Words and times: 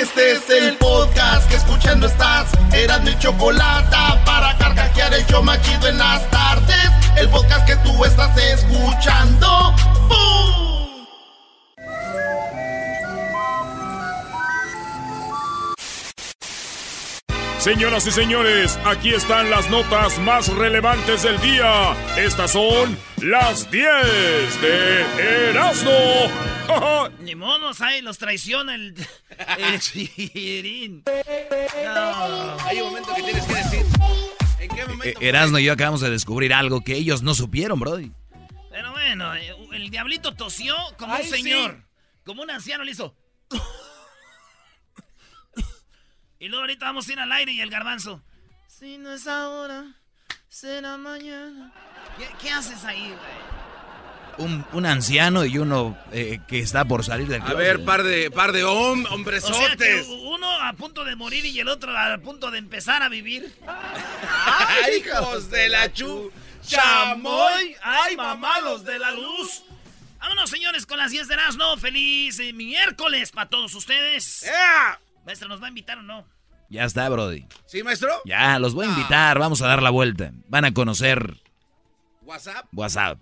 Este 0.00 0.32
es 0.32 0.48
el 0.48 0.78
podcast 0.78 1.46
que 1.50 1.56
escuchando 1.56 2.06
estás. 2.06 2.48
Eran 2.72 3.04
mi 3.04 3.18
chocolate 3.18 3.94
para 4.24 4.56
carcajear 4.56 5.12
el 5.12 5.26
yo 5.26 5.42
machido 5.42 5.88
en 5.88 5.98
las 5.98 6.26
tardes. 6.30 6.90
El 7.16 7.28
podcast 7.28 7.66
que 7.66 7.76
tú 7.76 8.02
estás 8.06 8.34
escuchando. 8.38 9.74
Señoras 17.60 18.06
y 18.06 18.10
señores, 18.10 18.78
aquí 18.86 19.10
están 19.10 19.50
las 19.50 19.68
notas 19.68 20.18
más 20.20 20.48
relevantes 20.48 21.24
del 21.24 21.38
día. 21.42 21.92
Estas 22.16 22.52
son 22.52 22.96
las 23.18 23.70
10 23.70 23.84
de 24.62 25.50
Erasmo. 25.50 25.90
Ni 27.20 27.34
modos, 27.34 27.82
ahí 27.82 28.00
los 28.00 28.16
traiciona 28.16 28.74
el, 28.74 28.94
el 29.58 29.78
chiquirín. 29.78 31.04
Hay 32.64 32.80
un 32.80 32.88
momento 32.88 33.14
que 33.14 33.22
tienes 33.24 33.44
que 33.44 33.54
decir. 33.54 33.86
¿En 34.58 34.68
qué 34.70 34.86
momento? 34.86 35.20
Eh, 35.20 35.28
Erasmo 35.28 35.58
y 35.58 35.64
yo 35.64 35.74
acabamos 35.74 36.00
de 36.00 36.08
descubrir 36.08 36.54
algo 36.54 36.80
que 36.80 36.94
ellos 36.94 37.22
no 37.22 37.34
supieron, 37.34 37.78
Brody. 37.78 38.10
Pero 38.70 38.92
bueno, 38.92 39.34
eh, 39.34 39.54
el 39.72 39.90
diablito 39.90 40.34
tosió 40.34 40.74
como 40.96 41.12
Ay, 41.12 41.24
un 41.24 41.28
señor. 41.30 41.84
Como 42.24 42.42
un 42.42 42.50
anciano 42.50 42.84
le 42.84 42.92
hizo. 42.92 43.14
Y 46.40 46.48
luego 46.48 46.62
ahorita 46.64 46.86
vamos 46.86 47.08
a 47.08 47.12
ir 47.12 47.20
al 47.20 47.30
aire 47.32 47.52
y 47.52 47.60
el 47.60 47.70
garbanzo. 47.70 48.20
Si 48.66 48.98
no 48.98 49.12
es 49.12 49.26
ahora, 49.28 49.84
será 50.48 50.96
mañana. 50.96 51.72
¿Qué, 52.18 52.28
qué 52.40 52.50
haces 52.50 52.82
ahí, 52.84 53.06
güey? 53.06 53.60
Un, 54.38 54.64
un 54.72 54.86
anciano 54.86 55.44
y 55.44 55.58
uno 55.58 55.98
eh, 56.12 56.40
que 56.48 56.60
está 56.60 56.84
por 56.86 57.04
salir 57.04 57.28
del 57.28 57.42
A 57.42 57.44
closet. 57.44 57.58
ver, 57.58 57.84
par 57.84 58.02
de, 58.02 58.30
par 58.30 58.52
de 58.52 58.64
hom- 58.64 59.00
O 59.00 59.02
sea 59.02 59.08
que 59.08 59.14
hombresotes. 59.14 60.06
uno 60.08 60.50
a 60.62 60.72
punto 60.72 61.04
de 61.04 61.14
morir 61.14 61.44
y 61.44 61.60
el 61.60 61.68
otro 61.68 61.96
a 61.96 62.16
punto 62.18 62.50
de 62.50 62.58
empezar 62.58 63.02
a 63.02 63.08
vivir. 63.10 63.54
¡Ay, 63.66 64.96
hijos 65.04 65.50
de 65.50 65.68
la 65.68 65.92
chu! 65.92 66.32
¡Chamoy! 66.66 67.76
¡Ay, 67.82 68.16
mamalos 68.16 68.84
de 68.84 68.98
la 68.98 69.10
luz! 69.10 69.62
Vámonos, 70.20 70.48
señores, 70.50 70.86
con 70.86 70.98
las 70.98 71.10
10 71.10 71.28
de 71.28 71.34
Erasmo. 71.34 71.76
Feliz 71.76 72.38
eh, 72.38 72.52
miércoles 72.52 73.32
para 73.32 73.48
todos 73.50 73.74
ustedes. 73.74 74.42
¡Ea! 74.44 74.98
Maestra, 75.30 75.46
¿nos 75.46 75.62
va 75.62 75.66
a 75.66 75.68
invitar 75.68 75.96
o 75.96 76.02
no? 76.02 76.26
Ya 76.70 76.84
está, 76.84 77.08
Brody. 77.08 77.46
¿Sí, 77.64 77.84
maestro? 77.84 78.10
Ya, 78.24 78.58
los 78.58 78.74
voy 78.74 78.86
a 78.86 78.88
invitar. 78.88 79.38
Vamos 79.38 79.62
a 79.62 79.68
dar 79.68 79.80
la 79.80 79.90
vuelta. 79.90 80.32
Van 80.48 80.64
a 80.64 80.74
conocer 80.74 81.36
¿WhatsApp? 82.22 82.66
WhatsApp. 82.72 83.20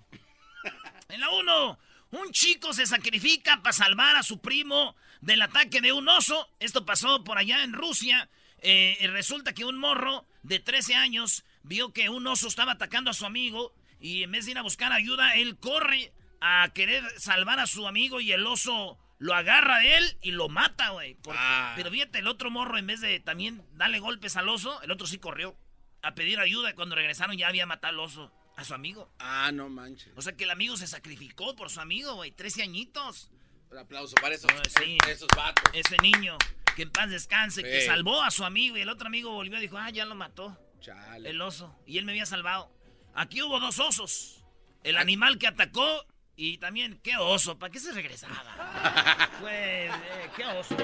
En 1.11 1.21
la 1.21 1.29
1, 1.29 1.79
un 2.13 2.31
chico 2.33 2.73
se 2.73 2.87
sacrifica 2.87 3.61
para 3.63 3.75
salvar 3.75 4.17
a 4.17 4.23
su 4.23 4.41
primo 4.41 4.97
del 5.21 5.43
ataque 5.43 5.83
de 5.83 5.93
un 5.93 6.09
oso. 6.09 6.49
Esto 6.61 6.87
pasó 6.87 7.25
por 7.25 7.37
allá 7.37 7.63
en 7.63 7.75
Rusia. 7.75 8.31
Eh, 8.63 8.97
resulta 9.13 9.53
que 9.53 9.67
un 9.67 9.77
morro 9.77 10.25
de 10.43 10.61
13 10.61 10.95
años 10.95 11.45
vio 11.63 11.93
que 11.93 12.09
un 12.09 12.27
oso 12.27 12.49
estaba 12.49 12.73
atacando 12.73 13.11
a 13.11 13.15
su 13.15 13.27
amigo 13.27 13.75
y 14.01 14.23
en 14.23 14.33
vez 14.33 14.47
de 14.47 14.53
ir 14.53 14.59
a 14.59 14.63
buscar 14.63 14.95
ayuda, 14.95 15.35
él 15.35 15.59
corre 15.59 16.11
a 16.41 16.71
querer 16.75 17.05
salvar 17.19 17.61
a 17.61 17.67
su 17.67 17.87
amigo 17.87 18.19
y 18.19 18.33
el 18.33 18.47
oso 18.47 18.99
lo 19.19 19.35
agarra 19.35 19.79
de 19.81 19.97
él 19.97 20.19
y 20.23 20.31
lo 20.31 20.49
mata, 20.49 20.91
güey. 20.91 21.15
Porque- 21.17 21.39
Ah. 21.43 21.73
Pero 21.77 21.91
fíjate, 21.91 22.19
el 22.21 22.27
otro 22.29 22.51
morro 22.51 22.79
en 22.79 22.87
vez 22.87 23.01
de 23.01 23.19
también 23.21 23.65
darle 23.75 23.99
golpes 23.99 24.37
al 24.37 24.49
oso, 24.49 24.81
el 24.83 24.91
otro 24.91 25.07
sí 25.07 25.19
corrió 25.19 25.57
a 26.03 26.15
pedir 26.15 26.39
ayuda 26.39 26.71
y 26.71 26.75
cuando 26.75 26.95
regresaron 26.95 27.37
ya 27.37 27.49
había 27.49 27.67
matado 27.67 27.95
al 27.95 28.01
oso 28.01 28.33
a 28.57 28.65
su 28.65 28.75
amigo. 28.75 29.13
Ah, 29.19 29.51
no 29.53 29.69
manches. 29.69 30.13
O 30.17 30.23
sea 30.23 30.37
que 30.37 30.45
el 30.45 30.51
amigo 30.51 30.77
se 30.77 30.87
sacrificó 30.87 31.55
por 31.57 31.71
su 31.71 31.81
amigo, 31.81 32.15
güey. 32.15 32.31
13 32.33 32.63
añitos. 32.63 33.31
Un 33.71 33.79
aplauso 33.79 34.15
para 34.21 34.35
esos, 34.35 34.51
sí. 34.83 34.97
esos 35.09 35.29
vatos. 35.37 35.65
Ese 35.75 35.97
niño, 35.99 36.39
que 36.75 36.83
en 36.83 36.91
paz 36.91 37.11
descanse, 37.11 37.63
que 37.63 37.85
salvó 37.85 38.23
a 38.23 38.31
su 38.31 38.45
amigo 38.45 38.77
y 38.77 38.81
el 38.83 38.89
otro 38.89 39.09
amigo 39.09 39.31
volvió 39.33 39.59
y 39.59 39.61
dijo, 39.61 39.77
ah, 39.79 39.91
ya 39.91 40.05
lo 40.07 40.15
mató 40.15 40.57
Chale. 40.81 41.29
el 41.29 41.41
oso. 41.43 41.77
Y 41.87 41.99
él 41.99 42.05
me 42.05 42.13
había 42.13 42.25
salvado. 42.27 42.73
Aquí 43.15 43.43
hubo 43.43 43.59
dos 43.61 43.79
osos. 43.81 44.45
El 44.85 44.97
animal 44.97 45.39
que 45.39 45.49
atacó 45.49 46.07
y 46.41 46.57
también, 46.59 47.01
qué 47.03 47.17
oso, 47.17 47.59
¿para 47.59 47.73
qué 47.73 47.81
se 47.81 47.93
regresaba? 47.93 48.35
Pues, 49.41 49.53
eh, 49.55 50.31
qué 50.37 50.45
oso. 50.47 50.77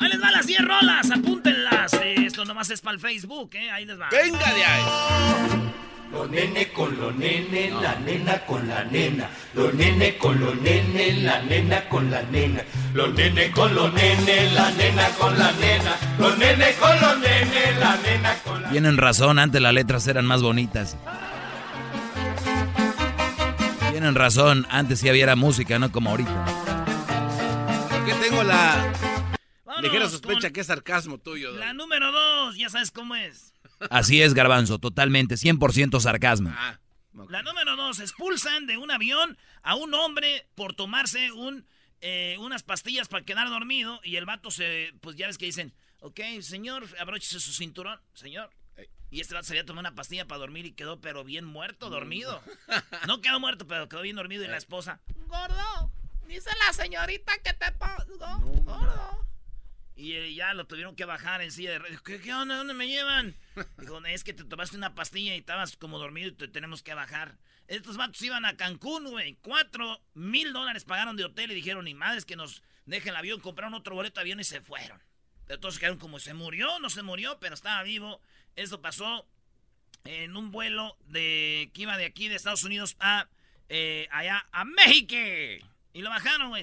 Ahí 0.00 0.08
les 0.08 0.20
va 0.20 0.32
las 0.32 0.44
10 0.44 0.62
rolas, 0.62 1.10
apúntenlas. 1.12 1.92
Esto 1.92 2.44
nomás 2.44 2.70
es 2.70 2.80
para 2.80 2.94
el 2.94 3.00
Facebook, 3.00 3.50
¿eh? 3.54 3.70
Ahí 3.70 3.84
les 3.84 4.00
va. 4.00 4.08
¡Venga 4.10 4.52
de 4.52 4.64
ahí! 4.64 4.82
Los 6.10 6.28
nene 6.28 6.72
con 6.72 6.98
los 6.98 7.14
nene, 7.14 7.70
la 7.70 7.94
nena 8.00 8.44
con 8.46 8.66
la 8.66 8.82
nena. 8.82 9.30
Los 9.54 9.72
nene 9.74 10.16
con 10.18 10.40
los 10.40 10.56
nene, 10.60 11.12
la 11.22 11.40
nena 11.42 11.88
con 11.88 12.10
la 12.10 12.22
nena. 12.22 12.64
Los 12.94 13.14
nene 13.14 13.50
con 13.52 13.74
los 13.74 13.92
nene, 13.94 14.50
la 14.50 14.70
nena 14.72 15.08
con 15.10 15.38
la 15.38 15.52
nena. 15.52 15.96
Los 16.18 16.38
nene 16.38 16.72
con 16.74 17.00
los 17.00 17.18
nene, 17.18 17.78
la 17.78 17.96
nena 17.96 18.34
con 18.44 18.62
la 18.62 18.70
Tienen 18.70 18.96
razón, 18.96 19.38
antes 19.38 19.62
las 19.62 19.72
letras 19.72 20.06
eran 20.08 20.26
más 20.26 20.42
bonitas. 20.42 20.96
Tienen 24.00 24.14
razón, 24.14 24.66
antes 24.70 25.00
sí 25.00 25.10
había 25.10 25.36
música, 25.36 25.78
no 25.78 25.92
como 25.92 26.08
ahorita. 26.08 26.46
Porque 27.90 28.14
tengo 28.14 28.42
la 28.42 28.94
ligera 29.82 30.08
sospecha 30.08 30.50
que 30.50 30.62
es 30.62 30.68
sarcasmo 30.68 31.18
tuyo. 31.18 31.52
La 31.52 31.74
número 31.74 32.10
2, 32.10 32.56
ya 32.56 32.70
sabes 32.70 32.90
cómo 32.92 33.14
es. 33.14 33.52
Así 33.90 34.22
es, 34.22 34.32
Garbanzo, 34.32 34.78
totalmente, 34.78 35.34
100% 35.34 36.00
sarcasmo. 36.00 36.50
Ah. 36.50 36.80
La 37.28 37.42
número 37.42 37.76
dos, 37.76 38.00
expulsan 38.00 38.66
de 38.66 38.78
un 38.78 38.90
avión 38.90 39.36
a 39.62 39.74
un 39.74 39.92
hombre 39.92 40.46
por 40.54 40.72
tomarse 40.72 41.30
un, 41.32 41.66
eh, 42.00 42.36
unas 42.40 42.62
pastillas 42.62 43.06
para 43.06 43.26
quedar 43.26 43.50
dormido 43.50 44.00
y 44.02 44.16
el 44.16 44.24
vato 44.24 44.50
se, 44.50 44.94
pues 45.02 45.16
ya 45.16 45.26
ves 45.26 45.36
que 45.36 45.44
dicen, 45.44 45.74
ok, 46.00 46.20
señor, 46.40 46.86
abróchese 46.98 47.38
su 47.38 47.52
cinturón, 47.52 48.00
señor. 48.14 48.50
Y 49.10 49.20
este 49.20 49.34
vato 49.34 49.46
se 49.46 49.52
había 49.54 49.66
tomado 49.66 49.80
una 49.80 49.94
pastilla 49.94 50.26
para 50.26 50.38
dormir 50.38 50.66
y 50.66 50.72
quedó 50.72 51.00
pero 51.00 51.24
bien 51.24 51.44
muerto, 51.44 51.90
dormido. 51.90 52.42
No 53.06 53.20
quedó 53.20 53.40
muerto, 53.40 53.66
pero 53.66 53.88
quedó 53.88 54.02
bien 54.02 54.16
dormido 54.16 54.44
y 54.44 54.48
la 54.48 54.56
esposa, 54.56 55.00
gordo, 55.26 55.90
dice 56.26 56.50
la 56.66 56.72
señorita 56.72 57.38
que 57.38 57.52
te 57.52 57.72
pongo, 57.72 58.62
gordo. 58.62 59.26
Y 59.96 60.14
eh, 60.14 60.34
ya 60.34 60.54
lo 60.54 60.66
tuvieron 60.66 60.96
que 60.96 61.04
bajar 61.04 61.42
en 61.42 61.52
silla 61.52 61.72
de 61.72 61.78
ruedas. 61.78 62.00
¿Qué, 62.00 62.20
¿Qué 62.20 62.32
onda? 62.32 62.56
¿Dónde 62.56 62.72
me 62.72 62.88
llevan? 62.88 63.34
Dijo, 63.78 64.02
es 64.06 64.24
que 64.24 64.32
te 64.32 64.44
tomaste 64.44 64.76
una 64.76 64.94
pastilla 64.94 65.34
y 65.34 65.38
estabas 65.40 65.76
como 65.76 65.98
dormido 65.98 66.28
y 66.28 66.32
te 66.32 66.48
tenemos 66.48 66.82
que 66.82 66.94
bajar. 66.94 67.36
Estos 67.68 67.98
vatos 67.98 68.22
iban 68.22 68.46
a 68.46 68.56
Cancún, 68.56 69.10
güey. 69.10 69.36
Cuatro 69.42 70.00
mil 70.14 70.54
dólares 70.54 70.84
pagaron 70.84 71.16
de 71.16 71.24
hotel 71.24 71.50
y 71.50 71.54
dijeron, 71.54 71.84
ni 71.84 71.94
madres 71.94 72.24
que 72.24 72.34
nos 72.34 72.62
dejen 72.86 73.10
el 73.10 73.16
avión. 73.16 73.40
Compraron 73.40 73.74
otro 73.74 73.94
boleto 73.94 74.20
de 74.20 74.22
avión 74.22 74.40
y 74.40 74.44
se 74.44 74.62
fueron. 74.62 75.02
Pero 75.46 75.60
todos 75.60 75.78
quedaron 75.78 75.98
como, 75.98 76.18
¿se 76.18 76.32
murió? 76.32 76.78
No 76.78 76.88
se 76.88 77.02
murió, 77.02 77.38
pero 77.38 77.54
estaba 77.54 77.82
vivo. 77.82 78.22
Esto 78.56 78.80
pasó 78.80 79.26
en 80.04 80.36
un 80.36 80.50
vuelo 80.50 80.96
de 81.06 81.70
que 81.74 81.82
iba 81.82 81.96
de 81.96 82.06
aquí 82.06 82.28
de 82.28 82.36
Estados 82.36 82.64
Unidos 82.64 82.96
a 83.00 83.28
eh, 83.68 84.08
allá 84.10 84.46
a 84.52 84.64
México. 84.64 85.14
Y 85.92 86.02
lo 86.02 86.10
bajaron, 86.10 86.50
güey. 86.50 86.62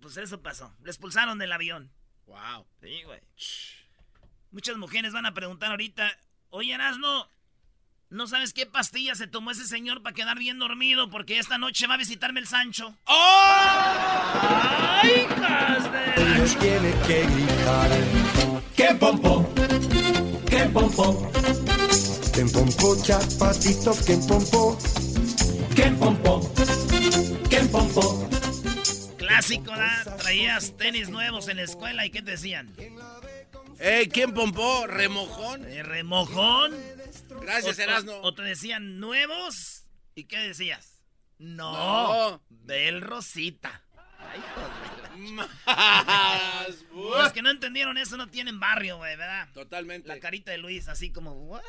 Pues 0.00 0.16
eso 0.16 0.42
pasó. 0.42 0.74
Le 0.82 0.90
expulsaron 0.90 1.38
del 1.38 1.52
avión. 1.52 1.90
Wow. 2.26 2.66
Sí, 2.80 3.02
güey. 3.04 3.20
Muchas 4.50 4.76
mujeres 4.76 5.12
van 5.12 5.26
a 5.26 5.34
preguntar 5.34 5.70
ahorita, 5.70 6.10
oye, 6.50 6.72
Erasno, 6.72 7.30
No 8.10 8.26
sabes 8.26 8.54
qué 8.54 8.64
pastilla 8.64 9.14
se 9.14 9.26
tomó 9.26 9.50
ese 9.50 9.66
señor 9.66 10.02
para 10.02 10.14
quedar 10.14 10.38
bien 10.38 10.58
dormido 10.58 11.10
porque 11.10 11.38
esta 11.38 11.58
noche 11.58 11.86
va 11.86 11.94
a 11.94 11.98
visitarme 11.98 12.40
el 12.40 12.46
Sancho. 12.46 12.96
¡Oh! 13.04 13.42
¡Ay, 15.02 15.10
hijas 15.10 15.92
de 15.92 16.58
tiene 16.58 16.90
que 17.06 17.26
gritar. 17.26 17.90
¡Qué 18.74 18.94
pompo! 18.94 19.52
¡Qué 20.68 20.74
pompo! 20.74 21.32
¡Qué 22.34 22.44
pompo, 22.44 23.02
chapatito! 23.02 23.92
¡Qué 24.04 24.16
pompo! 24.28 24.78
¡Qué 27.48 27.60
pompo! 27.72 28.28
Clásico, 29.16 29.70
¿da? 29.70 30.16
Traías 30.18 30.76
tenis 30.76 31.08
nuevos 31.08 31.48
en 31.48 31.56
la 31.56 31.62
escuela 31.62 32.04
y 32.04 32.10
¿qué 32.10 32.20
te 32.20 32.32
decían? 32.32 32.74
Eh, 33.78 34.10
¿quién 34.12 34.34
pompó? 34.34 34.86
¿Remojón? 34.86 35.64
¿Eh, 35.64 35.82
¿Remojón? 35.82 36.76
Gracias, 37.40 37.78
o, 37.78 37.82
Erasno. 37.82 38.20
O, 38.20 38.34
te 38.34 38.42
decían 38.42 39.00
nuevos 39.00 39.86
y 40.14 40.24
¿qué 40.24 40.38
decías? 40.38 41.00
No, 41.38 41.72
No. 41.72 42.42
Bel 42.50 43.00
Rosita. 43.00 43.87
Más. 45.32 45.48
Los 46.94 47.32
que 47.32 47.42
no 47.42 47.50
entendieron 47.50 47.98
eso 47.98 48.16
no 48.16 48.28
tienen 48.28 48.60
barrio, 48.60 48.98
güey, 48.98 49.16
¿verdad? 49.16 49.48
Totalmente. 49.52 50.08
La 50.08 50.20
carita 50.20 50.50
de 50.52 50.58
Luis 50.58 50.88
así 50.88 51.10
como, 51.10 51.32
¿what? 51.32 51.60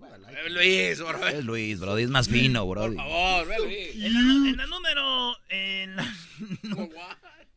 Eh, 0.00 0.50
Luis, 0.50 1.00
favor. 1.00 1.28
Es 1.30 1.44
Luis, 1.44 1.80
Brody, 1.80 2.02
es 2.04 2.10
más 2.10 2.28
fino, 2.28 2.66
Brody. 2.66 2.96
Por 2.96 3.04
favor, 3.04 3.46
ve, 3.46 3.56
Luis. 3.58 4.04
En 4.04 4.14
la, 4.14 4.20
nu- 4.20 4.48
en 4.48 4.56
la 4.56 4.66
número... 4.66 5.36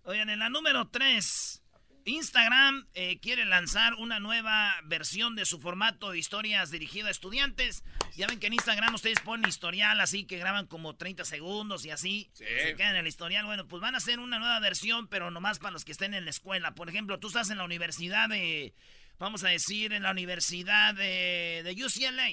Oigan, 0.04 0.30
en 0.30 0.40
la 0.40 0.50
número 0.50 0.88
3, 0.90 1.61
Instagram 2.06 2.88
eh, 2.94 3.20
quiere 3.20 3.46
lanzar 3.46 3.94
una 3.96 4.20
nueva 4.20 4.74
versión 4.84 5.36
de 5.36 5.46
su 5.46 5.60
formato 5.60 6.12
de 6.12 6.20
historias 6.20 6.72
dirigido 6.72 7.08
a 7.08 7.12
estudiantes. 7.12 7.84
Ya 8.16 8.28
ven 8.28 8.40
que 8.40 8.48
en 8.48 8.54
Instagram 8.54 8.94
ustedes 8.94 9.20
ponen 9.20 9.48
historial 9.48 10.00
así 10.02 10.26
que 10.26 10.38
graban 10.38 10.68
como 10.68 10.96
30 10.96 11.26
segundos 11.26 11.86
y 11.86 11.92
así. 11.92 12.30
Sí. 12.34 12.46
Se 12.64 12.76
quedan 12.76 12.96
en 12.96 13.02
el 13.02 13.08
historial. 13.08 13.46
Bueno, 13.46 13.68
pues 13.68 13.82
van 13.82 13.96
a 13.96 14.00
hacer 14.00 14.20
una 14.20 14.40
nueva 14.40 14.60
versión, 14.60 15.08
pero 15.08 15.32
nomás 15.32 15.60
para 15.60 15.72
los 15.72 15.86
que 15.86 15.92
estén 15.92 16.14
en 16.14 16.26
la 16.26 16.32
escuela. 16.32 16.76
Por 16.76 16.90
ejemplo, 16.90 17.20
tú 17.20 17.28
estás 17.28 17.50
en 17.50 17.58
la 17.58 17.64
universidad 17.64 18.30
de, 18.30 18.74
vamos 19.20 19.44
a 19.44 19.50
decir, 19.50 19.94
en 19.94 20.04
la 20.04 20.12
universidad 20.12 20.94
de, 20.96 21.62
de 21.64 21.86
UCLA. 21.86 22.30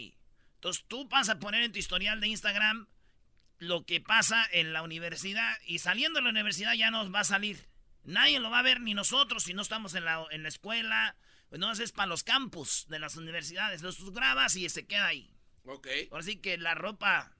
Entonces 0.55 0.85
tú 0.89 1.07
vas 1.09 1.29
a 1.29 1.39
poner 1.39 1.63
en 1.63 1.73
tu 1.73 1.79
historial 1.79 2.21
de 2.21 2.29
Instagram 2.29 2.89
lo 3.59 3.85
que 3.85 4.01
pasa 4.01 4.47
en 4.53 4.73
la 4.73 4.83
universidad 4.83 5.57
y 5.67 5.79
saliendo 5.79 6.19
de 6.19 6.25
la 6.25 6.31
universidad 6.31 6.75
ya 6.75 6.91
nos 6.91 7.13
va 7.13 7.21
a 7.21 7.25
salir. 7.25 7.68
Nadie 8.09 8.41
lo 8.41 8.51
va 8.51 8.61
a 8.61 8.63
ver, 8.63 8.81
ni 8.81 8.95
nosotros, 8.95 9.45
si 9.45 9.53
no 9.53 9.61
estamos 9.61 9.95
en 9.95 10.07
la, 10.07 10.25
en 10.31 10.43
la 10.43 10.49
escuela. 10.49 11.15
Pues 11.51 11.61
no, 11.61 11.71
es 11.73 11.93
para 11.93 12.07
los 12.07 12.25
campus 12.25 12.87
de 12.89 12.99
las 12.99 13.17
universidades. 13.17 13.83
Tú 13.83 14.13
grabas 14.13 14.57
y 14.57 14.67
se 14.71 14.87
queda 14.87 15.09
ahí. 15.09 15.31
Ok. 15.67 15.87
Así 16.13 16.37
que 16.37 16.57
la 16.57 16.75
ropa 16.75 17.37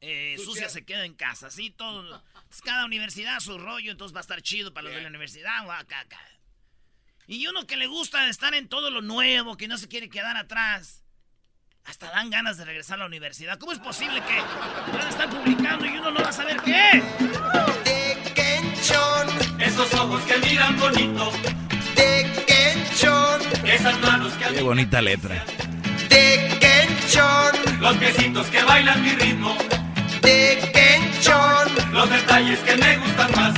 eh, 0.00 0.36
Sucia. 0.44 0.68
se 0.68 0.84
queda 0.84 1.04
en 1.04 1.14
casa. 1.14 1.46
Así 1.48 1.70
todo. 1.70 2.22
pues 2.48 2.62
cada 2.62 2.84
universidad 2.84 3.38
su 3.38 3.58
rollo, 3.58 3.92
entonces 3.92 4.14
va 4.14 4.20
a 4.20 4.22
estar 4.22 4.42
chido 4.42 4.74
para 4.74 4.88
los 4.88 4.94
de 4.94 5.02
la 5.02 5.08
universidad. 5.08 5.70
acá, 5.70 6.00
acá. 6.00 6.20
Y 7.28 7.46
uno 7.46 7.64
que 7.64 7.76
le 7.76 7.86
gusta 7.86 8.28
estar 8.28 8.54
en 8.54 8.68
todo 8.68 8.90
lo 8.90 9.02
nuevo, 9.02 9.56
que 9.56 9.68
no 9.68 9.78
se 9.78 9.86
quiere 9.86 10.08
quedar 10.08 10.36
atrás. 10.36 11.04
Hasta 11.84 12.10
dan 12.10 12.30
ganas 12.30 12.58
de 12.58 12.64
regresar 12.64 12.96
a 12.96 13.00
la 13.00 13.06
universidad. 13.06 13.56
¿Cómo 13.58 13.70
es 13.70 13.78
posible 13.78 14.20
que 14.20 14.36
van 14.92 15.06
a 15.06 15.08
estar 15.08 15.30
publicando 15.30 15.86
y 15.86 15.90
uno 15.90 16.10
no 16.10 16.20
va 16.20 16.30
a 16.30 16.32
saber 16.32 16.60
qué? 16.62 17.99
Esos 19.70 19.94
ojos 19.94 20.22
que 20.22 20.36
miran 20.38 20.78
bonito, 20.78 21.30
de 21.96 22.44
Kenchon, 22.46 23.40
esas 23.66 23.98
manos 24.00 24.32
que 24.34 24.54
Qué 24.54 24.62
bonita 24.62 25.00
letra. 25.00 25.44
de 26.08 26.58
Kenchon, 26.60 27.80
los 27.80 27.96
piecitos 27.96 28.46
que 28.48 28.62
bailan 28.62 29.02
mi 29.02 29.10
ritmo, 29.12 29.56
de 30.22 30.70
Kenchon. 30.74 31.92
los 31.94 32.10
detalles 32.10 32.58
que 32.60 32.76
me 32.76 32.96
gustan 32.98 33.30
más. 33.36 33.54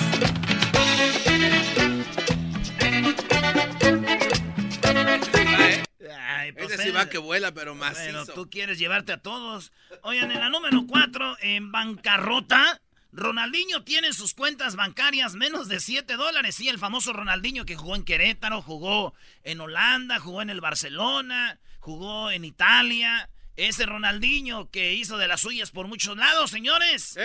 Ay, 6.28 6.52
pues, 6.52 6.72
Ese 6.72 6.82
sí 6.84 6.90
va 6.90 7.08
que 7.08 7.18
vuela, 7.18 7.52
pero 7.52 7.74
Bueno, 7.74 7.94
macizo. 7.94 8.32
tú 8.34 8.48
quieres 8.50 8.78
llevarte 8.78 9.12
a 9.12 9.18
todos. 9.18 9.72
Oigan, 10.02 10.30
en 10.32 10.40
la 10.40 10.48
número 10.48 10.84
4, 10.86 11.36
en 11.40 11.70
bancarrota, 11.70 12.80
Ronaldinho 13.12 13.84
tiene 13.84 14.08
en 14.08 14.14
sus 14.14 14.32
cuentas 14.32 14.74
bancarias 14.74 15.34
menos 15.34 15.68
de 15.68 15.80
7 15.80 16.16
dólares. 16.16 16.54
Sí, 16.54 16.68
el 16.68 16.78
famoso 16.78 17.12
Ronaldinho 17.12 17.66
que 17.66 17.76
jugó 17.76 17.94
en 17.94 18.04
Querétaro, 18.04 18.62
jugó 18.62 19.12
en 19.44 19.60
Holanda, 19.60 20.18
jugó 20.18 20.40
en 20.40 20.48
el 20.48 20.62
Barcelona, 20.62 21.60
jugó 21.80 22.30
en 22.30 22.46
Italia. 22.46 23.28
Ese 23.54 23.84
Ronaldinho 23.84 24.70
que 24.70 24.94
hizo 24.94 25.18
de 25.18 25.28
las 25.28 25.42
suyas 25.42 25.70
por 25.70 25.88
muchos 25.88 26.16
lados, 26.16 26.50
señores. 26.50 27.18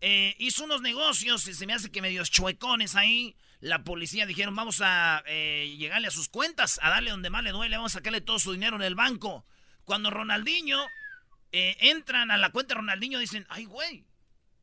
Eh, 0.00 0.34
hizo 0.38 0.64
unos 0.64 0.80
negocios 0.80 1.46
y 1.46 1.52
se 1.52 1.66
me 1.66 1.74
hace 1.74 1.90
que 1.90 2.00
medios 2.00 2.30
chuecones 2.30 2.96
ahí. 2.96 3.36
La 3.60 3.84
policía 3.84 4.24
dijeron, 4.24 4.56
vamos 4.56 4.80
a 4.82 5.22
eh, 5.26 5.74
llegarle 5.78 6.08
a 6.08 6.10
sus 6.10 6.30
cuentas, 6.30 6.80
a 6.82 6.88
darle 6.88 7.10
donde 7.10 7.28
más 7.28 7.44
le 7.44 7.52
duele, 7.52 7.76
vamos 7.76 7.92
a 7.92 7.98
sacarle 7.98 8.22
todo 8.22 8.38
su 8.38 8.52
dinero 8.52 8.76
en 8.76 8.82
el 8.82 8.94
banco. 8.94 9.44
Cuando 9.84 10.08
Ronaldinho 10.08 10.82
eh, 11.52 11.76
entran 11.80 12.30
a 12.30 12.38
la 12.38 12.50
cuenta 12.50 12.74
de 12.74 12.80
Ronaldinho, 12.80 13.18
dicen, 13.18 13.46
ay, 13.50 13.66
güey, 13.66 14.04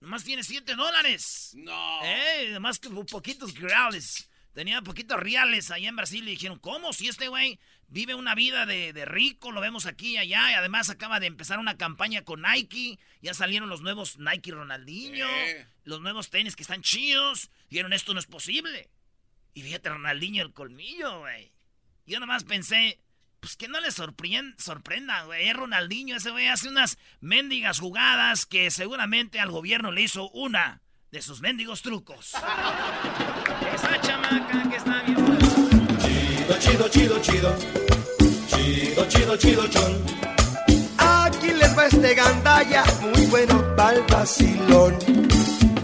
nomás 0.02 0.24
tiene 0.24 0.44
7 0.44 0.76
dólares. 0.76 1.52
No. 1.56 2.04
Eh, 2.04 2.48
además 2.50 2.80
que 2.80 2.90
poquitos 2.90 3.54
reales. 3.56 4.28
Tenía 4.54 4.82
poquitos 4.82 5.18
reales 5.18 5.72
allá 5.72 5.88
en 5.88 5.96
Brasil 5.96 6.28
y 6.28 6.32
dijeron, 6.32 6.60
¿cómo? 6.60 6.92
Si 6.92 7.08
este 7.08 7.30
güey 7.30 7.58
vive 7.88 8.16
una 8.16 8.36
vida 8.36 8.66
de, 8.66 8.92
de 8.92 9.06
rico, 9.06 9.52
lo 9.54 9.62
vemos 9.62 9.86
aquí 9.86 10.14
y 10.14 10.18
allá, 10.18 10.52
y 10.52 10.56
además 10.56 10.90
acaba 10.90 11.22
de 11.22 11.28
empezar 11.28 11.58
una 11.60 11.78
campaña 11.78 12.24
con 12.26 12.42
Nike, 12.42 13.00
ya 13.22 13.34
salieron 13.34 13.70
los 13.70 13.82
nuevos 13.82 14.18
Nike 14.18 14.52
Ronaldinho, 14.52 15.26
Sí. 15.28 15.64
los 15.86 16.02
nuevos 16.02 16.30
tenis 16.30 16.58
que 16.58 16.64
están 16.64 16.82
chidos, 16.82 17.50
dijeron, 17.70 17.94
esto 17.94 18.14
no 18.14 18.20
es 18.20 18.26
posible. 18.28 18.90
Y 19.54 19.62
fíjate, 19.62 19.88
Ronaldinho 19.90 20.44
el 20.44 20.52
colmillo, 20.54 21.20
güey. 21.20 21.54
Yo 22.06 22.20
nomás 22.20 22.44
pensé, 22.44 23.00
pues 23.42 23.56
que 23.58 23.68
no 23.68 23.82
le 23.82 23.90
sorprenda, 23.92 25.24
güey. 25.24 25.50
Es 25.50 25.56
Ronaldinho, 25.56 26.16
ese 26.16 26.30
güey 26.30 26.48
hace 26.48 26.70
unas 26.70 26.98
mendigas 27.20 27.80
jugadas 27.80 28.46
que 28.46 28.70
seguramente 28.70 29.40
al 29.40 29.50
gobierno 29.50 29.92
le 29.92 30.04
hizo 30.04 30.30
una 30.30 30.82
de 31.12 31.22
sus 31.24 31.42
mendigos 31.42 31.82
trucos. 31.82 32.34
Esa 33.74 34.00
chamaca 34.00 34.70
que 34.70 34.76
está 34.78 35.02
bien. 35.04 35.38
Chido, 36.60 36.60
chido, 36.60 36.90
chido, 36.90 37.22
chido. 37.22 37.56
Chido, 38.48 39.08
chido, 39.08 39.38
chido, 39.38 39.68
chon. 39.68 40.06
Aquí 41.00 41.52
les 41.52 41.76
va 41.76 41.88
este 41.88 42.14
gandalla, 42.14 42.84
muy 43.02 43.26
bueno 43.26 43.76
pa'l 43.76 44.04
vacilón. 44.08 45.00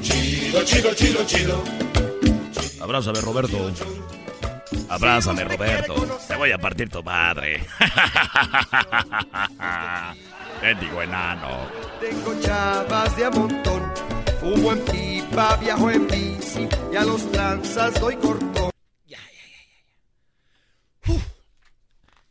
Chido, 0.02 0.64
chido, 0.64 0.94
chido, 0.94 1.26
chido. 1.26 1.64
Abrázame, 2.80 3.20
Roberto. 3.22 3.72
Abrázame, 4.90 5.44
Roberto. 5.44 6.20
Te 6.28 6.36
voy 6.36 6.52
a 6.52 6.58
partir 6.58 6.90
tu 6.90 7.04
madre. 7.04 7.66
Bendigo 10.62 11.02
enano. 11.02 11.70
Tengo 12.00 12.40
chavas 12.42 13.16
de 13.16 13.26
a 13.26 13.30
montón. 13.30 13.94
Fumo 14.40 14.72
en 14.72 14.86
pipa, 14.86 15.58
viajo 15.58 15.92
en 15.92 16.08
bici 16.08 16.68
y 16.92 16.96
a 16.96 17.04
los 17.04 17.30
tranzas 17.32 18.00
doy 18.00 18.16
cortón. 18.16 18.72
Ya, 19.06 19.18
ya, 19.18 19.24
ya, 21.06 21.14
ya. 21.14 21.22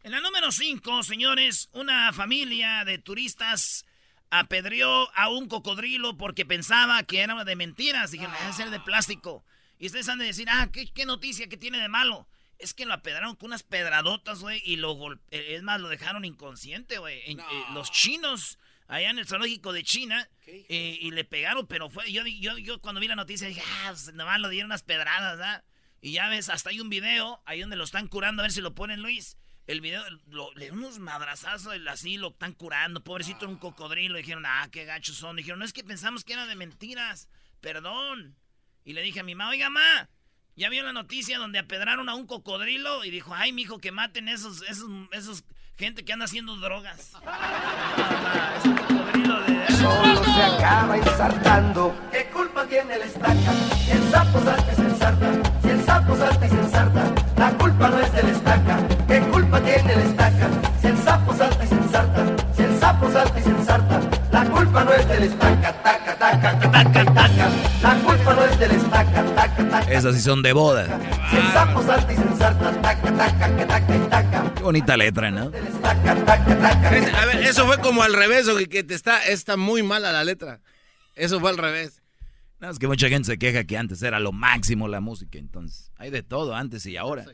En 0.03 0.13
la 0.13 0.21
número 0.21 0.51
5, 0.51 1.03
señores, 1.03 1.69
una 1.73 2.13
familia 2.13 2.85
de 2.85 2.99
turistas 2.99 3.85
apedreó 4.31 5.09
a 5.15 5.29
un 5.29 5.49
cocodrilo 5.49 6.17
porque 6.17 6.47
pensaba 6.47 7.03
que 7.03 7.21
era 7.21 7.45
de 7.45 7.57
mentiras. 7.57 8.13
Dijeron, 8.13 8.35
debe 8.41 8.53
ser 8.53 8.71
de 8.71 8.81
plástico. 8.81 9.45
Y 9.79 9.87
ustedes 9.87 10.09
han 10.09 10.19
de 10.19 10.27
decir, 10.27 10.49
ah, 10.51 10.69
¿qué, 10.73 10.91
qué 10.93 11.05
noticia 11.05 11.49
que 11.49 11.57
tiene 11.57 11.79
de 11.79 11.89
malo? 11.89 12.27
Es 12.59 12.73
que 12.75 12.87
lo 12.87 12.95
apedraron 12.95 13.37
con 13.37 13.49
unas 13.49 13.63
pedradotas, 13.63 14.41
güey, 14.41 14.63
y 14.65 14.77
lo 14.77 14.93
golpe... 14.93 15.55
Es 15.55 15.63
más, 15.63 15.81
lo 15.81 15.89
dejaron 15.89 16.25
inconsciente, 16.25 16.99
güey. 16.99 17.35
No. 17.35 17.43
eh, 17.43 17.65
los 17.75 17.91
chinos, 17.93 18.59
allá 18.89 19.11
en 19.11 19.19
el 19.19 19.27
zoológico 19.27 19.73
de 19.73 19.85
China, 19.85 20.29
eh, 20.47 20.99
y 21.01 21.11
le 21.11 21.25
pegaron, 21.25 21.67
pero 21.67 21.91
fue... 21.91 22.11
Yo, 22.11 22.25
yo, 22.27 22.57
yo 22.59 22.81
cuando 22.81 23.01
vi 23.01 23.09
la 23.09 23.17
noticia 23.17 23.47
dije, 23.49 23.63
ah, 23.85 23.89
pues, 23.91 24.13
nomás 24.15 24.41
lo 24.41 24.49
dieron 24.49 24.71
unas 24.71 24.83
pedradas, 24.83 25.37
¿verdad? 25.39 25.65
Y 26.01 26.13
ya 26.13 26.29
ves, 26.29 26.49
hasta 26.49 26.71
hay 26.71 26.81
un 26.81 26.89
video 26.89 27.43
ahí 27.47 27.61
donde 27.61 27.77
lo 27.77 27.85
están 27.85 28.07
curando, 28.09 28.41
a 28.43 28.45
ver 28.45 28.53
si 28.53 28.61
lo 28.61 28.75
ponen, 28.75 29.03
Luis. 29.03 29.37
El 29.67 29.81
video, 29.81 30.03
lo- 30.29 30.53
le 30.55 30.61
dieron 30.67 30.79
unos 30.79 31.01
madrazazos, 31.01 31.75
así 31.89 32.19
lo 32.19 32.29
están 32.29 32.53
curando. 32.53 33.03
Pobrecito, 33.03 33.41
era 33.41 33.49
un 33.49 33.59
cocodrilo. 33.59 34.17
Dijeron, 34.17 34.45
ah, 34.47 34.69
qué 34.71 34.85
gachos 34.85 35.17
son. 35.17 35.35
Dijeron, 35.35 35.59
no 35.59 35.65
es 35.65 35.73
que 35.73 35.83
pensamos 35.83 36.23
que 36.23 36.35
era 36.35 36.47
de 36.47 36.55
mentiras. 36.55 37.29
Perdón. 37.61 38.37
Y 38.85 38.93
le 38.93 39.03
dije 39.03 39.19
a 39.21 39.25
mi 39.25 39.35
mamá, 39.35 39.51
oiga, 39.51 39.69
ma, 39.69 40.09
¿ya 40.57 40.71
vio 40.71 40.83
la 40.83 40.93
noticia 40.93 41.39
donde 41.39 41.59
apedraron 41.59 42.09
a 42.09 42.15
un 42.15 42.27
cocodrilo? 42.27 43.05
Y 43.05 43.11
dijo, 43.11 43.35
ay, 43.35 43.53
mijo, 43.53 43.79
que 43.79 43.93
maten 43.93 44.29
esos, 44.29 44.63
esos, 44.63 44.89
esos 45.13 45.45
gente 45.77 46.05
que 46.05 46.13
anda 46.13 46.25
haciendo 46.25 46.57
drogas. 46.57 47.13
es 48.59 48.65
un 48.65 48.77
cocodrilo 48.77 49.41
de... 49.43 49.67
Solo 49.77 50.25
se 50.25 50.43
acaba 50.43 50.97
ensartando. 50.97 51.95
¿Qué 52.11 52.25
culpa 52.33 52.65
tiene 52.67 52.95
el 52.95 53.03
estaca? 53.03 53.53
Si 53.85 53.91
el 53.91 54.11
sapo 54.11 54.41
salta 54.41 54.73
y 54.73 54.77
se 54.77 54.83
ensarta, 54.83 55.33
si 55.63 55.69
el 55.69 55.85
sapo 55.85 56.17
salta 56.17 56.47
y 56.47 56.49
se 56.49 56.59
ensarta, 56.59 57.15
la 57.37 57.51
culpa 57.53 57.89
no 57.89 58.01
es 58.01 58.13
del 58.13 58.29
estaca. 58.29 58.89
¿Qué 59.07 59.21
culpa 59.21 59.61
tiene 59.61 59.93
el 59.93 60.01
estaca? 60.01 60.49
Si 60.81 60.87
el 60.87 60.99
sapo 60.99 61.37
salta 61.37 61.65
y 61.65 61.69
se 61.69 61.75
ensarta, 61.75 62.37
si 62.57 62.63
el 62.63 62.81
sapo 62.81 63.13
salta 63.13 63.39
y 63.39 63.43
se 63.43 63.51
estaca, 65.27 65.73
taca, 65.83 66.19
taca, 66.19 66.71
taca, 66.71 67.05
taca. 67.05 67.51
La 67.83 67.95
culpa 68.05 68.35
no 68.35 68.45
es 68.45 68.59
del 68.59 68.71
estaca, 68.73 69.13
taca, 69.13 69.35
taca. 69.35 69.46
Esas 69.89 70.15
sí 70.17 70.21
son 70.23 70.43
de 70.43 70.53
boda. 70.53 70.87
Qué 74.55 74.63
bonita 74.63 74.97
letra, 74.97 75.31
¿no? 75.31 75.53
A 75.85 77.27
ver, 77.27 77.43
eso 77.43 77.67
fue 77.67 77.79
como 77.81 78.03
al 78.03 78.15
revés, 78.15 78.49
o 78.49 78.57
que 78.57 78.85
te 78.85 78.95
está, 78.95 79.25
está 79.27 79.57
muy 79.57 79.83
mala 79.83 80.13
la 80.13 80.25
letra. 80.25 80.61
Eso 81.15 81.41
fue 81.41 81.51
al 81.51 81.59
revés. 81.59 82.03
No, 82.59 82.71
es 82.71 82.79
que 82.79 82.87
mucha 82.87 83.09
gente 83.09 83.27
se 83.27 83.39
queja 83.39 83.65
que 83.65 83.77
antes 83.77 84.03
era 84.03 84.19
lo 84.19 84.33
máximo 84.33 84.89
la 84.89 85.01
música, 85.01 85.39
entonces 85.39 85.93
hay 85.97 86.11
de 86.11 86.23
todo 86.23 86.55
antes 86.55 86.87
y 86.87 86.97
ahora. 86.97 87.25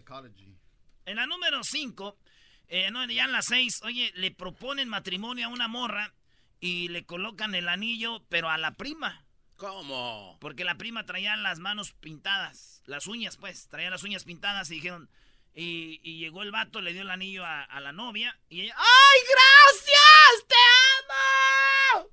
En 1.05 1.17
la 1.17 1.27
número 1.27 1.63
5, 1.63 2.17
eh, 2.69 2.91
no, 2.91 3.07
ya 3.07 3.25
en 3.25 3.33
la 3.33 3.43
6, 3.43 3.83
oye, 3.85 4.13
le 4.17 4.31
proponen 4.31 4.89
matrimonio 4.89 5.47
a 5.47 5.49
una 5.49 5.69
morra 5.69 6.13
y 6.59 6.89
le 6.89 7.05
colocan 7.05 7.55
el 7.55 7.69
anillo, 7.69 8.25
pero 8.29 8.49
a 8.49 8.59
la 8.59 8.75
prima. 8.77 9.22
¿Cómo? 9.63 10.39
Porque 10.41 10.65
la 10.65 10.77
prima 10.77 11.07
traía 11.07 11.37
las 11.37 11.61
manos 11.61 11.93
pintadas, 11.93 12.83
las 12.85 13.07
uñas, 13.07 13.37
pues, 13.37 13.69
traía 13.69 13.91
las 13.91 14.03
uñas 14.03 14.25
pintadas 14.25 14.69
y 14.73 14.75
dijeron. 14.75 15.09
Y, 15.55 16.01
y 16.03 16.19
llegó 16.19 16.43
el 16.43 16.51
vato, 16.51 16.81
le 16.81 16.93
dio 16.93 17.03
el 17.03 17.11
anillo 17.11 17.45
a, 17.45 17.63
a 17.63 17.81
la 17.81 17.93
novia 17.93 18.37
y 18.49 18.63
ella. 18.63 18.75
¡Ay, 18.77 19.21
gracias! 19.31 20.49
¡Te 20.49 20.55
amo! 21.95 22.11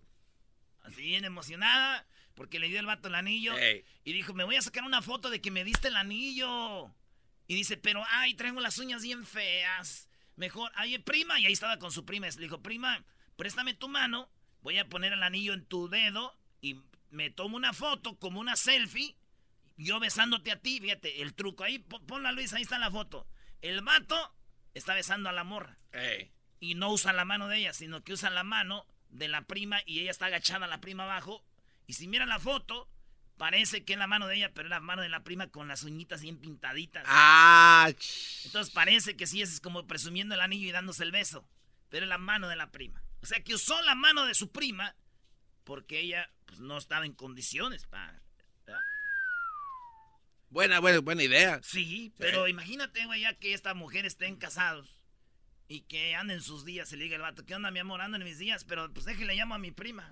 Así 0.84 1.01
bien 1.01 1.25
emocionada, 1.25 2.06
porque 2.36 2.60
le 2.60 2.68
dio 2.68 2.79
el 2.79 2.86
vato 2.86 3.08
el 3.08 3.15
anillo. 3.15 3.56
Y 4.03 4.13
dijo: 4.13 4.36
Me 4.36 4.44
voy 4.44 4.58
a 4.58 4.62
sacar 4.62 4.84
una 4.84 5.01
foto 5.01 5.32
de 5.32 5.41
que 5.41 5.50
me 5.50 5.63
diste 5.63 5.88
el 5.88 5.96
anillo. 5.96 6.94
Y 7.48 7.56
dice: 7.56 7.77
Pero, 7.77 8.03
ay, 8.10 8.36
traigo 8.36 8.60
las 8.60 8.77
uñas 8.77 9.01
bien 9.01 9.25
feas. 9.25 10.08
Mejor, 10.36 10.72
ay, 10.75 11.00
prima. 11.00 11.39
Y 11.39 11.48
ahí 11.48 11.53
estaba 11.53 11.79
con 11.79 11.91
su 11.91 12.06
prima. 12.06 12.27
Le 12.27 12.44
dijo: 12.44 12.62
Prima, 12.62 13.03
préstame 13.38 13.74
tu 13.74 13.88
mano. 13.88 14.29
Voy 14.62 14.77
a 14.77 14.88
poner 14.88 15.13
el 15.13 15.24
anillo 15.24 15.53
en 15.53 15.65
tu 15.65 15.89
dedo. 15.89 16.36
Y 16.62 16.75
me 17.09 17.29
tomo 17.29 17.57
una 17.57 17.73
foto 17.73 18.17
como 18.17 18.39
una 18.39 18.55
selfie. 18.55 19.15
Yo 19.77 19.99
besándote 19.99 20.51
a 20.51 20.59
ti. 20.59 20.79
Fíjate, 20.81 21.21
el 21.21 21.33
truco. 21.33 21.63
Ahí, 21.63 21.79
pon- 21.79 22.05
ponla, 22.05 22.31
Luis. 22.31 22.53
Ahí 22.53 22.61
está 22.63 22.77
la 22.79 22.91
foto. 22.91 23.27
El 23.61 23.81
vato 23.81 24.35
está 24.73 24.93
besando 24.93 25.29
a 25.29 25.31
la 25.33 25.43
morra. 25.43 25.77
Ey. 25.91 26.31
Y 26.59 26.75
no 26.75 26.91
usa 26.91 27.13
la 27.13 27.25
mano 27.25 27.47
de 27.47 27.57
ella, 27.57 27.73
sino 27.73 28.03
que 28.03 28.13
usa 28.13 28.29
la 28.29 28.43
mano 28.43 28.85
de 29.09 29.27
la 29.29 29.43
prima. 29.43 29.79
Y 29.85 29.99
ella 29.99 30.11
está 30.11 30.25
agachada, 30.27 30.67
la 30.67 30.81
prima 30.81 31.03
abajo. 31.05 31.43
Y 31.87 31.93
si 31.93 32.07
mira 32.07 32.25
la 32.25 32.39
foto, 32.39 32.89
parece 33.37 33.85
que 33.85 33.93
es 33.93 33.99
la 33.99 34.07
mano 34.07 34.27
de 34.27 34.35
ella, 34.35 34.51
pero 34.53 34.67
es 34.67 34.69
la 34.69 34.81
mano 34.81 35.01
de 35.01 35.09
la 35.09 35.23
prima 35.23 35.47
con 35.47 35.67
las 35.69 35.83
uñitas 35.83 36.21
bien 36.21 36.37
pintaditas. 36.37 37.05
Ah, 37.07 37.89
Entonces 38.45 38.73
parece 38.73 39.15
que 39.15 39.25
sí 39.27 39.41
es 39.41 39.61
como 39.61 39.87
presumiendo 39.87 40.35
el 40.35 40.41
anillo 40.41 40.67
y 40.67 40.71
dándose 40.71 41.03
el 41.03 41.11
beso. 41.11 41.47
Pero 41.89 42.05
es 42.05 42.09
la 42.09 42.17
mano 42.17 42.47
de 42.49 42.57
la 42.57 42.69
prima. 42.71 43.01
O 43.21 43.25
sea 43.25 43.41
que 43.43 43.55
usó 43.55 43.81
la 43.83 43.95
mano 43.95 44.25
de 44.25 44.33
su 44.35 44.51
prima 44.51 44.95
porque 45.69 45.99
ella 45.99 46.27
pues, 46.47 46.59
no 46.59 46.79
estaba 46.79 47.05
en 47.05 47.13
condiciones 47.13 47.85
para. 47.85 48.19
buena, 50.49 50.79
buena, 50.79 50.99
buena 50.99 51.21
idea. 51.21 51.61
Sí, 51.61 52.11
pero 52.17 52.47
imagínate, 52.47 53.05
güey, 53.05 53.21
ya 53.21 53.35
que 53.35 53.53
esta 53.53 53.75
mujer 53.75 54.07
estén 54.07 54.35
casados 54.35 54.89
y 55.67 55.81
que 55.81 56.15
anden 56.15 56.41
sus 56.41 56.65
días. 56.65 56.91
Y 56.91 56.97
le 56.97 57.03
diga 57.03 57.17
el 57.17 57.21
vato, 57.21 57.45
¿qué 57.45 57.53
onda, 57.53 57.69
mi 57.69 57.77
amor? 57.77 58.01
Ando 58.01 58.17
en 58.17 58.23
mis 58.23 58.39
días, 58.39 58.63
pero 58.63 58.91
pues 58.91 59.05
déjale 59.05 59.35
llamo 59.35 59.53
a 59.53 59.59
mi 59.59 59.69
prima. 59.69 60.11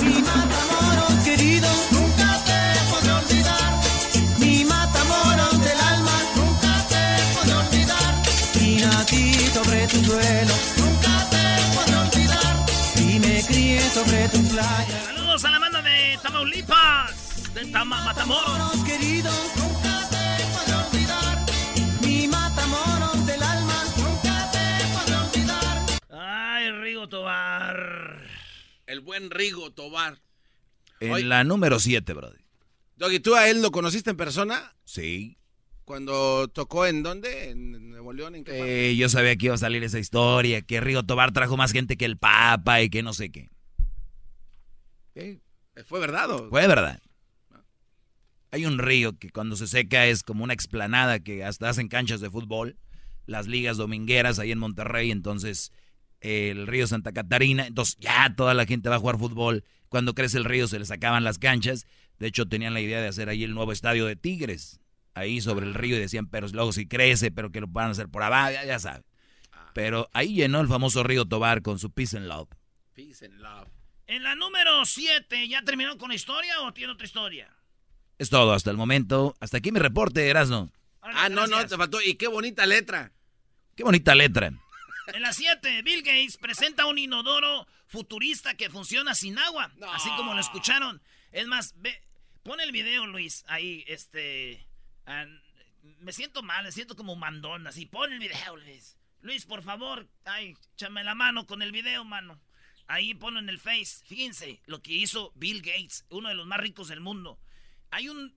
Mi 0.00 0.22
matamoros 0.22 1.24
querido, 1.24 1.68
sobre 14.04 14.28
tu 14.28 14.42
playa. 14.48 15.02
Saludos 15.04 15.44
a 15.44 15.50
la 15.50 15.58
banda 15.58 15.82
de 15.82 16.18
Tamaulipas, 16.22 17.54
de 17.54 17.66
Tama 17.66 18.04
Matamoros. 18.04 18.48
Matamoros 18.48 18.84
querido, 18.84 19.30
nunca 19.56 20.08
te 20.10 20.44
podré 20.52 20.74
olvidar. 20.74 21.46
Mi 22.02 22.28
matamoros 22.28 23.26
del 23.26 23.42
alma, 23.42 23.84
nunca 23.96 24.50
te 24.50 24.84
podré 24.94 25.16
olvidar. 25.16 25.86
Ay, 26.10 26.72
Rigo 26.72 27.08
Tobar. 27.08 28.22
El 28.86 29.00
buen 29.00 29.30
Rigo 29.30 29.70
Tobar. 29.72 30.20
En 31.00 31.12
Oye. 31.12 31.24
la 31.24 31.44
número 31.44 31.78
7, 31.78 32.12
brother. 32.12 32.40
Doggy, 32.96 33.20
¿tú 33.20 33.34
a 33.34 33.48
él 33.48 33.62
lo 33.62 33.70
conociste 33.70 34.10
en 34.10 34.16
persona? 34.16 34.74
Sí. 34.84 35.38
Cuando 35.84 36.48
tocó 36.48 36.86
en 36.86 37.02
dónde? 37.02 37.50
¿En 37.50 37.90
Nuevo 37.90 38.12
León? 38.12 38.36
¿En 38.36 38.44
qué? 38.44 38.90
Eh, 38.90 38.96
yo 38.96 39.08
sabía 39.08 39.34
que 39.36 39.46
iba 39.46 39.54
a 39.54 39.58
salir 39.58 39.82
esa 39.82 39.98
historia, 39.98 40.62
que 40.62 40.80
Rigo 40.80 41.02
Tobar 41.04 41.32
trajo 41.32 41.56
más 41.56 41.72
gente 41.72 41.96
que 41.96 42.04
el 42.04 42.18
Papa 42.18 42.82
y 42.82 42.90
que 42.90 43.02
no 43.02 43.12
sé 43.12 43.30
qué. 43.30 43.48
Eh, 45.14 45.40
¿Fue 45.86 46.00
verdad? 46.00 46.30
o- 46.30 46.48
Fue 46.50 46.66
verdad. 46.66 47.00
Hay 48.50 48.66
un 48.66 48.78
río 48.78 49.18
que 49.18 49.30
cuando 49.30 49.56
se 49.56 49.66
seca 49.66 50.06
es 50.06 50.22
como 50.22 50.44
una 50.44 50.52
explanada 50.52 51.20
que 51.20 51.42
hasta 51.44 51.68
hacen 51.70 51.88
canchas 51.88 52.20
de 52.20 52.30
fútbol, 52.30 52.76
las 53.26 53.46
ligas 53.46 53.78
domingueras 53.78 54.38
ahí 54.38 54.52
en 54.52 54.58
Monterrey, 54.58 55.10
entonces 55.10 55.72
eh, 56.20 56.50
el 56.50 56.66
río 56.66 56.86
Santa 56.86 57.12
Catarina, 57.12 57.66
entonces 57.66 57.96
ya 57.98 58.34
toda 58.36 58.52
la 58.52 58.66
gente 58.66 58.88
va 58.90 58.96
a 58.96 59.00
jugar 59.00 59.18
fútbol. 59.18 59.64
Cuando 59.88 60.14
crece 60.14 60.36
el 60.38 60.44
río 60.44 60.68
se 60.68 60.78
les 60.78 60.90
acaban 60.90 61.24
las 61.24 61.38
canchas. 61.38 61.86
De 62.18 62.26
hecho 62.28 62.46
tenían 62.46 62.74
la 62.74 62.80
idea 62.80 63.00
de 63.00 63.08
hacer 63.08 63.28
ahí 63.30 63.42
el 63.42 63.54
nuevo 63.54 63.72
estadio 63.72 64.04
de 64.06 64.16
Tigres, 64.16 64.80
ahí 65.14 65.40
sobre 65.40 65.66
el 65.66 65.74
río 65.74 65.96
y 65.96 66.00
decían, 66.00 66.26
pero 66.26 66.46
luego 66.48 66.72
si 66.72 66.86
crece, 66.86 67.30
pero 67.30 67.50
que 67.50 67.60
lo 67.60 67.66
van 67.68 67.88
a 67.88 67.90
hacer 67.92 68.08
por 68.08 68.22
abajo, 68.22 68.52
ya, 68.52 68.64
ya 68.66 68.78
saben. 68.78 69.02
Pero 69.74 70.08
ahí 70.12 70.34
llenó 70.34 70.60
el 70.60 70.68
famoso 70.68 71.02
río 71.02 71.24
Tobar 71.24 71.62
con 71.62 71.78
su 71.78 71.90
Peace 71.90 72.16
and 72.18 72.26
Love. 72.26 72.48
Peace 72.94 73.24
and 73.24 73.40
love. 73.40 73.66
En 74.06 74.22
la 74.22 74.34
número 74.34 74.84
7, 74.84 75.48
¿ya 75.48 75.62
terminó 75.62 75.96
con 75.96 76.10
la 76.10 76.14
historia 76.14 76.60
o 76.62 76.72
tiene 76.72 76.92
otra 76.92 77.06
historia? 77.06 77.50
Es 78.18 78.30
todo 78.30 78.52
hasta 78.52 78.70
el 78.70 78.76
momento. 78.76 79.34
Hasta 79.40 79.58
aquí 79.58 79.72
mi 79.72 79.78
reporte, 79.78 80.28
Erasno. 80.28 80.70
Ah, 81.00 81.28
no, 81.28 81.46
no, 81.46 81.66
te 81.66 81.76
faltó. 81.76 82.00
Y 82.00 82.14
qué 82.14 82.28
bonita 82.28 82.66
letra. 82.66 83.12
Qué 83.76 83.84
bonita 83.84 84.14
letra. 84.14 84.52
En 85.08 85.22
la 85.22 85.32
7, 85.32 85.82
Bill 85.82 86.02
Gates 86.02 86.36
presenta 86.36 86.86
un 86.86 86.98
inodoro 86.98 87.66
futurista 87.86 88.54
que 88.54 88.70
funciona 88.70 89.14
sin 89.14 89.38
agua, 89.38 89.70
así 89.92 90.08
como 90.16 90.34
lo 90.34 90.40
escucharon. 90.40 91.02
Es 91.32 91.46
más, 91.46 91.74
ve, 91.76 92.00
pon 92.42 92.60
el 92.60 92.72
video, 92.72 93.06
Luis, 93.06 93.44
ahí, 93.48 93.84
este... 93.88 94.64
me 95.98 96.12
siento 96.12 96.42
mal, 96.42 96.64
me 96.64 96.72
siento 96.72 96.94
como 96.94 97.16
mandón, 97.16 97.66
así. 97.66 97.86
Pon 97.86 98.12
el 98.12 98.18
video, 98.18 98.56
Luis. 98.56 98.96
Luis, 99.20 99.44
por 99.44 99.62
favor, 99.62 100.06
ay, 100.24 100.56
échame 100.74 101.04
la 101.04 101.14
mano 101.14 101.46
con 101.46 101.62
el 101.62 101.72
video, 101.72 102.04
mano. 102.04 102.40
Ahí 102.86 103.14
ponlo 103.14 103.40
en 103.40 103.48
el 103.48 103.58
Face. 103.60 104.04
Fíjense 104.06 104.60
lo 104.66 104.82
que 104.82 104.92
hizo 104.92 105.32
Bill 105.34 105.62
Gates, 105.62 106.04
uno 106.10 106.28
de 106.28 106.34
los 106.34 106.46
más 106.46 106.58
ricos 106.58 106.88
del 106.88 107.00
mundo. 107.00 107.38
Hay 107.90 108.08
un, 108.08 108.34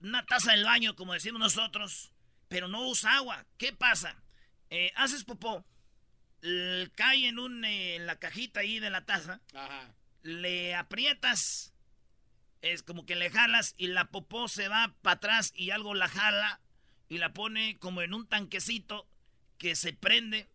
una 0.00 0.24
taza 0.24 0.52
del 0.52 0.64
baño, 0.64 0.94
como 0.96 1.12
decimos 1.12 1.40
nosotros, 1.40 2.12
pero 2.48 2.68
no 2.68 2.88
usa 2.88 3.16
agua. 3.16 3.46
¿Qué 3.58 3.72
pasa? 3.72 4.22
Eh, 4.70 4.92
haces 4.94 5.24
popó, 5.24 5.64
cae 6.94 7.26
en, 7.28 7.38
un, 7.38 7.64
eh, 7.64 7.96
en 7.96 8.06
la 8.06 8.18
cajita 8.18 8.60
ahí 8.60 8.78
de 8.78 8.90
la 8.90 9.04
taza, 9.04 9.40
Ajá. 9.54 9.94
le 10.22 10.74
aprietas, 10.74 11.72
es 12.62 12.82
como 12.82 13.04
que 13.04 13.16
le 13.16 13.30
jalas 13.30 13.74
y 13.78 13.88
la 13.88 14.10
popó 14.10 14.48
se 14.48 14.68
va 14.68 14.94
para 15.02 15.16
atrás 15.16 15.52
y 15.56 15.70
algo 15.70 15.94
la 15.94 16.08
jala 16.08 16.60
y 17.08 17.18
la 17.18 17.32
pone 17.32 17.78
como 17.78 18.02
en 18.02 18.14
un 18.14 18.26
tanquecito 18.26 19.08
que 19.58 19.74
se 19.74 19.92
prende 19.92 20.48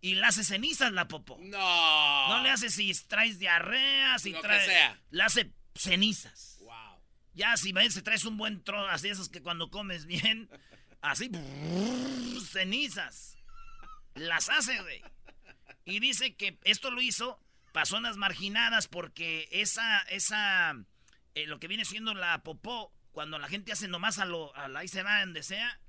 y 0.00 0.14
la 0.14 0.28
hace 0.28 0.44
cenizas 0.44 0.92
la 0.92 1.08
popó. 1.08 1.38
No. 1.40 2.28
No 2.28 2.42
le 2.42 2.50
hace 2.50 2.70
si 2.70 2.92
traes 3.06 3.38
diarrea, 3.38 4.18
si 4.18 4.30
Lo 4.30 4.40
que 4.40 4.48
traes... 4.48 4.66
sea. 4.66 4.98
Le 5.10 5.22
hace 5.22 5.52
cenizas. 5.74 6.58
Wow. 6.60 7.02
Ya 7.34 7.56
si 7.56 7.72
ves, 7.72 7.94
si 7.94 8.02
traes 8.02 8.24
un 8.24 8.36
buen 8.36 8.62
trozo, 8.64 8.88
así 8.88 9.08
esos 9.08 9.28
que 9.28 9.42
cuando 9.42 9.70
comes 9.70 10.06
bien, 10.06 10.48
así, 11.02 11.28
brrr, 11.28 12.40
cenizas. 12.46 13.36
Las 14.14 14.48
hace, 14.48 14.80
güey. 14.80 15.02
Y 15.84 16.00
dice 16.00 16.34
que 16.34 16.58
esto 16.64 16.90
lo 16.90 17.00
hizo 17.00 17.38
para 17.72 17.86
zonas 17.86 18.16
marginadas 18.16 18.88
porque 18.88 19.48
esa, 19.52 20.00
esa, 20.02 20.76
eh, 21.34 21.46
lo 21.46 21.60
que 21.60 21.68
viene 21.68 21.84
siendo 21.84 22.14
la 22.14 22.42
popó, 22.42 22.92
cuando 23.12 23.38
la 23.38 23.48
gente 23.48 23.72
hace 23.72 23.88
nomás 23.88 24.18
a 24.18 24.24
lo, 24.24 24.54
a 24.56 24.68
la 24.68 24.80
ahí 24.80 24.88
se 24.88 25.02
va 25.02 25.20
donde 25.20 25.42
sea, 25.42 25.80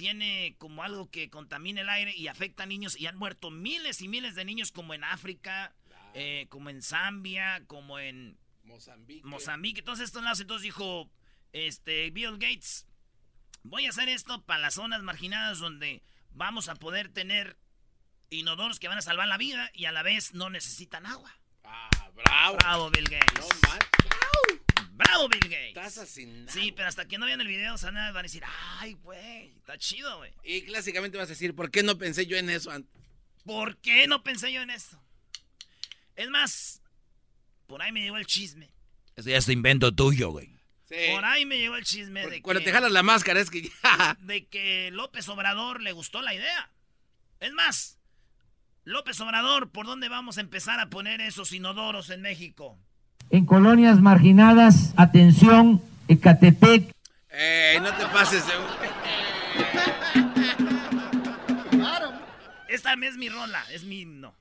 tiene 0.00 0.54
como 0.56 0.82
algo 0.82 1.10
que 1.10 1.28
contamina 1.28 1.82
el 1.82 1.90
aire 1.90 2.16
y 2.16 2.28
afecta 2.28 2.62
a 2.62 2.66
niños 2.66 2.98
y 2.98 3.06
han 3.06 3.18
muerto 3.18 3.50
miles 3.50 4.00
y 4.00 4.08
miles 4.08 4.34
de 4.34 4.46
niños 4.46 4.72
como 4.72 4.94
en 4.94 5.04
África, 5.04 5.74
eh, 6.14 6.46
como 6.48 6.70
en 6.70 6.80
Zambia, 6.80 7.62
como 7.66 7.98
en 7.98 8.38
Mozambique. 8.64 9.26
Mozambique, 9.26 9.82
todos 9.82 10.00
estos 10.00 10.22
lados. 10.22 10.40
Entonces 10.40 10.62
dijo 10.62 11.10
este 11.52 12.10
Bill 12.12 12.38
Gates, 12.38 12.86
voy 13.62 13.84
a 13.84 13.90
hacer 13.90 14.08
esto 14.08 14.42
para 14.46 14.60
las 14.60 14.74
zonas 14.76 15.02
marginadas 15.02 15.58
donde 15.58 16.02
vamos 16.30 16.70
a 16.70 16.76
poder 16.76 17.10
tener 17.10 17.58
inodoros 18.30 18.80
que 18.80 18.88
van 18.88 18.96
a 18.96 19.02
salvar 19.02 19.28
la 19.28 19.36
vida 19.36 19.70
y 19.74 19.84
a 19.84 19.92
la 19.92 20.02
vez 20.02 20.32
no 20.32 20.48
necesitan 20.48 21.04
agua. 21.04 21.30
Ah, 21.62 21.90
bravo. 22.14 22.56
Bravo, 22.56 22.90
Bill 22.90 23.04
Gates. 23.04 23.38
No. 23.38 24.29
Bravo, 25.00 25.28
Bill 25.28 25.40
Gates. 25.40 26.08
Sin 26.08 26.44
nada. 26.44 26.52
Sí, 26.52 26.72
pero 26.72 26.88
hasta 26.88 27.06
que 27.06 27.16
no 27.18 27.26
vean 27.26 27.40
el 27.40 27.46
video, 27.46 27.78
se 27.78 27.86
van 27.86 27.96
a 27.96 28.12
van 28.12 28.18
a 28.18 28.22
decir, 28.22 28.42
ay, 28.78 28.94
güey, 29.02 29.48
está 29.56 29.78
chido, 29.78 30.18
güey. 30.18 30.32
Y 30.44 30.62
clásicamente 30.62 31.16
vas 31.16 31.28
a 31.28 31.30
decir, 31.30 31.54
¿por 31.54 31.70
qué 31.70 31.82
no 31.82 31.96
pensé 31.96 32.26
yo 32.26 32.36
en 32.36 32.50
eso 32.50 32.70
antes? 32.70 32.92
¿Por 33.44 33.78
qué 33.78 34.06
no 34.06 34.22
pensé 34.22 34.52
yo 34.52 34.60
en 34.60 34.70
esto? 34.70 35.02
Es 36.16 36.28
más, 36.28 36.82
por 37.66 37.80
ahí 37.82 37.92
me 37.92 38.02
llegó 38.02 38.18
el 38.18 38.26
chisme. 38.26 38.70
Ese 39.16 39.30
ya 39.30 39.38
es 39.38 39.48
invento 39.48 39.94
tuyo, 39.94 40.30
güey. 40.30 40.60
Por 41.12 41.24
ahí 41.24 41.46
me 41.46 41.56
llegó 41.58 41.76
el 41.76 41.84
chisme 41.84 42.26
de 42.26 42.42
Cuando 42.42 42.60
que, 42.60 42.66
te 42.66 42.72
jalas 42.72 42.90
la 42.90 43.04
máscara 43.04 43.40
es 43.40 43.48
que 43.48 43.62
ya. 43.62 44.16
de 44.20 44.46
que 44.46 44.90
López 44.90 45.28
Obrador 45.28 45.80
le 45.80 45.92
gustó 45.92 46.20
la 46.20 46.34
idea. 46.34 46.70
Es 47.38 47.52
más, 47.52 47.98
López 48.84 49.20
Obrador, 49.20 49.70
¿por 49.70 49.86
dónde 49.86 50.08
vamos 50.08 50.36
a 50.36 50.40
empezar 50.40 50.80
a 50.80 50.90
poner 50.90 51.20
esos 51.20 51.52
inodoros 51.52 52.10
en 52.10 52.22
México? 52.22 52.78
En 53.30 53.46
colonias 53.46 54.00
marginadas, 54.00 54.92
atención, 54.96 55.80
Ecatepec, 56.08 56.92
Ey, 57.32 57.78
no 57.80 57.90
te 57.94 58.04
pases 58.06 58.44
de... 58.46 58.52
Esta 62.68 62.92
es 62.94 63.16
mi 63.16 63.28
rola, 63.28 63.62
es 63.72 63.84
mi 63.84 64.00
himno. 64.00 64.34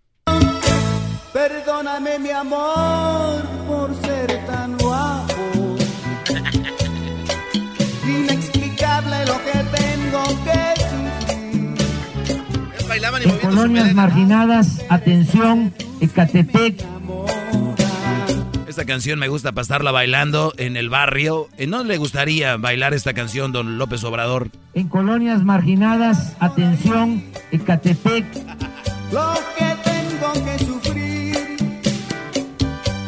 Perdóname 1.32 2.20
mi 2.20 2.32
amor 2.32 3.44
por 3.68 3.96
ser 4.02 4.46
tan 4.48 4.78
guapo. 4.78 5.78
Inexplicable 8.08 9.26
lo 9.26 9.38
que 9.44 9.60
tengo 9.78 10.24
que 10.44 10.82
sufrir. 12.26 12.88
Bailaban 12.88 13.22
y 13.22 13.30
en 13.30 13.38
colonias 13.38 13.94
marginadas, 13.94 14.82
atención, 14.90 15.74
Ecatepec, 16.02 16.84
Esta 18.70 18.86
canción 18.86 19.18
me 19.18 19.30
gusta 19.30 19.52
pasarla 19.54 19.90
bailando 19.90 20.54
en 20.58 20.78
el 20.78 20.90
barrio. 20.90 21.48
Eh, 21.58 21.66
¿No 21.66 21.84
le 21.84 21.98
gustaría 21.98 22.56
bailar 22.56 22.94
esta 22.94 23.16
canción, 23.16 23.52
don 23.52 23.80
López 23.80 24.04
Obrador? 24.04 24.52
en 24.76 24.88
colonias 24.88 25.44
marginadas, 25.44 26.38
atención, 26.40 27.24
Ecatepec, 27.52 28.26
Lo 29.12 29.34
que 29.58 29.76
tengo 29.84 30.34
que 30.46 30.60
sufrir 30.66 31.58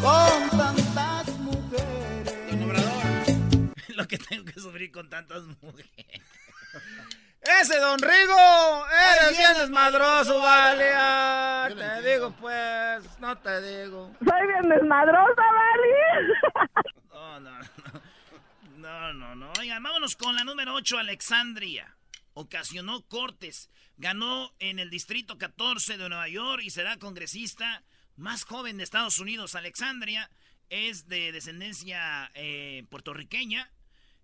con 0.01 0.57
tantas 0.57 1.39
mujeres. 1.41 2.35
Lo 3.95 4.07
que 4.07 4.17
tengo 4.17 4.45
que 4.45 4.59
sufrir 4.59 4.91
con 4.91 5.09
tantas 5.11 5.43
mujeres. 5.61 6.21
Ese 7.41 7.79
don 7.79 7.97
Rigo, 7.99 8.85
eres 9.15 9.37
bien 9.37 9.57
desmadroso, 9.57 10.39
vale. 10.39 10.91
ah, 10.95 11.67
te 11.75 12.09
digo 12.09 12.31
pues, 12.39 13.19
no 13.19 13.35
te 13.39 13.61
digo. 13.61 14.15
Soy 14.19 14.47
bien 14.47 14.69
desmadrosa, 14.69 15.41
Vali. 15.41 16.69
No, 17.11 17.39
no, 17.39 17.59
no. 17.59 18.01
No, 18.77 19.13
no, 19.13 19.35
no. 19.35 19.53
Oigan, 19.59 19.81
vámonos 19.81 20.15
con 20.15 20.35
la 20.35 20.43
número 20.43 20.73
8, 20.73 20.97
Alexandria. 20.99 21.95
Ocasionó 22.33 23.01
cortes. 23.07 23.69
Ganó 23.97 24.51
en 24.59 24.79
el 24.79 24.89
distrito 24.89 25.37
14 25.37 25.97
de 25.97 26.09
Nueva 26.09 26.27
York 26.27 26.61
y 26.63 26.69
será 26.71 26.97
congresista 26.97 27.83
más 28.17 28.43
joven 28.43 28.77
de 28.77 28.83
Estados 28.83 29.19
Unidos. 29.19 29.55
Alexandria 29.55 30.29
es 30.69 31.07
de 31.07 31.31
descendencia 31.31 32.31
eh, 32.33 32.85
puertorriqueña. 32.89 33.71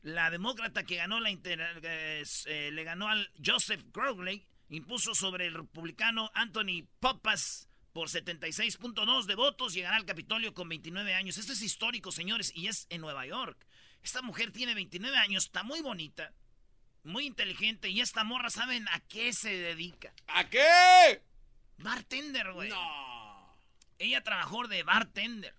La 0.02 0.30
demócrata 0.30 0.84
que 0.84 0.96
ganó 0.96 1.20
la 1.20 1.30
inter- 1.32 1.80
eh, 1.84 2.24
eh, 2.46 2.70
le 2.72 2.84
ganó 2.84 3.10
al 3.10 3.30
Joseph 3.44 3.84
Crowley, 3.92 4.48
impuso 4.70 5.16
sobre 5.16 5.48
el 5.48 5.54
republicano 5.54 6.32
Anthony 6.34 6.88
Poppas 7.00 7.70
por 7.94 8.10
76.2 8.10 9.26
de 9.26 9.36
votos, 9.36 9.74
llegará 9.74 9.98
al 9.98 10.06
Capitolio 10.06 10.54
con 10.54 10.70
29 10.70 11.14
años. 11.16 11.38
Esto 11.38 11.54
es 11.54 11.62
histórico, 11.62 12.12
señores, 12.12 12.52
y 12.56 12.68
es 12.68 12.86
en 12.90 13.02
Nueva 13.02 13.26
York. 13.26 13.66
Esta 14.04 14.22
mujer 14.22 14.52
tiene 14.52 14.76
29 14.76 15.18
años, 15.18 15.46
está 15.46 15.64
muy 15.64 15.82
bonita, 15.82 16.32
muy 17.04 17.26
inteligente, 17.26 17.90
y 17.90 18.00
esta 18.02 18.24
morra, 18.24 18.50
¿saben 18.52 18.88
a 18.90 19.00
qué 19.08 19.34
se 19.34 19.50
dedica? 19.58 20.14
¿A 20.28 20.48
qué? 20.48 21.24
Bartender, 21.80 22.52
güey. 22.54 22.70
No. 22.70 23.58
Ella 24.00 24.24
trabajó 24.24 24.68
de 24.68 24.84
bartender. 24.84 25.56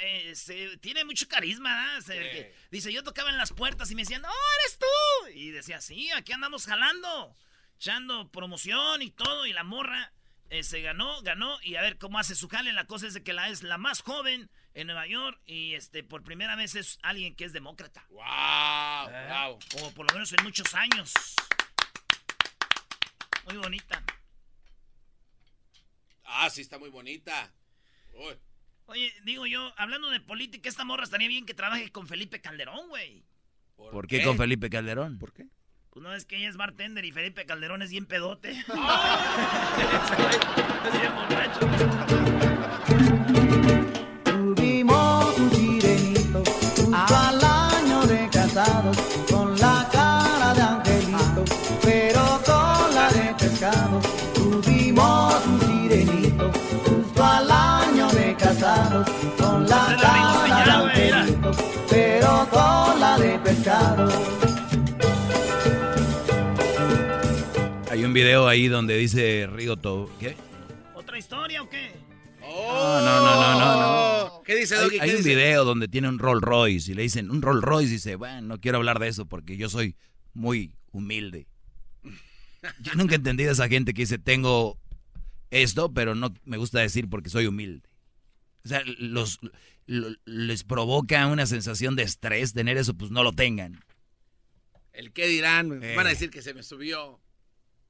Eh, 0.00 0.34
se- 0.34 0.76
tiene 0.78 1.04
mucho 1.04 1.28
carisma. 1.28 2.00
Se- 2.02 2.54
dice, 2.70 2.92
yo 2.92 3.02
tocaba 3.04 3.30
en 3.30 3.38
las 3.38 3.52
puertas 3.52 3.90
y 3.90 3.94
me 3.94 4.02
decían, 4.02 4.24
¡Oh, 4.24 4.58
eres 4.60 4.78
tú! 4.78 5.28
Y 5.34 5.50
decía, 5.50 5.80
sí, 5.80 6.10
aquí 6.10 6.32
andamos 6.32 6.66
jalando, 6.66 7.34
echando 7.76 8.28
promoción 8.30 9.02
y 9.02 9.10
todo, 9.10 9.46
y 9.46 9.52
la 9.52 9.62
morra 9.64 10.12
eh, 10.50 10.62
se 10.62 10.80
ganó, 10.80 11.22
ganó, 11.22 11.58
y 11.62 11.76
a 11.76 11.82
ver 11.82 11.98
cómo 11.98 12.18
hace 12.18 12.34
su 12.34 12.48
jale. 12.48 12.72
La 12.72 12.86
cosa 12.86 13.06
es 13.06 13.14
de 13.14 13.22
que 13.22 13.32
la 13.32 13.48
es 13.48 13.62
la 13.62 13.78
más 13.78 14.00
joven 14.02 14.50
en 14.74 14.86
Nueva 14.88 15.06
York, 15.06 15.40
y 15.46 15.74
este 15.74 16.02
por 16.04 16.22
primera 16.22 16.54
vez 16.56 16.74
es 16.74 16.98
alguien 17.02 17.34
que 17.34 17.44
es 17.44 17.52
demócrata. 17.52 18.04
Wow, 18.10 19.10
wow. 19.28 19.58
O 19.82 19.90
por 19.92 20.06
lo 20.06 20.12
menos 20.14 20.32
en 20.32 20.42
muchos 20.44 20.74
años. 20.74 21.12
Muy 23.44 23.56
bonita. 23.56 24.02
Ah, 26.24 26.50
sí, 26.50 26.60
está 26.60 26.78
muy 26.78 26.90
bonita. 26.90 27.52
Uy. 28.14 28.36
Oye, 28.86 29.12
digo 29.24 29.46
yo, 29.46 29.72
hablando 29.76 30.10
de 30.10 30.20
política, 30.20 30.68
esta 30.68 30.84
morra 30.84 31.04
estaría 31.04 31.28
bien 31.28 31.44
que 31.44 31.54
trabaje 31.54 31.90
con 31.90 32.06
Felipe 32.06 32.40
Calderón, 32.40 32.88
güey. 32.88 33.24
¿Por 33.76 34.06
qué 34.06 34.22
con 34.22 34.36
Felipe 34.36 34.70
Calderón? 34.70 35.18
¿Por 35.18 35.32
qué? 35.32 35.46
Pues 35.90 36.02
no 36.02 36.14
es 36.14 36.24
que 36.24 36.36
ella 36.36 36.48
es 36.48 36.56
bartender 36.56 37.04
y 37.04 37.12
Felipe 37.12 37.44
Calderón 37.46 37.82
es 37.82 37.90
bien 37.90 38.06
pedote. 38.06 38.50
es 38.60 38.66
bien 41.00 41.14
borracho. 41.14 41.60
Con 59.38 59.68
la 59.68 59.96
cara 60.00 60.84
de 60.94 61.12
angelito, 61.12 61.50
pero 61.88 62.48
con 62.50 63.00
la 63.00 63.18
de 63.18 63.38
pescado. 63.40 64.08
Hay 67.90 68.04
un 68.04 68.12
video 68.12 68.46
ahí 68.46 68.68
donde 68.68 68.96
dice 68.96 69.48
Rigoto. 69.50 70.10
¿Qué? 70.20 70.36
¿Otra 70.94 71.18
historia 71.18 71.62
o 71.62 71.68
qué? 71.68 71.90
No, 72.40 73.00
no, 73.00 73.20
no, 73.20 73.40
no, 73.40 73.58
no. 73.58 74.28
no. 74.28 74.42
¿Qué 74.44 74.54
dice, 74.56 74.76
Hay, 74.76 74.84
Doggy? 74.84 74.98
hay 75.00 75.08
¿Qué 75.10 75.16
un 75.16 75.22
dice? 75.22 75.34
video 75.34 75.64
donde 75.64 75.88
tiene 75.88 76.08
un 76.08 76.18
Rolls 76.18 76.42
Royce 76.42 76.92
y 76.92 76.94
le 76.94 77.02
dicen, 77.02 77.30
un 77.30 77.42
Rolls 77.42 77.62
Royce, 77.62 77.88
y 77.90 77.92
dice, 77.94 78.16
bueno, 78.16 78.42
no 78.42 78.60
quiero 78.60 78.78
hablar 78.78 78.98
de 78.98 79.08
eso 79.08 79.26
porque 79.26 79.56
yo 79.56 79.68
soy 79.68 79.96
muy 80.34 80.72
humilde. 80.92 81.46
Yo 82.80 82.94
nunca 82.94 83.14
he 83.14 83.16
entendido 83.16 83.50
a 83.50 83.52
esa 83.52 83.68
gente 83.68 83.94
que 83.94 84.02
dice, 84.02 84.18
tengo 84.18 84.78
esto, 85.50 85.92
pero 85.92 86.14
no 86.14 86.32
me 86.44 86.56
gusta 86.56 86.80
decir 86.80 87.08
porque 87.08 87.30
soy 87.30 87.46
humilde. 87.46 87.88
O 88.66 88.68
sea, 88.68 88.82
los, 88.98 89.38
lo- 89.86 90.14
les 90.24 90.64
provoca 90.64 91.26
una 91.28 91.46
sensación 91.46 91.94
de 91.94 92.02
estrés 92.02 92.52
tener 92.52 92.76
eso, 92.76 92.94
pues 92.94 93.10
no 93.12 93.22
lo 93.22 93.32
tengan. 93.32 93.80
¿El 94.92 95.12
qué 95.12 95.28
dirán? 95.28 95.82
Eh. 95.82 95.94
Van 95.94 96.06
a 96.06 96.10
decir 96.10 96.30
que 96.30 96.42
se 96.42 96.52
me 96.52 96.62
subió. 96.62 97.20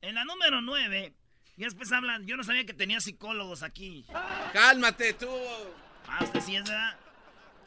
En 0.02 0.14
la 0.14 0.24
número 0.24 0.60
9, 0.60 1.14
y 1.56 1.62
después 1.64 1.90
hablan, 1.92 2.26
yo 2.26 2.36
no 2.36 2.44
sabía 2.44 2.66
que 2.66 2.74
tenía 2.74 3.00
psicólogos 3.00 3.62
aquí. 3.62 4.04
Cálmate 4.52 5.14
tú. 5.14 5.28
Ah, 6.06 6.22
usted 6.22 6.40
sí 6.40 6.56
es 6.56 6.64
verdad. 6.64 6.98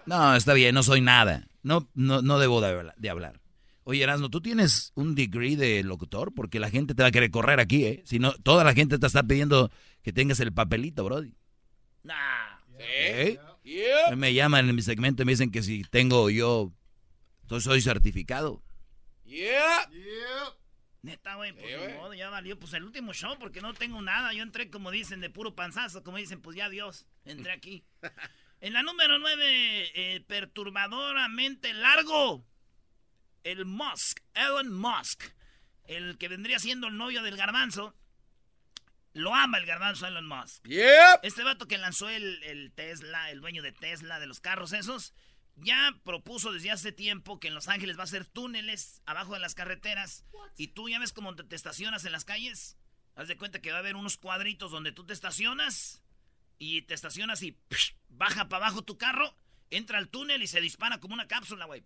No, 0.05 0.35
está 0.35 0.53
bien, 0.53 0.75
no 0.75 0.83
soy 0.83 1.01
nada. 1.01 1.47
No, 1.63 1.89
no, 1.95 2.21
no 2.21 2.37
debo 2.39 2.61
de 2.61 3.09
hablar. 3.09 3.41
Oye, 3.83 4.03
Erasmo, 4.03 4.29
¿tú 4.29 4.39
tienes 4.39 4.91
un 4.93 5.15
degree 5.15 5.55
de 5.55 5.81
locutor? 5.83 6.31
Porque 6.35 6.59
la 6.59 6.69
gente 6.69 6.93
te 6.93 7.01
va 7.01 7.09
a 7.09 7.11
querer 7.11 7.31
correr 7.31 7.59
aquí, 7.59 7.85
¿eh? 7.85 8.03
Si 8.05 8.19
no, 8.19 8.33
toda 8.33 8.63
la 8.63 8.73
gente 8.75 8.99
te 8.99 9.07
está 9.07 9.23
pidiendo 9.23 9.71
que 10.03 10.13
tengas 10.13 10.39
el 10.41 10.53
papelito, 10.53 11.03
Brody. 11.03 11.33
Nah. 12.03 12.48
¿Eh? 12.79 13.39
Yep. 13.63 14.15
Me 14.15 14.33
llaman 14.33 14.69
en 14.69 14.75
mi 14.75 14.81
segmento 14.81 15.23
y 15.23 15.25
me 15.25 15.33
dicen 15.33 15.51
que 15.51 15.61
si 15.61 15.83
tengo 15.83 16.29
yo, 16.29 16.71
entonces 17.43 17.65
soy 17.65 17.81
certificado. 17.81 18.63
Yep. 19.25 19.89
Neta, 21.01 21.35
güey, 21.35 21.53
pues 21.53 21.65
Sí, 21.67 21.93
modo, 21.93 22.13
ya 22.13 22.29
valió. 22.29 22.59
Pues 22.59 22.73
el 22.73 22.83
último 22.83 23.13
show, 23.13 23.37
porque 23.39 23.61
no 23.61 23.73
tengo 23.73 24.01
nada. 24.01 24.33
Yo 24.33 24.43
entré, 24.43 24.69
como 24.69 24.91
dicen, 24.91 25.21
de 25.21 25.29
puro 25.29 25.55
panzazo. 25.55 26.03
Como 26.03 26.17
dicen, 26.17 26.41
pues 26.41 26.57
ya 26.57 26.69
Dios, 26.69 27.05
entré 27.25 27.51
aquí. 27.51 27.85
en 28.61 28.73
la 28.73 28.83
número 28.83 29.17
9, 29.19 30.25
perturbadoramente 30.27 31.73
largo. 31.73 32.45
El 33.43 33.65
Musk, 33.65 34.19
Elon 34.33 34.73
Musk. 34.73 35.23
El 35.85 36.17
que 36.17 36.27
vendría 36.27 36.59
siendo 36.59 36.87
el 36.87 36.97
novio 36.97 37.23
del 37.23 37.37
garbanzo. 37.37 37.95
Lo 39.13 39.33
ama 39.33 39.57
el 39.57 39.65
garbanzo 39.65 40.05
Elon 40.07 40.27
Musk. 40.27 40.65
Yep. 40.67 41.23
Este 41.23 41.43
vato 41.43 41.67
que 41.67 41.77
lanzó 41.77 42.09
el, 42.09 42.43
el 42.43 42.71
Tesla, 42.71 43.31
el 43.31 43.41
dueño 43.41 43.61
de 43.61 43.71
Tesla, 43.71 44.19
de 44.19 44.27
los 44.27 44.39
carros 44.39 44.73
esos, 44.73 45.13
ya 45.55 45.99
propuso 46.03 46.53
desde 46.53 46.71
hace 46.71 46.91
tiempo 46.91 47.39
que 47.39 47.47
en 47.47 47.55
Los 47.55 47.67
Ángeles 47.67 47.97
va 47.97 48.03
a 48.03 48.07
ser 48.07 48.25
túneles 48.25 49.01
abajo 49.05 49.33
de 49.33 49.39
las 49.39 49.55
carreteras. 49.55 50.25
Y 50.57 50.67
tú 50.69 50.89
ya 50.89 50.99
ves 50.99 51.13
cómo 51.13 51.35
te, 51.35 51.43
te 51.43 51.55
estacionas 51.55 52.05
en 52.05 52.11
las 52.11 52.25
calles. 52.25 52.77
Haz 53.15 53.27
de 53.27 53.37
cuenta 53.37 53.59
que 53.59 53.71
va 53.71 53.77
a 53.77 53.79
haber 53.79 53.95
unos 53.95 54.17
cuadritos 54.17 54.71
donde 54.71 54.91
tú 54.91 55.05
te 55.05 55.13
estacionas 55.13 56.03
y 56.57 56.83
te 56.83 56.93
estacionas 56.93 57.41
y 57.41 57.57
psh, 57.69 57.95
baja 58.09 58.47
para 58.47 58.65
abajo 58.65 58.83
tu 58.83 58.97
carro, 58.97 59.35
entra 59.69 59.97
al 59.97 60.09
túnel 60.09 60.43
y 60.43 60.47
se 60.47 60.61
dispara 60.61 60.99
como 60.99 61.13
una 61.13 61.27
cápsula, 61.27 61.65
güey. 61.65 61.83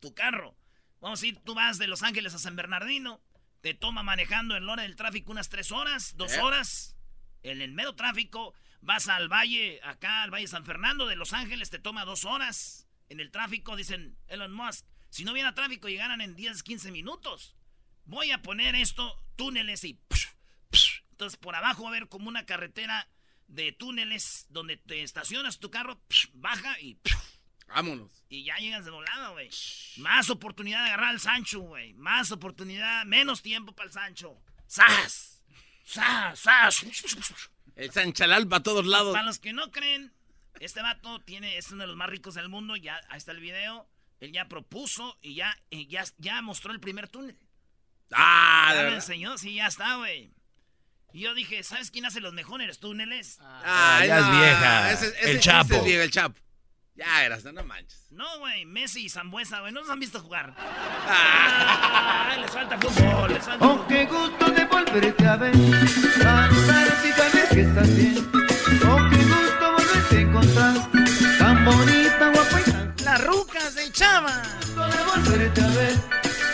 Tu 0.00 0.14
carro. 0.14 0.56
Vamos 1.00 1.22
a 1.22 1.26
ir, 1.26 1.38
tú 1.44 1.54
vas 1.54 1.78
de 1.78 1.86
Los 1.86 2.02
Ángeles 2.02 2.34
a 2.34 2.38
San 2.38 2.56
Bernardino, 2.56 3.20
te 3.62 3.74
toma 3.74 4.02
manejando 4.02 4.56
en 4.56 4.66
la 4.66 4.72
hora 4.72 4.82
del 4.82 4.96
tráfico 4.96 5.30
unas 5.32 5.48
tres 5.48 5.72
horas, 5.72 6.16
dos 6.16 6.32
Eh. 6.34 6.40
horas. 6.40 6.96
En 7.42 7.62
el 7.62 7.72
medio 7.72 7.94
tráfico, 7.94 8.54
vas 8.80 9.08
al 9.08 9.28
valle, 9.32 9.80
acá 9.84 10.22
al 10.24 10.30
valle 10.32 10.46
San 10.48 10.64
Fernando 10.64 11.06
de 11.06 11.16
Los 11.16 11.32
Ángeles, 11.32 11.70
te 11.70 11.78
toma 11.78 12.04
dos 12.04 12.24
horas. 12.24 12.86
En 13.08 13.20
el 13.20 13.30
tráfico, 13.30 13.76
dicen 13.76 14.16
Elon 14.28 14.52
Musk, 14.52 14.84
si 15.10 15.24
no 15.24 15.32
viene 15.32 15.52
tráfico, 15.52 15.88
llegaran 15.88 16.20
en 16.20 16.34
10, 16.34 16.62
15 16.62 16.90
minutos. 16.90 17.54
Voy 18.04 18.30
a 18.32 18.42
poner 18.42 18.74
esto, 18.74 19.24
túneles 19.36 19.84
y... 19.84 20.00
Entonces 21.10 21.36
por 21.38 21.54
abajo 21.54 21.82
va 21.84 21.90
a 21.90 21.92
haber 21.92 22.08
como 22.08 22.28
una 22.28 22.46
carretera 22.46 23.08
de 23.46 23.70
túneles 23.70 24.46
donde 24.48 24.76
te 24.76 25.02
estacionas 25.02 25.60
tu 25.60 25.70
carro, 25.70 26.00
baja 26.34 26.80
y... 26.80 26.98
Vámonos. 27.74 28.10
Y 28.28 28.44
ya 28.44 28.56
llegas 28.56 28.84
de 28.84 28.90
volada, 28.90 29.28
güey. 29.30 29.50
Más 29.98 30.30
oportunidad 30.30 30.80
de 30.84 30.90
agarrar 30.90 31.10
al 31.10 31.20
Sancho, 31.20 31.60
güey. 31.60 31.94
Más 31.94 32.30
oportunidad, 32.32 33.04
menos 33.04 33.42
tiempo 33.42 33.74
para 33.74 33.86
el 33.88 33.92
Sancho. 33.92 34.40
¡Sas! 34.66 35.42
¡Sas! 35.84 36.38
¡Sas! 36.38 36.84
El 37.76 37.90
Sanchalal 37.90 38.46
para 38.48 38.62
todos 38.62 38.86
lados. 38.86 39.12
Para 39.12 39.24
los 39.26 39.38
que 39.38 39.52
no 39.52 39.70
creen, 39.70 40.12
este 40.60 40.82
vato 40.82 41.20
tiene, 41.20 41.56
es 41.56 41.70
uno 41.70 41.82
de 41.82 41.86
los 41.88 41.96
más 41.96 42.08
ricos 42.10 42.34
del 42.34 42.48
mundo. 42.48 42.76
Ya, 42.76 43.00
ahí 43.08 43.18
está 43.18 43.32
el 43.32 43.40
video. 43.40 43.88
Él 44.20 44.32
ya 44.32 44.46
propuso 44.48 45.18
y 45.20 45.34
ya, 45.34 45.58
eh, 45.70 45.86
ya, 45.86 46.04
ya 46.18 46.40
mostró 46.42 46.72
el 46.72 46.80
primer 46.80 47.08
túnel. 47.08 47.36
Ah, 48.12 48.66
ya 48.68 48.74
de 48.74 48.78
me 48.78 48.84
verdad. 48.84 48.98
enseñó, 48.98 49.38
sí, 49.38 49.54
ya 49.54 49.66
está, 49.66 49.96
güey. 49.96 50.32
Y 51.14 51.20
yo 51.20 51.34
dije, 51.34 51.62
¿sabes 51.62 51.90
quién 51.90 52.06
hace 52.06 52.20
los 52.20 52.32
mejores 52.32 52.78
túneles? 52.78 53.38
Ah, 53.40 54.02
ya 54.06 54.18
es 54.20 54.30
vieja. 54.30 54.92
Ese, 54.92 55.06
ese- 55.08 55.20
El 55.22 55.30
ese 55.36 55.40
Chapo. 55.40 55.74
es 55.74 55.84
viejo, 55.84 56.02
el 56.02 56.10
Chapo. 56.10 56.40
Ya 56.94 57.24
eras, 57.24 57.42
no 57.44 57.64
manches. 57.64 58.06
No, 58.10 58.38
güey, 58.40 58.66
Messi 58.66 59.06
y 59.06 59.08
Zambuesa, 59.08 59.60
güey, 59.60 59.72
no 59.72 59.80
nos 59.80 59.88
han 59.88 59.98
visto 59.98 60.20
jugar. 60.20 60.54
Ah. 60.58 62.28
Ay, 62.32 62.40
les 62.42 62.50
falta 62.50 62.78
fútbol, 62.78 63.32
les 63.32 63.42
falta 63.42 63.66
Oh, 63.66 63.86
qué 63.88 64.04
gusto 64.04 64.50
de 64.50 64.64
volverte 64.66 65.26
a 65.26 65.36
ver. 65.36 65.54
Saludarte 65.54 67.08
y 67.08 67.12
saber 67.12 67.48
que 67.48 67.60
estás 67.62 67.96
bien. 67.96 68.30
Oh, 68.84 69.08
qué 69.10 69.24
gusto 69.24 69.72
volverte 69.72 70.16
a 70.16 70.20
encontrar. 70.20 70.74
Tan 71.38 71.64
bonita, 71.64 72.28
guapa 72.34 72.60
y 72.60 72.70
tan 72.70 72.94
Las 73.04 73.24
rucas 73.24 73.74
de 73.74 73.92
Chava. 73.92 74.42
gusto 74.58 74.86
de 74.88 75.02
volverte 75.04 75.60
a 75.62 75.68
ver. 75.68 75.94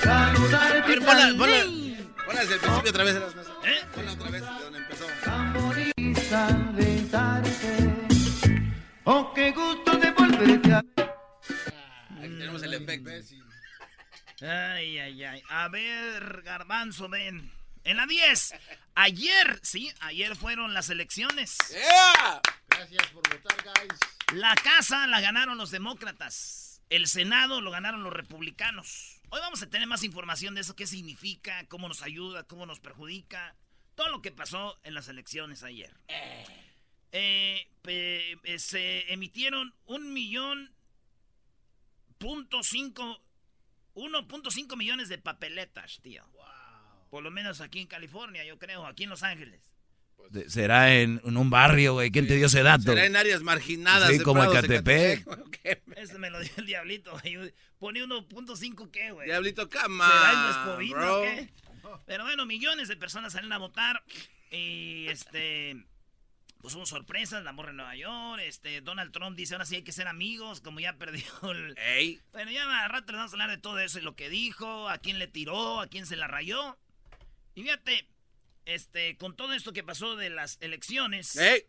Saludarte 0.05 0.57
A 0.57 0.87
ver, 0.87 0.99
y 0.99 1.01
ponla, 1.01 1.19
tan 1.21 1.37
ponla, 1.37 1.57
ponla 2.27 2.41
desde 2.43 2.55
el 2.55 2.61
principio 2.61 2.91
otra 2.91 3.05
vez. 3.05 3.15
Erasmo. 3.17 3.43
¿Eh? 3.65 3.85
Ponla 3.93 4.13
otra 4.13 4.31
vez, 4.31 4.43
de 4.43 4.63
donde 4.63 4.79
empezó. 4.79 5.05
Tan 5.25 5.53
bonita 5.53 6.49
besarte. 6.75 7.95
Oh, 9.11 9.33
qué 9.35 9.51
gusto 9.53 9.88
Aquí 10.39 10.79
tenemos 12.17 12.63
el 12.63 12.75
efecto. 12.75 13.11
Ay, 14.41 14.99
ay, 14.99 15.25
ay. 15.25 15.43
A 15.49 15.69
ver, 15.69 16.43
Garbanzo, 16.43 17.09
ven. 17.09 17.51
En 17.83 17.97
la 17.97 18.07
10. 18.07 18.55
Ayer, 18.95 19.59
sí, 19.63 19.93
ayer 20.01 20.37
fueron 20.37 20.75
las 20.75 20.91
elecciones. 20.91 21.57
¡Yeah! 21.71 22.41
Gracias 22.69 23.07
por 23.09 23.23
votar, 23.29 23.57
guys. 23.65 23.99
La 24.33 24.55
casa 24.55 25.07
la 25.09 25.21
ganaron 25.21 25.59
los 25.59 25.71
demócratas. 25.71 26.83
El 26.89 27.09
Senado 27.09 27.61
lo 27.61 27.71
ganaron 27.71 28.05
los 28.05 28.13
republicanos. 28.13 29.21
Hoy 29.31 29.41
vamos 29.41 29.63
a 29.63 29.69
tener 29.69 29.89
más 29.89 30.05
información 30.05 30.55
de 30.55 30.61
eso, 30.61 30.77
qué 30.77 30.87
significa, 30.87 31.67
cómo 31.67 31.89
nos 31.89 32.03
ayuda, 32.03 32.45
cómo 32.45 32.65
nos 32.65 32.79
perjudica. 32.79 33.57
Todo 33.97 34.11
lo 34.11 34.23
que 34.23 34.31
pasó 34.31 34.79
en 34.85 34.95
las 34.95 35.09
elecciones 35.09 35.65
ayer. 35.65 35.93
Eh, 36.07 36.45
eh, 37.13 37.67
se 38.59 39.13
emitieron 39.13 39.75
un 39.87 40.13
millón 40.13 40.71
punto 42.19 42.63
cinco 42.63 43.23
1.5 43.95 44.77
millones 44.77 45.09
de 45.09 45.19
papeletas, 45.19 45.99
tío. 46.03 46.25
Por 47.11 47.23
lo 47.25 47.31
menos 47.33 47.61
aquí 47.61 47.81
en 47.81 47.87
California, 47.89 48.45
yo 48.45 48.57
creo, 48.59 48.87
aquí 48.87 49.05
en 49.05 49.11
Los 49.11 49.23
Ángeles. 49.25 49.61
De- 50.31 50.49
Será 50.51 50.95
en, 50.95 51.21
en 51.25 51.37
un 51.37 51.51
barrio, 51.51 51.95
güey. 51.95 52.11
¿Quién 52.13 52.29
te 52.29 52.37
dio 52.37 52.47
ese 52.47 52.63
dato? 52.63 52.83
Será 52.85 53.07
en 53.07 53.17
áreas 53.17 53.43
marginadas. 53.43 54.11
Sí, 54.11 54.19
de 54.19 54.25
como 54.25 54.45
Ecatepec. 54.45 55.27
Este 55.97 56.19
me 56.19 56.31
lo 56.31 56.39
dio 56.41 56.51
el 56.59 56.67
diablito, 56.67 57.11
güey. 57.19 57.53
Pone 57.81 58.05
1.5 58.05 58.91
qué, 58.93 59.11
güey. 59.11 59.27
Diablito 59.27 59.63
¿Será 59.63 59.81
el 59.81 59.83
cama. 59.89 60.47
Vespovino 60.49 60.97
bro. 60.97 61.19
o 61.19 61.23
qué? 61.23 61.51
Pero 62.07 62.25
bueno, 62.25 62.47
millones 62.47 62.87
de 62.89 62.97
personas 62.97 63.33
salen 63.33 63.53
a 63.53 63.59
votar. 63.59 64.05
Y 64.53 65.07
este. 65.09 65.85
Pues 66.61 66.75
hubo 66.75 66.87
sorpresas, 66.87 67.45
la 67.45 67.53
morra 67.53 67.71
en 67.71 67.77
Nueva 67.77 67.95
York. 67.95 68.43
Este, 68.45 68.81
Donald 68.81 69.13
Trump 69.13 69.37
dice 69.37 69.55
ahora 69.55 69.65
sí 69.65 69.77
hay 69.77 69.83
que 69.83 69.93
ser 69.93 70.09
amigos, 70.09 70.61
como 70.61 70.81
ya 70.81 70.95
perdió 70.95 71.25
el. 71.51 71.77
Ey. 71.79 72.21
Bueno, 72.33 72.51
ya 72.51 72.85
a 72.85 72.89
rato 72.89 73.13
les 73.13 73.19
vamos 73.19 73.33
a 73.33 73.35
hablar 73.35 73.51
de 73.51 73.59
todo 73.59 73.79
eso 73.79 73.99
y 73.99 74.03
lo 74.03 74.17
que 74.17 74.29
dijo, 74.29 74.89
a 74.89 74.99
quién 74.99 75.19
le 75.19 75.29
tiró, 75.29 75.81
a 75.81 75.87
quién 75.87 76.07
se 76.07 76.17
la 76.17 76.27
rayó. 76.27 76.77
Y 77.55 77.63
fíjate, 77.63 78.09
este, 78.65 79.17
con 79.17 79.37
todo 79.37 79.55
esto 79.55 79.73
que 79.73 79.85
pasó 79.85 80.17
de 80.17 80.31
las 80.31 80.59
elecciones. 80.61 81.37
Ey. 81.37 81.65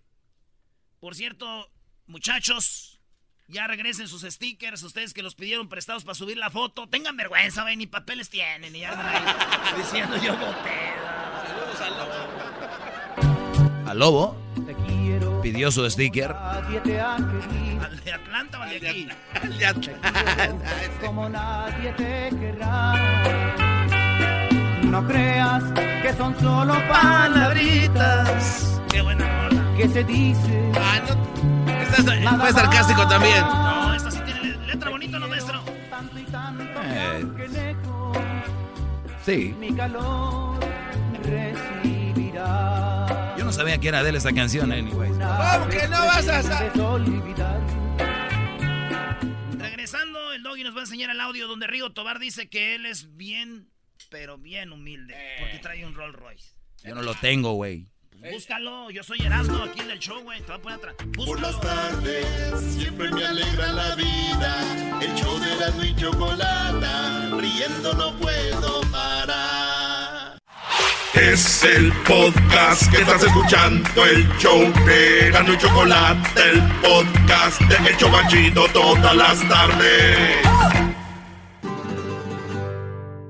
Por 1.00 1.16
cierto, 1.16 1.72
muchachos, 2.08 3.00
ya 3.48 3.68
regresen 3.68 4.08
sus 4.08 4.24
stickers, 4.24 4.84
ustedes 4.84 5.14
que 5.14 5.24
los 5.24 5.36
pidieron 5.36 5.70
prestados 5.70 6.04
para 6.04 6.16
subir 6.16 6.38
la 6.38 6.50
foto. 6.50 6.90
Tengan 6.90 7.16
vergüenza, 7.16 7.64
ven, 7.64 7.80
ni 7.80 7.88
papeles 7.88 8.30
tienen. 8.30 8.76
Y 8.76 8.80
ya 8.80 9.74
diciendo 9.78 10.18
yo 10.18 10.36
voté. 10.36 10.94
Saludos 11.48 11.82
al 11.82 12.39
lobo. 14.00 14.36
Pidió 15.44 15.72
su 15.72 15.88
sticker. 15.90 16.32
¿Al 16.32 16.84
de 16.84 17.02
Atlanta 18.14 18.60
o 18.60 18.64
al 18.64 18.70
de 18.80 18.90
aquí? 18.90 19.08
Al 19.44 19.58
de 19.58 19.66
Atlanta. 19.66 20.12
como 21.06 21.30
nadie 21.30 21.92
te 21.94 22.30
querrá. 22.40 22.94
No 24.84 25.06
creas 25.08 25.64
que 26.02 26.14
son 26.14 26.34
solo 26.40 26.74
palabritas 26.90 28.82
Qué 28.90 29.02
buena 29.02 29.50
rola. 29.50 29.62
que 29.78 29.88
se 29.90 30.04
dicen. 30.04 30.72
Ah, 30.76 31.00
no. 31.08 31.72
Estás, 31.82 32.06
fue 32.40 32.52
sarcástico 32.54 33.08
también. 33.08 33.42
No, 33.42 33.94
esta 33.96 34.12
sí 34.12 34.20
tiene 34.26 34.56
letra 34.66 34.90
bonita, 34.90 35.20
¿no, 35.20 35.28
maestro? 35.28 35.62
Tanto 35.90 36.18
y 36.20 36.24
tanto 36.24 36.64
Eh. 36.86 37.26
que 37.38 37.48
lejos 37.50 38.18
Sí. 39.26 39.56
mi 39.60 39.74
calor 39.74 40.58
recibirá. 41.24 42.89
Yo 43.60 43.66
no 43.66 43.72
sabía 43.72 43.82
que 43.82 43.90
era 43.90 44.04
de 44.04 44.12
él 44.12 44.16
esa 44.16 44.32
canción, 44.32 44.72
anyways. 44.72 45.12
¿Cómo 45.12 45.68
que 45.68 45.86
no 45.90 46.06
vas 46.06 46.30
a. 46.30 46.42
Regresando, 49.58 50.32
el 50.32 50.44
doggy 50.44 50.64
nos 50.64 50.74
va 50.74 50.80
a 50.80 50.84
enseñar 50.84 51.10
el 51.10 51.20
audio 51.20 51.46
donde 51.46 51.68
Rigo 51.68 51.92
Tobar 51.92 52.20
dice 52.20 52.48
que 52.48 52.76
él 52.76 52.86
es 52.86 53.18
bien, 53.18 53.68
pero 54.10 54.38
bien 54.38 54.72
humilde. 54.72 55.14
Porque 55.42 55.60
trae 55.60 55.86
un 55.86 55.94
Rolls 55.94 56.16
Royce. 56.16 56.54
Yo 56.86 56.96
no 56.96 57.02
lo 57.02 57.14
tengo, 57.16 57.52
güey. 57.52 57.90
Pues 58.18 58.32
búscalo, 58.32 58.92
yo 58.92 59.04
soy 59.04 59.20
Erasmo 59.26 59.62
aquí 59.62 59.82
del 59.82 60.00
show, 60.00 60.22
güey. 60.24 60.40
Te 60.40 60.46
voy 60.46 60.56
a 60.56 60.62
poner 60.62 60.78
atrás. 60.78 60.96
Por 61.18 61.42
las 61.42 61.60
tardes 61.60 62.62
siempre 62.62 63.12
me 63.12 63.26
alegra 63.26 63.74
la 63.74 63.94
vida. 63.96 65.02
El 65.02 65.14
show 65.16 65.38
de 65.38 65.52
Erasmo 65.52 65.84
y 65.84 65.96
Chocolata, 65.98 67.30
riendo 67.38 67.94
no 67.94 68.18
puedo 68.20 68.80
parar. 68.90 69.79
Es 71.14 71.64
el 71.64 71.92
podcast 72.08 72.90
que 72.92 73.02
estás 73.02 73.24
escuchando, 73.24 74.06
el 74.06 74.28
show 74.38 74.62
de 74.86 75.28
Erasmo 75.28 75.54
y 75.54 75.58
Chocolate, 75.58 76.42
el 76.52 76.62
podcast 76.82 77.62
de 77.62 77.90
El 77.90 77.98
Chobachito 77.98 78.68
todas 78.72 79.16
las 79.16 79.50
tardes. 79.50 80.38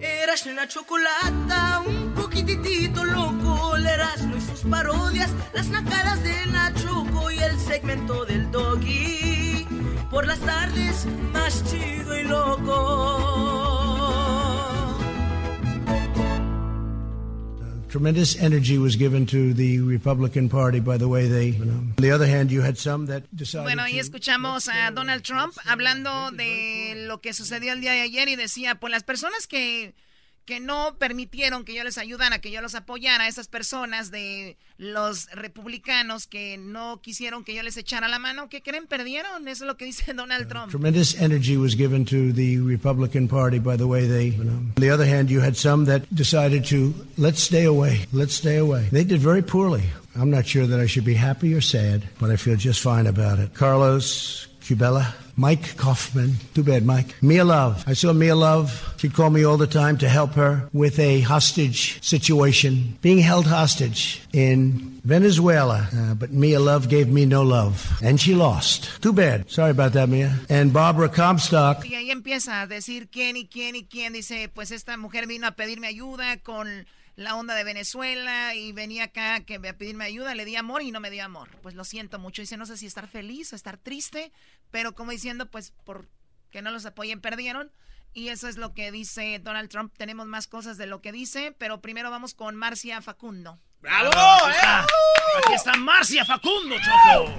Eras 0.01 0.45
una 0.45 0.67
chocolata, 0.67 1.81
un 1.87 2.13
poquitito 2.15 3.05
loco, 3.05 3.77
el 3.77 3.85
Erasmo 3.85 4.35
y 4.35 4.41
sus 4.41 4.69
parodias, 4.69 5.31
las 5.53 5.67
nacadas 5.69 6.21
de 6.21 6.45
Nachoco 6.47 7.31
y 7.31 7.39
el 7.39 7.57
segmento 7.59 8.25
del 8.25 8.51
doggy. 8.51 9.65
Por 10.11 10.27
las 10.27 10.39
tardes, 10.39 11.05
más 11.31 11.63
chido 11.63 12.19
y 12.19 12.23
loco. 12.23 13.88
Tremendous 17.89 18.37
energy 18.37 18.77
was 18.77 18.95
given 18.95 19.25
to 19.27 19.51
the 19.53 19.79
Republican 19.81 20.47
Party 20.47 20.79
by 20.79 20.97
the 20.97 21.07
way 21.07 21.27
they. 21.27 21.57
On 21.59 21.95
the 21.97 22.11
other 22.11 22.27
hand, 22.27 22.51
you 22.51 22.61
had 22.61 22.77
some 22.77 23.07
that 23.07 23.23
decided. 23.35 23.63
Bueno, 23.65 23.81
ahí 23.81 23.97
escuchamos 23.97 24.69
a 24.69 24.91
Donald 24.91 25.23
Trump 25.23 25.55
hablando 25.65 26.29
de 26.31 27.05
lo 27.07 27.19
que 27.19 27.33
sucedió 27.33 27.73
el 27.73 27.81
día 27.81 27.93
de 27.93 28.01
ayer 28.01 28.29
y 28.29 28.35
decía, 28.35 28.75
pues 28.75 28.91
las 28.91 29.03
personas 29.03 29.47
que, 29.47 29.95
que 30.49 30.59
no 30.59 30.95
permitieron 30.97 31.63
que 31.63 31.75
yo 31.75 31.83
les 31.83 31.99
ayudara, 31.99 32.39
que 32.39 32.49
yo 32.49 32.59
los 32.59 32.73
apoyara, 32.73 33.27
esas 33.27 33.47
personas 33.47 34.09
de 34.09 34.57
los 34.79 35.29
republicanos 35.31 36.25
que 36.25 36.57
no 36.57 37.01
quisieron 37.03 37.43
que 37.43 37.53
yo 37.53 37.61
les 37.61 37.77
echara 37.77 38.07
la 38.07 38.17
mano, 38.17 38.49
¿qué 38.49 38.63
creen? 38.63 38.87
Perdieron, 38.87 39.47
eso 39.47 39.63
es 39.63 39.67
lo 39.67 39.77
que 39.77 39.85
dice 39.85 40.11
Donald 40.15 40.47
Trump. 40.47 40.71
Tremendous 40.71 41.13
energy 41.21 41.55
was 41.55 41.75
given 41.75 42.03
to 42.03 42.33
the 42.33 42.57
Republican 42.61 43.27
Party 43.27 43.59
by 43.59 43.77
the 43.77 43.85
way 43.85 44.07
they. 44.07 44.35
On 44.39 44.73
the 44.77 44.89
other 44.89 45.05
hand, 45.05 45.29
you 45.29 45.39
had 45.39 45.55
some 45.55 45.85
that 45.85 46.01
decided 46.11 46.65
to 46.69 46.95
let's 47.19 47.43
stay 47.43 47.65
away, 47.65 48.07
let's 48.11 48.33
stay 48.33 48.57
away. 48.57 48.89
They 48.91 49.03
did 49.03 49.21
very 49.21 49.43
poorly. 49.43 49.83
I'm 50.15 50.31
not 50.31 50.47
sure 50.47 50.65
that 50.65 50.79
I 50.79 50.87
should 50.87 51.05
be 51.05 51.13
happy 51.13 51.53
or 51.53 51.61
sad, 51.61 52.09
but 52.19 52.31
I 52.31 52.37
feel 52.37 52.55
just 52.55 52.81
fine 52.81 53.05
about 53.05 53.37
it. 53.37 53.53
Carlos 53.53 54.47
Cubella. 54.61 55.13
Mike 55.39 55.77
Kaufman. 55.77 56.35
Too 56.53 56.63
bad, 56.63 56.85
Mike. 56.85 57.15
Mia 57.21 57.45
Love. 57.45 57.85
I 57.87 57.93
saw 57.93 58.11
Mia 58.11 58.35
Love. 58.35 58.93
She'd 58.97 59.13
call 59.13 59.29
me 59.29 59.45
all 59.45 59.55
the 59.55 59.67
time 59.67 59.97
to 59.99 60.09
help 60.09 60.33
her 60.33 60.67
with 60.73 60.99
a 60.99 61.21
hostage 61.21 62.03
situation, 62.03 62.97
being 63.01 63.19
held 63.19 63.47
hostage 63.47 64.21
in 64.33 64.99
Venezuela, 65.05 65.87
uh, 65.95 66.13
but 66.13 66.33
Mia 66.33 66.59
Love 66.59 66.89
gave 66.89 67.07
me 67.07 67.25
no 67.25 67.41
love, 67.41 67.89
and 68.03 68.19
she 68.19 68.35
lost. 68.35 69.01
Too 69.01 69.13
bad. 69.13 69.49
Sorry 69.49 69.71
about 69.71 69.93
that, 69.93 70.09
Mia. 70.09 70.35
And 70.49 70.73
Barbara 70.73 71.07
Comstock. 71.07 71.85
Y 71.85 71.95
ahí 71.95 72.11
empieza 72.11 72.59
a 72.59 72.67
decir 72.67 73.07
quién 73.09 73.37
y 73.37 73.45
quién 73.45 73.77
y 73.77 73.85
quién. 73.89 74.11
Dice, 74.11 74.49
pues 74.53 74.71
esta 74.71 74.97
mujer 74.97 75.25
vino 75.25 75.47
a 75.47 75.51
pedirme 75.51 75.87
ayuda 75.87 76.35
con 76.43 76.85
la 77.19 77.35
onda 77.35 77.53
de 77.53 77.65
Venezuela 77.65 78.55
y 78.55 78.71
venía 78.71 79.03
acá 79.03 79.41
que 79.41 79.55
a 79.55 79.77
pedirme 79.77 80.05
ayuda, 80.05 80.35
le 80.35 80.45
di 80.45 80.55
amor 80.55 80.81
y 80.81 80.91
no 80.91 81.01
me 81.01 81.11
dio 81.11 81.25
amor. 81.25 81.49
Pues 81.61 81.75
lo 81.75 81.83
siento 81.83 82.17
mucho. 82.17 82.41
Dice, 82.41 82.55
no 82.55 82.65
sé 82.65 82.77
si 82.77 82.85
estar 82.85 83.09
feliz 83.09 83.51
o 83.51 83.57
estar 83.57 83.77
triste, 83.77 84.31
pero 84.71 84.95
como 84.95 85.11
diciendo, 85.11 85.51
pues 85.51 85.73
por 85.83 86.07
que 86.49 86.61
no 86.61 86.71
los 86.71 86.85
apoyen, 86.85 87.19
perdieron. 87.19 87.73
Y 88.13 88.29
eso 88.29 88.47
es 88.47 88.55
lo 88.55 88.73
que 88.73 88.93
dice 88.93 89.37
Donald 89.39 89.69
Trump. 89.69 89.93
Tenemos 89.97 90.27
más 90.27 90.47
cosas 90.47 90.77
de 90.77 90.85
lo 90.85 91.01
que 91.01 91.11
dice, 91.11 91.53
pero 91.59 91.81
primero 91.81 92.09
vamos 92.09 92.33
con 92.33 92.55
Marcia 92.55 93.01
Facundo. 93.01 93.59
¡Bravo! 93.81 94.11
Aquí 94.13 94.51
está, 94.51 94.83
aquí 94.83 95.53
está 95.55 95.75
Marcia 95.75 96.23
Facundo, 96.23 96.77
Choco. 96.77 97.33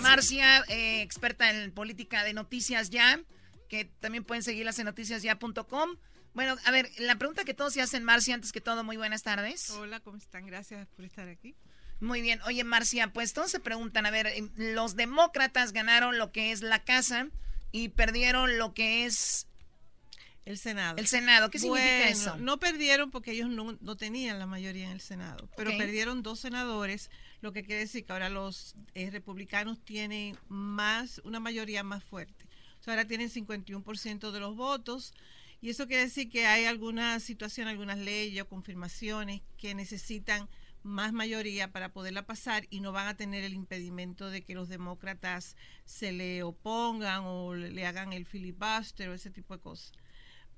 Marcia, 0.00 0.62
eh, 0.68 1.02
experta 1.02 1.50
en 1.50 1.72
política 1.72 2.22
de 2.22 2.34
Noticias 2.34 2.88
Ya, 2.88 3.20
que 3.68 3.84
también 3.84 4.22
pueden 4.22 4.44
seguirlas 4.44 4.78
en 4.78 4.84
noticiasya.com. 4.84 5.96
Bueno, 6.34 6.56
a 6.64 6.70
ver, 6.70 6.90
la 6.98 7.16
pregunta 7.16 7.44
que 7.44 7.54
todos 7.54 7.74
se 7.74 7.82
hacen, 7.82 8.04
Marcia, 8.04 8.34
antes 8.34 8.52
que 8.52 8.60
todo, 8.60 8.84
muy 8.84 8.96
buenas 8.96 9.22
tardes. 9.22 9.70
Hola, 9.70 10.00
¿cómo 10.00 10.16
están? 10.16 10.46
Gracias 10.46 10.88
por 10.96 11.04
estar 11.04 11.28
aquí. 11.28 11.54
Muy 12.00 12.22
bien. 12.22 12.40
Oye, 12.46 12.64
Marcia, 12.64 13.12
pues 13.12 13.32
todos 13.32 13.50
se 13.50 13.60
preguntan, 13.60 14.06
a 14.06 14.10
ver, 14.10 14.26
eh, 14.26 14.48
los 14.56 14.96
demócratas 14.96 15.72
ganaron 15.72 16.18
lo 16.18 16.32
que 16.32 16.50
es 16.50 16.62
la 16.62 16.82
casa 16.82 17.28
y 17.70 17.90
perdieron 17.90 18.58
lo 18.58 18.72
que 18.72 19.04
es 19.04 19.46
el 20.44 20.58
Senado. 20.58 20.96
El 20.98 21.06
Senado, 21.06 21.50
¿qué 21.50 21.58
significa 21.58 22.08
eso? 22.08 22.36
No 22.36 22.58
perdieron 22.58 23.10
porque 23.10 23.32
ellos 23.32 23.48
no, 23.48 23.78
no 23.80 23.96
tenían 23.96 24.38
la 24.38 24.46
mayoría 24.46 24.86
en 24.86 24.92
el 24.92 25.00
Senado, 25.00 25.48
pero 25.56 25.70
perdieron 25.78 26.22
dos 26.22 26.40
senadores, 26.40 27.10
lo 27.40 27.52
que 27.52 27.62
quiere 27.62 27.82
decir 27.82 28.04
que 28.04 28.12
ahora 28.12 28.28
los 28.28 28.74
eh, 28.94 29.10
republicanos 29.10 29.78
tienen 29.84 30.36
más, 30.48 31.20
una 31.24 31.38
mayoría 31.38 31.84
más 31.84 32.02
fuerte. 32.02 32.46
O 32.80 32.82
sea, 32.82 32.94
ahora 32.94 33.06
tienen 33.06 33.30
51% 33.30 34.32
de 34.32 34.40
los 34.40 34.56
votos 34.56 35.14
y 35.62 35.70
eso 35.70 35.86
quiere 35.86 36.02
decir 36.02 36.28
que 36.28 36.44
hay 36.44 36.64
alguna 36.64 37.20
situación, 37.20 37.68
algunas 37.68 37.96
leyes 37.96 38.42
o 38.42 38.48
confirmaciones 38.48 39.42
que 39.56 39.76
necesitan 39.76 40.48
más 40.82 41.12
mayoría 41.12 41.70
para 41.70 41.92
poderla 41.92 42.26
pasar 42.26 42.66
y 42.68 42.80
no 42.80 42.90
van 42.90 43.06
a 43.06 43.16
tener 43.16 43.44
el 43.44 43.54
impedimento 43.54 44.28
de 44.28 44.42
que 44.42 44.54
los 44.54 44.68
demócratas 44.68 45.56
se 45.84 46.10
le 46.10 46.42
opongan 46.42 47.22
o 47.26 47.54
le 47.54 47.86
hagan 47.86 48.12
el 48.12 48.26
filibuster 48.26 49.08
o 49.08 49.14
ese 49.14 49.30
tipo 49.30 49.54
de 49.54 49.62
cosas. 49.62 49.92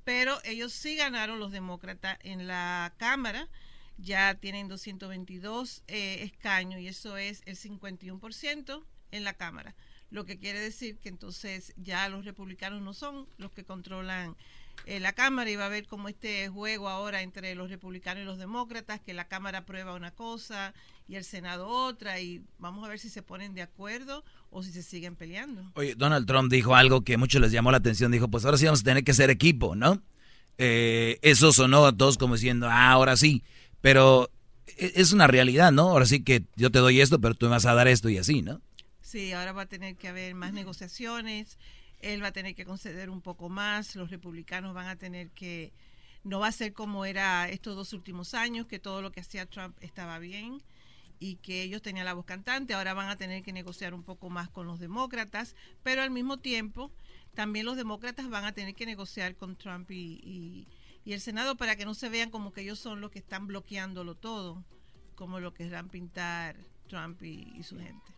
Pero 0.04 0.38
ellos 0.42 0.72
sí 0.72 0.96
ganaron 0.96 1.38
los 1.38 1.52
demócratas 1.52 2.16
en 2.22 2.46
la 2.46 2.94
Cámara, 2.96 3.50
ya 3.98 4.34
tienen 4.36 4.68
222 4.68 5.82
eh, 5.86 6.22
escaños 6.22 6.80
y 6.80 6.88
eso 6.88 7.18
es 7.18 7.42
el 7.44 7.58
51% 7.58 8.82
en 9.10 9.24
la 9.24 9.34
Cámara, 9.34 9.74
lo 10.08 10.24
que 10.24 10.38
quiere 10.38 10.60
decir 10.60 10.96
que 10.96 11.10
entonces 11.10 11.74
ya 11.76 12.08
los 12.08 12.24
republicanos 12.24 12.80
no 12.80 12.94
son 12.94 13.28
los 13.36 13.52
que 13.52 13.64
controlan 13.64 14.34
eh, 14.86 15.00
la 15.00 15.12
Cámara 15.12 15.50
y 15.50 15.56
va 15.56 15.64
a 15.64 15.66
haber 15.66 15.86
como 15.86 16.08
este 16.08 16.48
juego 16.48 16.88
ahora 16.88 17.22
entre 17.22 17.54
los 17.54 17.70
republicanos 17.70 18.22
y 18.22 18.26
los 18.26 18.38
demócratas, 18.38 19.00
que 19.00 19.14
la 19.14 19.28
Cámara 19.28 19.58
aprueba 19.58 19.94
una 19.94 20.10
cosa 20.10 20.74
y 21.08 21.16
el 21.16 21.24
Senado 21.24 21.68
otra 21.68 22.20
y 22.20 22.42
vamos 22.58 22.84
a 22.84 22.88
ver 22.88 22.98
si 22.98 23.08
se 23.08 23.22
ponen 23.22 23.54
de 23.54 23.62
acuerdo 23.62 24.24
o 24.50 24.62
si 24.62 24.72
se 24.72 24.82
siguen 24.82 25.16
peleando. 25.16 25.70
Oye, 25.74 25.94
Donald 25.94 26.26
Trump 26.26 26.50
dijo 26.50 26.74
algo 26.74 27.02
que 27.02 27.14
a 27.14 27.18
muchos 27.18 27.40
les 27.40 27.52
llamó 27.52 27.70
la 27.70 27.78
atención. 27.78 28.12
Dijo, 28.12 28.28
pues 28.28 28.44
ahora 28.44 28.58
sí 28.58 28.64
vamos 28.66 28.80
a 28.80 28.84
tener 28.84 29.04
que 29.04 29.14
ser 29.14 29.30
equipo, 29.30 29.74
¿no? 29.74 30.02
Eh, 30.58 31.18
eso 31.22 31.52
sonó 31.52 31.86
a 31.86 31.96
todos 31.96 32.16
como 32.18 32.34
diciendo, 32.34 32.68
ah, 32.70 32.90
ahora 32.90 33.16
sí. 33.16 33.42
Pero 33.80 34.30
e- 34.78 34.92
es 34.96 35.12
una 35.12 35.26
realidad, 35.26 35.72
¿no? 35.72 35.90
Ahora 35.90 36.06
sí 36.06 36.22
que 36.22 36.44
yo 36.56 36.70
te 36.70 36.78
doy 36.78 37.00
esto, 37.00 37.20
pero 37.20 37.34
tú 37.34 37.46
me 37.46 37.50
vas 37.50 37.66
a 37.66 37.74
dar 37.74 37.88
esto 37.88 38.08
y 38.08 38.18
así, 38.18 38.42
¿no? 38.42 38.60
Sí, 39.00 39.32
ahora 39.32 39.52
va 39.52 39.62
a 39.62 39.66
tener 39.66 39.96
que 39.96 40.08
haber 40.08 40.34
más 40.34 40.52
negociaciones, 40.52 41.58
él 42.04 42.22
va 42.22 42.28
a 42.28 42.32
tener 42.32 42.54
que 42.54 42.66
conceder 42.66 43.08
un 43.08 43.22
poco 43.22 43.48
más, 43.48 43.96
los 43.96 44.10
republicanos 44.10 44.74
van 44.74 44.88
a 44.88 44.96
tener 44.96 45.30
que, 45.30 45.72
no 46.22 46.40
va 46.40 46.48
a 46.48 46.52
ser 46.52 46.72
como 46.72 47.04
era 47.04 47.48
estos 47.48 47.76
dos 47.76 47.92
últimos 47.92 48.34
años, 48.34 48.66
que 48.66 48.78
todo 48.78 49.02
lo 49.02 49.10
que 49.10 49.20
hacía 49.20 49.46
Trump 49.46 49.76
estaba 49.80 50.18
bien 50.18 50.62
y 51.18 51.36
que 51.36 51.62
ellos 51.62 51.80
tenían 51.80 52.06
la 52.06 52.14
voz 52.14 52.26
cantante, 52.26 52.74
ahora 52.74 52.92
van 52.92 53.08
a 53.08 53.16
tener 53.16 53.42
que 53.42 53.52
negociar 53.52 53.94
un 53.94 54.02
poco 54.02 54.28
más 54.28 54.50
con 54.50 54.66
los 54.66 54.80
demócratas, 54.80 55.56
pero 55.82 56.02
al 56.02 56.10
mismo 56.10 56.38
tiempo 56.38 56.90
también 57.34 57.66
los 57.66 57.76
demócratas 57.76 58.28
van 58.28 58.44
a 58.44 58.52
tener 58.52 58.74
que 58.74 58.86
negociar 58.86 59.36
con 59.36 59.56
Trump 59.56 59.90
y, 59.90 60.66
el 61.06 61.20
Senado 61.20 61.56
para 61.56 61.76
que 61.76 61.84
no 61.84 61.94
se 61.94 62.08
vean 62.08 62.30
como 62.30 62.52
que 62.52 62.62
ellos 62.62 62.78
son 62.78 63.02
los 63.02 63.10
que 63.10 63.18
están 63.18 63.46
bloqueándolo 63.46 64.14
todo, 64.14 64.64
como 65.14 65.38
lo 65.38 65.52
que 65.52 65.64
querrán 65.64 65.90
pintar 65.90 66.56
Trump 66.88 67.22
y 67.22 67.62
su 67.62 67.78
gente. 67.78 68.13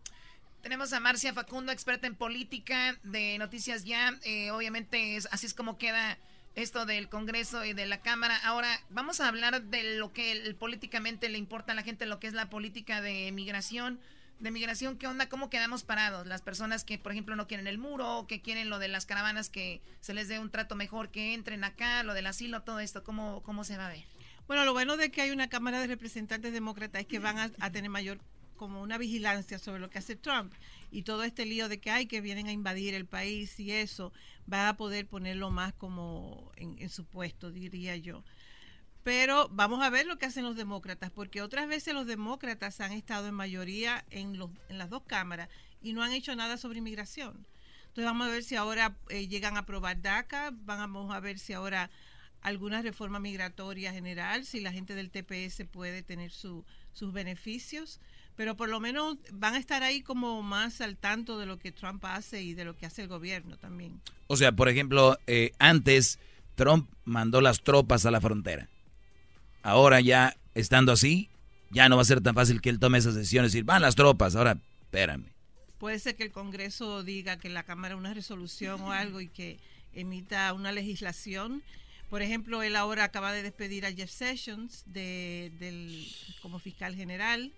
Tenemos 0.67 0.93
a 0.93 0.99
Marcia 0.99 1.33
Facundo, 1.33 1.71
experta 1.71 2.09
en 2.09 2.17
política 2.17 2.99
de 3.05 3.39
Noticias 3.39 3.85
Ya. 3.85 4.19
Eh, 4.25 4.51
obviamente 4.51 5.15
es, 5.15 5.29
así 5.31 5.47
es 5.47 5.55
como 5.55 5.79
queda 5.79 6.19
esto 6.57 6.87
del 6.87 7.09
Congreso 7.09 7.65
y 7.65 7.73
de 7.73 7.87
la 7.87 8.01
Cámara. 8.01 8.37
Ahora 8.43 8.81
vamos 8.91 9.21
a 9.21 9.29
hablar 9.29 9.63
de 9.63 9.97
lo 9.97 10.13
que 10.13 10.33
el- 10.33 10.57
políticamente 10.57 11.29
le 11.29 11.39
importa 11.39 11.71
a 11.71 11.77
la 11.77 11.85
gente, 11.85 12.05
lo 12.05 12.19
que 12.19 12.27
es 12.27 12.33
la 12.35 12.51
política 12.51 13.01
de 13.01 13.31
migración. 13.31 14.01
De 14.41 14.51
migración, 14.51 14.99
¿qué 14.99 15.07
onda? 15.07 15.29
¿Cómo 15.29 15.51
quedamos 15.51 15.85
parados? 15.85 16.27
Las 16.27 16.43
personas 16.43 16.83
que, 16.83 16.99
por 16.99 17.13
ejemplo, 17.13 17.37
no 17.37 17.47
quieren 17.47 17.69
el 17.69 17.79
muro, 17.79 18.27
que 18.29 18.43
quieren 18.43 18.69
lo 18.69 18.81
de 18.81 18.89
las 18.89 19.07
caravanas, 19.07 19.49
que 19.51 19.81
se 20.01 20.15
les 20.15 20.27
dé 20.27 20.41
un 20.41 20.51
trato 20.51 20.75
mejor, 20.75 21.13
que 21.13 21.33
entren 21.35 21.63
acá, 21.63 22.03
lo 22.03 22.13
del 22.13 22.27
asilo, 22.27 22.63
todo 22.63 22.81
esto, 22.81 23.05
¿cómo, 23.05 23.41
cómo 23.45 23.63
se 23.63 23.77
va 23.77 23.87
a 23.87 23.91
ver? 23.91 24.05
Bueno, 24.49 24.65
lo 24.65 24.73
bueno 24.73 24.97
de 24.97 25.13
que 25.13 25.23
hay 25.23 25.31
una 25.31 25.49
Cámara 25.49 25.79
de 25.79 25.87
Representantes 25.87 26.53
demócratas 26.53 27.03
es 27.03 27.07
que 27.07 27.21
van 27.21 27.39
a, 27.39 27.51
a 27.61 27.71
tener 27.71 27.89
mayor 27.89 28.19
como 28.57 28.83
una 28.83 28.99
vigilancia 28.99 29.59
sobre 29.59 29.81
lo 29.81 29.91
que 29.91 29.99
hace 29.99 30.17
Trump 30.17 30.53
y 30.91 31.03
todo 31.03 31.23
este 31.25 31.47
lío 31.47 31.69
de 31.69 31.79
que 31.79 31.91
hay 31.91 32.07
que 32.07 32.21
vienen 32.21 32.47
a 32.49 32.53
invadir 32.53 32.95
el 32.95 33.07
país 33.07 33.59
y 33.61 33.71
eso 33.73 34.13
va 34.53 34.69
a 34.69 34.77
poder 34.77 35.07
ponerlo 35.07 35.51
más 35.51 35.73
como 35.75 36.51
en, 36.57 36.77
en 36.79 36.89
su 36.91 37.05
puesto, 37.05 37.51
diría 37.51 37.97
yo. 37.97 38.23
Pero 39.03 39.49
vamos 39.53 39.83
a 39.83 39.91
ver 39.91 40.07
lo 40.07 40.19
que 40.19 40.27
hacen 40.27 40.45
los 40.45 40.57
demócratas, 40.57 41.11
porque 41.13 41.41
otras 41.41 41.69
veces 41.69 41.95
los 41.95 42.07
demócratas 42.07 42.81
han 42.81 42.91
estado 42.93 43.29
en 43.29 43.35
mayoría 43.35 44.05
en, 44.11 44.37
los, 44.37 44.51
en 44.69 44.79
las 44.79 44.91
dos 44.91 45.05
cámaras 45.05 45.49
y 45.81 45.93
no 45.93 46.03
han 46.03 46.13
hecho 46.13 46.35
nada 46.35 46.57
sobre 46.57 46.79
inmigración. 46.79 47.47
Entonces 47.89 48.05
vamos 48.05 48.27
a 48.27 48.31
ver 48.31 48.43
si 48.43 48.57
ahora 48.57 48.97
eh, 49.09 49.29
llegan 49.29 49.57
a 49.57 49.61
aprobar 49.61 50.03
DACA, 50.03 50.51
vamos 50.53 51.15
a 51.15 51.21
ver 51.21 51.39
si 51.39 51.53
ahora 51.53 51.89
alguna 52.43 52.83
reforma 52.83 53.21
migratoria 53.21 53.93
general, 53.93 54.45
si 54.45 54.61
la 54.61 54.73
gente 54.73 54.95
del 54.95 55.11
TPS 55.11 55.65
puede 55.71 56.03
tener 56.03 56.31
su- 56.33 56.65
sus 56.93 57.13
beneficios, 57.13 58.01
pero 58.37 58.57
por 58.57 58.69
lo 58.69 58.79
menos 58.81 59.17
van 59.33 59.55
a 59.55 59.59
estar 59.59 59.83
ahí 59.83 60.03
como 60.03 60.43
más 60.43 60.81
al 60.81 60.97
tanto 60.97 61.39
de 61.39 61.47
lo 61.47 61.59
que 61.59 61.73
Trump 61.73 62.05
hace 62.05 62.43
y 62.43 62.55
de 62.55 62.65
lo 62.65 62.77
que 62.77 62.87
hace 62.87 63.03
el 63.03 63.09
gobierno 63.09 63.57
también. 63.57 64.01
O 64.27 64.37
sea, 64.37 64.53
por 64.53 64.69
ejemplo, 64.69 65.19
eh, 65.27 65.53
antes 65.59 66.19
Trump 66.55 66.89
mandó 67.05 67.41
las 67.41 67.63
tropas 67.63 68.05
a 68.07 68.11
la 68.11 68.21
frontera. 68.21 68.69
Ahora 69.63 70.01
ya, 70.01 70.37
estando 70.55 70.93
así, 70.93 71.31
ya 71.71 71.89
no 71.89 71.97
va 71.97 72.03
a 72.03 72.07
ser 72.07 72.21
tan 72.21 72.35
fácil 72.35 72.61
que 72.61 72.69
él 72.69 72.79
tome 72.79 72.99
esas 72.99 73.15
decisiones 73.15 73.53
y 73.53 73.57
decir, 73.57 73.65
van 73.65 73.83
las 73.83 73.97
tropas, 73.97 74.37
ahora, 74.37 74.59
espérame. 74.83 75.27
Puede 75.79 75.99
ser 75.99 76.17
que 76.17 76.23
el 76.23 76.33
Congreso 76.33 77.03
diga 77.03 77.39
que 77.39 77.49
la 77.49 77.63
Cámara 77.63 77.97
una 77.97 78.15
resolución 78.15 78.81
o 78.83 78.93
algo 78.93 79.21
y 79.21 79.29
que 79.29 79.59
emita 79.93 80.53
una 80.53 80.73
legislación. 80.73 81.63
Por 82.09 82.23
ejemplo, 82.23 82.63
él 82.63 82.77
ahora 82.77 83.05
acaba 83.05 83.33
de 83.33 83.43
despedir 83.43 83.85
a 83.85 83.93
Jeff 83.93 84.11
Sessions 84.11 84.85
de, 84.87 85.53
del, 85.59 86.07
como 86.41 86.59
fiscal 86.59 86.95
general. 86.95 87.53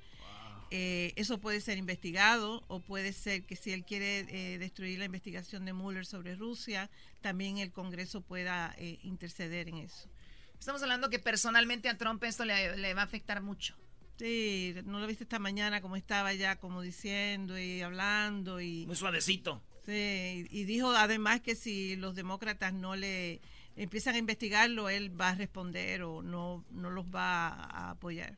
Eh, 0.71 1.13
eso 1.17 1.39
puede 1.39 1.61
ser 1.61 1.79
investigado 1.79 2.63
o 2.69 2.81
puede 2.81 3.13
ser 3.13 3.45
que 3.45 3.57
si 3.57 3.73
él 3.73 3.85
quiere 3.85 4.27
eh, 4.29 4.59
destruir 4.59 4.99
la 4.99 5.07
investigación 5.07 5.65
de 5.65 5.73
Mueller 5.73 6.05
sobre 6.05 6.35
Rusia, 6.35 6.91
también 7.23 7.59
el 7.59 7.73
Congreso 7.73 8.21
pueda 8.21 8.75
eh, 8.79 8.99
interceder 9.03 9.69
en 9.69 9.79
eso. 9.79 10.09
Estamos 10.59 10.83
hablando 10.83 11.09
que 11.09 11.19
personalmente 11.19 11.89
a 11.89 11.97
Trump 11.97 12.23
esto 12.25 12.45
le, 12.45 12.77
le 12.77 12.95
va 12.95 13.03
a 13.03 13.05
afectar 13.05 13.41
mucho. 13.41 13.77
Sí, 14.19 14.75
no 14.85 14.99
lo 14.99 15.07
viste 15.07 15.25
esta 15.25 15.39
mañana 15.39 15.81
como 15.81 15.97
estaba 15.97 16.35
ya 16.35 16.57
como 16.57 16.83
diciendo 16.83 17.57
y 17.59 17.81
hablando 17.83 18.61
y 18.61 18.85
Muy 18.87 18.97
suavecito. 18.97 19.63
Sí, 19.87 20.47
y 20.51 20.65
dijo 20.65 20.91
además 20.91 21.41
que 21.41 21.55
si 21.55 21.97
los 21.97 22.15
demócratas 22.15 22.75
no 22.75 22.95
le 22.95 23.41
empiezan 23.77 24.17
a 24.17 24.19
investigarlo, 24.19 24.91
él 24.91 25.19
va 25.19 25.31
a 25.31 25.35
responder 25.35 26.03
o 26.03 26.21
no, 26.23 26.65
no 26.73 26.91
los 26.91 27.07
va 27.07 27.49
a 27.49 27.91
apoyar. 27.91 28.37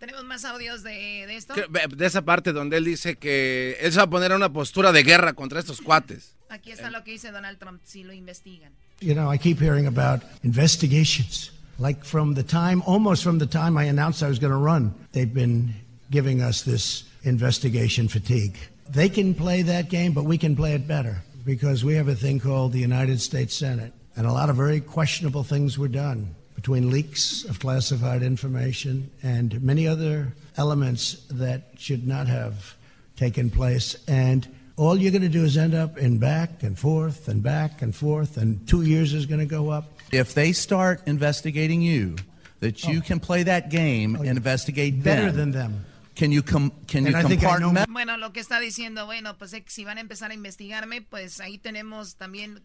¿Tenemos 0.00 0.24
más 0.24 0.44
audios 0.44 0.82
de, 0.82 0.90
de 1.26 1.36
esto? 1.36 1.54
Que- 1.54 1.68
De 1.94 2.06
esa 2.06 2.22
parte 2.22 2.52
donde 2.52 2.78
él 2.78 2.84
dice 2.84 3.16
que 3.16 3.76
él 3.80 3.92
se 3.92 3.98
va 3.98 4.04
a 4.04 4.10
poner 4.10 4.32
a 4.32 4.36
una 4.36 4.52
postura 4.52 4.90
de 4.92 5.02
guerra 5.04 5.34
contra 5.34 5.60
estos 5.60 5.80
cuates. 5.86 6.34
Aquí 6.48 6.72
está 6.72 6.90
lo 6.90 7.04
que 7.04 7.12
dice 7.12 7.30
Donald 7.30 7.58
Trump, 7.58 7.80
si 7.84 8.02
lo 8.02 8.12
investigan. 8.12 8.72
You 9.00 9.14
know, 9.14 9.32
I 9.32 9.38
keep 9.38 9.60
hearing 9.60 9.86
about 9.86 10.22
investigations. 10.42 11.52
Like 11.78 12.04
from 12.04 12.34
the 12.34 12.42
time, 12.42 12.82
almost 12.86 13.22
from 13.22 13.38
the 13.38 13.46
time 13.46 13.78
I 13.78 13.84
announced 13.88 14.22
I 14.22 14.28
was 14.28 14.38
going 14.38 14.52
to 14.52 14.58
run, 14.58 14.92
they've 15.12 15.32
been 15.32 15.74
giving 16.10 16.42
us 16.42 16.62
this 16.62 17.04
investigation 17.22 18.08
fatigue. 18.08 18.56
They 18.90 19.08
can 19.08 19.34
play 19.34 19.62
that 19.62 19.88
game, 19.88 20.12
but 20.12 20.24
we 20.24 20.36
can 20.38 20.56
play 20.56 20.74
it 20.74 20.86
better 20.86 21.22
because 21.46 21.84
we 21.84 21.94
have 21.94 22.08
a 22.08 22.14
thing 22.14 22.40
called 22.40 22.72
the 22.72 22.80
United 22.80 23.20
States 23.20 23.54
Senate, 23.54 23.92
and 24.16 24.26
a 24.26 24.32
lot 24.32 24.50
of 24.50 24.56
very 24.56 24.80
questionable 24.80 25.44
things 25.44 25.78
were 25.78 25.88
done. 25.88 26.34
Between 26.60 26.90
leaks 26.90 27.44
of 27.44 27.58
classified 27.58 28.22
information 28.22 29.10
and 29.22 29.62
many 29.62 29.88
other 29.88 30.34
elements 30.58 31.24
that 31.30 31.70
should 31.78 32.06
not 32.06 32.26
have 32.26 32.76
taken 33.16 33.48
place. 33.48 33.96
And 34.06 34.46
all 34.76 34.98
you're 34.98 35.10
going 35.10 35.22
to 35.22 35.28
do 35.30 35.42
is 35.44 35.56
end 35.56 35.74
up 35.74 35.96
in 35.96 36.18
back 36.18 36.62
and 36.62 36.78
forth 36.78 37.28
and 37.28 37.42
back 37.42 37.80
and 37.80 37.94
forth, 37.96 38.36
and 38.36 38.66
two 38.68 38.82
years 38.82 39.14
is 39.14 39.24
going 39.24 39.40
to 39.40 39.46
go 39.46 39.70
up. 39.70 39.84
If 40.12 40.34
they 40.34 40.52
start 40.52 41.00
investigating 41.06 41.80
you, 41.80 42.16
that 42.60 42.84
you 42.84 43.00
can 43.00 43.20
play 43.20 43.42
that 43.44 43.70
game 43.70 44.16
and 44.16 44.26
investigate 44.28 44.96
Oh. 45.00 45.02
Better 45.02 45.32
them. 45.32 45.36
than 45.36 45.52
them. 45.52 45.84
Can 46.14 46.30
you 46.30 46.42
com- 46.42 46.72
can 46.86 47.04
you 47.06 47.08
And 47.08 47.16
I 47.16 47.22
think 47.22 47.42
I 47.42 47.56
know- 47.58 47.68
compartment? 47.68 47.92
Bueno, 47.94 48.18
lo 48.18 48.32
que 48.32 48.42
está 48.42 48.60
diciendo, 48.60 49.06
bueno, 49.06 49.38
pues 49.38 49.54
eh, 49.54 49.64
si 49.66 49.84
van 49.86 49.96
a 49.96 50.02
empezar 50.02 50.30
a 50.30 50.34
investigarme, 50.34 51.00
pues 51.00 51.40
ahí 51.40 51.56
tenemos 51.56 52.16
también 52.16 52.60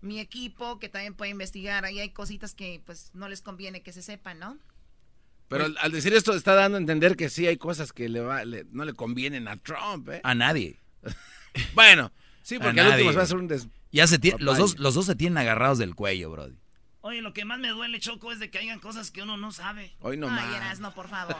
mi 0.00 0.20
equipo 0.20 0.78
que 0.78 0.88
también 0.88 1.14
puede 1.14 1.30
investigar. 1.30 1.84
Ahí 1.84 1.98
hay 2.00 2.10
cositas 2.10 2.54
que 2.54 2.80
pues 2.84 3.10
no 3.14 3.28
les 3.28 3.40
conviene 3.42 3.82
que 3.82 3.92
se 3.92 4.02
sepan, 4.02 4.38
¿no? 4.38 4.58
Pero 5.48 5.64
al, 5.66 5.76
al 5.80 5.92
decir 5.92 6.12
esto 6.14 6.34
está 6.34 6.54
dando 6.54 6.76
a 6.76 6.80
entender 6.80 7.16
que 7.16 7.28
sí 7.28 7.46
hay 7.46 7.56
cosas 7.56 7.92
que 7.92 8.08
le 8.08 8.20
va, 8.20 8.44
le- 8.44 8.64
no 8.72 8.84
le 8.84 8.94
convienen 8.94 9.46
a 9.48 9.56
Trump, 9.56 10.08
¿eh? 10.08 10.20
A 10.24 10.34
nadie. 10.34 10.78
Bueno, 11.74 12.12
sí, 12.42 12.58
porque 12.58 12.80
al 12.80 12.88
último 12.92 13.12
va 13.14 13.20
a 13.20 13.24
hacer 13.24 13.36
un 13.38 13.48
des... 13.48 13.68
Ya 13.90 14.06
se 14.06 14.18
los, 14.38 14.58
dos, 14.58 14.78
los 14.78 14.94
dos 14.94 15.06
se 15.06 15.14
tienen 15.14 15.38
agarrados 15.38 15.78
del 15.78 15.94
cuello, 15.94 16.30
bro. 16.30 16.48
Oye, 17.00 17.22
lo 17.22 17.32
que 17.32 17.44
más 17.46 17.58
me 17.58 17.68
duele, 17.68 17.98
Choco, 17.98 18.30
es 18.32 18.40
de 18.40 18.50
que 18.50 18.58
hayan 18.58 18.78
cosas 18.80 19.10
que 19.10 19.22
uno 19.22 19.36
no 19.38 19.52
sabe. 19.52 19.94
Hoy 20.00 20.16
no 20.18 20.26
Ay, 20.28 20.34
más. 20.34 20.56
Erasno, 20.56 20.92
por 20.92 21.08
favor. 21.08 21.36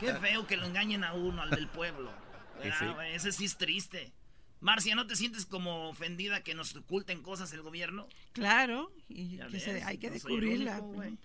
Qué 0.00 0.12
feo 0.14 0.46
que 0.46 0.56
lo 0.56 0.66
engañen 0.66 1.04
a 1.04 1.12
uno, 1.12 1.42
al 1.42 1.50
del 1.50 1.68
pueblo. 1.68 2.10
¿Verdad, 2.58 2.76
Sí. 2.80 2.86
güey? 2.94 3.14
Ese 3.14 3.30
sí 3.30 3.44
es 3.44 3.56
triste. 3.56 4.12
Marcia, 4.64 4.94
¿no 4.94 5.06
te 5.06 5.14
sientes 5.14 5.44
como 5.44 5.90
ofendida 5.90 6.42
que 6.42 6.54
nos 6.54 6.74
oculten 6.74 7.20
cosas 7.22 7.52
el 7.52 7.60
gobierno? 7.60 8.08
Claro, 8.32 8.90
y 9.10 9.36
que 9.36 9.60
se- 9.60 9.82
hay 9.84 9.98
que 9.98 10.06
no 10.08 10.14
descubrirla. 10.14 10.80
único. 10.80 11.18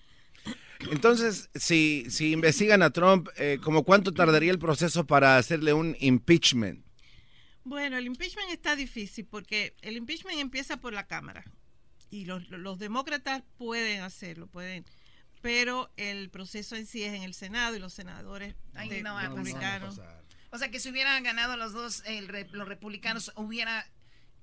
Entonces, 0.91 1.49
si, 1.55 2.05
si 2.09 2.33
investigan 2.33 2.83
a 2.83 2.89
Trump, 2.89 3.29
eh, 3.37 3.57
¿como 3.63 3.83
cuánto 3.83 4.11
tardaría 4.13 4.51
el 4.51 4.59
proceso 4.59 5.05
para 5.07 5.37
hacerle 5.37 5.71
un 5.71 5.95
impeachment? 6.01 6.85
Bueno, 7.63 7.97
el 7.97 8.07
impeachment 8.07 8.49
está 8.51 8.75
difícil 8.75 9.25
porque 9.25 9.73
el 9.83 9.95
impeachment 9.95 10.39
empieza 10.39 10.75
por 10.77 10.91
la 10.93 11.07
Cámara 11.07 11.45
y 12.09 12.25
los, 12.25 12.49
los 12.49 12.77
demócratas 12.77 13.43
pueden 13.57 14.01
hacerlo, 14.01 14.47
pueden, 14.47 14.83
pero 15.41 15.89
el 15.95 16.29
proceso 16.29 16.75
en 16.75 16.85
sí 16.85 17.03
es 17.03 17.13
en 17.13 17.23
el 17.23 17.33
Senado 17.33 17.75
y 17.77 17.79
los 17.79 17.93
senadores 17.93 18.53
Ay, 18.73 18.89
de- 18.89 19.01
no 19.03 19.17
republicanos. 19.17 19.97
O 20.51 20.57
sea, 20.57 20.71
que 20.71 20.79
si 20.79 20.89
hubieran 20.89 21.21
ganado 21.23 21.57
los 21.57 21.73
dos, 21.73 22.03
el 22.05 22.27
re- 22.27 22.47
los 22.51 22.67
republicanos, 22.67 23.31
hubiera, 23.35 23.85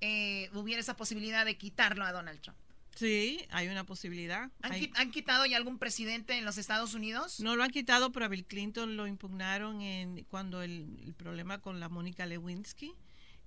eh, 0.01 0.49
hubiera 0.53 0.79
esa 0.79 0.95
posibilidad 0.95 1.45
de 1.45 1.57
quitarlo 1.57 2.05
a 2.05 2.11
Donald 2.11 2.39
Trump. 2.41 2.57
Sí, 2.95 3.45
hay 3.51 3.67
una 3.67 3.83
posibilidad. 3.85 4.49
¿Han, 4.61 4.71
Hay- 4.71 4.81
qui- 4.87 4.91
han 4.95 5.11
quitado 5.11 5.45
ya 5.45 5.57
algún 5.57 5.77
presidente 5.77 6.35
en 6.37 6.45
los 6.45 6.57
Estados 6.57 6.93
Unidos? 6.95 7.39
No 7.39 7.55
lo 7.55 7.63
han 7.63 7.69
quitado, 7.69 8.11
pero 8.11 8.25
a 8.25 8.27
Bill 8.29 8.45
Clinton 8.45 8.97
lo 8.97 9.05
impugnaron 9.05 9.81
en 9.81 10.23
cuando 10.25 10.63
el, 10.63 10.97
el 11.05 11.13
problema 11.13 11.59
con 11.59 11.79
la 11.79 11.89
Mónica 11.89 12.25
Lewinsky 12.25 12.95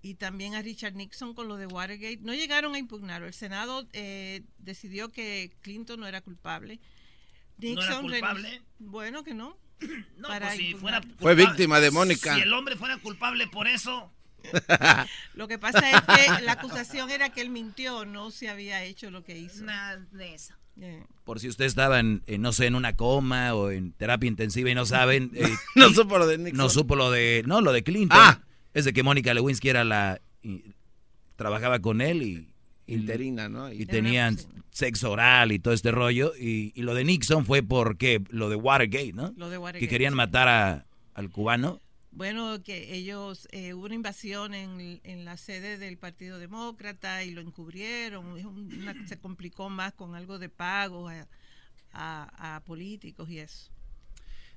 y 0.02 0.14
también 0.14 0.54
a 0.54 0.62
Richard 0.62 0.94
Nixon 0.94 1.34
con 1.34 1.48
lo 1.48 1.56
de 1.56 1.66
Watergate. 1.66 2.18
No 2.20 2.32
llegaron 2.34 2.74
a 2.74 2.78
impugnarlo. 2.78 3.26
El 3.26 3.34
Senado 3.34 3.88
eh, 3.92 4.42
decidió 4.58 5.10
que 5.10 5.50
Clinton 5.62 5.98
no 5.98 6.06
era 6.06 6.20
culpable. 6.20 6.78
¿No 7.58 7.82
era 7.82 8.00
culpable? 8.00 8.62
Bueno, 8.78 9.24
que 9.24 9.34
no. 9.34 9.58
No, 10.16 10.28
Para 10.28 10.48
pues 10.48 10.58
si 10.58 10.74
fuera 10.74 11.00
Fue 11.18 11.34
víctima 11.34 11.80
de 11.80 11.90
Mónica. 11.90 12.34
Si 12.34 12.42
el 12.42 12.52
hombre 12.52 12.76
fuera 12.76 12.98
culpable 12.98 13.46
por 13.46 13.66
eso, 13.68 14.12
Lo 15.34 15.48
que 15.48 15.58
pasa 15.58 15.90
es 15.90 16.00
que 16.00 16.42
la 16.44 16.52
acusación 16.52 17.10
era 17.10 17.30
que 17.30 17.40
él 17.40 17.50
mintió, 17.50 18.04
no 18.04 18.30
se 18.30 18.48
había 18.48 18.82
hecho 18.84 19.10
lo 19.10 19.22
que 19.22 19.38
hizo. 19.38 19.64
Nada 19.64 19.98
de 20.12 20.34
eso. 20.34 20.54
Eh, 20.80 21.04
Por 21.24 21.40
si 21.40 21.48
usted 21.48 21.66
estaba 21.66 22.00
en, 22.00 22.22
en, 22.26 22.40
no 22.40 22.52
sé, 22.52 22.66
en 22.66 22.74
una 22.74 22.96
coma 22.96 23.54
o 23.54 23.70
en 23.70 23.92
terapia 23.92 24.28
intensiva 24.28 24.70
y 24.70 24.74
no 24.74 24.86
saben. 24.86 25.30
eh, 25.34 25.48
No 25.74 25.90
supo 25.90 26.18
lo 26.18 26.26
de 26.26 26.38
Nixon. 26.38 26.56
No 26.56 26.68
supo 26.70 26.96
lo 26.96 27.10
de. 27.10 27.42
No, 27.46 27.60
lo 27.60 27.72
de 27.72 27.82
Clinton. 27.82 28.18
Ah. 28.20 28.40
Es 28.72 28.84
de 28.84 28.92
que 28.92 29.02
Mónica 29.02 29.34
Lewinsky 29.34 29.68
era 29.68 29.84
la. 29.84 30.20
y- 30.42 30.74
trabajaba 31.36 31.80
con 31.80 32.00
él 32.00 32.22
y. 32.22 32.48
Interina, 32.94 33.48
¿no? 33.48 33.72
Y 33.72 33.86
tenían 33.86 34.38
sexo 34.70 35.10
oral 35.10 35.52
y 35.52 35.58
todo 35.58 35.74
este 35.74 35.90
rollo. 35.90 36.32
Y, 36.38 36.72
y 36.74 36.82
lo 36.82 36.94
de 36.94 37.04
Nixon 37.04 37.44
fue 37.46 37.62
porque. 37.62 38.22
Lo 38.30 38.48
de 38.48 38.56
Watergate, 38.56 39.12
¿no? 39.12 39.32
Lo 39.36 39.50
de 39.50 39.58
Watergate, 39.58 39.86
Que 39.86 39.90
querían 39.90 40.14
matar 40.14 40.48
a, 40.48 40.84
al 41.14 41.30
cubano. 41.30 41.80
Bueno, 42.12 42.60
que 42.64 42.92
ellos, 42.94 43.46
eh, 43.52 43.72
hubo 43.72 43.84
una 43.84 43.94
invasión 43.94 44.52
en, 44.52 45.00
en 45.04 45.24
la 45.24 45.36
sede 45.36 45.78
del 45.78 45.96
Partido 45.96 46.38
Demócrata 46.40 47.22
y 47.22 47.30
lo 47.30 47.40
encubrieron, 47.40 48.36
es 48.36 48.44
un- 48.44 48.72
una- 48.82 49.06
se 49.06 49.16
complicó 49.16 49.70
más 49.70 49.92
con 49.92 50.16
algo 50.16 50.40
de 50.40 50.48
pago 50.48 51.08
a, 51.08 51.28
a- 51.92 52.56
a 52.56 52.60
políticos 52.64 53.30
y 53.30 53.38
eso. 53.38 53.70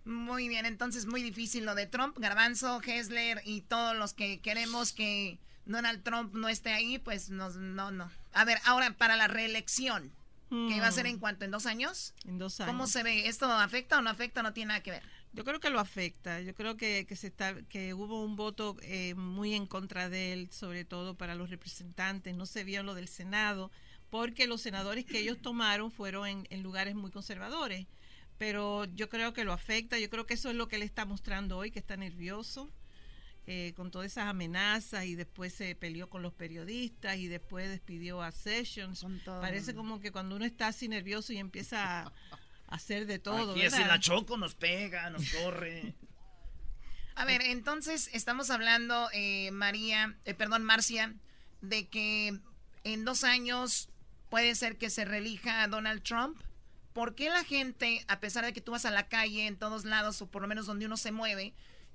Muy 0.06 0.50
bien, 0.50 0.66
entonces 0.66 1.06
muy 1.06 1.22
difícil 1.22 1.64
lo 1.64 1.76
de 1.76 1.86
Trump, 1.86 2.18
Garbanzo, 2.20 2.82
Hessler 2.82 3.40
y 3.46 3.62
todos 3.62 3.96
los 3.96 4.14
que 4.14 4.40
queremos 4.40 4.92
que 4.92 5.38
Donald 5.66 6.02
Trump 6.04 6.34
no 6.34 6.50
esté 6.50 6.72
ahí, 6.72 6.98
pues 7.00 7.30
nos, 7.30 7.56
no, 7.56 7.92
no. 7.92 8.10
A 8.34 8.46
ver, 8.46 8.60
ahora 8.66 8.92
para 8.98 9.16
la 9.16 9.28
reelección, 9.28 10.12
que 10.50 10.80
va 10.80 10.88
a 10.88 10.92
ser 10.92 11.08
en 11.08 11.20
dos 11.50 11.66
años? 11.66 12.14
En 12.26 12.38
dos 12.38 12.60
años. 12.60 12.72
¿Cómo 12.72 12.86
se 12.86 13.02
ve? 13.02 13.28
¿Esto 13.28 13.52
afecta 13.52 13.98
o 13.98 14.02
no 14.02 14.12
afecta? 14.12 14.44
No 14.44 14.54
tiene 14.54 14.68
nada 14.70 14.84
que 14.84 14.92
ver. 14.92 15.04
Yo 15.34 15.44
creo 15.44 15.60
que 15.60 15.72
lo 15.72 15.80
afecta. 15.80 16.42
Yo 16.42 16.54
creo 16.54 16.78
que, 16.78 17.08
que 17.08 17.16
se 17.16 17.26
está 17.26 17.56
que 17.70 17.96
hubo 17.96 18.24
un 18.24 18.36
voto 18.36 18.78
eh, 18.84 19.16
muy 19.16 19.56
en 19.56 19.66
contra 19.66 20.10
de 20.10 20.32
él, 20.32 20.52
sobre 20.52 20.86
todo 20.86 21.16
para 21.16 21.34
los 21.34 21.50
representantes. 21.50 22.36
No 22.36 22.46
se 22.46 22.64
vio 22.64 22.84
lo 22.84 22.94
del 22.94 23.08
Senado, 23.08 23.72
porque 24.12 24.46
los 24.46 24.62
senadores 24.62 25.06
que 25.06 25.20
ellos 25.20 25.42
tomaron 25.42 25.90
fueron 25.90 26.28
en, 26.28 26.48
en 26.52 26.62
lugares 26.62 26.94
muy 26.94 27.10
conservadores. 27.10 27.88
Pero 28.38 28.86
yo 28.86 29.10
creo 29.10 29.34
que 29.34 29.46
lo 29.46 29.54
afecta. 29.54 29.98
Yo 29.98 30.12
creo 30.12 30.28
que 30.28 30.36
eso 30.36 30.52
es 30.52 30.56
lo 30.56 30.68
que 30.68 30.76
él 30.76 30.84
está 30.84 31.06
mostrando 31.06 31.58
hoy, 31.58 31.72
que 31.72 31.80
está 31.80 31.98
nervioso 31.98 32.72
eh, 33.46 33.74
con 33.76 33.92
todas 33.92 34.12
esas 34.12 34.28
amenazas 34.28 35.06
y 35.06 35.16
después 35.16 35.54
se 35.54 35.76
peleó 35.76 36.10
con 36.10 36.22
los 36.22 36.34
periodistas 36.34 37.18
y 37.18 37.28
después 37.28 37.70
despidió 37.70 38.22
a 38.22 38.32
Sessions. 38.32 39.06
todo. 39.26 39.42
Parece 39.42 39.76
como 39.76 40.00
que 40.00 40.12
cuando 40.12 40.36
uno 40.38 40.46
está 40.46 40.68
así 40.68 40.88
nervioso 40.88 41.34
y 41.34 41.38
empieza 41.38 42.04
a 42.04 42.14
hacer 42.68 43.06
de 43.06 43.20
todo. 43.20 43.52
aquí 43.52 43.66
así 43.66 43.78
¿verdad? 43.78 43.96
la 43.96 44.00
choco 44.00 44.38
nos 44.38 44.56
pega, 44.56 45.10
nos 45.10 45.30
corre. 45.30 45.94
A 47.16 47.26
ver, 47.26 47.42
entonces 47.44 48.10
estamos 48.14 48.50
hablando, 48.50 49.08
eh, 49.14 49.52
María, 49.52 50.18
eh, 50.26 50.34
perdón, 50.34 50.64
Marcia, 50.64 51.14
de 51.62 51.88
que 51.88 52.40
en 52.84 53.06
dos 53.06 53.24
años 53.24 53.90
puede 54.30 54.56
ser 54.56 54.78
que 54.78 54.90
se 54.90 55.06
relija 55.06 55.62
a 55.62 55.68
Donald 55.68 56.02
Trump. 56.02 56.42
¿Por 56.92 57.14
qué 57.14 57.30
la 57.30 57.44
gente, 57.44 58.04
a 58.08 58.20
pesar 58.20 58.46
de 58.46 58.54
que 58.54 58.62
tú 58.62 58.72
vas 58.72 58.86
a 58.86 58.92
la 58.92 59.08
calle 59.10 59.46
en 59.46 59.58
todos 59.58 59.86
lados, 59.86 60.22
o 60.22 60.28
por 60.28 60.42
lo 60.42 60.48
menos 60.48 60.66
donde 60.66 60.86
uno 60.88 60.98
se 60.98 61.12
mueve, 61.12 61.54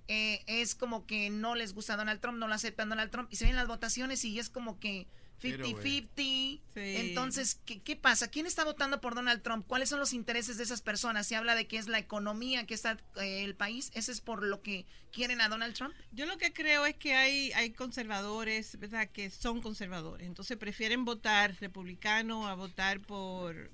eh, 0.09 0.43
es 0.47 0.75
como 0.75 1.07
que 1.07 1.31
no 1.31 1.55
les 1.55 1.75
gusta 1.75 1.97
Donald 1.97 2.21
Trump, 2.21 2.39
no 2.39 2.49
lo 2.49 2.55
aceptan 2.55 2.89
Donald 2.89 3.11
Trump, 3.11 3.29
y 3.31 3.37
se 3.37 3.45
ven 3.45 3.57
las 3.57 3.69
votaciones 3.69 4.25
y 4.25 4.39
es 4.39 4.51
como 4.51 4.81
que 4.81 5.07
50-50. 5.43 6.61
Entonces, 6.75 7.61
¿qué, 7.65 7.81
¿qué 7.81 7.97
pasa? 7.97 8.29
¿Quién 8.29 8.47
está 8.47 8.65
votando 8.65 9.01
por 9.01 9.15
Donald 9.15 9.43
Trump? 9.43 9.67
¿Cuáles 9.67 9.89
son 9.89 10.01
los 10.01 10.13
intereses 10.13 10.57
de 10.57 10.65
esas 10.65 10.83
personas? 10.83 11.27
Se 11.27 11.37
habla 11.37 11.55
de 11.55 11.67
que 11.67 11.79
es 11.79 11.89
la 11.89 11.99
economía 11.99 12.67
que 12.67 12.75
está 12.75 12.99
eh, 13.17 13.45
el 13.45 13.55
país. 13.55 13.91
¿Ese 13.95 14.13
es 14.13 14.21
por 14.21 14.43
lo 14.43 14.63
que 14.63 14.87
quieren 15.13 15.41
a 15.41 15.49
Donald 15.49 15.75
Trump? 15.75 15.95
Yo 16.13 16.27
lo 16.27 16.39
que 16.39 16.53
creo 16.53 16.87
es 16.87 16.97
que 16.97 17.15
hay, 17.15 17.53
hay 17.53 17.71
conservadores, 17.71 18.79
¿verdad? 18.79 19.09
Que 19.11 19.31
son 19.31 19.61
conservadores. 19.61 20.27
Entonces 20.27 20.57
prefieren 20.57 21.05
votar 21.05 21.57
republicano 21.61 22.49
a 22.49 22.55
votar 22.55 23.01
por, 23.01 23.71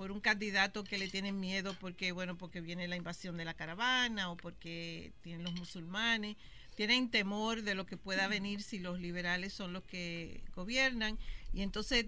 por 0.00 0.12
un 0.12 0.20
candidato 0.20 0.82
que 0.82 0.96
le 0.96 1.08
tienen 1.08 1.38
miedo 1.40 1.76
porque, 1.78 2.12
bueno, 2.12 2.38
porque 2.38 2.62
viene 2.62 2.88
la 2.88 2.96
invasión 2.96 3.36
de 3.36 3.44
la 3.44 3.52
caravana 3.52 4.30
o 4.30 4.36
porque 4.38 5.12
tienen 5.20 5.42
los 5.44 5.52
musulmanes. 5.52 6.38
Tienen 6.74 7.10
temor 7.10 7.60
de 7.60 7.74
lo 7.74 7.84
que 7.84 7.98
pueda 7.98 8.26
venir 8.26 8.62
si 8.62 8.78
los 8.78 8.98
liberales 8.98 9.52
son 9.52 9.74
los 9.74 9.82
que 9.84 10.42
gobiernan. 10.54 11.18
Y 11.52 11.60
entonces 11.60 12.06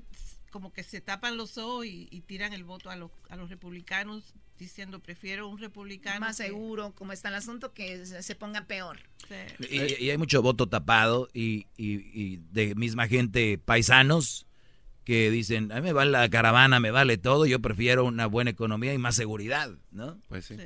como 0.51 0.73
que 0.73 0.83
se 0.85 1.03
tapan 1.03 1.37
los 1.37 1.59
ojos 1.59 1.85
y, 1.85 2.09
y 2.11 2.23
tiran 2.23 2.55
el 2.55 2.65
voto 2.65 2.89
a 2.89 2.97
los, 2.97 3.11
a 3.29 3.37
los 3.37 3.51
republicanos 3.51 4.33
diciendo 4.59 4.99
prefiero 5.01 5.47
un 5.49 5.59
republicano 5.59 6.21
Más 6.21 6.39
que- 6.39 6.45
seguro, 6.45 6.95
como 6.95 7.13
está 7.13 7.29
el 7.29 7.35
asunto, 7.35 7.75
que 7.75 8.07
se, 8.07 8.35
ponga 8.35 8.65
peor. 8.67 9.01
Y, 9.71 10.03
y 10.03 10.09
hay 10.11 10.17
mucho 10.17 10.41
voto 10.41 10.67
tapado 10.67 11.29
y, 11.35 11.67
y- 11.77 12.09
y 12.15 12.37
de 12.53 12.75
misma 12.75 13.07
gente 13.07 13.59
paisanos 13.59 14.47
que 15.05 15.31
dicen, 15.31 15.73
a 15.73 15.77
mí 15.77 15.83
me 15.83 15.93
vale 15.93 16.11
la 16.11 16.29
caravana, 16.29 16.81
me 16.81 16.91
vale 16.91 17.19
todo, 17.19 17.47
yo 17.47 17.61
prefiero 17.61 18.05
una 18.05 18.27
buena 18.27 18.51
economía 18.51 18.95
y 18.95 18.99
más 18.99 19.17
seguridad, 19.17 19.71
¿no? 19.91 20.21
Pues 20.29 20.47
sí. 20.47 20.57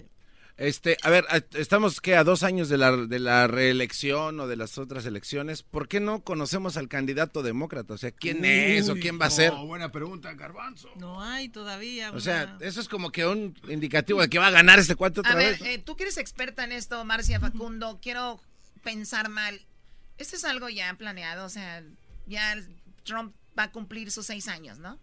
Este, 0.58 0.96
a 1.02 1.10
ver, 1.10 1.26
estamos 1.52 2.00
que 2.00 2.16
a 2.16 2.24
dos 2.24 2.42
años 2.42 2.70
de 2.70 2.78
la, 2.78 2.96
de 2.96 3.18
la 3.18 3.46
reelección 3.46 4.40
o 4.40 4.46
de 4.46 4.56
las 4.56 4.78
otras 4.78 5.04
elecciones. 5.04 5.62
¿Por 5.62 5.86
qué 5.86 6.00
no 6.00 6.24
conocemos 6.24 6.78
al 6.78 6.88
candidato 6.88 7.42
demócrata? 7.42 7.92
O 7.92 7.98
sea, 7.98 8.10
¿quién 8.10 8.42
es 8.46 8.88
o 8.88 8.94
quién 8.94 9.20
va 9.20 9.26
a 9.26 9.30
ser? 9.30 9.52
no, 9.52 9.66
buena 9.66 9.92
pregunta, 9.92 10.32
Garbanzo. 10.32 10.88
No 10.96 11.22
hay 11.22 11.50
todavía. 11.50 12.10
O 12.12 12.20
sea, 12.20 12.56
eso 12.60 12.80
es 12.80 12.88
como 12.88 13.12
que 13.12 13.26
un 13.26 13.54
indicativo 13.68 14.22
de 14.22 14.30
que 14.30 14.38
va 14.38 14.46
a 14.46 14.50
ganar 14.50 14.78
este 14.78 14.94
cuate 14.94 15.20
otra 15.20 15.32
A 15.32 15.36
ver, 15.36 15.58
eh, 15.62 15.76
tú 15.76 15.94
que 15.94 16.04
eres 16.04 16.16
experta 16.16 16.64
en 16.64 16.72
esto, 16.72 17.04
Marcia 17.04 17.38
Facundo, 17.38 17.98
quiero 18.00 18.40
pensar 18.82 19.28
mal. 19.28 19.60
Esto 20.16 20.36
es 20.36 20.44
algo 20.46 20.70
ya 20.70 20.94
planeado, 20.94 21.44
o 21.44 21.50
sea, 21.50 21.82
ya 22.26 22.56
Trump 23.04 23.34
va 23.58 23.64
a 23.64 23.72
cumplir 23.72 24.10
sus 24.10 24.26
seis 24.26 24.48
años, 24.48 24.78
¿no? 24.78 24.98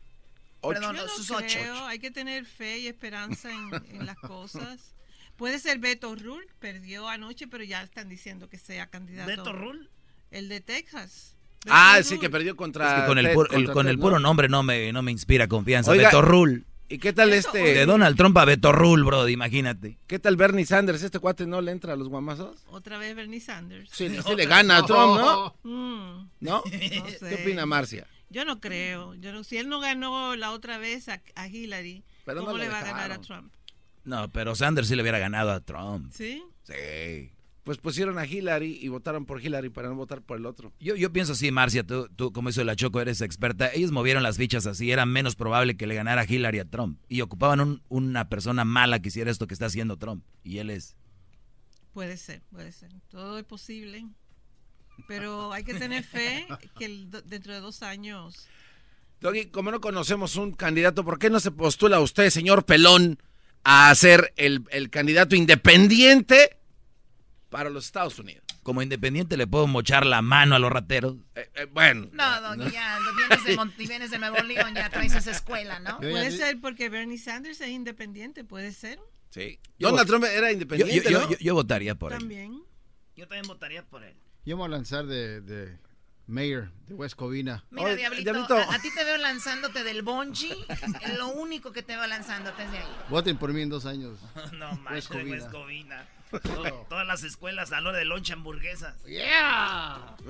Perdón, 0.61 0.95
Yo 0.95 1.03
no 1.05 1.09
sus 1.09 1.29
ocho. 1.31 1.59
creo, 1.59 1.85
Hay 1.85 1.99
que 1.99 2.09
tener 2.11 2.45
fe 2.45 2.79
y 2.79 2.87
esperanza 2.87 3.51
en, 3.51 3.69
en 3.95 4.05
las 4.05 4.17
cosas. 4.17 4.93
Puede 5.35 5.59
ser 5.59 5.79
Beto 5.79 6.15
Rule, 6.15 6.45
perdió 6.59 7.09
anoche, 7.09 7.47
pero 7.47 7.63
ya 7.63 7.81
están 7.83 8.07
diciendo 8.07 8.47
que 8.49 8.57
sea 8.57 8.87
candidato. 8.87 9.27
¿Beto 9.29 9.51
Rule? 9.51 9.89
El 10.31 10.47
de 10.47 10.61
Texas. 10.61 11.35
Ah, 11.69 11.99
sí, 12.03 12.17
que 12.19 12.29
perdió 12.29 12.55
contra. 12.55 12.95
Es 12.95 13.01
que 13.01 13.07
con 13.07 13.17
el, 13.17 13.31
puro, 13.33 13.49
el- 13.49 13.55
contra 13.55 13.73
con 13.73 13.85
Ted, 13.85 13.91
el 13.91 13.97
¿no? 13.97 14.01
puro 14.03 14.19
nombre 14.19 14.47
no 14.49 14.63
me, 14.63 14.91
no 14.93 15.01
me 15.01 15.11
inspira 15.11 15.47
confianza. 15.47 15.91
Oiga, 15.91 16.09
Beto 16.09 16.21
Rule. 16.21 16.63
¿Y 16.89 16.99
qué 16.99 17.11
tal 17.13 17.33
este? 17.33 17.57
De 17.59 17.85
Donald 17.85 18.15
Trump 18.15 18.37
a 18.37 18.45
Beto 18.45 18.71
Rule, 18.71 19.03
bro, 19.03 19.27
imagínate. 19.27 19.97
¿Qué 20.05 20.19
tal 20.19 20.35
Bernie 20.35 20.65
Sanders? 20.65 21.01
¿Este 21.01 21.19
cuate 21.19 21.47
no 21.47 21.61
le 21.61 21.71
entra 21.71 21.93
a 21.93 21.95
los 21.95 22.07
guamazos? 22.09 22.63
Otra 22.67 22.97
vez 22.97 23.15
Bernie 23.15 23.39
Sanders. 23.39 23.89
Sí, 23.91 24.09
sí 24.09 24.35
le 24.35 24.45
gana 24.45 24.77
a 24.77 24.85
Trump, 24.85 25.19
¿no? 25.19 25.55
Mm, 25.63 26.29
¿No? 26.41 26.61
no 26.61 26.63
¿Qué 26.63 27.39
opina 27.41 27.65
Marcia? 27.65 28.05
Yo 28.33 28.43
no 28.45 28.59
creo. 28.59 29.13
Yo 29.15 29.31
no, 29.31 29.43
si 29.43 29.57
él 29.57 29.69
no 29.69 29.79
ganó 29.79 30.35
la 30.35 30.51
otra 30.51 30.77
vez 30.77 31.07
a, 31.07 31.21
a 31.35 31.47
Hillary, 31.47 32.03
Pero 32.25 32.39
no 32.41 32.45
¿cómo 32.47 32.57
lo 32.57 32.63
le 32.63 32.69
va 32.69 32.79
a 32.79 32.83
ganar 32.83 33.11
a. 33.11 33.21
Trump? 33.21 33.53
No, 34.03 34.29
pero 34.31 34.53
Sanders 34.55 34.87
sí 34.89 34.95
le 34.95 35.01
hubiera 35.01 35.19
ganado 35.19 35.51
a 35.51 35.61
Trump. 35.61 36.11
¿Sí? 36.11 36.43
Sí. 36.63 37.31
Pues 37.63 37.77
pusieron 37.77 38.17
a 38.17 38.25
Hillary 38.25 38.77
y 38.81 38.89
votaron 38.89 39.25
por 39.25 39.41
Hillary 39.41 39.69
para 39.69 39.87
no 39.87 39.95
votar 39.95 40.21
por 40.21 40.37
el 40.37 40.45
otro. 40.45 40.73
Yo, 40.81 40.97
yo 40.97 41.13
pienso 41.13 41.31
así, 41.31 41.49
Marcia, 41.51 41.85
tú, 41.85 42.09
tú 42.13 42.33
como 42.33 42.49
hizo 42.49 42.61
la 42.65 42.75
Choco, 42.75 42.99
eres 42.99 43.21
experta. 43.21 43.71
Ellos 43.71 43.91
movieron 43.93 44.21
las 44.21 44.35
fichas 44.35 44.65
así, 44.65 44.91
era 44.91 45.05
menos 45.05 45.37
probable 45.37 45.77
que 45.77 45.87
le 45.87 45.95
ganara 45.95 46.25
Hillary 46.27 46.59
a 46.59 46.65
Trump. 46.65 46.99
Y 47.07 47.21
ocupaban 47.21 47.61
un- 47.61 47.81
una 47.87 48.27
persona 48.27 48.65
mala 48.65 48.99
que 49.01 49.07
hiciera 49.07 49.31
esto 49.31 49.47
que 49.47 49.53
está 49.53 49.67
haciendo 49.67 49.95
Trump. 49.95 50.25
Y 50.43 50.57
él 50.57 50.69
es... 50.71 50.97
Puede 51.93 52.17
ser, 52.17 52.41
puede 52.51 52.71
ser. 52.73 52.91
Todo 53.07 53.37
es 53.37 53.45
posible. 53.45 54.07
Pero 55.07 55.51
hay 55.53 55.63
que 55.63 55.73
tener 55.73 56.03
fe 56.03 56.47
que 56.77 56.85
el- 56.85 57.09
dentro 57.25 57.53
de 57.53 57.59
dos 57.59 57.81
años 57.83 58.47
Doggy, 59.19 59.45
como 59.47 59.71
no 59.71 59.79
conocemos 59.79 60.35
un 60.35 60.51
candidato, 60.53 61.05
¿por 61.05 61.17
qué 61.17 61.29
no 61.29 61.39
se 61.39 61.49
postula 61.51 61.99
usted, 62.01 62.29
señor 62.29 62.65
Pelón, 62.65 63.21
a 63.63 63.93
ser 63.95 64.33
el, 64.35 64.65
el 64.71 64.89
candidato 64.89 65.35
independiente 65.35 66.57
para 67.49 67.69
los 67.69 67.85
Estados 67.85 68.19
Unidos? 68.19 68.43
Como 68.63 68.81
independiente 68.81 69.37
le 69.37 69.47
puedo 69.47 69.65
mochar 69.67 70.05
la 70.05 70.21
mano 70.21 70.55
a 70.55 70.59
los 70.59 70.69
rateros. 70.71 71.15
Eh, 71.35 71.49
eh, 71.55 71.65
bueno. 71.71 72.07
No, 72.11 72.41
Doggy, 72.41 72.71
ya, 72.71 72.99
no 72.99 73.13
vienes 73.15 73.43
de, 73.45 73.57
Mont- 73.57 73.75
vienes 73.77 74.11
de 74.11 74.19
Nuevo 74.19 74.37
León, 74.41 74.73
ya 74.75 74.89
traes 74.89 75.13
esa 75.15 75.31
escuela, 75.31 75.79
¿no? 75.79 75.99
puede 75.99 76.31
ser 76.31 76.59
porque 76.61 76.89
Bernie 76.89 77.17
Sanders 77.17 77.61
es 77.61 77.69
independiente, 77.69 78.43
puede 78.43 78.71
ser. 78.73 78.99
Sí. 79.29 79.59
Yo 79.79 79.89
Donald 79.89 80.07
Trump 80.07 80.25
era 80.25 80.47
Yo, 80.47 80.53
independiente, 80.53 81.11
yo- 81.11 81.21
¿no? 81.21 81.29
yo- 81.29 81.37
yo 81.39 81.53
votaría 81.53 81.95
por 81.95 82.11
él. 82.13 82.19
También. 82.19 82.61
Yo 83.15 83.27
también 83.27 83.47
votaría 83.47 83.83
por 83.85 84.03
él. 84.03 84.15
Yo 84.45 84.55
me 84.57 84.61
voy 84.61 84.65
a 84.67 84.69
lanzar 84.69 85.05
de, 85.05 85.41
de 85.41 85.77
mayor 86.27 86.71
de 86.87 86.93
West 86.95 87.15
Covina. 87.15 87.63
Mira, 87.69 87.95
Diablito, 87.95 88.57
A, 88.57 88.75
a 88.75 88.79
ti 88.79 88.89
te 88.93 89.03
veo 89.03 89.17
lanzándote 89.17 89.83
del 89.83 90.03
es 91.01 91.17
lo 91.17 91.27
único 91.29 91.71
que 91.71 91.81
te 91.83 91.95
veo 91.95 92.05
lanzándote 92.07 92.63
es 92.63 92.71
de 92.71 92.77
ahí. 92.79 92.85
Voten 93.09 93.37
por 93.37 93.53
mí 93.53 93.61
en 93.61 93.69
dos 93.69 93.85
años. 93.85 94.19
No 94.53 94.69
West 94.71 94.81
manches, 94.81 95.07
Covina. 95.07 95.35
West 95.37 95.51
Covina. 95.51 96.07
To- 96.31 96.85
Todas 96.89 97.05
las 97.07 97.23
escuelas 97.23 97.71
a 97.71 97.79
la 97.81 97.89
hora 97.89 97.99
de 97.99 98.05
loncha 98.05 98.33
hamburguesas. 98.33 99.01
Yeah. 99.05 100.15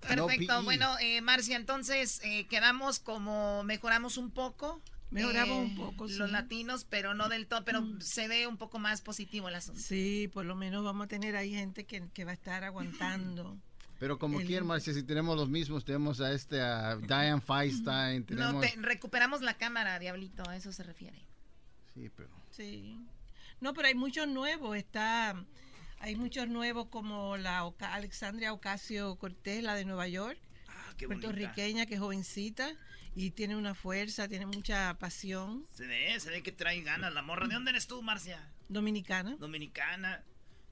Perfecto. 0.00 0.58
PE. 0.58 0.64
bueno, 0.64 0.96
eh, 1.00 1.20
Marcia, 1.22 1.56
entonces 1.56 2.20
eh, 2.24 2.46
quedamos 2.48 2.98
como 3.00 3.62
mejoramos 3.64 4.16
un 4.18 4.30
poco. 4.30 4.82
Mejoramos 5.14 5.56
eh, 5.58 5.62
un 5.62 5.74
poco, 5.76 6.04
Los 6.08 6.28
sí. 6.28 6.32
latinos, 6.32 6.84
pero 6.84 7.14
no 7.14 7.28
del 7.28 7.46
todo, 7.46 7.64
pero 7.64 7.82
se 8.00 8.28
ve 8.28 8.46
un 8.46 8.56
poco 8.56 8.78
más 8.78 9.00
positivo 9.00 9.48
el 9.48 9.54
asunto. 9.54 9.80
Sí, 9.80 10.28
por 10.32 10.44
lo 10.44 10.56
menos 10.56 10.84
vamos 10.84 11.04
a 11.04 11.08
tener 11.08 11.36
ahí 11.36 11.52
gente 11.54 11.84
que, 11.84 12.08
que 12.12 12.24
va 12.24 12.32
a 12.32 12.34
estar 12.34 12.64
aguantando. 12.64 13.56
Pero 14.00 14.18
como 14.18 14.40
El- 14.40 14.46
quieran, 14.48 14.66
Marcia, 14.66 14.92
si 14.92 15.04
tenemos 15.04 15.36
los 15.36 15.48
mismos, 15.48 15.84
tenemos 15.84 16.20
a 16.20 16.32
este, 16.32 16.60
a 16.60 16.96
Diane 17.08 17.40
Feinstein, 17.40 18.20
No, 18.22 18.26
tenemos... 18.26 18.60
te- 18.60 18.74
recuperamos 18.82 19.40
la 19.40 19.54
cámara, 19.54 19.98
Diablito, 20.00 20.42
a 20.50 20.56
eso 20.56 20.72
se 20.72 20.82
refiere. 20.82 21.24
Sí, 21.94 22.10
pero... 22.14 22.28
Sí. 22.50 22.98
No, 23.60 23.72
pero 23.72 23.86
hay 23.88 23.94
muchos 23.94 24.26
nuevos. 24.26 24.76
Está, 24.76 25.36
hay 26.00 26.16
muchos 26.16 26.48
nuevos 26.48 26.88
como 26.88 27.36
la 27.36 27.64
Oca- 27.64 27.94
Alexandria 27.94 28.52
Ocasio 28.52 29.14
Cortés, 29.16 29.62
la 29.62 29.74
de 29.76 29.84
Nueva 29.84 30.08
York, 30.08 30.38
Ah, 30.68 30.92
qué 30.98 31.06
bonita. 31.06 31.28
puertorriqueña, 31.28 31.86
que 31.86 31.94
es 31.94 32.00
jovencita 32.00 32.72
y 33.14 33.30
tiene 33.30 33.56
una 33.56 33.74
fuerza, 33.74 34.28
tiene 34.28 34.46
mucha 34.46 34.94
pasión. 34.98 35.66
Se 35.72 35.86
ve, 35.86 36.18
se 36.20 36.30
ve 36.30 36.42
que 36.42 36.52
trae 36.52 36.80
ganas 36.82 37.12
la 37.14 37.22
morra. 37.22 37.46
¿De 37.48 37.54
dónde 37.54 37.70
eres 37.70 37.86
tú, 37.86 38.02
Marcia? 38.02 38.52
Dominicana. 38.68 39.36
Dominicana. 39.38 40.22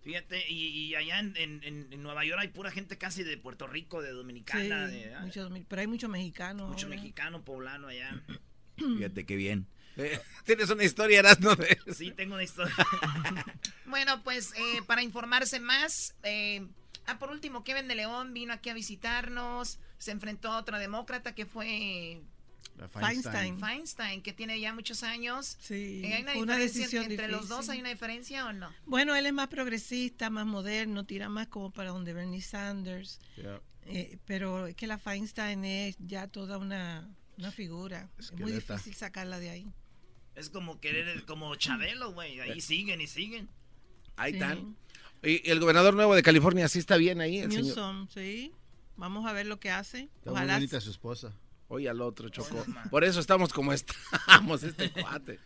Fíjate, 0.03 0.51
y, 0.51 0.66
y 0.66 0.95
allá 0.97 1.20
en, 1.20 1.36
en- 1.36 1.62
en- 1.62 2.03
Nueva 2.03 2.24
York 2.24 2.40
hay 2.40 2.49
pura 2.49 2.72
gente 2.72 2.99
casi 2.99 3.22
de 3.22 3.36
Puerto 3.38 3.68
Rico, 3.68 4.03
de 4.03 4.11
Dominicana, 4.11 4.88
Sí, 4.90 4.97
de, 4.97 5.16
mucho 5.20 5.49
pero 5.68 5.80
hay 5.80 5.86
muchos 5.86 6.11
mexicanos. 6.11 6.68
mucho 6.70 6.86
ahora. 6.86 6.97
mexicano, 6.99 7.45
poblano 7.45 7.86
allá. 7.86 8.20
Fíjate 8.76 9.24
qué 9.24 9.36
bien. 9.36 9.68
Eh, 9.97 10.18
Tienes 10.45 10.68
una 10.70 10.82
historia, 10.82 11.20
Erasmo, 11.20 11.51
Sí, 11.95 12.11
tengo 12.11 12.34
una 12.34 12.43
historia. 12.43 12.74
Bueno, 13.86 14.22
pues 14.24 14.53
eh, 14.57 14.80
para 14.86 15.03
informarse 15.03 15.61
más, 15.61 16.14
eh, 16.22 16.66
ah, 17.07 17.18
por 17.18 17.30
último, 17.30 17.62
Kevin 17.62 17.88
de 17.88 17.95
León 17.95 18.32
vino 18.32 18.55
aquí 18.55 18.70
a 18.70 18.74
visitarnos, 18.74 19.78
se 19.99 20.11
enfrentó 20.12 20.51
a 20.51 20.57
otro 20.59 20.78
demócrata 20.78 21.34
que 21.34 21.45
fue 21.47 22.22
La 22.77 22.89
Feinstein. 22.89 23.59
Feinstein, 23.61 24.23
que 24.23 24.33
tiene 24.33 24.59
ya 24.61 24.73
muchos 24.75 25.03
años. 25.03 25.57
Sí, 25.61 26.03
¿Hay 26.05 26.23
una 26.23 26.33
fue 26.33 26.43
una 26.43 26.57
decisión 26.57 27.05
entre 27.11 27.29
los 27.29 27.43
difícil. 27.43 27.57
dos? 27.57 27.68
¿Hay 27.68 27.81
una 27.81 27.91
diferencia 27.91 28.47
o 28.47 28.53
no? 28.53 28.70
Bueno, 28.87 29.14
él 29.14 29.27
es 29.27 29.33
más 29.33 29.49
progresista, 29.49 30.31
más 30.31 30.47
moderno, 30.47 31.05
tira 31.05 31.29
más 31.29 31.49
como 31.49 31.70
para 31.70 31.91
donde 31.91 32.12
Bernie 32.12 32.41
Sanders. 32.41 33.20
Eh, 33.87 34.18
pero 34.27 34.66
es 34.68 34.75
que 34.75 34.87
la 34.87 34.99
Feinstein 34.99 35.64
es 35.64 35.97
ya 35.99 36.27
toda 36.29 36.59
una, 36.59 37.09
una 37.39 37.51
figura. 37.53 38.11
Es 38.18 38.33
muy 38.33 38.53
Esqueleta. 38.53 38.75
difícil 38.75 38.95
sacarla 38.95 39.39
de 39.39 39.51
ahí. 39.51 39.73
Es 40.35 40.49
como 40.49 40.81
querer, 40.81 41.25
como 41.27 41.55
Chabelo, 41.57 42.12
güey. 42.12 42.41
Ahí 42.41 42.61
siguen 42.61 43.01
y 43.01 43.07
siguen. 43.07 43.49
Ahí 44.16 44.33
Sí. 44.33 44.39
están. 44.39 44.77
Y 45.23 45.49
el 45.51 45.61
gobernador 45.61 45.95
nuevo 45.95 46.14
de 46.14 46.23
California 46.23 46.68
sí 46.68 46.79
está 46.81 46.97
bien 46.97 47.20
ahí, 47.20 47.39
el 47.39 47.51
señor. 47.53 47.64
Newsom, 47.66 48.09
sí. 48.09 48.53
Vamos 48.97 49.27
a 49.27 49.33
ver 49.33 49.47
lo 49.47 49.61
que 49.61 49.70
hace. 49.70 50.05
Está 50.16 50.31
muy 50.31 50.39
Ojalá. 50.39 50.55
bonita 50.55 50.81
su 50.81 50.91
esposa. 50.91 51.33
Oye 51.73 51.89
al 51.89 52.03
otro, 52.03 52.29
Choco. 52.29 52.64
Por 52.91 53.03
eso 53.03 53.18
estamos 53.18 53.53
como 53.53 53.73
estamos, 53.73 54.62
este 54.62 54.93
cuate. 55.03 55.41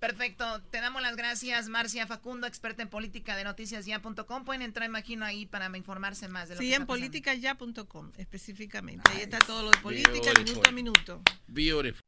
Perfecto, 0.00 0.60
te 0.70 0.80
damos 0.80 1.00
las 1.02 1.14
gracias, 1.14 1.68
Marcia 1.68 2.06
Facundo, 2.06 2.46
experta 2.48 2.82
en 2.82 2.88
política 2.88 3.36
de 3.36 3.44
noticiasya.com. 3.44 4.44
Pueden 4.44 4.62
entrar, 4.62 4.88
imagino, 4.88 5.24
ahí 5.26 5.46
para 5.46 5.74
informarse 5.76 6.26
más 6.26 6.48
de 6.48 6.54
lo 6.56 6.60
Sí, 6.60 6.68
que 6.70 6.74
en 6.74 6.82
está 6.82 6.86
pasando. 6.86 7.10
politicaya.com 7.10 8.10
específicamente. 8.16 9.08
Ahí 9.12 9.20
está 9.20 9.38
todo 9.38 9.62
lo 9.62 9.70
de 9.70 9.78
política, 9.78 10.32
Beautiful. 10.32 10.44
minuto 10.44 10.68
a 10.68 10.72
minuto. 10.72 11.22
Beautiful. 11.46 12.00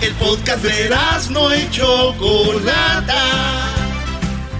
El 0.00 0.14
podcast 0.14 0.62
de 0.62 0.90
no 1.32 1.56
y 1.56 1.68
Chocolata. 1.70 3.74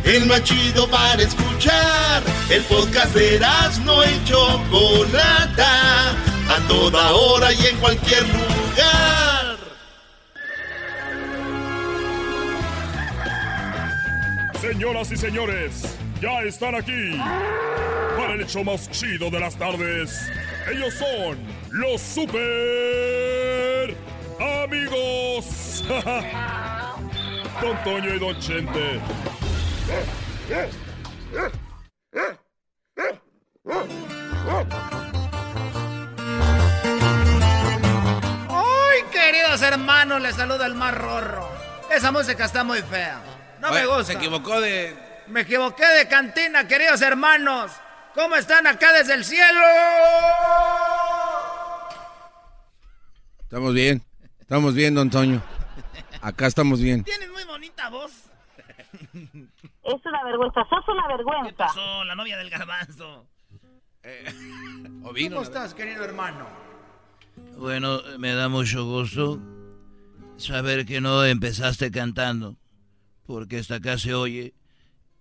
El 0.04 0.26
más 0.26 0.42
chido 0.42 0.90
para 0.90 1.22
escuchar. 1.22 2.24
El 2.50 2.64
podcast 2.64 3.14
de 3.14 3.38
no 3.84 4.02
y 4.02 4.24
Chocolata. 4.24 6.16
A 6.48 6.58
toda 6.66 7.12
hora 7.12 7.52
y 7.52 7.66
en 7.66 7.76
cualquier 7.78 8.22
lugar. 8.22 9.58
Señoras 14.60 15.12
y 15.12 15.16
señores, 15.16 15.96
ya 16.20 16.42
están 16.42 16.74
aquí 16.74 17.16
para 18.16 18.34
el 18.34 18.40
hecho 18.40 18.64
más 18.64 18.90
chido 18.90 19.30
de 19.30 19.40
las 19.40 19.56
tardes. 19.56 20.28
Ellos 20.70 20.94
son 20.94 21.38
los 21.70 22.00
super 22.00 22.36
amigos. 24.64 25.84
Don 27.60 27.82
Toño 27.84 28.14
y 28.14 28.18
Don 28.18 28.38
Chente. 28.40 29.00
Queridos 39.58 39.80
hermanos! 39.80 40.22
Les 40.22 40.36
saluda 40.36 40.66
el 40.66 40.74
más 40.74 40.94
rorro. 40.94 41.48
Esa 41.90 42.12
música 42.12 42.44
está 42.44 42.62
muy 42.62 42.80
fea. 42.82 43.20
No 43.60 43.72
me 43.72 43.86
gusta. 43.86 44.04
Se 44.04 44.12
equivocó 44.12 44.60
de. 44.60 44.96
Me 45.26 45.40
equivoqué 45.40 45.84
de 45.84 46.08
cantina, 46.08 46.68
queridos 46.68 47.02
hermanos. 47.02 47.72
¿Cómo 48.14 48.36
están 48.36 48.66
acá 48.66 48.92
desde 48.92 49.14
el 49.14 49.24
cielo? 49.24 49.60
Estamos 53.40 53.74
bien. 53.74 54.02
Estamos 54.40 54.74
bien, 54.74 54.94
don 54.94 55.10
Toño. 55.10 55.42
Acá 56.22 56.46
estamos 56.46 56.80
bien. 56.80 57.02
Tienes 57.04 57.30
muy 57.30 57.44
bonita 57.44 57.88
voz. 57.90 58.12
Es 59.82 60.06
una 60.06 60.24
vergüenza, 60.24 60.60
sos 60.68 60.88
una 60.88 61.08
vergüenza. 61.08 61.48
¿Qué 61.48 61.54
pasó? 61.54 62.04
La 62.04 62.14
novia 62.14 62.36
del 62.38 62.50
garbanzo. 62.50 63.26
vino, 65.14 65.36
¿Cómo 65.36 65.42
estás, 65.42 65.74
querido 65.74 66.04
hermano? 66.04 66.67
Bueno, 67.58 68.00
me 68.18 68.34
da 68.34 68.48
mucho 68.48 68.84
gusto 68.84 69.40
saber 70.36 70.86
que 70.86 71.00
no 71.00 71.24
empezaste 71.24 71.90
cantando, 71.90 72.56
porque 73.26 73.58
hasta 73.58 73.74
acá 73.74 73.98
se 73.98 74.14
oye. 74.14 74.54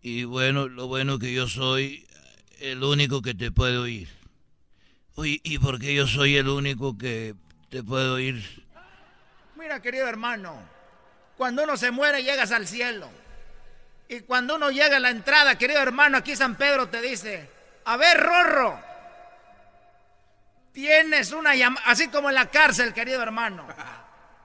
Y 0.04 0.24
bueno, 0.24 0.68
lo 0.68 0.86
bueno 0.86 1.18
que 1.18 1.34
yo 1.34 1.48
soy 1.48 2.08
el 2.60 2.84
único 2.84 3.24
que 3.24 3.34
te 3.34 3.52
puede 3.52 3.80
oír. 3.80 4.08
Oye, 5.16 5.42
¿y 5.44 5.58
por 5.58 5.80
qué 5.80 5.96
yo 5.96 6.06
soy 6.06 6.38
el 6.38 6.48
único 6.48 6.96
que 6.96 7.34
te 7.70 7.82
puedo 7.82 8.14
oír? 8.14 8.46
Mira, 9.56 9.82
querido 9.82 10.08
hermano, 10.08 10.60
cuando 11.38 11.64
uno 11.64 11.76
se 11.76 11.90
muere 11.90 12.22
llegas 12.22 12.52
al 12.52 12.68
cielo. 12.68 13.10
Y 14.10 14.20
cuando 14.20 14.58
uno 14.58 14.70
llega 14.70 14.98
a 14.98 15.00
la 15.00 15.10
entrada, 15.10 15.58
querido 15.58 15.82
hermano, 15.82 16.18
aquí 16.18 16.36
San 16.36 16.56
Pedro 16.56 16.88
te 16.88 17.02
dice, 17.02 17.50
a 17.84 17.98
ver, 17.98 18.16
Rorro, 18.20 18.87
tienes 20.78 21.32
una 21.32 21.56
llamada, 21.56 21.88
así 21.88 22.08
como 22.10 22.30
en 22.30 22.36
la 22.36 22.52
cárcel, 22.52 22.94
querido 22.94 23.20
hermano, 23.24 23.66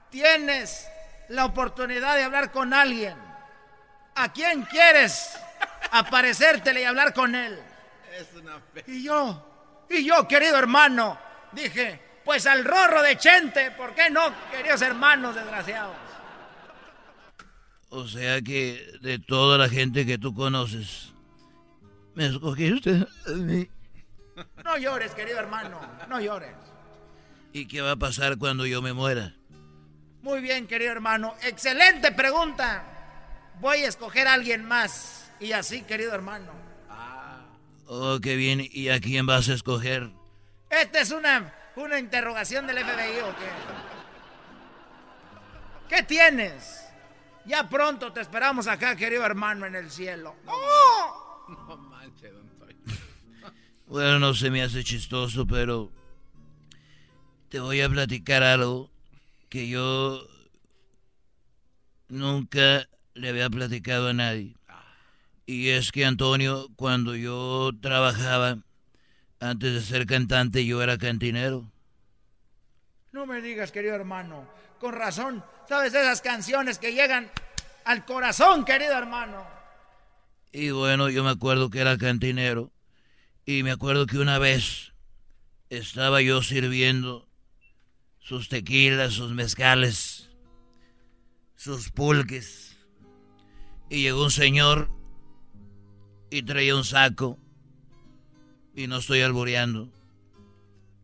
tienes 0.09 0.87
la 1.29 1.45
oportunidad 1.45 2.15
de 2.15 2.23
hablar 2.23 2.51
con 2.51 2.73
alguien. 2.73 3.15
¿A 4.15 4.33
quién 4.33 4.63
quieres 4.63 5.37
aparecértele 5.91 6.81
y 6.81 6.85
hablar 6.85 7.13
con 7.13 7.35
él? 7.35 7.59
Y 8.87 9.03
yo, 9.03 9.85
y 9.87 10.05
yo, 10.05 10.27
querido 10.27 10.57
hermano, 10.57 11.19
dije, 11.51 12.01
pues 12.25 12.47
al 12.47 12.65
Rorro 12.65 13.03
de 13.03 13.15
Chente, 13.15 13.69
¿por 13.69 13.93
qué 13.93 14.09
no, 14.09 14.33
queridos 14.49 14.81
hermanos 14.81 15.35
desgraciados? 15.35 15.95
O 17.89 18.07
sea 18.07 18.41
que 18.41 18.97
de 19.01 19.19
toda 19.19 19.59
la 19.59 19.69
gente 19.69 20.03
que 20.03 20.17
tú 20.17 20.33
conoces, 20.33 21.13
me 22.15 22.25
escogiste 22.25 23.05
a 23.27 23.31
mí. 23.33 23.69
No 24.63 24.77
llores, 24.77 25.13
querido 25.13 25.39
hermano, 25.39 25.79
no 26.07 26.19
llores. 26.19 26.55
¿Y 27.51 27.67
qué 27.67 27.81
va 27.81 27.91
a 27.91 27.95
pasar 27.95 28.37
cuando 28.37 28.65
yo 28.65 28.81
me 28.81 28.93
muera? 28.93 29.35
Muy 30.21 30.41
bien, 30.41 30.67
querido 30.67 30.91
hermano. 30.91 31.35
Excelente 31.43 32.11
pregunta. 32.11 32.83
Voy 33.59 33.79
a 33.79 33.89
escoger 33.89 34.27
a 34.27 34.33
alguien 34.33 34.65
más. 34.65 35.29
Y 35.39 35.51
así, 35.51 35.81
querido 35.83 36.13
hermano. 36.13 36.51
Oh, 37.85 38.19
qué 38.21 38.35
bien. 38.35 38.61
¿Y 38.71 38.89
a 38.89 38.99
quién 38.99 39.25
vas 39.25 39.49
a 39.49 39.53
escoger? 39.53 40.09
Esta 40.69 41.01
es 41.01 41.11
una, 41.11 41.53
una 41.75 41.99
interrogación 41.99 42.65
del 42.65 42.77
FBI 42.77 43.19
o 43.19 43.35
qué. 43.35 43.51
¿Qué 45.95 46.03
tienes? 46.03 46.85
Ya 47.45 47.69
pronto 47.69 48.13
te 48.13 48.21
esperamos 48.21 48.67
acá, 48.67 48.95
querido 48.95 49.25
hermano, 49.25 49.65
en 49.65 49.75
el 49.75 49.91
cielo. 49.91 50.35
¡Oh! 50.47 51.82
Bueno, 53.93 54.17
no 54.17 54.33
se 54.33 54.49
me 54.49 54.63
hace 54.63 54.83
chistoso, 54.83 55.45
pero 55.45 55.91
te 57.49 57.59
voy 57.59 57.79
a 57.81 57.87
platicar 57.87 58.41
algo 58.41 58.89
que 59.49 59.67
yo 59.67 60.27
nunca 62.07 62.87
le 63.13 63.29
había 63.29 63.51
platicado 63.51 64.07
a 64.07 64.13
nadie. 64.13 64.55
Y 65.45 65.69
es 65.69 65.91
que 65.91 66.05
Antonio, 66.05 66.69
cuando 66.75 67.15
yo 67.15 67.69
trabajaba, 67.83 68.57
antes 69.39 69.73
de 69.75 69.81
ser 69.81 70.07
cantante, 70.07 70.65
yo 70.65 70.81
era 70.81 70.97
cantinero. 70.97 71.71
No 73.11 73.27
me 73.27 73.43
digas, 73.43 73.71
querido 73.71 73.93
hermano. 73.93 74.49
Con 74.79 74.93
razón. 74.93 75.43
¿Sabes 75.69 75.93
esas 75.93 76.21
canciones 76.21 76.79
que 76.79 76.93
llegan 76.93 77.29
al 77.85 78.05
corazón, 78.05 78.65
querido 78.65 78.97
hermano? 78.97 79.45
Y 80.51 80.71
bueno, 80.71 81.11
yo 81.11 81.23
me 81.23 81.29
acuerdo 81.29 81.69
que 81.69 81.81
era 81.81 81.95
cantinero. 81.95 82.71
Y 83.45 83.63
me 83.63 83.71
acuerdo 83.71 84.05
que 84.05 84.19
una 84.19 84.39
vez 84.39 84.93
estaba 85.69 86.21
yo 86.21 86.41
sirviendo 86.41 87.27
sus 88.19 88.47
tequilas, 88.47 89.13
sus 89.13 89.33
mezcales, 89.33 90.29
sus 91.57 91.89
pulques. 91.89 92.77
Y 93.89 94.03
llegó 94.03 94.23
un 94.23 94.31
señor 94.31 94.89
y 96.29 96.43
traía 96.43 96.75
un 96.75 96.85
saco. 96.85 97.37
Y 98.75 98.87
no 98.87 98.97
estoy 98.97 99.21
alboreando. 99.21 99.91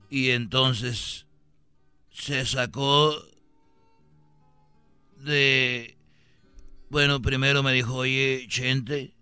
Y 0.09 0.29
entonces 0.29 1.27
se 2.09 2.45
sacó 2.45 3.21
de... 5.17 5.97
Bueno, 6.89 7.21
primero 7.21 7.63
me 7.63 7.73
dijo, 7.73 7.95
oye, 7.95 8.45
Chente, 8.47 9.13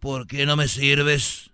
¿por 0.00 0.26
qué 0.26 0.46
no 0.46 0.56
me 0.56 0.68
sirves 0.68 1.53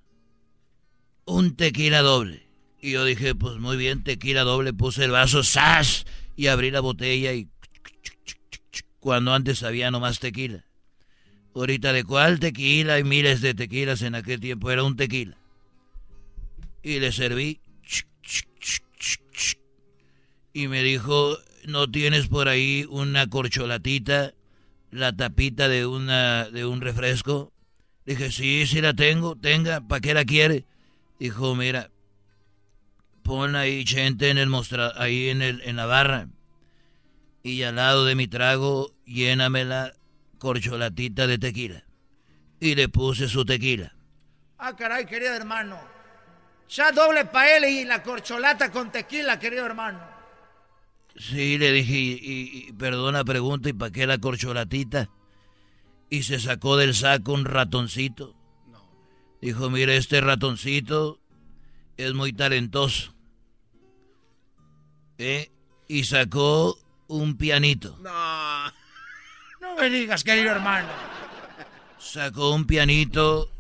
un 1.30 1.56
tequila 1.56 2.02
doble? 2.02 2.46
Y 2.80 2.92
yo 2.92 3.04
dije, 3.04 3.34
pues 3.34 3.58
muy 3.58 3.76
bien, 3.76 4.02
tequila 4.02 4.42
doble, 4.42 4.72
puse 4.72 5.04
el 5.04 5.10
vaso, 5.10 5.42
¡zas! 5.42 6.06
Y 6.36 6.46
abrí 6.46 6.70
la 6.70 6.80
botella 6.80 7.32
y... 7.32 7.48
Cuando 8.98 9.32
antes 9.32 9.62
había 9.62 9.90
nomás 9.90 10.18
tequila. 10.18 10.64
Ahorita 11.54 11.92
de 11.92 12.04
cuál 12.04 12.38
tequila, 12.38 12.94
hay 12.94 13.04
miles 13.04 13.40
de 13.40 13.54
tequilas 13.54 14.02
en 14.02 14.14
aquel 14.14 14.40
tiempo, 14.40 14.70
era 14.70 14.84
un 14.84 14.96
tequila. 14.96 15.36
Y 16.82 17.00
le 17.00 17.12
serví. 17.12 17.60
Y 20.52 20.68
me 20.68 20.82
dijo, 20.82 21.38
¿no 21.66 21.90
tienes 21.90 22.28
por 22.28 22.48
ahí 22.48 22.86
una 22.88 23.26
corcholatita, 23.26 24.34
la 24.90 25.14
tapita 25.14 25.68
de, 25.68 25.86
una, 25.86 26.48
de 26.50 26.66
un 26.66 26.80
refresco? 26.80 27.52
Dije, 28.04 28.32
sí, 28.32 28.66
sí 28.66 28.80
la 28.80 28.94
tengo, 28.94 29.36
tenga, 29.36 29.80
¿para 29.86 30.00
qué 30.00 30.14
la 30.14 30.24
quiere? 30.24 30.64
Dijo, 31.20 31.54
mira, 31.54 31.90
pon 33.22 33.54
ahí 33.54 33.84
gente 33.86 34.30
en 34.30 34.38
el 34.38 34.48
mostra 34.48 34.94
ahí 34.96 35.28
en, 35.28 35.42
el, 35.42 35.60
en 35.60 35.76
la 35.76 35.84
barra. 35.84 36.28
Y 37.42 37.62
al 37.62 37.76
lado 37.76 38.06
de 38.06 38.14
mi 38.14 38.26
trago, 38.26 38.94
lléname 39.04 39.66
la 39.66 39.92
corcholatita 40.38 41.26
de 41.26 41.36
tequila. 41.36 41.84
Y 42.58 42.74
le 42.74 42.88
puse 42.88 43.28
su 43.28 43.44
tequila. 43.44 43.94
Ah, 44.56 44.74
caray, 44.74 45.04
querido 45.04 45.34
hermano. 45.34 45.78
Ya 46.70 46.90
doble 46.90 47.26
pa' 47.26 47.56
él 47.56 47.64
y 47.64 47.84
la 47.84 48.02
corcholata 48.02 48.72
con 48.72 48.90
tequila, 48.90 49.38
querido 49.38 49.66
hermano. 49.66 50.00
Sí, 51.16 51.58
le 51.58 51.72
dije, 51.72 51.96
y, 51.98 52.66
y, 52.68 52.72
perdona 52.72 53.24
pregunta, 53.24 53.68
¿y 53.68 53.74
para 53.74 53.92
qué 53.92 54.06
la 54.06 54.16
corcholatita? 54.16 55.10
Y 56.08 56.22
se 56.22 56.40
sacó 56.40 56.78
del 56.78 56.94
saco 56.94 57.34
un 57.34 57.44
ratoncito. 57.44 58.39
Dijo, 59.40 59.70
mire, 59.70 59.96
este 59.96 60.20
ratoncito 60.20 61.20
es 61.96 62.12
muy 62.14 62.32
talentoso. 62.32 63.14
¿Eh? 65.18 65.50
Y 65.88 66.04
sacó 66.04 66.78
un 67.08 67.36
pianito. 67.36 67.98
No. 68.00 68.66
No 69.60 69.76
me 69.78 69.90
digas, 69.90 70.24
querido 70.24 70.50
hermano. 70.50 70.88
Sacó 71.98 72.54
un 72.54 72.66
pianito 72.66 73.50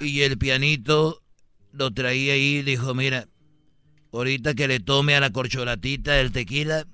y 0.00 0.22
el 0.22 0.38
pianito 0.38 1.22
lo 1.72 1.92
traía 1.92 2.34
ahí 2.34 2.56
y 2.56 2.62
dijo, 2.62 2.94
mira, 2.94 3.28
ahorita 4.12 4.54
que 4.54 4.68
le 4.68 4.80
tome 4.80 5.16
a 5.16 5.20
la 5.20 5.30
corcholatita 5.30 6.20
el 6.20 6.32
tequila, 6.32 6.86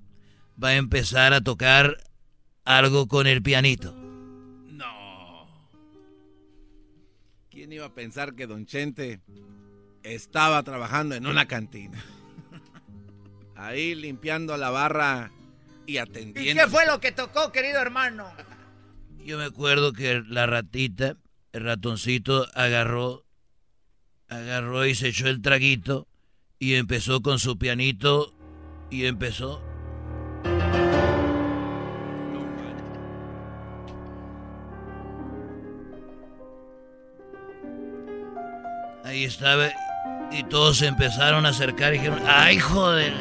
va 0.62 0.70
a 0.70 0.76
empezar 0.76 1.32
a 1.32 1.40
tocar 1.40 1.98
algo 2.64 3.06
con 3.06 3.26
el 3.26 3.42
pianito. 3.42 3.99
¿Quién 7.60 7.74
iba 7.74 7.84
a 7.84 7.94
pensar 7.94 8.34
que 8.34 8.46
Don 8.46 8.64
Chente 8.64 9.20
estaba 10.02 10.62
trabajando 10.62 11.14
en 11.14 11.26
una 11.26 11.46
cantina? 11.46 12.02
Ahí 13.54 13.94
limpiando 13.94 14.56
la 14.56 14.70
barra 14.70 15.30
y 15.84 15.98
atendiendo. 15.98 16.40
¿Y 16.40 16.54
qué 16.54 16.70
fue 16.70 16.86
lo 16.86 17.00
que 17.00 17.12
tocó, 17.12 17.52
querido 17.52 17.78
hermano? 17.78 18.32
Yo 19.18 19.36
me 19.36 19.44
acuerdo 19.44 19.92
que 19.92 20.22
la 20.26 20.46
ratita, 20.46 21.16
el 21.52 21.64
ratoncito, 21.64 22.46
agarró, 22.54 23.26
agarró 24.28 24.86
y 24.86 24.94
se 24.94 25.08
echó 25.08 25.28
el 25.28 25.42
traguito 25.42 26.08
y 26.58 26.76
empezó 26.76 27.20
con 27.20 27.38
su 27.38 27.58
pianito 27.58 28.34
y 28.88 29.04
empezó. 29.04 29.69
Ahí 39.10 39.24
estaba 39.24 39.66
y 40.30 40.44
todos 40.44 40.78
se 40.78 40.86
empezaron 40.86 41.44
a 41.44 41.48
acercar 41.48 41.92
y 41.92 41.98
dijeron, 41.98 42.22
¡ay, 42.28 42.60
joder! 42.60 43.12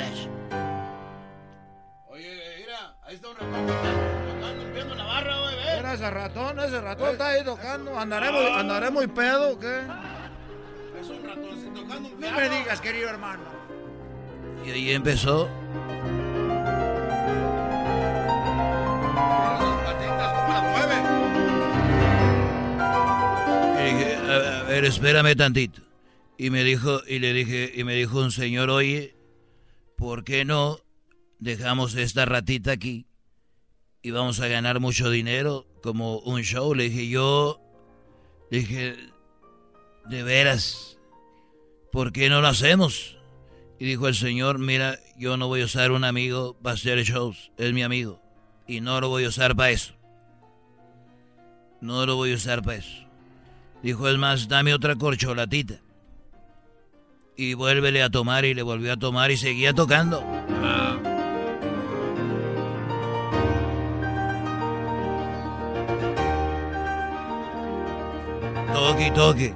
Mira 5.78 5.94
ese 5.96 6.12
ratón, 6.12 6.60
ese 6.60 6.80
ratón 6.80 7.10
está 7.10 7.30
ahí 7.30 7.44
tocando. 7.44 7.98
Andaremos, 7.98 8.52
andaremos 8.56 8.94
muy 8.94 9.08
pedo, 9.08 9.54
¿o 9.54 9.60
¿qué? 9.60 9.80
Es 11.02 11.10
un 11.10 11.24
ratoncito 11.28 11.82
tocando 11.82 12.10
un 12.10 12.20
No 12.22 12.32
me 12.34 12.50
digas, 12.50 12.80
querido 12.82 13.10
hermano. 13.10 13.42
Y 14.64 14.70
ahí 14.70 14.92
empezó. 14.92 15.50
Y 19.90 20.39
a, 24.40 24.64
ver, 24.64 24.86
espérame 24.86 25.36
tantito. 25.36 25.82
Y 26.38 26.50
me 26.50 26.64
dijo, 26.64 27.02
y 27.08 27.20
le 27.20 27.34
dije, 27.34 27.72
y 27.76 27.84
me 27.84 27.96
dijo 27.96 28.20
un 28.20 28.32
señor, 28.32 28.70
oye, 28.70 29.16
¿por 29.98 30.24
qué 30.24 30.46
no 30.46 30.80
dejamos 31.40 31.96
esta 31.96 32.26
ratita 32.26 32.72
aquí? 32.72 33.08
Y 34.02 34.12
vamos 34.12 34.40
a 34.40 34.48
ganar 34.48 34.80
mucho 34.80 35.10
dinero 35.10 35.68
como 35.84 36.20
un 36.20 36.42
show. 36.44 36.74
Le 36.74 36.86
dije, 36.86 37.10
yo, 37.10 37.60
dije, 38.50 38.96
de 40.06 40.24
veras, 40.24 40.98
¿por 41.92 42.14
qué 42.14 42.30
no 42.30 42.42
lo 42.42 42.48
hacemos? 42.48 43.18
Y 43.78 43.86
dijo 43.86 44.08
el 44.08 44.16
señor, 44.16 44.60
mira, 44.60 45.00
yo 45.18 45.38
no 45.38 45.48
voy 45.48 45.62
a 45.62 45.66
usar 45.66 45.92
un 45.92 46.04
amigo 46.04 46.58
para 46.62 46.76
hacer 46.76 47.02
shows, 47.04 47.52
es 47.58 47.74
mi 47.74 47.84
amigo. 47.84 48.22
Y 48.68 48.82
no 48.82 49.02
lo 49.02 49.10
voy 49.10 49.26
a 49.26 49.30
usar 49.30 49.56
para 49.56 49.72
eso. 49.72 49.94
No 51.82 52.06
lo 52.06 52.16
voy 52.16 52.34
a 52.34 52.36
usar 52.36 52.62
para 52.62 52.78
eso. 52.78 53.09
Dijo, 53.82 54.10
es 54.10 54.18
más, 54.18 54.48
dame 54.48 54.74
otra 54.74 54.96
corcholatita. 54.96 55.76
Y 57.38 57.54
vuélvele 57.54 58.04
a 58.04 58.10
tomar 58.10 58.44
y 58.44 58.54
le 58.54 58.62
volvió 58.62 58.92
a 58.92 58.98
tomar 58.98 59.32
y 59.32 59.38
seguía 59.38 59.74
tocando. 59.74 60.20
Toque, 68.74 69.12
toque. 69.12 69.56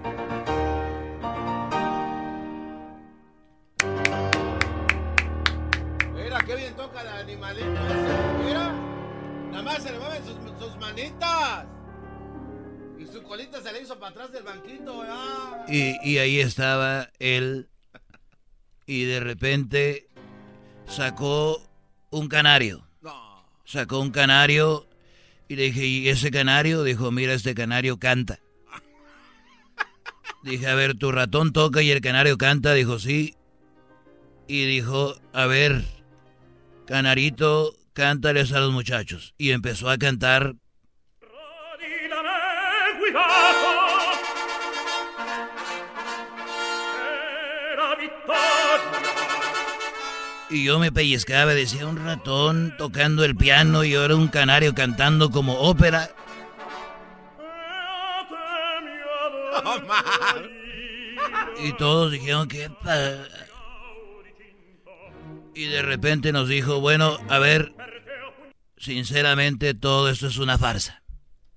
Mira, 6.16 6.40
qué 6.46 6.56
bien 6.56 6.74
toca 6.76 7.02
el 7.02 7.08
animalito 7.10 7.66
ese. 7.68 8.46
Mira, 8.46 8.74
nada 9.52 9.64
más 9.64 9.84
se 9.84 9.92
le 9.92 10.00
mueven 10.00 10.24
sus 10.26 10.78
manitas. 10.78 11.73
Y 13.14 13.16
su 13.16 13.24
colita 13.24 13.62
se 13.62 13.72
le 13.72 13.82
hizo 13.82 14.00
para 14.00 14.12
atrás 14.12 14.32
del 14.32 14.44
banquito. 14.44 15.04
ah. 15.08 15.66
Y, 15.68 15.98
y 16.04 16.18
ahí 16.18 16.40
estaba 16.40 17.12
él. 17.20 17.70
Y 18.88 19.04
de 19.04 19.20
repente 19.20 20.08
sacó 20.88 21.62
un 22.10 22.28
canario. 22.28 22.88
Sacó 23.66 24.00
un 24.00 24.10
canario. 24.10 24.88
Y 25.48 25.56
le 25.56 25.64
dije, 25.64 25.86
¿y 25.86 26.10
ese 26.10 26.32
canario? 26.32 26.84
Dijo, 26.84 27.12
mira, 27.12 27.34
este 27.34 27.54
canario 27.54 28.00
canta. 28.00 28.40
Dije, 30.44 30.68
a 30.68 30.74
ver, 30.74 30.96
tu 30.98 31.12
ratón 31.12 31.54
toca 31.54 31.84
y 31.84 31.92
el 31.92 32.02
canario 32.02 32.38
canta. 32.40 32.74
Dijo, 32.74 32.98
sí. 32.98 33.36
Y 34.48 34.66
dijo, 34.66 35.16
a 35.34 35.46
ver, 35.46 35.86
canarito, 36.88 37.76
cántales 37.94 38.54
a 38.54 38.60
los 38.60 38.74
muchachos. 38.74 39.36
Y 39.38 39.52
empezó 39.52 39.90
a 39.90 40.00
cantar. 40.00 40.56
Y 50.50 50.66
yo 50.66 50.78
me 50.78 50.92
pellizcaba, 50.92 51.54
decía 51.56 51.88
un 51.88 51.98
ratón 51.98 52.76
tocando 52.78 53.26
el 53.26 53.36
piano 53.36 53.84
y 53.84 53.96
ahora 53.96 54.16
un 54.16 54.28
canario 54.28 54.76
cantando 54.76 55.32
como 55.32 55.60
ópera. 55.60 56.10
Y 61.64 61.72
todos 61.74 62.12
dijeron 62.12 62.48
que... 62.50 62.70
Y 65.56 65.66
de 65.66 65.82
repente 65.82 66.34
nos 66.34 66.50
dijo, 66.50 66.82
bueno, 66.82 67.18
a 67.30 67.40
ver, 67.40 67.74
sinceramente 68.78 69.74
todo 69.74 70.10
esto 70.10 70.28
es 70.28 70.38
una 70.40 70.58
farsa. 70.58 71.03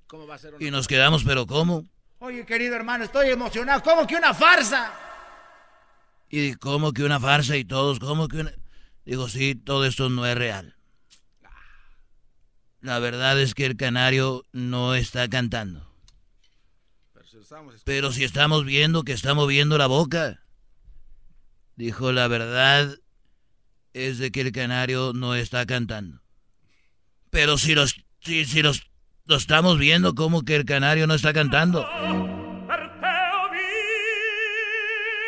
¿Cómo 0.07 0.27
va 0.27 0.37
a 0.37 0.39
ser 0.39 0.55
una 0.55 0.65
Y 0.65 0.71
nos 0.71 0.87
quedamos, 0.87 1.25
pero 1.25 1.47
¿cómo? 1.47 1.85
Oye, 2.19 2.47
querido 2.47 2.75
hermano, 2.77 3.05
estoy 3.05 3.31
emocionado. 3.31 3.83
¿Cómo 3.83 4.07
que 4.07 4.17
una 4.17 4.33
farsa? 4.33 4.93
Y 6.31 6.55
¿cómo 6.55 6.93
que 6.93 7.05
una 7.05 7.21
farsa? 7.21 7.57
Y 7.57 7.65
todos, 7.65 7.99
¿cómo 7.99 8.29
que 8.29 8.39
una...? 8.39 8.53
Digo, 9.05 9.29
sí, 9.29 9.55
todo 9.55 9.85
esto 9.85 10.09
no 10.09 10.27
es 10.27 10.37
real. 10.37 10.77
La 12.81 12.99
verdad 12.99 13.41
es 13.41 13.55
que 13.55 13.67
el 13.67 13.77
canario 13.77 14.45
no 14.53 14.95
está 14.95 15.29
cantando. 15.29 15.87
Pero 17.85 18.13
si 18.13 18.25
estamos 18.25 18.65
viendo 18.65 19.05
que 19.05 19.13
está 19.13 19.35
moviendo 19.35 19.79
la 19.79 19.87
boca. 19.87 20.43
Dijo, 21.77 22.11
la 22.13 22.27
verdad 22.27 22.99
es 23.93 24.19
de 24.19 24.31
que 24.31 24.41
el 24.41 24.53
canario 24.53 25.13
no 25.15 25.35
está 25.35 25.67
cantando. 25.67 26.21
Pero 27.31 27.59
si 27.59 27.75
los, 27.75 27.95
si, 28.21 28.45
si 28.45 28.63
los, 28.63 28.91
lo 29.27 29.37
estamos 29.37 29.79
viendo, 29.79 30.15
como 30.15 30.43
que 30.43 30.57
el 30.57 30.65
canario 30.65 31.07
no 31.07 31.15
está 31.15 31.33
cantando? 31.33 31.87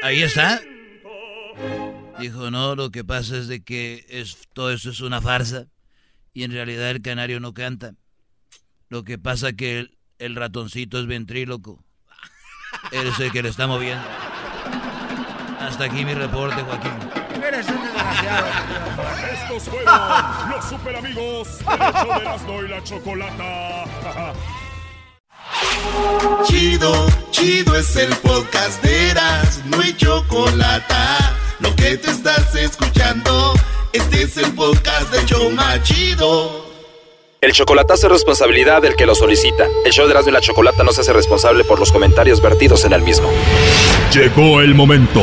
Ahí 0.03 0.23
está. 0.23 0.61
Dijo, 2.21 2.51
no, 2.51 2.75
lo 2.75 2.91
que 2.91 3.05
pasa 3.05 3.37
es 3.37 3.49
de 3.49 3.63
que 3.63 4.05
es, 4.09 4.39
todo 4.53 4.73
eso 4.73 4.91
es 4.91 5.01
una 5.01 5.21
farsa 5.21 5.67
y 6.33 6.45
en 6.45 6.53
realidad 6.53 6.91
el 6.91 7.03
canario 7.03 7.41
no 7.41 7.55
canta. 7.55 7.95
Lo 8.89 9.05
que 9.05 9.19
pasa 9.19 9.53
que 9.53 9.91
el, 10.19 10.35
ratoncito 10.37 10.99
es 10.99 11.07
ventríloco. 11.07 11.85
Él 12.93 13.07
es 13.07 13.19
el 13.21 13.33
que 13.33 13.43
le 13.43 13.49
está 13.49 13.67
moviendo. 13.67 14.05
Hasta 15.61 15.85
aquí 15.85 16.05
mi 16.05 16.15
reporte, 16.15 16.63
Joaquín. 16.63 17.28
Estos 19.33 19.63
fueron 19.65 20.51
los 20.51 20.65
super 20.65 20.97
amigos 20.97 21.59
del 21.59 21.79
show 21.79 22.15
de 22.15 22.21
Erasmo 22.21 22.63
y 22.63 22.69
la 22.69 22.85
Chocolata. 22.85 23.85
Chido, 26.45 27.07
chido 27.31 27.77
es 27.77 27.97
el 27.97 28.15
podcast 28.17 28.83
de 28.83 29.11
Eras, 29.11 29.63
no 29.67 29.81
hay 29.81 29.97
chocolate. 29.97 30.95
Lo 31.61 31.75
que 31.75 31.97
te 31.97 32.11
estás 32.11 32.55
escuchando, 32.55 33.55
este 33.93 34.23
es 34.23 34.37
el 34.37 34.53
podcast 34.55 35.11
de 35.11 35.25
Choma 35.25 35.83
Chido. 35.83 36.67
El 37.41 37.53
chocolatazo 37.53 38.07
es 38.07 38.13
responsabilidad 38.13 38.83
del 38.83 38.97
que 38.97 39.07
lo 39.07 39.15
solicita. 39.15 39.67
El 39.85 39.93
show 39.93 40.07
de 40.07 40.13
Erasmo 40.13 40.31
y 40.31 40.33
la 40.33 40.41
Chocolata 40.41 40.83
no 40.85 40.93
se 40.93 41.01
hace 41.01 41.13
responsable 41.13 41.65
por 41.65 41.79
los 41.79 41.93
comentarios 41.93 42.43
vertidos 42.43 42.85
en 42.85 42.93
el 42.93 43.03
mismo. 43.03 43.29
Llegó 44.13 44.61
el 44.61 44.75
momento 44.75 45.23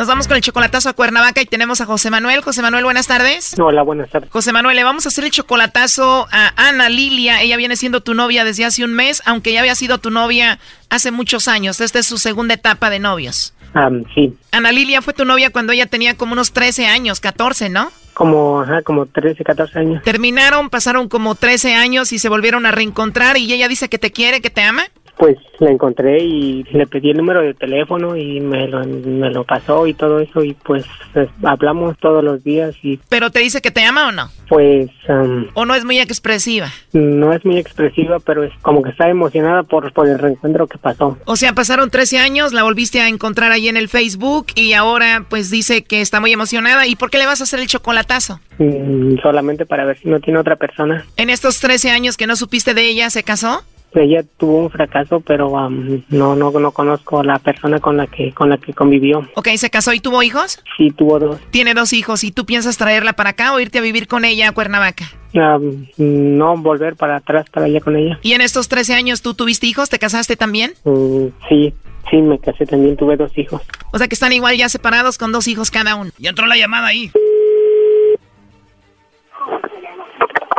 Nos 0.00 0.08
vamos 0.08 0.26
con 0.26 0.38
el 0.38 0.42
chocolatazo 0.42 0.88
a 0.88 0.94
Cuernavaca 0.94 1.42
y 1.42 1.44
tenemos 1.44 1.82
a 1.82 1.84
José 1.84 2.10
Manuel. 2.10 2.40
José 2.40 2.62
Manuel, 2.62 2.84
buenas 2.84 3.06
tardes. 3.06 3.54
Hola, 3.60 3.82
buenas 3.82 4.08
tardes. 4.08 4.30
José 4.30 4.50
Manuel, 4.50 4.74
le 4.74 4.82
vamos 4.82 5.04
a 5.04 5.10
hacer 5.10 5.24
el 5.24 5.30
chocolatazo 5.30 6.26
a 6.32 6.54
Ana 6.56 6.88
Lilia. 6.88 7.42
Ella 7.42 7.58
viene 7.58 7.76
siendo 7.76 8.00
tu 8.00 8.14
novia 8.14 8.42
desde 8.44 8.64
hace 8.64 8.82
un 8.82 8.94
mes, 8.94 9.22
aunque 9.26 9.52
ya 9.52 9.60
había 9.60 9.74
sido 9.74 9.98
tu 9.98 10.10
novia 10.10 10.58
hace 10.88 11.10
muchos 11.10 11.48
años. 11.48 11.82
Esta 11.82 11.98
es 11.98 12.06
su 12.06 12.16
segunda 12.16 12.54
etapa 12.54 12.88
de 12.88 12.98
novios. 12.98 13.52
Sí, 14.14 14.34
Ana 14.52 14.72
Lilia 14.72 15.02
fue 15.02 15.12
tu 15.12 15.26
novia 15.26 15.50
cuando 15.50 15.74
ella 15.74 15.84
tenía 15.84 16.16
como 16.16 16.32
unos 16.32 16.52
13 16.52 16.86
años, 16.86 17.20
14, 17.20 17.68
¿no? 17.68 17.92
como, 18.20 18.60
ajá, 18.60 18.82
como 18.82 19.06
13, 19.06 19.42
14 19.44 19.78
años. 19.78 20.02
Terminaron, 20.02 20.68
pasaron 20.68 21.08
como 21.08 21.34
13 21.36 21.74
años 21.74 22.12
y 22.12 22.18
se 22.18 22.28
volvieron 22.28 22.66
a 22.66 22.70
reencontrar 22.70 23.38
y 23.38 23.50
ella 23.50 23.66
dice 23.66 23.88
que 23.88 23.98
te 23.98 24.12
quiere, 24.12 24.42
que 24.42 24.50
te 24.50 24.60
ama. 24.60 24.82
Pues 25.20 25.36
la 25.58 25.70
encontré 25.70 26.18
y 26.24 26.64
le 26.72 26.86
pedí 26.86 27.10
el 27.10 27.18
número 27.18 27.42
de 27.42 27.52
teléfono 27.52 28.16
y 28.16 28.40
me 28.40 28.66
lo, 28.66 28.82
me 28.86 29.28
lo 29.30 29.44
pasó 29.44 29.86
y 29.86 29.92
todo 29.92 30.18
eso 30.18 30.42
y 30.42 30.54
pues 30.54 30.86
es- 31.14 31.28
hablamos 31.44 31.98
todos 31.98 32.24
los 32.24 32.42
días 32.42 32.74
y 32.82 32.98
Pero 33.10 33.30
te 33.30 33.40
dice 33.40 33.60
que 33.60 33.70
te 33.70 33.84
ama 33.84 34.08
o 34.08 34.12
no? 34.12 34.30
pues 34.48 34.88
¿O 35.54 35.66
no 35.66 35.74
es 35.74 35.84
muy 35.84 35.98
expresiva? 36.00 36.68
no 36.94 37.32
es 37.34 37.44
muy 37.44 37.58
expresiva, 37.58 38.18
pero 38.20 38.42
es 38.44 38.52
como 38.62 38.82
que 38.82 38.88
está 38.90 39.08
emocionada 39.10 39.62
por, 39.62 39.92
por 39.92 40.08
el 40.08 40.18
reencuentro 40.18 40.66
que 40.66 40.78
pasó. 40.78 41.18
O 41.26 41.36
sea, 41.36 41.52
pasaron 41.52 41.90
13 41.90 42.18
años, 42.18 42.52
la 42.54 42.62
volviste 42.62 43.00
a 43.02 43.08
encontrar 43.08 43.52
ahí 43.52 43.68
en 43.68 43.76
el 43.76 43.88
Facebook 43.90 44.46
y 44.54 44.72
ahora 44.72 45.26
pues 45.28 45.50
dice 45.50 45.84
que 45.84 46.00
está 46.00 46.18
muy 46.20 46.32
emocionada. 46.32 46.86
¿Y 46.86 46.96
por 46.96 47.10
qué 47.10 47.18
le 47.18 47.26
vas 47.26 47.42
a 47.42 47.44
hacer 47.44 47.60
el 47.60 47.66
chocolatazo? 47.66 48.40
Mm, 48.58 49.18
solamente 49.22 49.66
para 49.66 49.84
ver 49.84 49.98
si 49.98 50.08
no 50.08 50.18
tiene 50.20 50.38
otra 50.38 50.56
persona. 50.56 51.04
En 51.16 51.28
estos 51.30 51.60
13 51.60 51.90
años 51.90 52.16
que 52.16 52.26
no 52.26 52.36
supiste 52.36 52.72
de 52.74 52.84
ella, 52.88 53.10
¿se 53.10 53.22
casó? 53.22 53.62
Ella 53.92 54.22
tuvo 54.36 54.58
un 54.58 54.70
fracaso, 54.70 55.20
pero 55.20 55.58
am, 55.58 56.02
no, 56.10 56.36
no, 56.36 56.50
no 56.52 56.70
conozco 56.70 57.20
a 57.20 57.24
la 57.24 57.38
persona 57.40 57.80
con 57.80 57.96
la 57.96 58.06
que, 58.06 58.32
con 58.32 58.48
la 58.48 58.56
que 58.58 58.72
convivió. 58.72 59.28
Ok, 59.34 59.48
¿se 59.56 59.68
casó 59.68 59.92
y 59.92 60.00
tuvo 60.00 60.22
hijos? 60.22 60.62
Sí, 60.76 60.90
tuvo 60.92 61.18
dos. 61.18 61.40
Tiene 61.50 61.74
dos 61.74 61.92
hijos 61.92 62.22
y 62.22 62.30
tú 62.30 62.46
piensas 62.46 62.76
traerla 62.76 63.14
para 63.14 63.30
acá 63.30 63.52
o 63.52 63.58
irte 63.60 63.78
a 63.78 63.82
vivir 63.82 64.06
con 64.06 64.24
ella 64.24 64.48
a 64.48 64.52
Cuernavaca. 64.52 65.06
Am, 65.34 65.86
no 65.96 66.56
volver 66.56 66.94
para 66.96 67.16
atrás 67.16 67.46
para 67.50 67.66
allá 67.66 67.80
con 67.80 67.96
ella. 67.96 68.18
¿Y 68.22 68.32
en 68.32 68.40
estos 68.42 68.68
13 68.68 68.94
años 68.94 69.22
tú 69.22 69.34
tuviste 69.34 69.66
hijos? 69.66 69.90
¿Te 69.90 69.98
casaste 69.98 70.36
también? 70.36 70.72
Mm, 70.84 71.26
sí, 71.48 71.74
sí, 72.10 72.16
me 72.18 72.38
casé 72.38 72.66
también, 72.66 72.96
tuve 72.96 73.16
dos 73.16 73.36
hijos. 73.36 73.62
O 73.92 73.98
sea 73.98 74.06
que 74.06 74.14
están 74.14 74.32
igual 74.32 74.56
ya 74.56 74.68
separados 74.68 75.18
con 75.18 75.32
dos 75.32 75.48
hijos 75.48 75.70
cada 75.70 75.96
uno. 75.96 76.10
Ya 76.18 76.30
entró 76.30 76.46
la 76.46 76.56
llamada 76.56 76.86
ahí. 76.88 77.10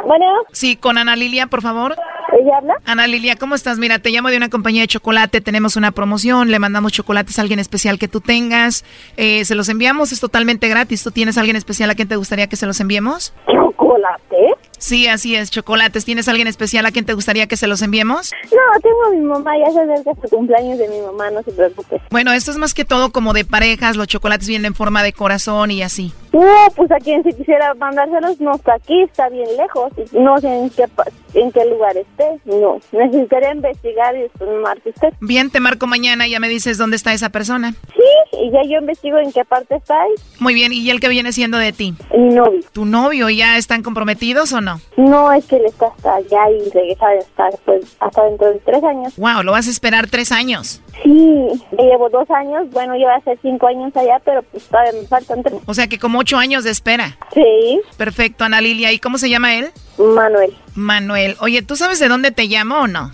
Bueno, 0.06 0.26
Sí, 0.52 0.76
con 0.76 0.98
Ana 0.98 1.16
Lilia, 1.16 1.48
por 1.48 1.62
favor. 1.62 1.96
¿Ella 2.42 2.58
habla? 2.58 2.76
Ana 2.86 3.08
Lilia, 3.08 3.36
¿cómo 3.36 3.56
estás? 3.56 3.78
Mira, 3.78 4.00
te 4.00 4.10
llamo 4.10 4.30
de 4.30 4.38
una 4.38 4.50
compañía 4.50 4.82
de 4.82 4.88
chocolate, 4.88 5.42
tenemos 5.42 5.76
una 5.76 5.92
promoción, 5.92 6.52
le 6.52 6.60
mandamos 6.60 6.92
chocolates 6.92 7.40
a 7.40 7.42
alguien 7.42 7.60
especial 7.60 8.00
que 8.00 8.08
tú 8.08 8.22
tengas, 8.22 8.84
eh, 9.18 9.46
se 9.46 9.56
los 9.56 9.70
enviamos, 9.70 10.12
es 10.12 10.20
totalmente 10.20 10.68
gratis. 10.68 11.04
¿Tú 11.04 11.12
tienes 11.12 11.38
a 11.38 11.42
alguien 11.42 11.56
especial 11.56 11.90
a 11.90 11.96
quien 11.96 12.08
te 12.08 12.16
gustaría 12.16 12.48
que 12.48 12.56
se 12.56 12.66
los 12.66 12.80
enviemos? 12.80 13.34
¿Chocolate? 13.52 14.56
Sí, 14.82 15.08
así 15.08 15.36
es, 15.36 15.52
chocolates. 15.52 16.06
¿Tienes 16.06 16.28
alguien 16.28 16.48
especial 16.48 16.88
a 16.88 16.92
quien 16.92 17.06
te 17.06 17.14
gustaría 17.14 17.46
que 17.46 17.56
se 17.56 17.68
los 17.68 17.84
enviemos? 17.84 18.32
No, 18.52 18.80
tengo 18.82 19.06
a 19.06 19.10
mi 19.12 19.22
mamá, 19.22 19.52
ya 19.60 19.72
se 19.72 19.80
acerca 19.80 20.12
su 20.20 20.36
cumpleaños 20.36 20.80
de 20.80 20.90
mi 20.90 21.00
mamá, 21.02 21.30
no 21.30 21.44
se 21.44 21.52
preocupe. 21.52 22.02
Bueno, 22.10 22.34
esto 22.34 22.50
es 22.50 22.58
más 22.58 22.74
que 22.74 22.84
todo 22.84 23.12
como 23.12 23.34
de 23.34 23.46
parejas, 23.46 23.96
los 23.96 24.08
chocolates 24.08 24.48
vienen 24.48 24.66
en 24.66 24.76
forma 24.76 25.04
de 25.04 25.14
corazón 25.14 25.70
y 25.70 25.84
así. 25.84 26.12
No, 26.34 26.48
pues 26.76 26.90
a 26.92 26.98
quien 26.98 27.22
se 27.24 27.34
quisiera 27.34 27.74
mandárselos 27.76 28.40
no 28.40 28.56
está 28.56 28.74
aquí, 28.74 29.02
está 29.02 29.30
bien 29.30 29.48
lejos. 29.58 29.92
No 30.14 30.40
sé 30.40 30.48
en 30.48 30.70
qué, 30.70 30.86
en 31.34 31.52
qué 31.52 31.66
lugar 31.66 31.96
esté. 31.98 32.40
No, 32.46 32.80
necesitaría 32.92 33.54
investigar 33.54 34.16
y 34.16 34.22
después 34.22 34.50
me 34.50 34.58
marque 34.60 34.90
usted. 34.90 35.10
Bien, 35.20 35.50
te 35.50 35.60
marco 35.60 35.88
mañana 35.88 36.28
y 36.28 36.32
ya 36.32 36.40
me 36.40 36.48
dices 36.48 36.78
dónde 36.78 36.96
está 36.96 37.14
esa 37.14 37.30
persona. 37.30 37.74
Sí, 37.94 38.40
y 38.40 38.52
ya 38.52 38.64
yo 38.64 38.80
investigo 38.80 39.18
en 39.18 39.32
qué 39.34 39.44
parte 39.44 39.76
está 39.76 40.02
ahí. 40.02 40.14
Muy 40.40 40.54
bien, 40.54 40.72
¿y 40.72 40.90
el 40.90 41.02
que 41.02 41.10
viene 41.10 41.34
siendo 41.34 41.58
de 41.58 41.74
ti? 41.74 41.94
Mi 42.18 42.34
novio. 42.34 42.62
¿Tu 42.72 42.86
novio? 42.86 43.30
¿Ya 43.30 43.58
están 43.58 43.84
comprometidos 43.84 44.54
o 44.54 44.62
no? 44.62 44.71
No, 44.98 45.32
es 45.32 45.46
que 45.46 45.58
él 45.58 45.66
está 45.66 45.88
hasta 45.88 46.16
allá 46.16 46.50
y 46.52 46.70
regresa 46.70 47.06
hasta 47.20 47.46
después, 47.52 47.98
hasta 48.00 48.24
dentro 48.24 48.52
de 48.52 48.60
tres 48.60 48.84
años. 48.84 49.16
Wow, 49.18 49.44
lo 49.44 49.52
vas 49.52 49.68
a 49.68 49.72
esperar 49.72 50.08
tres 50.08 50.32
años. 50.32 50.82
Sí, 51.04 51.48
llevo 51.78 52.10
dos 52.10 52.30
años, 52.30 52.70
bueno, 52.72 52.96
yo 52.96 53.06
voy 53.06 53.14
a 53.14 53.18
hacer 53.18 53.40
cinco 53.42 53.68
años 53.68 53.96
allá, 53.96 54.22
pero 54.24 54.44
pues 54.44 54.66
todavía 54.66 54.94
me 55.02 55.08
faltan 55.08 55.44
tres. 55.44 55.62
O 55.66 55.74
sea 55.74 55.88
que 55.88 56.00
como 56.00 56.20
ocho 56.20 56.38
años 56.38 56.64
de 56.64 56.72
espera. 56.72 57.18
Sí. 57.34 57.82
Perfecto, 57.98 58.44
Ana 58.44 58.62
Lilia. 58.62 58.92
¿Y 58.92 59.00
cómo 59.00 59.18
se 59.18 59.30
llama 59.30 59.56
él? 59.56 59.72
Manuel. 59.98 60.56
Manuel. 60.76 61.36
Oye, 61.40 61.62
¿tú 61.62 61.76
sabes 61.76 62.00
de 62.00 62.08
dónde 62.08 62.32
te 62.32 62.46
llamo 62.46 62.82
o 62.82 62.88
no? 62.88 63.12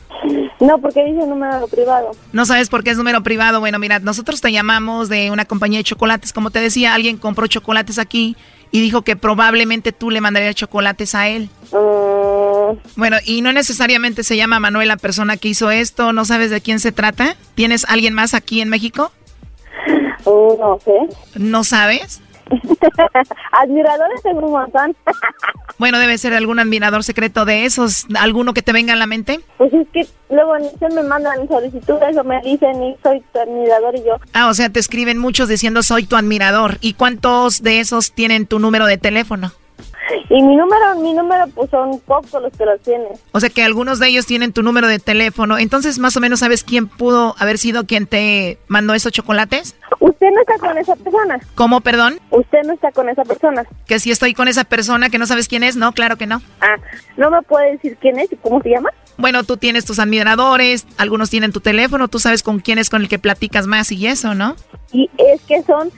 No, 0.60 0.80
porque 0.80 1.04
dice 1.06 1.26
número 1.28 1.68
privado. 1.68 2.12
No 2.34 2.46
sabes 2.46 2.70
por 2.70 2.84
qué 2.84 2.90
es 2.92 2.98
número 2.98 3.22
privado. 3.22 3.60
Bueno, 3.60 3.80
mira, 3.80 4.00
nosotros 4.00 4.42
te 4.42 4.52
llamamos 4.52 5.10
de 5.10 5.32
una 5.32 5.46
compañía 5.46 5.80
de 5.80 5.84
chocolates. 5.84 6.34
Como 6.34 6.50
te 6.50 6.60
decía, 6.60 6.94
alguien 6.94 7.18
compró 7.18 7.48
chocolates 7.48 8.00
aquí 8.00 8.36
y 8.72 8.82
dijo 8.82 9.02
que 9.04 9.16
probablemente 9.16 9.92
tú 9.92 10.10
le 10.12 10.22
mandarías 10.22 10.56
chocolates 10.56 11.16
a 11.16 11.28
él. 11.28 11.50
Mm, 11.72 12.78
Bueno, 12.96 13.18
y 13.26 13.42
no 13.42 13.54
necesariamente 13.54 14.24
se 14.24 14.36
llama 14.38 14.60
Manuel 14.60 14.88
la 14.90 14.98
persona 14.98 15.38
que 15.38 15.48
hizo 15.48 15.72
esto. 15.72 16.12
¿No 16.14 16.26
sabes 16.26 16.50
de 16.50 16.62
quién 16.62 16.80
se 16.80 16.92
trata? 16.92 17.36
¿Tienes 17.56 17.86
alguien 17.88 18.14
más 18.14 18.34
aquí 18.34 18.60
en 18.62 18.70
México? 18.70 19.12
Oh, 20.26 20.58
no 20.60 20.80
sé. 20.84 21.16
¿No 21.40 21.64
sabes? 21.64 22.20
Admiradores 23.52 24.22
tengo 24.24 24.46
un 24.46 24.52
montón. 24.52 24.96
Bueno, 25.80 26.00
debe 26.00 26.18
ser 26.18 26.34
algún 26.34 26.58
admirador 26.58 27.04
secreto 27.04 27.46
de 27.46 27.66
esos. 27.66 28.08
¿Alguno 28.20 28.56
que 28.56 28.64
te 28.64 28.72
venga 28.72 28.94
a 28.94 28.96
la 28.96 29.06
mente? 29.06 29.42
Pues 29.60 29.72
es 29.72 29.88
que 29.94 30.08
luego 30.34 30.54
se 30.80 30.90
me 30.90 31.04
mandan 31.04 31.48
solicitudes 31.48 32.18
o 32.18 32.24
me 32.24 32.42
dicen 32.42 32.82
y 32.82 32.96
soy 33.04 33.24
tu 33.32 33.40
admirador 33.40 33.96
y 33.96 34.00
yo. 34.00 34.16
Ah, 34.34 34.48
o 34.48 34.56
sea, 34.56 34.72
te 34.72 34.80
escriben 34.80 35.20
muchos 35.20 35.50
diciendo 35.50 35.84
soy 35.84 36.08
tu 36.08 36.16
admirador. 36.16 36.80
¿Y 36.82 36.94
cuántos 36.94 37.62
de 37.62 37.80
esos 37.80 38.12
tienen 38.12 38.48
tu 38.48 38.58
número 38.58 38.88
de 38.88 38.98
teléfono? 38.98 39.52
Y 40.30 40.42
mi 40.42 40.56
número, 40.56 40.96
mi 41.02 41.14
número, 41.14 41.46
pues 41.54 41.70
son 41.70 42.00
pocos 42.02 42.42
los 42.42 42.52
que 42.54 42.66
lo 42.66 42.78
tienen. 42.80 43.10
O 43.32 43.40
sea 43.40 43.50
que 43.50 43.64
algunos 43.64 44.00
de 44.00 44.08
ellos 44.08 44.26
tienen 44.26 44.54
tu 44.54 44.64
número 44.64 44.88
de 44.88 45.00
teléfono. 45.00 45.58
Entonces, 45.58 46.00
más 46.00 46.16
o 46.18 46.20
menos, 46.20 46.40
¿sabes 46.40 46.64
quién 46.64 46.88
pudo 46.88 47.36
haber 47.40 47.58
sido 47.58 47.86
quien 47.86 48.08
te 48.08 48.58
mandó 48.68 48.94
esos 48.94 49.12
chocolates? 49.12 49.76
¿Usted 50.00 50.28
no 50.34 50.42
está 50.42 50.58
con 50.60 50.78
esa 50.78 50.96
persona? 50.96 51.40
¿Cómo, 51.56 51.82
perdón? 51.82 52.20
¿Usted 52.32 52.60
no 52.66 52.74
está 52.74 52.92
con 52.92 53.10
esa 53.10 53.24
persona? 53.24 53.64
Que 53.86 54.00
si 54.00 54.12
estoy 54.12 54.34
con 54.34 54.48
esa 54.48 54.64
persona 54.64 55.10
que 55.10 55.18
no 55.18 55.26
sabes 55.28 55.48
quién 55.48 55.64
es, 55.64 55.76
no, 55.76 55.92
claro 55.92 56.18
que 56.18 56.28
no. 56.28 56.42
Ah, 56.62 56.76
¿no 57.18 57.30
me 57.30 57.42
puede 57.42 57.74
decir 57.74 57.98
quién 58.00 58.20
es 58.20 58.32
y 58.32 58.36
cómo 58.38 58.62
se 58.62 58.70
llama? 58.70 58.90
Bueno, 59.18 59.44
tú 59.44 59.58
tienes 59.58 59.86
tus 59.86 60.00
admiradores, 60.00 60.86
algunos 60.98 61.30
tienen 61.30 61.52
tu 61.52 61.60
teléfono, 61.60 62.08
tú 62.08 62.20
sabes 62.20 62.44
con 62.44 62.60
quién 62.60 62.78
es 62.78 62.90
con 62.90 63.02
el 63.02 63.10
que 63.10 63.18
platicas 63.18 63.66
más 63.66 63.92
y 63.92 64.06
eso, 64.06 64.36
¿no? 64.36 64.56
Y 64.92 65.10
es 65.18 65.42
que 65.42 65.64
son 65.64 65.92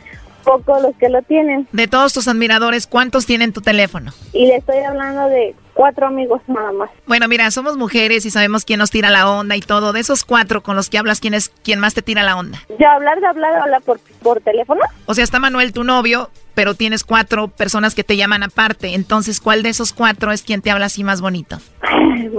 pocos 0.44 0.82
los 0.82 0.96
que 0.98 1.10
lo 1.10 1.22
tienen. 1.24 1.68
De 1.72 1.88
todos 1.88 2.14
tus 2.14 2.28
admiradores, 2.28 2.88
¿cuántos 2.88 3.26
tienen 3.26 3.54
tu 3.54 3.62
teléfono? 3.62 4.12
Y 4.34 4.48
le 4.48 4.58
estoy 4.58 4.78
hablando 4.78 5.28
de 5.30 5.56
cuatro 5.74 6.08
amigos 6.08 6.42
nada 6.48 6.72
más. 6.74 6.90
Bueno, 7.08 7.28
mira, 7.28 7.50
somos 7.52 7.78
mujeres 7.78 8.26
y 8.26 8.32
sabemos 8.32 8.66
quién 8.66 8.80
nos 8.80 8.92
tira 8.92 9.10
la 9.10 9.30
onda 9.30 9.56
y 9.56 9.62
todo. 9.62 9.94
De 9.94 10.02
esos 10.02 10.26
cuatro 10.26 10.62
con 10.62 10.76
los 10.76 10.90
que 10.90 10.98
hablas, 10.98 11.20
¿quién 11.20 11.34
es 11.34 11.50
quién 11.64 11.80
más 11.80 11.94
te 11.94 12.02
tira 12.02 12.24
la 12.24 12.38
onda? 12.38 12.60
¿Ya 12.80 12.94
hablar 12.94 13.20
de 13.22 13.28
hablar, 13.28 13.56
hablar 13.56 13.82
por, 13.84 14.00
por 14.22 14.42
teléfono? 14.42 14.82
O 15.06 15.14
sea, 15.14 15.24
está 15.24 15.40
Manuel, 15.40 15.72
tu 15.72 15.84
novio, 15.84 16.30
pero 16.54 16.74
tienes 16.74 17.06
cuatro 17.06 17.48
personas 17.48 17.96
que 17.96 18.04
te 18.04 18.18
llaman 18.18 18.44
aparte. 18.44 18.94
Entonces, 18.94 19.40
¿cuál 19.40 19.64
de 19.64 19.70
esos 19.70 19.94
cuatro 19.94 20.32
es 20.34 20.44
quien 20.44 20.62
te 20.62 20.72
habla 20.72 20.88
así 20.88 21.06
más 21.06 21.22
bonito? 21.22 21.60
Ay, 21.82 22.30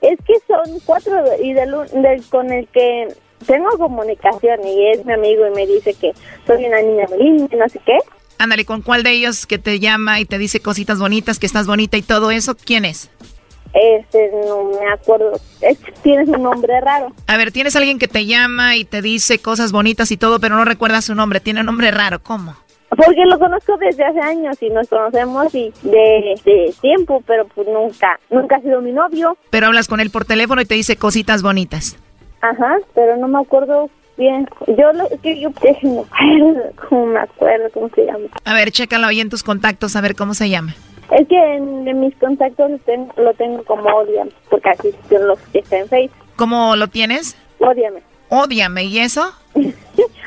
Es 0.00 0.18
que 0.26 0.34
son 0.48 0.80
cuatro 0.84 1.14
y 1.40 1.52
del, 1.52 1.72
del 2.02 2.24
con 2.28 2.50
el 2.50 2.66
que 2.68 3.08
tengo 3.44 3.70
comunicación 3.78 4.66
y 4.66 4.90
es 4.90 5.04
mi 5.04 5.12
amigo 5.12 5.46
y 5.46 5.50
me 5.54 5.66
dice 5.66 5.94
que 5.94 6.12
soy 6.46 6.64
una 6.64 6.80
niña 6.82 7.06
muy 7.08 7.18
linda 7.18 7.48
y 7.52 7.56
no 7.56 7.68
sé 7.68 7.80
qué. 7.84 7.98
Ándale, 8.38 8.64
¿con 8.64 8.82
cuál 8.82 9.02
de 9.02 9.10
ellos 9.12 9.46
que 9.46 9.58
te 9.58 9.78
llama 9.78 10.20
y 10.20 10.24
te 10.24 10.38
dice 10.38 10.60
cositas 10.60 10.98
bonitas, 10.98 11.38
que 11.38 11.46
estás 11.46 11.66
bonita 11.66 11.96
y 11.96 12.02
todo 12.02 12.30
eso? 12.30 12.56
¿Quién 12.56 12.84
es? 12.84 13.10
Este, 13.74 14.30
no 14.46 14.64
me 14.64 14.92
acuerdo. 14.92 15.32
Es 15.60 15.78
tienes 16.02 16.28
un 16.28 16.42
nombre 16.42 16.80
raro. 16.80 17.12
A 17.26 17.36
ver, 17.36 17.50
tienes 17.50 17.74
alguien 17.74 17.98
que 17.98 18.06
te 18.06 18.26
llama 18.26 18.76
y 18.76 18.84
te 18.84 19.02
dice 19.02 19.40
cosas 19.40 19.72
bonitas 19.72 20.10
y 20.12 20.16
todo, 20.16 20.38
pero 20.38 20.56
no 20.56 20.64
recuerdas 20.64 21.06
su 21.06 21.14
nombre. 21.14 21.40
Tiene 21.40 21.60
un 21.60 21.66
nombre 21.66 21.90
raro. 21.90 22.20
¿Cómo? 22.22 22.56
Porque 22.90 23.24
lo 23.26 23.38
conozco 23.38 23.76
desde 23.78 24.04
hace 24.04 24.20
años 24.20 24.56
y 24.60 24.70
nos 24.70 24.88
conocemos 24.88 25.52
y 25.54 25.72
de, 25.82 26.38
de 26.44 26.74
tiempo, 26.80 27.22
pero 27.26 27.44
pues 27.48 27.66
nunca, 27.66 28.20
nunca 28.30 28.56
ha 28.56 28.60
sido 28.60 28.80
mi 28.80 28.92
novio. 28.92 29.36
Pero 29.50 29.66
hablas 29.66 29.88
con 29.88 29.98
él 29.98 30.10
por 30.10 30.24
teléfono 30.24 30.60
y 30.60 30.64
te 30.64 30.74
dice 30.74 30.96
cositas 30.96 31.42
bonitas. 31.42 31.96
Ajá, 32.44 32.76
pero 32.94 33.16
no 33.16 33.26
me 33.26 33.40
acuerdo 33.40 33.88
bien. 34.18 34.46
Yo 34.66 34.92
lo 34.92 35.08
que 35.22 35.40
yo 35.40 35.48
no 35.82 35.94
me 35.94 36.00
acuerdo, 36.02 36.72
cómo 36.88 37.06
me 37.06 37.20
acuerdo 37.20 37.70
cómo 37.72 37.88
se 37.94 38.04
llama. 38.04 38.26
A 38.44 38.52
ver, 38.52 38.70
chécalo 38.70 39.06
ahí 39.06 39.20
en 39.20 39.30
tus 39.30 39.42
contactos 39.42 39.96
a 39.96 40.02
ver 40.02 40.14
cómo 40.14 40.34
se 40.34 40.50
llama. 40.50 40.74
Es 41.10 41.26
que 41.26 41.56
en, 41.56 41.88
en 41.88 42.00
mis 42.00 42.14
contactos 42.16 42.70
lo 42.70 42.78
tengo, 42.78 43.14
lo 43.16 43.32
tengo 43.32 43.64
como 43.64 43.88
odiame, 43.88 44.30
porque 44.50 44.68
así 44.68 44.90
son 45.08 45.26
los 45.26 45.38
que 45.52 45.60
está 45.60 45.78
en 45.78 45.88
Facebook. 45.88 46.26
¿Cómo 46.36 46.76
lo 46.76 46.88
tienes? 46.88 47.34
Odiame. 47.60 48.02
Ódiame, 48.28 48.84
¿y 48.84 48.98
eso? 48.98 49.24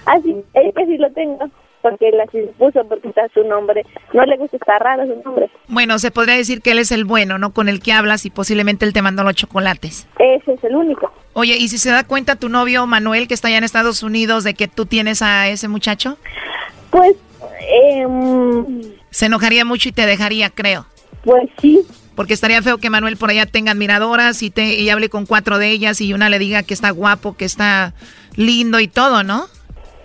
Así, 0.05 0.43
es 0.53 0.73
que 0.73 0.85
sí 0.85 0.97
lo 0.97 1.11
tengo, 1.11 1.45
porque 1.89 2.09
él 2.09 2.19
así 2.19 2.39
puso, 2.57 2.83
porque 2.87 3.07
está 3.07 3.27
su 3.33 3.43
nombre. 3.43 3.85
No 4.13 4.23
le 4.25 4.37
gusta, 4.37 4.57
está 4.57 4.77
raro 4.79 5.05
su 5.05 5.21
nombre. 5.23 5.49
Bueno, 5.67 5.99
se 5.99 6.11
podría 6.11 6.35
decir 6.35 6.61
que 6.61 6.71
él 6.71 6.79
es 6.79 6.91
el 6.91 7.05
bueno, 7.05 7.37
¿no? 7.37 7.53
Con 7.53 7.69
el 7.69 7.79
que 7.79 7.93
hablas 7.93 8.25
y 8.25 8.29
posiblemente 8.29 8.85
él 8.85 8.93
te 8.93 9.01
mandó 9.01 9.23
los 9.23 9.35
chocolates. 9.35 10.07
Ese 10.19 10.53
es 10.53 10.63
el 10.63 10.75
único. 10.75 11.11
Oye, 11.33 11.55
¿y 11.57 11.69
si 11.69 11.77
se 11.77 11.89
da 11.89 12.03
cuenta 12.03 12.35
tu 12.35 12.49
novio 12.49 12.85
Manuel, 12.87 13.27
que 13.27 13.33
está 13.33 13.47
allá 13.47 13.59
en 13.59 13.63
Estados 13.63 14.03
Unidos, 14.03 14.43
de 14.43 14.53
que 14.53 14.67
tú 14.67 14.85
tienes 14.85 15.21
a 15.21 15.47
ese 15.47 15.67
muchacho? 15.67 16.17
Pues, 16.89 17.15
em, 17.83 18.81
Se 19.09 19.27
enojaría 19.27 19.63
mucho 19.63 19.87
y 19.89 19.93
te 19.93 20.05
dejaría, 20.05 20.49
creo. 20.49 20.85
Pues 21.23 21.49
sí. 21.61 21.81
Porque 22.15 22.33
estaría 22.33 22.61
feo 22.61 22.79
que 22.79 22.89
Manuel 22.89 23.15
por 23.15 23.29
allá 23.29 23.45
tenga 23.45 23.71
admiradoras 23.71 24.43
y, 24.43 24.49
te, 24.49 24.73
y 24.75 24.89
hable 24.89 25.07
con 25.09 25.25
cuatro 25.25 25.57
de 25.57 25.69
ellas 25.69 26.01
y 26.01 26.13
una 26.13 26.29
le 26.29 26.39
diga 26.39 26.63
que 26.63 26.73
está 26.73 26.89
guapo, 26.89 27.37
que 27.37 27.45
está 27.45 27.93
lindo 28.35 28.79
y 28.79 28.87
todo, 28.87 29.23
¿no? 29.23 29.45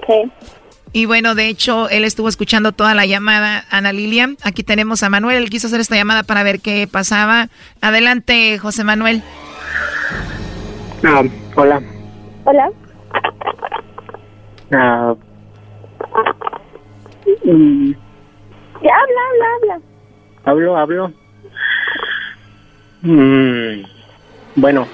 Sí. 0.06 0.30
Y 0.94 1.06
bueno, 1.06 1.34
de 1.34 1.48
hecho, 1.48 1.88
él 1.88 2.04
estuvo 2.04 2.28
escuchando 2.28 2.72
toda 2.72 2.94
la 2.94 3.06
llamada, 3.06 3.64
Ana 3.70 3.92
Lilia. 3.92 4.30
Aquí 4.42 4.62
tenemos 4.62 5.02
a 5.02 5.08
Manuel, 5.08 5.38
él 5.38 5.50
quiso 5.50 5.66
hacer 5.68 5.80
esta 5.80 5.96
llamada 5.96 6.22
para 6.22 6.42
ver 6.42 6.60
qué 6.60 6.86
pasaba. 6.90 7.48
Adelante, 7.80 8.58
José 8.58 8.84
Manuel. 8.84 9.22
Ah, 11.04 11.22
hola. 11.56 11.82
Hola. 12.44 12.70
Ah, 14.74 15.14
mm, 17.44 17.92
Ya 18.82 18.90
habla, 18.94 19.20
habla, 19.30 19.46
habla. 19.56 19.80
hablo, 20.44 20.76
hablo. 20.76 21.12
Mm, 23.02 23.82
bueno, 24.56 24.86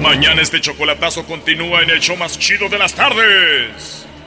Mañana 0.00 0.40
este 0.40 0.60
chocolatazo 0.62 1.24
continúa 1.26 1.82
en 1.82 1.90
el 1.90 2.00
show 2.00 2.16
más 2.16 2.38
chido 2.38 2.68
de 2.70 2.78
las 2.78 2.94
tardes. 2.94 4.03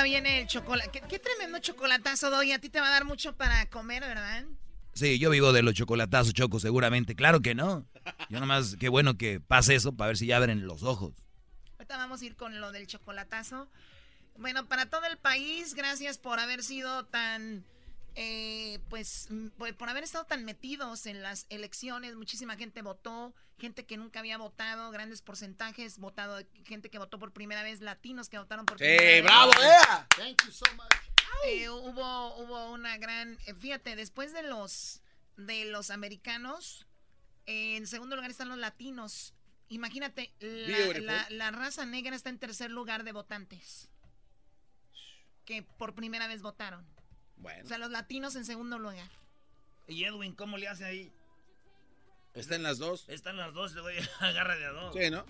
Ahorita 0.00 0.02
viene 0.02 0.40
el 0.40 0.46
chocolate. 0.46 0.90
¿Qué, 0.90 1.00
qué 1.06 1.18
tremendo 1.18 1.58
chocolatazo, 1.58 2.30
doy. 2.30 2.52
A 2.52 2.58
ti 2.58 2.68
te 2.68 2.80
va 2.80 2.88
a 2.88 2.90
dar 2.90 3.04
mucho 3.04 3.36
para 3.36 3.68
comer, 3.68 4.02
¿verdad? 4.02 4.44
Sí, 4.92 5.18
yo 5.18 5.30
vivo 5.30 5.52
de 5.52 5.62
los 5.62 5.74
chocolatazos, 5.74 6.34
Choco, 6.34 6.58
seguramente. 6.60 7.14
Claro 7.14 7.40
que 7.40 7.54
no. 7.54 7.86
Yo 8.28 8.40
nomás, 8.40 8.76
qué 8.76 8.88
bueno 8.88 9.16
que 9.16 9.40
pase 9.40 9.74
eso 9.74 9.92
para 9.92 10.08
ver 10.08 10.16
si 10.16 10.26
ya 10.26 10.36
abren 10.36 10.66
los 10.66 10.82
ojos. 10.82 11.14
Ahorita 11.78 11.96
vamos 11.96 12.20
a 12.22 12.24
ir 12.24 12.36
con 12.36 12.60
lo 12.60 12.72
del 12.72 12.86
chocolatazo. 12.86 13.68
Bueno, 14.36 14.66
para 14.66 14.86
todo 14.86 15.06
el 15.06 15.16
país, 15.16 15.74
gracias 15.74 16.18
por 16.18 16.40
haber 16.40 16.62
sido 16.62 17.04
tan, 17.06 17.64
eh, 18.14 18.78
pues, 18.88 19.26
mm, 19.30 19.48
por, 19.50 19.74
por 19.76 19.88
haber 19.88 20.04
estado 20.04 20.24
tan 20.26 20.44
metidos 20.44 21.06
en 21.06 21.22
las 21.22 21.46
elecciones. 21.48 22.16
Muchísima 22.16 22.56
gente 22.56 22.82
votó, 22.82 23.34
gente 23.58 23.84
que 23.86 23.96
nunca 23.96 24.20
había 24.20 24.38
votado, 24.38 24.90
grandes 24.90 25.22
porcentajes, 25.22 25.98
votado, 25.98 26.40
gente 26.64 26.90
que 26.90 26.98
votó 26.98 27.18
por 27.18 27.32
primera 27.32 27.62
vez, 27.62 27.80
latinos 27.80 28.28
que 28.28 28.38
votaron 28.38 28.66
por 28.66 28.78
Sí, 28.78 28.84
primera 28.84 29.04
vez. 29.12 29.22
bravo, 29.24 29.52
Ea. 29.62 30.06
Thank 30.16 30.44
you 30.46 30.52
so 30.52 30.66
much. 30.74 30.92
Eh, 31.46 31.70
hubo, 31.70 32.36
hubo 32.36 32.72
una 32.72 32.98
gran, 32.98 33.38
eh, 33.46 33.54
fíjate, 33.54 33.96
después 33.96 34.32
de 34.32 34.42
los, 34.42 35.00
de 35.36 35.64
los 35.66 35.90
americanos, 35.90 36.86
eh, 37.46 37.76
en 37.76 37.86
segundo 37.86 38.16
lugar 38.16 38.30
están 38.30 38.48
los 38.48 38.58
latinos. 38.58 39.32
Imagínate, 39.68 40.32
la, 40.40 40.76
Beautiful. 40.76 41.06
la- 41.06 41.26
la 41.30 41.50
raza 41.52 41.86
negra 41.86 42.16
está 42.16 42.28
en 42.28 42.38
tercer 42.38 42.70
lugar 42.70 43.04
de 43.04 43.12
votantes. 43.12 43.88
Que 45.44 45.62
por 45.62 45.94
primera 45.94 46.26
vez 46.28 46.42
votaron. 46.42 46.84
Bueno. 47.40 47.64
O 47.64 47.68
sea, 47.68 47.78
los 47.78 47.90
latinos 47.90 48.36
en 48.36 48.44
segundo 48.44 48.78
lugar. 48.78 49.10
¿Y 49.88 50.04
Edwin 50.04 50.34
cómo 50.34 50.56
le 50.56 50.68
hace 50.68 50.84
ahí? 50.84 51.12
Está 52.34 52.54
en 52.54 52.62
las 52.62 52.78
dos. 52.78 53.08
Están 53.08 53.36
las 53.36 53.52
dos, 53.52 53.74
le 53.74 53.80
voy 53.80 53.94
a 53.96 54.04
agarrar 54.28 54.58
de 54.58 54.66
a 54.66 54.70
dos. 54.70 54.94
Sí, 54.94 55.10
¿no? 55.10 55.24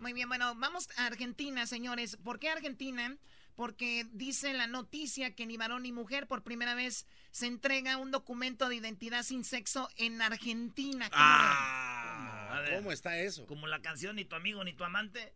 Muy 0.00 0.12
bien, 0.12 0.28
bueno, 0.28 0.54
vamos 0.56 0.88
a 0.96 1.06
Argentina, 1.06 1.66
señores. 1.66 2.16
¿Por 2.16 2.40
qué 2.40 2.50
Argentina? 2.50 3.16
Porque 3.54 4.04
dice 4.12 4.52
la 4.52 4.66
noticia 4.66 5.34
que 5.36 5.46
ni 5.46 5.56
varón 5.56 5.82
ni 5.82 5.92
mujer 5.92 6.26
por 6.26 6.42
primera 6.42 6.74
vez 6.74 7.06
se 7.30 7.46
entrega 7.46 7.98
un 7.98 8.10
documento 8.10 8.68
de 8.68 8.76
identidad 8.76 9.22
sin 9.22 9.44
sexo 9.44 9.88
en 9.96 10.20
Argentina. 10.20 11.08
¿Cómo 11.10 11.22
A 11.22 12.60
ver, 12.64 12.78
¿Cómo 12.78 12.90
está 12.90 13.18
eso? 13.18 13.46
Como 13.46 13.68
la 13.68 13.80
canción 13.80 14.16
Ni 14.16 14.24
tu 14.24 14.34
amigo 14.34 14.64
ni 14.64 14.72
tu 14.72 14.82
amante. 14.82 15.32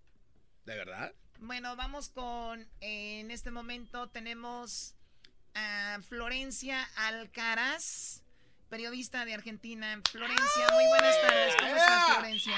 ¿De 0.64 0.76
verdad? 0.76 1.14
Bueno, 1.38 1.76
vamos 1.76 2.08
con, 2.08 2.62
eh, 2.80 3.20
en 3.20 3.30
este 3.30 3.52
momento 3.52 4.08
tenemos 4.08 4.95
a 5.56 5.98
Florencia 6.02 6.86
Alcaraz, 6.96 8.22
periodista 8.68 9.24
de 9.24 9.32
Argentina. 9.34 10.00
Florencia, 10.10 10.66
muy 10.74 10.86
buenas 10.88 11.20
tardes. 11.22 11.56
¿Cómo 11.56 11.76
estás, 11.76 12.14
Florencia? 12.16 12.54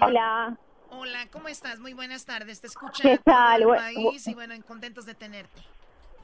Hola. 0.00 0.56
Hola, 0.90 1.26
¿cómo 1.32 1.48
estás? 1.48 1.80
Muy 1.80 1.94
buenas 1.94 2.24
tardes. 2.24 2.60
Te 2.60 2.68
escucha 2.68 3.02
¿Qué 3.02 3.18
todo 3.18 3.34
tal? 3.34 3.62
el 3.62 3.68
Bu- 3.68 3.76
país 3.76 4.26
y 4.28 4.34
bueno, 4.34 4.54
contentos 4.66 5.04
de 5.04 5.14
tenerte. 5.14 5.60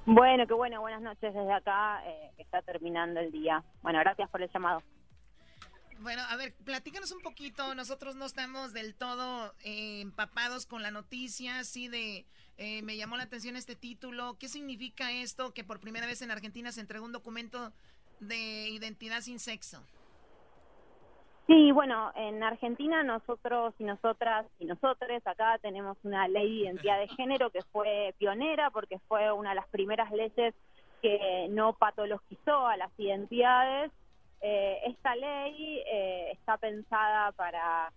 Bueno, 0.07 0.47
qué 0.47 0.55
bueno, 0.55 0.81
buenas 0.81 1.03
noches 1.03 1.35
desde 1.35 1.53
acá, 1.53 2.01
eh, 2.07 2.31
que 2.37 2.43
está 2.43 2.63
terminando 2.63 3.19
el 3.21 3.33
día. 3.33 3.65
Bueno, 3.83 3.99
gracias 3.99 4.31
por 4.31 4.41
el 4.41 4.51
llamado. 4.53 4.83
Bueno, 5.99 6.23
a 6.29 6.37
ver, 6.37 6.55
platícanos 6.65 7.11
un 7.11 7.21
poquito. 7.21 7.75
Nosotros 7.75 8.15
no 8.15 8.25
estamos 8.25 8.73
del 8.73 8.95
todo 8.95 9.53
eh, 9.65 10.01
empapados 10.01 10.65
con 10.67 10.83
la 10.83 10.93
noticia, 10.93 11.59
así 11.59 11.89
de... 11.89 12.25
eh, 12.63 12.83
me 12.83 12.99
llamó 12.99 13.17
la 13.17 13.23
atención 13.23 13.57
este 13.57 13.75
título. 13.75 14.37
¿Qué 14.39 14.47
significa 14.47 15.11
esto 15.13 15.55
que 15.55 15.65
por 15.65 15.81
primera 15.81 16.07
vez 16.07 16.21
en 16.21 16.31
Argentina 16.31 16.71
se 16.73 16.83
entregó 16.83 17.07
un 17.07 17.13
documento 17.13 17.73
de 18.21 18.69
identidad 18.69 19.23
sin 19.23 19.39
sexo? 19.39 19.83
Sí, 21.47 21.73
bueno, 21.73 22.13
en 22.15 22.43
Argentina 22.43 23.03
nosotros 23.03 23.73
y 23.79 23.85
nosotras 23.85 24.45
y 24.59 24.67
nosotres 24.67 25.27
acá 25.27 25.57
tenemos 25.63 25.97
una 26.03 26.29
ley 26.29 26.49
de 26.49 26.65
identidad 26.65 27.01
de 27.01 27.09
género 27.09 27.49
que 27.49 27.63
fue 27.73 28.15
pionera 28.19 28.69
porque 28.69 28.99
fue 29.09 29.33
una 29.33 29.49
de 29.49 29.57
las 29.57 29.69
primeras 29.69 30.13
leyes 30.13 30.55
que 31.01 31.49
no 31.49 31.73
patologizó 31.73 32.67
a 32.67 32.77
las 32.77 32.91
identidades. 32.99 33.91
Eh, 34.43 34.81
esta 34.85 35.17
ley 35.17 35.83
eh, 35.91 36.33
está 36.33 36.59
pensada 36.59 37.33
para 37.33 37.91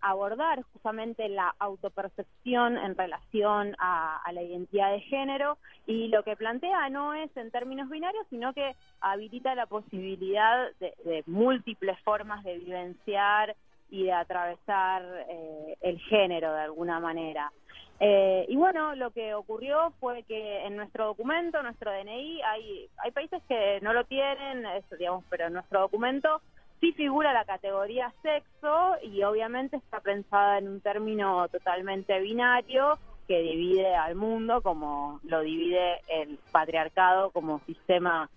abordar 0.00 0.62
justamente 0.72 1.28
la 1.28 1.54
autopercepción 1.58 2.76
en 2.76 2.96
relación 2.96 3.74
a, 3.78 4.22
la 4.32 4.42
identidad 4.42 4.92
de 4.92 5.00
género 5.00 5.58
y 5.86 6.08
lo 6.08 6.22
que 6.22 6.36
plantea 6.36 6.88
no 6.90 7.14
es 7.14 7.34
en 7.36 7.50
términos 7.50 7.88
binarios, 7.88 8.26
sino 8.28 8.52
que 8.52 8.74
habilita 9.00 9.54
la 9.54 9.66
posibilidad 9.66 10.68
de, 10.80 10.94
de 11.04 11.22
múltiples 11.26 11.98
formas 12.00 12.44
de 12.44 12.58
vivenciar 12.58 13.56
y 13.90 14.04
de 14.04 14.12
atravesar 14.12 15.02
eh, 15.28 15.76
el 15.80 15.98
género 16.00 16.52
de 16.52 16.60
alguna 16.60 17.00
manera. 17.00 17.52
Eh, 17.98 18.44
y 18.48 18.56
bueno, 18.56 18.94
lo 18.94 19.10
que 19.10 19.32
ocurrió 19.34 19.92
fue 20.00 20.22
que 20.24 20.66
en 20.66 20.76
nuestro 20.76 21.06
documento, 21.06 21.62
nuestro 21.62 21.90
DNI, 21.90 22.42
hay, 22.42 22.88
hay 22.98 23.10
países 23.10 23.42
que 23.48 23.80
no 23.80 23.92
lo 23.94 24.04
tienen, 24.04 24.66
eso, 24.66 24.96
digamos, 24.96 25.24
pero 25.30 25.46
en 25.46 25.54
nuestro 25.54 25.80
documento 25.80 26.42
sí 26.80 26.92
figura 26.92 27.32
la 27.32 27.44
categoría 27.44 28.12
sexo 28.22 28.96
y 29.02 29.22
obviamente 29.22 29.76
está 29.76 30.00
pensada 30.00 30.58
en 30.58 30.68
un 30.68 30.80
término 30.80 31.48
totalmente 31.48 32.18
binario 32.20 32.98
que 33.26 33.40
divide 33.42 33.94
al 33.94 34.14
mundo 34.14 34.62
como 34.62 35.20
lo 35.24 35.40
divide 35.40 36.00
el 36.08 36.38
patriarcado 36.52 37.30
como 37.30 37.60
sistema 37.66 38.30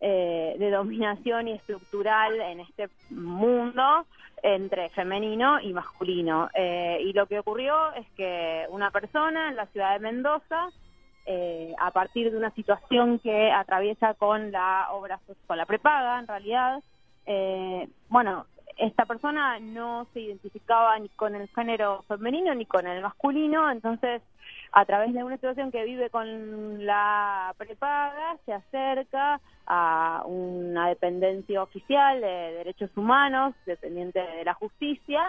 eh, 0.00 0.56
de 0.58 0.70
dominación 0.70 1.48
y 1.48 1.52
estructural 1.52 2.40
en 2.40 2.60
este 2.60 2.88
mundo 3.10 4.06
entre 4.42 4.88
femenino 4.90 5.60
y 5.60 5.72
masculino. 5.72 6.48
Eh, 6.54 6.98
y 7.02 7.12
lo 7.12 7.26
que 7.26 7.38
ocurrió 7.38 7.92
es 7.94 8.06
que 8.16 8.66
una 8.70 8.90
persona 8.90 9.50
en 9.50 9.56
la 9.56 9.66
ciudad 9.66 9.92
de 9.92 9.98
Mendoza, 9.98 10.68
eh, 11.26 11.74
a 11.78 11.90
partir 11.90 12.30
de 12.30 12.38
una 12.38 12.50
situación 12.52 13.18
que 13.18 13.50
atraviesa 13.50 14.14
con 14.14 14.50
la 14.50 14.88
obra, 14.92 15.20
con 15.46 15.58
la 15.58 15.66
prepaga 15.66 16.18
en 16.18 16.26
realidad, 16.26 16.82
eh, 17.32 17.88
bueno, 18.08 18.46
esta 18.76 19.06
persona 19.06 19.60
no 19.60 20.08
se 20.12 20.20
identificaba 20.20 20.98
ni 20.98 21.08
con 21.10 21.36
el 21.36 21.48
género 21.50 22.02
femenino 22.08 22.52
ni 22.56 22.66
con 22.66 22.88
el 22.88 23.00
masculino, 23.02 23.70
entonces 23.70 24.20
a 24.72 24.84
través 24.84 25.14
de 25.14 25.22
una 25.22 25.36
situación 25.36 25.70
que 25.70 25.84
vive 25.84 26.10
con 26.10 26.84
la 26.84 27.54
prepaga 27.56 28.36
se 28.44 28.52
acerca 28.52 29.40
a 29.64 30.24
una 30.26 30.88
dependencia 30.88 31.62
oficial 31.62 32.20
de 32.20 32.26
derechos 32.26 32.90
humanos, 32.96 33.54
dependiente 33.64 34.18
de 34.18 34.44
la 34.44 34.54
justicia, 34.54 35.28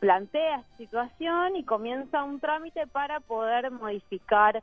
plantea 0.00 0.56
esta 0.56 0.76
situación 0.76 1.54
y 1.54 1.62
comienza 1.62 2.24
un 2.24 2.40
trámite 2.40 2.88
para 2.88 3.20
poder 3.20 3.70
modificar 3.70 4.60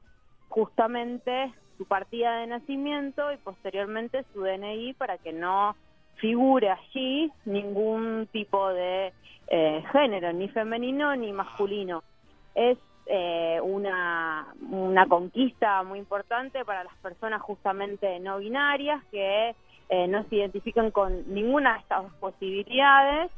justamente 0.49 1.53
su 1.77 1.85
partida 1.85 2.39
de 2.39 2.47
nacimiento 2.47 3.31
y 3.31 3.37
posteriormente 3.37 4.25
su 4.33 4.41
DNI 4.41 4.93
para 4.95 5.17
que 5.17 5.31
no 5.31 5.77
figure 6.19 6.69
allí 6.69 7.31
ningún 7.45 8.27
tipo 8.31 8.69
de 8.69 9.13
eh, 9.47 9.83
género, 9.91 10.31
ni 10.33 10.47
femenino 10.49 11.15
ni 11.15 11.31
masculino. 11.31 12.03
Es 12.55 12.77
eh, 13.05 13.59
una, 13.63 14.53
una 14.69 15.07
conquista 15.07 15.81
muy 15.83 15.99
importante 15.99 16.63
para 16.63 16.83
las 16.83 16.95
personas 16.97 17.41
justamente 17.41 18.19
no 18.19 18.37
binarias 18.37 19.03
que 19.11 19.55
eh, 19.89 20.07
no 20.07 20.23
se 20.25 20.35
identifican 20.35 20.91
con 20.91 21.33
ninguna 21.33 21.73
de 21.73 21.79
estas 21.79 22.03
dos 22.03 22.13
posibilidades, 22.19 23.31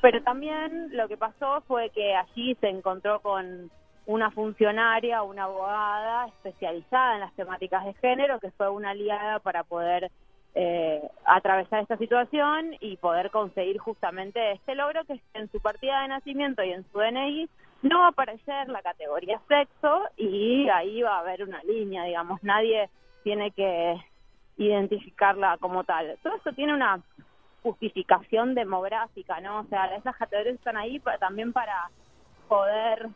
pero 0.00 0.22
también 0.22 0.96
lo 0.96 1.08
que 1.08 1.16
pasó 1.16 1.62
fue 1.66 1.90
que 1.90 2.14
allí 2.14 2.54
se 2.60 2.68
encontró 2.68 3.20
con 3.20 3.70
una 4.06 4.30
funcionaria, 4.30 5.22
una 5.22 5.44
abogada 5.44 6.26
especializada 6.28 7.14
en 7.14 7.20
las 7.20 7.34
temáticas 7.34 7.84
de 7.84 7.94
género, 7.94 8.38
que 8.38 8.50
fue 8.52 8.68
una 8.68 8.90
aliada 8.90 9.40
para 9.40 9.64
poder 9.64 10.10
eh, 10.54 11.00
atravesar 11.24 11.82
esta 11.82 11.96
situación 11.96 12.74
y 12.80 12.96
poder 12.96 13.30
conseguir 13.30 13.78
justamente 13.78 14.52
este 14.52 14.74
logro 14.74 15.04
que 15.04 15.20
en 15.34 15.50
su 15.50 15.60
partida 15.60 16.02
de 16.02 16.08
nacimiento 16.08 16.62
y 16.64 16.72
en 16.72 16.84
su 16.90 16.98
DNI 16.98 17.48
no 17.82 18.00
va 18.00 18.06
a 18.06 18.08
aparecer 18.10 18.68
la 18.68 18.82
categoría 18.82 19.40
sexo 19.48 20.02
y 20.16 20.68
ahí 20.68 21.02
va 21.02 21.16
a 21.16 21.20
haber 21.20 21.42
una 21.44 21.62
línea, 21.62 22.04
digamos, 22.04 22.42
nadie 22.42 22.90
tiene 23.22 23.52
que 23.52 23.96
identificarla 24.58 25.56
como 25.58 25.84
tal. 25.84 26.18
Todo 26.22 26.36
esto 26.36 26.52
tiene 26.52 26.74
una 26.74 27.00
justificación 27.62 28.54
demográfica, 28.54 29.40
¿no? 29.40 29.60
O 29.60 29.64
sea, 29.64 29.94
esas 29.96 30.16
categorías 30.16 30.56
están 30.56 30.76
ahí 30.76 30.98
pa- 30.98 31.18
también 31.18 31.52
para 31.52 31.90
poder 32.48 33.08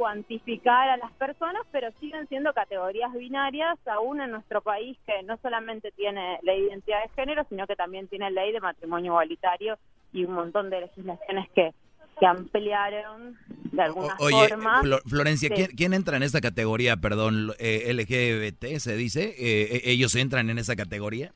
cuantificar 0.00 0.88
a 0.88 0.96
las 0.96 1.12
personas, 1.12 1.60
pero 1.70 1.90
siguen 2.00 2.26
siendo 2.28 2.54
categorías 2.54 3.12
binarias, 3.12 3.78
aún 3.86 4.18
en 4.22 4.30
nuestro 4.30 4.62
país 4.62 4.96
que 5.06 5.22
no 5.24 5.36
solamente 5.42 5.90
tiene 5.92 6.38
ley 6.42 6.62
de 6.62 6.68
identidad 6.68 7.02
de 7.02 7.10
género, 7.10 7.44
sino 7.50 7.66
que 7.66 7.76
también 7.76 8.08
tiene 8.08 8.30
ley 8.30 8.50
de 8.50 8.60
matrimonio 8.60 9.12
igualitario 9.12 9.76
y 10.14 10.24
un 10.24 10.32
montón 10.32 10.70
de 10.70 10.80
legislaciones 10.80 11.50
que, 11.54 11.74
que 12.18 12.26
ampliaron 12.26 13.36
de 13.72 13.82
alguna 13.82 14.16
Oye, 14.20 14.48
forma. 14.48 14.80
Flo- 14.82 15.02
Florencia, 15.06 15.48
Sí. 15.50 15.54
¿quién, 15.54 15.68
quién 15.76 15.92
entra 15.92 16.16
en 16.16 16.22
esta 16.22 16.40
categoría, 16.40 16.96
perdón, 16.96 17.52
eh, 17.58 17.92
LGBT 17.92 18.78
se 18.78 18.96
dice? 18.96 19.34
Eh, 19.38 19.76
eh, 19.76 19.80
¿Ellos 19.84 20.16
entran 20.16 20.48
en 20.48 20.56
esa 20.58 20.76
categoría? 20.76 21.30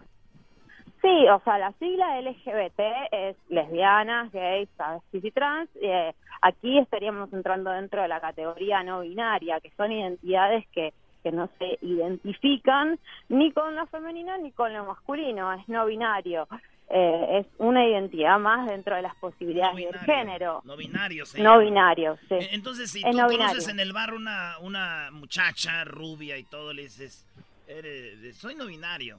Sí, 1.03 1.29
o 1.29 1.39
sea, 1.45 1.59
la 1.59 1.71
sigla 1.73 2.19
LGBT 2.23 2.81
es 3.13 3.37
lesbianas, 3.51 4.33
gays, 4.33 4.71
travestis 4.75 5.23
y 5.23 5.31
trans. 5.33 5.69
Eh, 5.83 6.15
aquí 6.45 6.79
estaríamos 6.79 7.33
entrando 7.33 7.71
dentro 7.71 8.03
de 8.03 8.09
la 8.09 8.21
categoría 8.21 8.83
no 8.83 9.01
binaria, 9.01 9.61
que 9.61 9.71
son 9.77 9.91
identidades 9.93 10.65
que, 10.73 10.93
que 11.23 11.33
no 11.33 11.49
se 11.59 11.79
identifican 11.81 12.99
ni 13.29 13.51
con 13.53 13.75
lo 13.75 13.87
femenino 13.87 14.37
ni 14.39 14.53
con 14.53 14.73
lo 14.73 14.85
masculino, 14.85 15.53
es 15.55 15.67
no 15.69 15.87
binario. 15.87 16.47
Eh, 16.91 17.39
es 17.41 17.47
una 17.57 17.87
identidad 17.89 18.39
más 18.39 18.67
dentro 18.69 18.95
de 18.95 19.01
las 19.03 19.15
posibilidades 19.17 19.75
del 19.75 19.99
género. 20.01 20.61
No 20.65 20.77
binario. 20.77 21.25
No 21.39 21.59
binario, 21.59 22.17
sí. 22.29 22.35
Eh, 22.35 22.49
Entonces, 22.53 22.91
si 22.91 22.99
Es 23.03 23.11
tú 23.11 23.17
no 23.17 23.27
conoces 23.29 23.55
binario. 23.67 23.71
en 23.71 23.81
el 23.81 23.93
bar 23.95 24.13
una, 24.13 24.59
una 24.61 25.09
muchacha 25.11 25.85
rubia 25.85 26.37
y 26.37 26.45
todo, 26.45 26.75
le 26.75 26.83
dices, 26.83 27.27
"Eres- 27.67 28.37
soy 28.37 28.55
no 28.55 28.67
binario. 28.67 29.17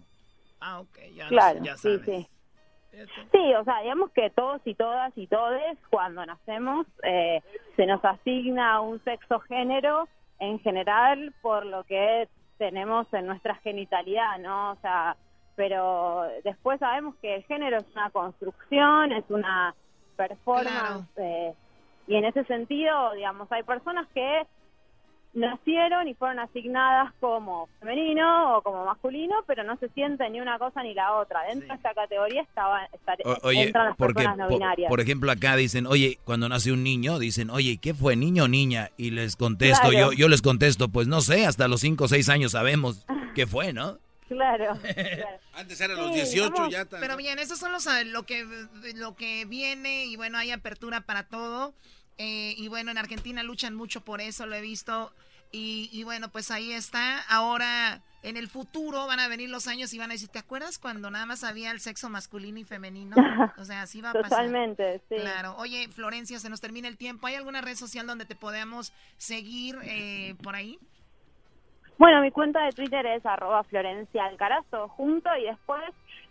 Ah, 0.62 0.80
ok, 0.80 0.98
ya, 1.16 1.28
Claro, 1.28 1.64
ya 1.64 1.76
sí, 1.76 1.90
sabes. 1.90 2.06
sí. 2.06 2.12
Sí, 2.22 2.28
o 3.60 3.64
sea, 3.64 3.82
digamos 3.82 4.12
que 4.12 4.30
todos 4.30 4.62
y 4.66 4.76
todas 4.76 5.12
y 5.18 5.28
todes, 5.28 5.78
cuando 5.90 6.26
nacemos, 6.26 6.88
eh, 7.04 7.42
se 7.76 7.86
nos 7.86 8.04
asigna 8.04 8.82
un 8.82 9.04
sexo 9.04 9.40
género 9.42 10.08
en 10.40 10.60
general 10.60 11.34
por 11.42 11.66
lo 11.66 11.84
que 11.84 12.28
tenemos 12.58 13.12
en 13.14 13.26
nuestra 13.26 13.56
genitalidad, 13.56 14.38
¿no? 14.40 14.72
O 14.72 14.76
sea, 14.78 15.16
pero 15.56 16.26
después 16.44 16.80
sabemos 16.80 17.16
que 17.22 17.36
el 17.36 17.44
género 17.44 17.78
es 17.78 17.86
una 17.94 18.10
construcción, 18.10 19.12
es 19.12 19.26
una 19.30 19.74
performance, 20.16 21.08
eh, 21.18 21.54
y 22.08 22.16
en 22.16 22.26
ese 22.26 22.44
sentido, 22.46 23.14
digamos, 23.14 23.52
hay 23.52 23.64
personas 23.64 24.08
que 24.14 24.46
nacieron 25.36 26.08
y 26.08 26.14
fueron 26.16 26.40
asignadas 26.40 27.14
como 27.20 27.68
femenino 27.80 28.58
o 28.58 28.62
como 28.62 28.86
masculino, 28.86 29.36
pero 29.46 29.64
no 29.64 29.78
se 29.78 29.90
sienten 29.90 30.34
ni 30.34 30.40
una 30.42 30.58
cosa 30.58 30.82
ni 30.82 30.94
la 30.94 31.14
otra. 31.16 31.44
Dentro 31.44 31.68
de 31.68 31.74
esta 31.76 31.94
categoría 31.94 32.42
estaba, 32.42 32.86
estar- 32.86 33.18
O- 33.26 33.38
oye, 33.48 33.64
entran 33.64 33.88
las 33.88 33.98
porque, 33.98 34.14
personas 34.16 34.38
no 34.38 34.48
por, 34.48 34.54
binarias. 34.60 34.90
por 34.90 35.02
ejemplo, 35.02 35.32
acá 35.32 35.56
dicen, 35.56 35.86
oye, 35.88 36.20
cuando 36.24 36.48
nace 36.50 36.72
un 36.72 36.84
niño, 36.84 37.20
dicen, 37.20 37.50
oye, 37.50 37.78
¿qué 37.78 37.94
fue, 37.94 38.16
niño 38.16 38.46
o 38.46 38.48
niña? 38.48 38.90
Y 38.98 39.12
les 39.12 39.36
contesto, 39.36 39.90
Claro. 39.90 40.12
yo, 40.12 40.18
yo 40.18 40.30
les 40.30 40.42
contesto, 40.42 40.88
pues 40.90 41.08
no 41.08 41.22
sé, 41.22 41.46
hasta 41.46 41.68
los 41.68 41.82
5 41.82 42.06
o 42.06 42.08
6 42.08 42.30
años 42.30 42.54
sabemos 42.54 43.06
qué 43.36 43.46
fue, 43.48 43.74
¿no? 43.74 43.98
Claro. 44.28 44.74
Antes 45.54 45.80
eran 45.82 45.98
Sí, 45.98 46.02
los 46.04 46.14
18, 46.14 46.52
vamos. 46.54 46.72
ya 46.74 46.86
tan- 46.86 47.00
Pero 47.00 47.16
bien, 47.18 47.38
esos 47.40 47.60
son 47.60 47.72
los 47.72 47.86
ah, 47.88 48.04
lo 48.06 48.24
que 48.24 48.44
lo 48.96 49.16
que 49.16 49.46
viene 49.46 50.06
y 50.06 50.16
bueno, 50.16 50.38
hay 50.38 50.52
apertura 50.52 51.02
para 51.02 51.24
todo. 51.28 51.74
Eh, 52.18 52.56
y 52.58 52.68
bueno, 52.68 52.92
en 52.92 52.98
Argentina 52.98 53.44
luchan 53.44 53.76
mucho 53.76 54.02
por 54.02 54.22
eso, 54.22 54.46
lo 54.46 54.56
he 54.56 54.62
visto. 54.62 55.12
Y, 55.52 55.90
y 55.92 56.04
bueno, 56.04 56.30
pues 56.30 56.52
ahí 56.52 56.72
está. 56.72 57.22
Ahora, 57.30 58.02
en 58.26 58.38
el 58.38 58.48
futuro 58.48 59.06
van 59.06 59.20
a 59.20 59.28
venir 59.28 59.50
los 59.50 59.68
años 59.68 59.94
y 59.94 60.00
van 60.00 60.10
a 60.10 60.14
decir, 60.14 60.30
¿te 60.30 60.40
acuerdas 60.40 60.80
cuando 60.80 61.12
nada 61.12 61.28
más 61.28 61.44
había 61.44 61.70
el 61.72 61.80
sexo 61.80 62.10
masculino 62.10 62.60
y 62.60 62.64
femenino? 62.64 63.16
O 63.58 63.64
sea, 63.64 63.84
así 63.84 64.02
va 64.02 64.10
a 64.10 64.14
pasar. 64.14 64.30
Totalmente, 64.30 65.00
sí. 65.08 65.16
Claro. 65.16 65.56
Oye, 65.58 65.88
Florencia, 65.90 66.40
se 66.40 66.50
nos 66.50 66.60
termina 66.60 66.88
el 66.88 66.98
tiempo. 66.98 67.28
¿Hay 67.28 67.36
alguna 67.36 67.62
red 67.62 67.76
social 67.76 68.08
donde 68.08 68.26
te 68.26 68.36
podamos 68.36 68.92
seguir 69.18 69.78
eh, 69.84 70.36
por 70.44 70.56
ahí? 70.56 70.80
Bueno, 71.98 72.22
mi 72.22 72.32
cuenta 72.32 72.66
de 72.66 72.72
Twitter 72.72 73.06
es 73.06 73.26
arroba 73.26 73.64
Florencia 73.64 74.26
Alcaraz, 74.26 74.66
todo 74.70 74.90
junto, 74.90 75.30
y 75.38 75.46
después 75.46 75.84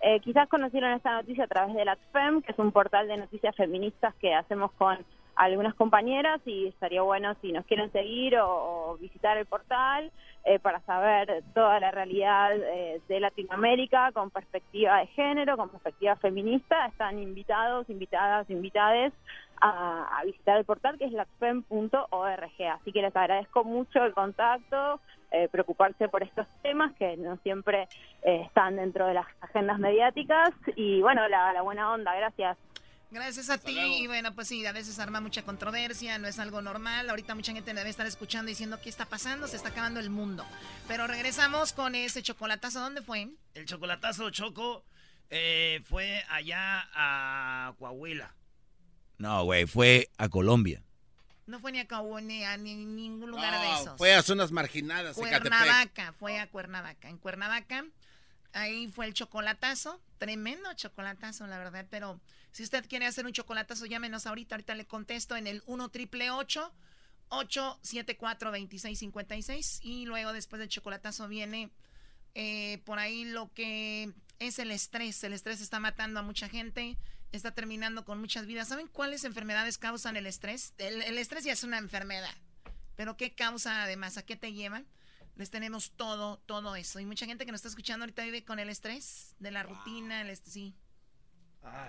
eh, 0.02 0.20
quizás 0.20 0.48
conocieron 0.48 0.92
esta 0.92 1.12
noticia 1.12 1.44
a 1.44 1.48
través 1.48 1.74
de 1.74 1.84
LatFem, 1.84 2.42
que 2.42 2.52
es 2.52 2.58
un 2.58 2.72
portal 2.72 3.08
de 3.08 3.16
noticias 3.16 3.56
feministas 3.56 4.14
que 4.16 4.34
hacemos 4.34 4.72
con 4.72 4.98
algunas 5.36 5.74
compañeras 5.74 6.40
y 6.46 6.68
estaría 6.68 7.02
bueno 7.02 7.34
si 7.40 7.52
nos 7.52 7.64
quieren 7.66 7.90
seguir 7.92 8.36
o, 8.38 8.96
visitar 9.00 9.36
el 9.36 9.46
portal 9.46 10.12
eh, 10.44 10.58
para 10.58 10.80
saber 10.80 11.42
toda 11.54 11.80
la 11.80 11.90
realidad 11.90 12.56
eh, 12.56 13.00
de 13.08 13.20
Latinoamérica 13.20 14.12
con 14.12 14.30
perspectiva 14.30 14.98
de 14.98 15.06
género, 15.08 15.56
con 15.56 15.68
perspectiva 15.70 16.16
feminista. 16.16 16.86
Están 16.86 17.18
invitados, 17.18 17.88
invitadas, 17.90 18.48
invitades 18.50 19.12
a, 19.60 20.22
visitar 20.24 20.58
el 20.58 20.64
portal 20.64 20.98
que 20.98 21.06
es 21.06 21.12
lacfem.org. 21.12 22.62
Así 22.72 22.92
que 22.92 23.02
les 23.02 23.16
agradezco 23.16 23.64
mucho 23.64 24.04
el 24.04 24.14
contacto, 24.14 25.00
eh, 25.32 25.48
preocuparse 25.50 26.08
por 26.08 26.22
estos 26.22 26.46
temas 26.62 26.92
que 26.94 27.16
no 27.16 27.36
siempre 27.38 27.88
están 28.22 28.76
dentro 28.76 29.06
de 29.06 29.14
las 29.14 29.26
agendas 29.40 29.78
mediáticas 29.78 30.50
y 30.76 31.02
bueno, 31.02 31.28
la 31.28 31.60
buena 31.62 31.92
onda, 31.92 32.14
gracias. 32.14 32.56
Gracias 33.14 33.48
a 33.48 33.58
ti. 33.58 33.78
Y 33.78 34.06
bueno, 34.08 34.34
pues 34.34 34.48
sí, 34.48 34.66
a 34.66 34.72
veces 34.72 34.98
arma 34.98 35.20
mucha 35.20 35.42
controversia, 35.42 36.18
no 36.18 36.26
es 36.26 36.40
algo 36.40 36.60
normal. 36.60 37.08
Ahorita 37.08 37.36
mucha 37.36 37.52
gente 37.52 37.72
debe 37.72 37.88
estar 37.88 38.06
escuchando 38.06 38.48
diciendo 38.48 38.80
qué 38.82 38.88
está 38.88 39.06
pasando, 39.06 39.46
se 39.46 39.56
está 39.56 39.68
acabando 39.68 40.00
el 40.00 40.10
mundo. 40.10 40.44
Pero 40.88 41.06
regresamos 41.06 41.72
con 41.72 41.94
ese 41.94 42.22
chocolatazo. 42.24 42.80
¿Dónde 42.80 43.02
fue? 43.02 43.28
El 43.54 43.66
chocolatazo 43.66 44.30
Choco 44.30 44.84
eh, 45.30 45.80
fue 45.88 46.24
allá 46.28 46.88
a 46.92 47.74
Coahuila. 47.78 48.34
No, 49.18 49.44
güey, 49.44 49.66
fue 49.66 50.10
a 50.18 50.28
Colombia. 50.28 50.82
No 51.46 51.60
fue 51.60 51.70
ni 51.70 51.78
a 51.78 51.86
Cabo 51.86 52.20
ni 52.20 52.42
a 52.42 52.56
ni- 52.56 52.84
ningún 52.84 53.30
lugar 53.30 53.52
de 53.60 53.80
esos. 53.82 53.96
fue 53.96 54.12
a 54.12 54.22
zonas 54.22 54.50
marginadas. 54.50 55.14
Cuernavaca, 55.16 56.12
fue 56.18 56.40
a 56.40 56.48
Cuernavaca. 56.48 57.08
En 57.08 57.18
Cuernavaca, 57.18 57.84
ahí 58.54 58.88
fue 58.90 59.06
el 59.06 59.14
chocolatazo. 59.14 60.00
Tremendo 60.18 60.72
chocolatazo, 60.74 61.46
la 61.46 61.58
verdad. 61.58 61.86
Pero 61.90 62.18
si 62.54 62.62
usted 62.62 62.86
quiere 62.88 63.06
hacer 63.06 63.26
un 63.26 63.32
chocolatazo, 63.32 63.84
llámenos 63.86 64.26
ahorita. 64.26 64.54
Ahorita 64.54 64.74
le 64.76 64.86
contesto 64.86 65.34
en 65.36 65.46
el 65.48 65.62
1 65.66 65.88
triple 65.90 66.30
874 66.30 68.50
2656 68.50 69.80
Y 69.82 70.06
luego, 70.06 70.32
después 70.32 70.60
del 70.60 70.68
chocolatazo, 70.68 71.28
viene 71.28 71.70
eh, 72.34 72.78
por 72.84 72.98
ahí 72.98 73.24
lo 73.24 73.52
que 73.52 74.12
es 74.38 74.58
el 74.58 74.70
estrés. 74.70 75.22
El 75.24 75.32
estrés 75.32 75.60
está 75.60 75.80
matando 75.80 76.20
a 76.20 76.22
mucha 76.22 76.48
gente. 76.48 76.96
Está 77.32 77.52
terminando 77.52 78.04
con 78.04 78.20
muchas 78.20 78.46
vidas. 78.46 78.68
¿Saben 78.68 78.86
cuáles 78.88 79.24
enfermedades 79.24 79.78
causan 79.78 80.16
el 80.16 80.26
estrés? 80.26 80.74
El, 80.78 81.02
el 81.02 81.18
estrés 81.18 81.44
ya 81.44 81.52
es 81.52 81.64
una 81.64 81.78
enfermedad. 81.78 82.34
Pero 82.96 83.16
¿qué 83.16 83.34
causa 83.34 83.82
además? 83.82 84.16
¿A 84.18 84.24
qué 84.24 84.36
te 84.36 84.52
lleva? 84.52 84.82
Les 85.36 85.50
tenemos 85.50 85.90
todo, 85.96 86.38
todo 86.46 86.76
eso. 86.76 87.00
Y 87.00 87.06
mucha 87.06 87.26
gente 87.26 87.44
que 87.44 87.50
nos 87.50 87.58
está 87.58 87.68
escuchando 87.68 88.04
ahorita 88.04 88.22
vive 88.24 88.44
con 88.44 88.60
el 88.60 88.68
estrés 88.68 89.34
de 89.40 89.50
la 89.50 89.64
rutina, 89.64 90.20
el 90.20 90.30
est- 90.30 90.46
sí. 90.46 90.76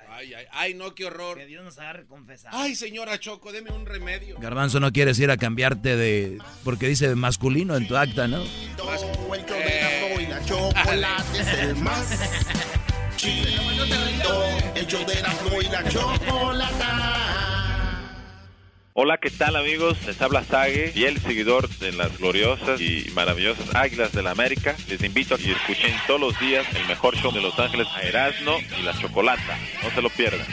Ay, 0.10 0.34
ay, 0.34 0.46
ay, 0.52 0.74
no, 0.74 0.96
qué 0.96 1.06
horror. 1.06 1.38
Que 1.38 1.46
Dios 1.46 1.64
nos 1.64 1.78
agarre 1.78 2.06
confesar. 2.06 2.52
Ay, 2.54 2.76
señora 2.76 3.20
Choco, 3.20 3.52
deme 3.52 3.72
un 3.72 3.86
remedio. 3.86 4.38
Garbanzo, 4.40 4.80
no 4.80 4.92
quieres 4.92 5.20
ir 5.20 5.30
a 5.30 5.38
cambiarte 5.38 5.98
de... 5.98 6.38
porque 6.64 6.88
dice 6.88 7.16
masculino 7.16 7.76
en 7.76 7.88
tu 7.88 7.98
acta, 7.98 8.28
¿no? 8.28 8.42
El 8.42 9.46
show 9.46 9.58
de 9.60 9.78
Erasmo 9.78 10.22
y 10.22 10.28
la 10.28 10.46
chocolate 10.46 11.40
es 11.40 11.54
el 11.60 11.76
más 11.76 12.20
chido. 13.18 13.66
El 14.76 14.88
y 15.62 15.70
la 15.70 15.90
chocolata. 15.90 17.25
Hola, 18.98 19.18
¿qué 19.18 19.30
tal 19.30 19.58
amigos? 19.58 19.98
Les 20.06 20.22
habla 20.22 20.46
Sage, 20.46 20.88
fiel 20.94 21.20
seguidor 21.20 21.68
de 21.80 21.92
las 21.92 22.18
gloriosas 22.18 22.80
y 22.80 23.12
maravillosas 23.14 23.76
Águilas 23.76 24.14
de 24.14 24.24
la 24.24 24.32
América. 24.32 24.74
Les 24.88 25.04
invito 25.04 25.36
a 25.36 25.38
que 25.38 25.52
escuchen 25.52 25.94
todos 26.08 26.22
los 26.22 26.40
días 26.40 26.66
el 26.74 26.88
mejor 26.88 27.14
show 27.18 27.30
de 27.34 27.42
Los 27.42 27.60
Ángeles 27.60 27.90
a 27.94 28.04
Erasmo 28.04 28.56
y 28.80 28.84
la 28.84 28.98
Chocolata. 28.98 29.60
No 29.84 29.90
se 29.90 30.02
lo 30.02 30.10
pierdan. 30.10 30.48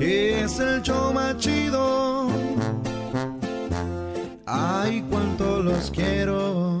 Es 0.00 0.58
el 0.58 0.82
show 0.82 1.14
chido. 1.38 2.28
Ay, 4.46 5.04
cuánto 5.08 5.62
los 5.62 5.92
quiero. 5.92 6.80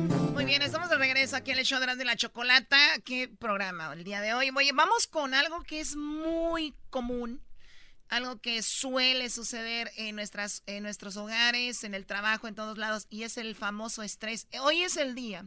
Muy 0.41 0.49
bien, 0.49 0.63
estamos 0.63 0.89
de 0.89 0.97
regreso 0.97 1.35
aquí 1.35 1.51
en 1.51 1.59
el 1.59 1.65
show 1.65 1.79
de 1.79 2.01
y 2.01 2.03
la 2.03 2.15
Chocolata. 2.15 2.75
¿Qué 3.05 3.27
programa 3.27 3.93
el 3.93 4.03
día 4.03 4.21
de 4.21 4.33
hoy? 4.33 4.49
Oye, 4.49 4.71
vamos 4.73 5.05
con 5.05 5.35
algo 5.35 5.61
que 5.61 5.79
es 5.79 5.95
muy 5.95 6.73
común, 6.89 7.43
algo 8.09 8.41
que 8.41 8.63
suele 8.63 9.29
suceder 9.29 9.91
en, 9.97 10.15
nuestras, 10.15 10.63
en 10.65 10.81
nuestros 10.81 11.15
hogares, 11.15 11.83
en 11.83 11.93
el 11.93 12.07
trabajo, 12.07 12.47
en 12.47 12.55
todos 12.55 12.79
lados, 12.79 13.05
y 13.11 13.21
es 13.21 13.37
el 13.37 13.53
famoso 13.53 14.01
estrés. 14.01 14.47
Hoy 14.61 14.81
es 14.81 14.97
el 14.97 15.13
día 15.13 15.45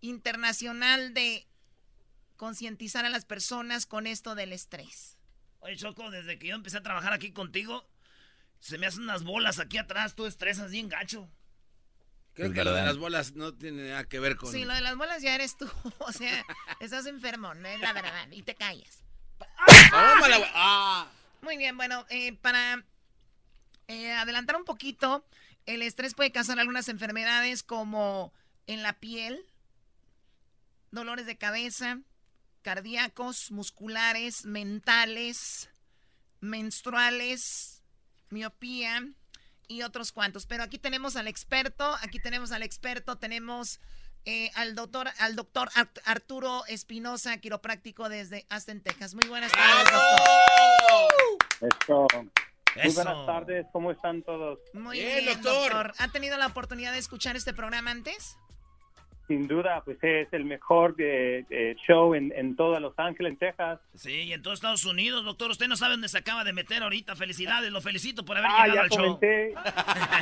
internacional 0.00 1.14
de 1.14 1.46
concientizar 2.36 3.04
a 3.04 3.10
las 3.10 3.24
personas 3.24 3.86
con 3.86 4.08
esto 4.08 4.34
del 4.34 4.52
estrés. 4.52 5.16
Oye, 5.60 5.76
Choco, 5.76 6.10
desde 6.10 6.40
que 6.40 6.48
yo 6.48 6.56
empecé 6.56 6.78
a 6.78 6.82
trabajar 6.82 7.12
aquí 7.12 7.30
contigo, 7.30 7.88
se 8.58 8.78
me 8.78 8.88
hacen 8.88 9.04
unas 9.04 9.22
bolas 9.22 9.60
aquí 9.60 9.78
atrás, 9.78 10.16
tú 10.16 10.26
estresas 10.26 10.72
bien 10.72 10.88
gacho. 10.88 11.30
Creo 12.38 12.50
Es 12.50 12.54
que 12.54 12.62
lo 12.62 12.72
de 12.72 12.84
las 12.84 12.98
bolas 12.98 13.34
no 13.34 13.52
tiene 13.52 13.88
nada 13.90 14.04
que 14.04 14.20
ver 14.20 14.36
con... 14.36 14.52
Sí, 14.52 14.64
lo 14.64 14.72
de 14.72 14.80
las 14.80 14.96
bolas 14.96 15.20
ya 15.22 15.34
eres 15.34 15.56
tú. 15.56 15.68
O 15.98 16.12
sea, 16.12 16.44
estás 16.78 17.06
enfermo, 17.06 17.52
no 17.54 17.66
es 17.66 17.80
la 17.80 17.92
verdad. 17.92 18.28
Y 18.30 18.44
te 18.44 18.54
callas. 18.54 19.02
Ah. 19.92 21.08
Muy 21.42 21.56
bien, 21.56 21.76
bueno, 21.76 22.06
eh, 22.10 22.32
para 22.34 22.84
Eh, 23.88 24.12
adelantar 24.12 24.54
un 24.54 24.64
poquito, 24.64 25.26
el 25.66 25.82
estrés 25.82 26.14
puede 26.14 26.30
causar 26.30 26.60
algunas 26.60 26.88
enfermedades 26.88 27.64
como 27.64 28.32
en 28.68 28.84
la 28.84 28.92
piel, 28.92 29.44
dolores 30.92 31.26
de 31.26 31.38
cabeza, 31.38 31.98
cardíacos, 32.62 33.50
musculares, 33.50 34.44
mentales, 34.44 35.70
menstruales, 36.40 37.82
miopía 38.30 39.08
y 39.68 39.82
otros 39.82 40.10
cuantos. 40.12 40.46
Pero 40.46 40.64
aquí 40.64 40.78
tenemos 40.78 41.16
al 41.16 41.28
experto, 41.28 41.96
aquí 42.02 42.18
tenemos 42.18 42.50
al 42.52 42.62
experto, 42.62 43.16
tenemos 43.16 43.80
eh, 44.24 44.50
al 44.56 44.74
doctor, 44.74 45.08
al 45.18 45.36
doctor 45.36 45.70
Arturo 46.04 46.64
Espinosa, 46.66 47.38
quiropráctico 47.38 48.08
desde 48.08 48.46
Aston, 48.48 48.80
Texas. 48.80 49.14
Muy 49.14 49.28
buenas 49.28 49.52
tardes, 49.52 49.84
doctor. 51.60 52.24
Muy 52.74 52.86
Eso. 52.86 53.02
buenas 53.02 53.26
tardes, 53.26 53.66
¿cómo 53.72 53.90
están 53.90 54.22
todos? 54.22 54.58
Muy 54.72 54.98
bien, 54.98 55.24
doctor. 55.26 55.92
¿Ha 55.98 56.08
tenido 56.08 56.36
la 56.36 56.46
oportunidad 56.46 56.92
de 56.92 56.98
escuchar 56.98 57.36
este 57.36 57.52
programa 57.54 57.90
antes? 57.90 58.36
Sin 59.28 59.46
duda, 59.46 59.82
pues 59.84 59.98
es 60.02 60.26
el 60.32 60.44
mejor 60.46 60.94
eh, 60.98 61.44
eh, 61.50 61.76
show 61.86 62.14
en, 62.14 62.32
en 62.34 62.56
toda 62.56 62.80
Los 62.80 62.98
Ángeles, 62.98 63.32
en 63.32 63.38
Texas. 63.38 63.78
Sí, 63.94 64.22
y 64.22 64.32
en 64.32 64.40
todos 64.42 64.54
Estados 64.58 64.84
Unidos, 64.86 65.24
doctor. 65.24 65.50
Usted 65.50 65.68
no 65.68 65.76
sabe 65.76 65.92
dónde 65.92 66.08
se 66.08 66.16
acaba 66.18 66.44
de 66.44 66.52
meter 66.54 66.82
ahorita. 66.82 67.14
Felicidades, 67.14 67.70
lo 67.70 67.80
felicito 67.82 68.24
por 68.24 68.38
haber 68.38 68.50
Ah, 68.50 68.66
llegado 68.66 68.74
ya 68.74 68.82
al 68.82 68.88
show. 68.90 69.20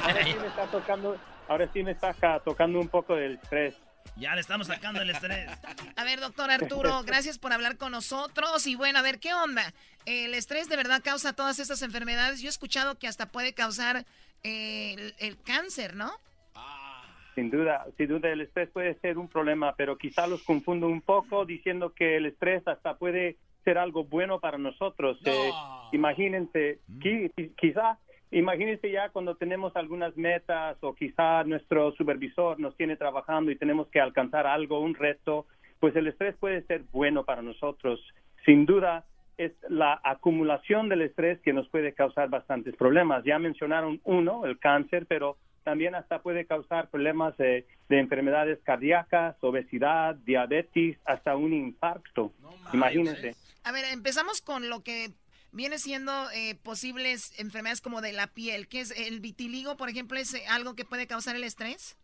Ahora 0.02 0.24
sí 0.24 0.34
me 0.40 0.46
está 0.48 0.66
tocando, 0.66 1.16
ahora 1.48 1.70
sí 1.72 1.82
me 1.84 1.90
está 1.92 2.14
ca- 2.14 2.40
tocando 2.40 2.80
un 2.80 2.88
poco 2.88 3.14
del 3.14 3.34
estrés. 3.34 3.74
Ya 4.16 4.34
le 4.34 4.40
estamos 4.40 4.66
sacando 4.66 5.00
el 5.02 5.10
estrés. 5.10 5.48
A 5.96 6.04
ver, 6.04 6.20
doctor 6.20 6.50
Arturo, 6.50 7.02
gracias 7.06 7.38
por 7.38 7.52
hablar 7.52 7.76
con 7.76 7.92
nosotros. 7.92 8.66
Y 8.66 8.74
bueno, 8.74 8.98
a 8.98 9.02
ver, 9.02 9.20
¿qué 9.20 9.34
onda? 9.34 9.72
¿El 10.06 10.34
estrés 10.34 10.68
de 10.68 10.76
verdad 10.76 11.02
causa 11.04 11.32
todas 11.34 11.58
estas 11.58 11.82
enfermedades? 11.82 12.40
Yo 12.40 12.46
he 12.46 12.50
escuchado 12.50 12.98
que 12.98 13.08
hasta 13.08 13.26
puede 13.30 13.52
causar 13.52 14.04
eh, 14.42 14.94
el, 14.94 15.14
el 15.18 15.40
cáncer, 15.42 15.94
¿no? 15.96 16.12
Sin 17.36 17.50
duda, 17.50 17.86
sin 17.96 18.08
duda 18.08 18.30
el 18.30 18.40
estrés 18.40 18.68
puede 18.70 18.94
ser 18.94 19.18
un 19.18 19.28
problema, 19.28 19.74
pero 19.76 19.96
quizá 19.96 20.26
los 20.26 20.42
confundo 20.42 20.88
un 20.88 21.02
poco 21.02 21.44
diciendo 21.44 21.92
que 21.94 22.16
el 22.16 22.26
estrés 22.26 22.66
hasta 22.66 22.96
puede 22.96 23.36
ser 23.62 23.76
algo 23.78 24.04
bueno 24.04 24.40
para 24.40 24.56
nosotros. 24.58 25.18
Eh, 25.24 25.50
imagínense, 25.92 26.78
qui- 26.98 27.30
qui- 27.36 27.52
quizá, 27.56 27.98
imagínense 28.30 28.90
ya 28.90 29.10
cuando 29.10 29.34
tenemos 29.36 29.76
algunas 29.76 30.16
metas 30.16 30.78
o 30.82 30.94
quizá 30.94 31.44
nuestro 31.44 31.92
supervisor 31.92 32.58
nos 32.58 32.74
tiene 32.76 32.96
trabajando 32.96 33.50
y 33.50 33.56
tenemos 33.56 33.88
que 33.88 34.00
alcanzar 34.00 34.46
algo, 34.46 34.80
un 34.80 34.94
reto, 34.94 35.46
pues 35.78 35.94
el 35.94 36.06
estrés 36.06 36.34
puede 36.36 36.62
ser 36.62 36.84
bueno 36.90 37.24
para 37.24 37.42
nosotros. 37.42 38.00
Sin 38.46 38.64
duda, 38.64 39.04
es 39.36 39.52
la 39.68 40.00
acumulación 40.02 40.88
del 40.88 41.02
estrés 41.02 41.38
que 41.42 41.52
nos 41.52 41.68
puede 41.68 41.92
causar 41.92 42.30
bastantes 42.30 42.74
problemas. 42.76 43.24
Ya 43.24 43.38
mencionaron 43.38 44.00
uno, 44.04 44.46
el 44.46 44.58
cáncer, 44.58 45.04
pero 45.06 45.36
también 45.66 45.96
hasta 45.96 46.22
puede 46.22 46.46
causar 46.46 46.90
problemas 46.90 47.36
de, 47.38 47.66
de 47.88 47.98
enfermedades 47.98 48.60
cardíacas, 48.62 49.34
obesidad, 49.40 50.14
diabetes, 50.14 50.96
hasta 51.04 51.34
un 51.34 51.52
infarto. 51.52 52.32
Imagínense. 52.72 53.34
A 53.64 53.72
ver, 53.72 53.84
empezamos 53.92 54.40
con 54.40 54.68
lo 54.68 54.84
que 54.84 55.08
viene 55.50 55.78
siendo 55.78 56.12
eh, 56.30 56.54
posibles 56.62 57.36
enfermedades 57.40 57.80
como 57.80 58.00
de 58.00 58.12
la 58.12 58.28
piel. 58.28 58.68
¿Qué 58.68 58.78
es 58.78 58.92
el 58.96 59.18
vitiligo, 59.18 59.76
por 59.76 59.88
ejemplo, 59.88 60.16
es 60.16 60.34
eh, 60.34 60.44
algo 60.48 60.76
que 60.76 60.84
puede 60.84 61.08
causar 61.08 61.34
el 61.34 61.42
estrés? 61.42 61.98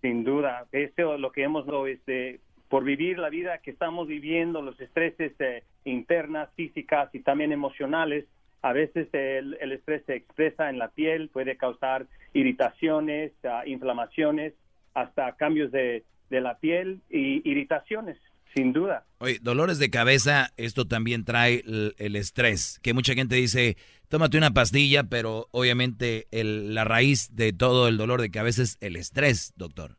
Sin 0.00 0.22
duda, 0.22 0.68
eso 0.70 1.14
es 1.14 1.20
lo 1.20 1.32
que 1.32 1.42
hemos 1.42 1.66
este, 1.88 2.38
por 2.68 2.84
vivir 2.84 3.18
la 3.18 3.30
vida 3.30 3.58
que 3.58 3.72
estamos 3.72 4.06
viviendo, 4.06 4.62
los 4.62 4.80
estreses 4.80 5.32
eh, 5.40 5.64
internas, 5.84 6.50
físicas 6.54 7.12
y 7.12 7.18
también 7.18 7.50
emocionales. 7.50 8.26
A 8.64 8.72
veces 8.72 9.08
el, 9.12 9.58
el 9.60 9.72
estrés 9.72 10.02
se 10.06 10.14
expresa 10.16 10.70
en 10.70 10.78
la 10.78 10.88
piel, 10.88 11.28
puede 11.28 11.56
causar 11.58 12.06
irritaciones, 12.32 13.32
ah, 13.44 13.62
inflamaciones, 13.66 14.54
hasta 14.94 15.36
cambios 15.36 15.70
de, 15.70 16.02
de 16.30 16.40
la 16.40 16.58
piel 16.58 17.00
y 17.10 17.48
irritaciones, 17.48 18.16
sin 18.54 18.72
duda. 18.72 19.04
Oye, 19.18 19.38
dolores 19.42 19.78
de 19.78 19.90
cabeza, 19.90 20.48
esto 20.56 20.86
también 20.86 21.26
trae 21.26 21.62
el, 21.66 21.94
el 21.98 22.16
estrés, 22.16 22.80
que 22.82 22.94
mucha 22.94 23.12
gente 23.12 23.34
dice, 23.34 23.76
tómate 24.08 24.38
una 24.38 24.52
pastilla, 24.52 25.04
pero 25.04 25.46
obviamente 25.50 26.26
el- 26.30 26.74
la 26.74 26.84
raíz 26.84 27.36
de 27.36 27.52
todo 27.52 27.86
el 27.88 27.98
dolor 27.98 28.22
de 28.22 28.30
cabeza 28.30 28.62
es 28.62 28.78
el 28.80 28.96
estrés, 28.96 29.52
doctor. 29.56 29.96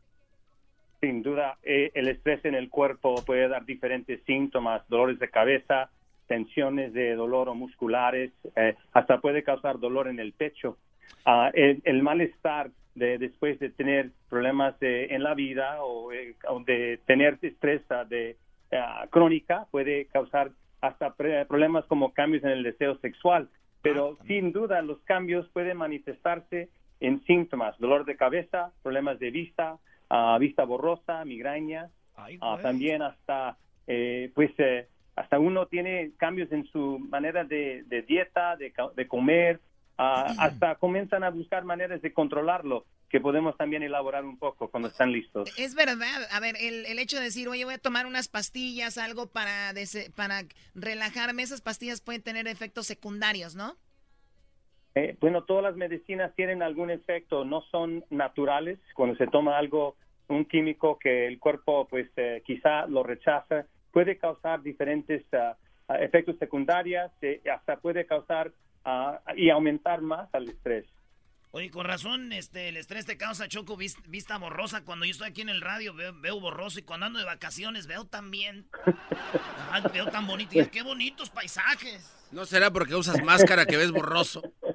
Sin 1.02 1.22
duda, 1.22 1.60
eh, 1.62 1.92
el 1.94 2.08
estrés 2.08 2.44
en 2.46 2.56
el 2.56 2.70
cuerpo 2.70 3.24
puede 3.26 3.48
dar 3.48 3.64
diferentes 3.66 4.22
síntomas, 4.26 4.82
dolores 4.90 5.20
de 5.20 5.30
cabeza, 5.30 5.92
tensiones 6.28 6.94
de 6.94 7.16
dolor 7.16 7.50
o 7.50 7.56
musculares, 7.56 8.32
eh, 8.56 8.76
hasta 8.94 9.20
puede 9.20 9.44
causar 9.44 9.80
dolor 9.80 10.08
en 10.08 10.20
el 10.20 10.34
pecho. 10.34 10.78
Ah, 11.26 11.52
el, 11.54 11.82
el 11.86 12.02
malestar 12.04 12.72
de, 12.96 13.18
después 13.18 13.60
de 13.60 13.70
tener 13.70 14.12
problemas 14.30 14.80
de- 14.80 15.06
en 15.08 15.22
la 15.24 15.34
vida 15.34 15.84
o, 15.84 16.12
eh, 16.12 16.36
de 16.66 17.00
tener 17.06 17.38
estrés 17.42 17.82
ah, 17.92 18.06
de, 18.06 18.38
ah, 18.72 19.06
crónica 19.10 19.66
puede 19.72 20.06
causar 20.06 20.52
hasta 20.82 21.14
pre- 21.14 21.46
problemas 21.46 21.86
como 21.86 22.14
cambios 22.14 22.44
en 22.44 22.52
el 22.52 22.64
deseo 22.64 22.98
sexual. 23.00 23.50
Pero 23.82 24.18
sin 24.28 24.52
duda 24.52 24.82
los 24.82 25.00
cambios 25.02 25.48
pueden 25.50 25.78
manifestarse 25.78 26.70
en 27.02 27.22
síntomas, 27.26 27.78
dolor 27.80 28.06
de 28.06 28.16
cabeza, 28.16 28.72
problemas 28.82 29.20
de 29.20 29.30
vista, 29.30 29.78
ah, 30.10 30.38
vista 30.40 30.64
borrosa, 30.64 31.24
migrañas, 31.26 31.92
ah, 32.42 32.56
también 32.64 33.02
hasta 33.02 33.58
eh, 33.88 34.32
pues 34.34 34.52
eh, 34.58 34.88
hasta 35.16 35.40
uno 35.40 35.68
tiene 35.68 36.12
cambios 36.18 36.52
en 36.52 36.66
su 36.68 37.00
manera 37.00 37.44
de, 37.44 37.84
de 37.88 38.02
dieta, 38.02 38.56
de, 38.58 38.74
de 38.96 39.08
comer, 39.08 39.62
hasta 39.98 40.76
comienzan 40.76 41.24
a 41.24 41.30
buscar 41.30 41.64
maneras 41.64 42.02
de 42.02 42.12
controlarlo, 42.14 42.86
que 43.10 43.22
podemos 43.22 43.56
también 43.56 43.82
elaborar 43.82 44.26
un 44.26 44.38
poco 44.38 44.70
cuando 44.70 44.90
están 44.90 45.12
listos. 45.14 45.50
Es 45.58 45.74
verdad. 45.74 46.28
A 46.32 46.40
ver, 46.42 46.56
el, 46.60 46.86
el 46.86 47.00
hecho 47.00 47.18
de 47.18 47.24
decir, 47.24 47.48
oye, 47.48 47.64
voy 47.64 47.76
a 47.76 47.78
tomar 47.78 48.06
unas 48.06 48.28
pastillas, 48.28 48.98
algo 48.98 49.28
para, 49.28 49.72
dese- 49.74 50.12
para 50.14 50.42
relajarme, 50.74 51.44
esas 51.44 51.62
pastillas 51.62 52.02
pueden 52.02 52.22
tener 52.24 52.48
efectos 52.48 52.88
secundarios, 52.88 53.56
¿no? 53.56 53.78
Eh, 54.96 55.18
bueno, 55.22 55.44
todas 55.44 55.64
las 55.64 55.76
medicinas 55.76 56.34
tienen 56.36 56.62
algún 56.62 56.90
efecto, 56.90 57.46
no 57.46 57.62
son 57.72 58.04
naturales. 58.10 58.80
Cuando 58.96 59.16
se 59.16 59.28
toma 59.28 59.58
algo, 59.58 59.96
un 60.28 60.44
químico 60.46 60.98
que 61.00 61.28
el 61.28 61.40
cuerpo 61.40 61.88
pues 61.88 62.10
eh, 62.18 62.42
quizá 62.46 62.86
lo 62.88 63.04
rechaza, 63.04 63.66
puede 63.96 64.18
causar 64.18 64.62
diferentes 64.62 65.24
ah, 65.34 65.56
efectos 66.02 66.36
secundarios, 66.38 67.10
eh, 67.22 67.42
hasta 67.50 67.78
puede 67.78 68.06
causar 68.06 68.52
ah, 68.84 69.22
y 69.38 69.50
aumentar 69.50 70.02
más 70.02 70.28
al 70.34 70.50
estrés. 70.50 70.86
Oye, 71.52 71.70
con 71.72 71.86
razón, 71.86 72.34
este, 72.34 72.68
el 72.68 72.76
estrés 72.76 73.06
te 73.06 73.16
causa 73.18 73.48
choco 73.48 73.78
vis- 73.78 73.96
vista 74.10 74.38
borrosa. 74.38 74.84
Cuando 74.84 75.06
yo 75.06 75.12
estoy 75.12 75.30
aquí 75.30 75.40
en 75.42 75.48
el 75.48 75.62
radio 75.62 75.94
veo, 75.94 76.12
veo 76.20 76.42
borroso 76.42 76.80
y 76.80 76.82
cuando 76.84 77.06
ando 77.06 77.20
de 77.20 77.24
vacaciones 77.26 77.88
veo 77.88 78.04
también. 78.04 78.68
Ajá, 79.72 79.88
veo 79.88 80.08
tan 80.08 80.28
bonito. 80.28 80.60
Y 80.60 80.66
qué 80.68 80.84
bonitos 80.84 81.30
paisajes. 81.30 82.12
¿No 82.34 82.46
será 82.46 82.72
porque 82.72 82.96
usas 82.96 83.24
máscara 83.24 83.66
que 83.66 83.78
ves 83.78 83.92
borroso? 83.92 84.42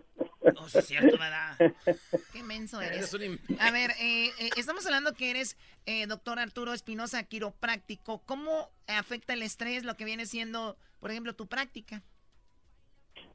No, 0.61 0.69
sí 0.69 0.79
es 0.79 0.87
cierto, 0.87 1.17
¿verdad? 1.19 1.57
Qué 2.33 2.43
menso 2.43 2.81
eres. 2.81 2.99
Eres 2.99 3.15
un 3.15 3.21
im- 3.23 3.57
A 3.61 3.71
ver, 3.71 3.91
eh, 4.01 4.27
eh, 4.39 4.51
estamos 4.57 4.85
hablando 4.87 5.15
que 5.15 5.31
eres 5.31 5.57
eh, 5.87 6.07
doctor 6.07 6.39
Arturo 6.39 6.73
Espinosa, 6.73 7.23
quiropráctico. 7.25 8.23
¿Cómo 8.27 8.71
afecta 8.87 9.33
el 9.33 9.43
estrés 9.43 9.85
lo 9.85 9.97
que 9.97 10.05
viene 10.05 10.27
siendo, 10.27 10.77
por 11.01 11.11
ejemplo, 11.11 11.35
tu 11.35 11.47
práctica? 11.47 12.03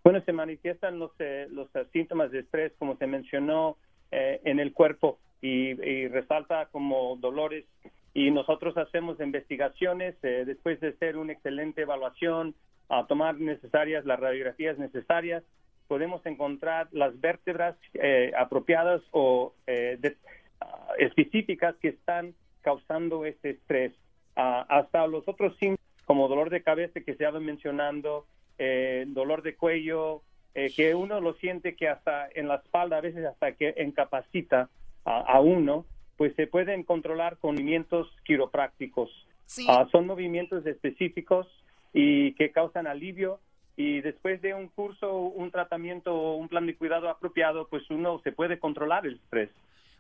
Bueno, 0.03 0.21
se 0.23 0.33
manifiestan 0.33 0.99
los, 0.99 1.11
eh, 1.19 1.47
los 1.49 1.67
eh, 1.75 1.85
síntomas 1.91 2.29
de 2.31 2.39
estrés, 2.39 2.71
como 2.77 2.95
se 2.97 3.07
mencionó, 3.07 3.77
eh, 4.11 4.39
en 4.45 4.59
el 4.59 4.71
cuerpo 4.71 5.19
y, 5.41 5.71
y 5.81 6.07
resalta 6.07 6.67
como 6.67 7.15
dolores. 7.17 7.65
Y 8.13 8.31
nosotros 8.31 8.77
hacemos 8.77 9.19
investigaciones 9.19 10.15
eh, 10.23 10.43
después 10.45 10.79
de 10.79 10.89
hacer 10.89 11.17
una 11.17 11.33
excelente 11.33 11.81
evaluación, 11.81 12.55
a 12.87 13.07
tomar 13.07 13.35
necesarias 13.39 14.05
las 14.05 14.19
radiografías 14.19 14.77
necesarias, 14.77 15.43
podemos 15.87 16.25
encontrar 16.25 16.87
las 16.91 17.19
vértebras 17.19 17.75
eh, 17.93 18.31
apropiadas 18.37 19.01
o 19.11 19.53
eh, 19.67 19.97
de- 19.99 20.17
ah, 20.61 20.89
específicas 20.97 21.75
que 21.81 21.89
están 21.89 22.33
causando 22.61 23.25
este 23.25 23.51
estrés. 23.51 23.93
Ah, 24.35 24.65
hasta 24.69 25.05
los 25.07 25.27
otros 25.27 25.55
síntomas, 25.57 25.79
como 26.05 26.27
dolor 26.27 26.49
de 26.49 26.61
cabeza 26.63 26.99
que 27.01 27.15
se 27.15 27.25
ha 27.25 27.31
mencionando, 27.31 28.25
eh, 28.57 29.05
dolor 29.07 29.41
de 29.41 29.55
cuello, 29.55 30.21
eh, 30.53 30.71
que 30.75 30.95
uno 30.95 31.19
lo 31.19 31.33
siente 31.35 31.75
que 31.75 31.87
hasta 31.89 32.27
en 32.33 32.47
la 32.47 32.55
espalda, 32.55 32.97
a 32.97 33.01
veces 33.01 33.25
hasta 33.25 33.53
que 33.53 33.73
incapacita 33.77 34.69
a, 35.03 35.19
a 35.21 35.39
uno, 35.41 35.85
pues 36.17 36.33
se 36.35 36.47
pueden 36.47 36.83
controlar 36.83 37.37
con 37.37 37.55
movimientos 37.55 38.07
quiroprácticos. 38.23 39.09
Sí. 39.45 39.65
Ah, 39.69 39.87
son 39.91 40.07
movimientos 40.07 40.65
específicos 40.65 41.47
y 41.93 42.33
que 42.35 42.51
causan 42.51 42.87
alivio 42.87 43.39
y 43.77 44.01
después 44.01 44.41
de 44.41 44.53
un 44.53 44.69
curso, 44.69 45.13
un 45.13 45.51
tratamiento 45.51 46.13
o 46.13 46.35
un 46.35 46.47
plan 46.47 46.65
de 46.65 46.75
cuidado 46.75 47.09
apropiado, 47.09 47.67
pues 47.67 47.83
uno 47.89 48.19
se 48.23 48.31
puede 48.31 48.59
controlar 48.59 49.05
el 49.05 49.15
estrés. 49.15 49.49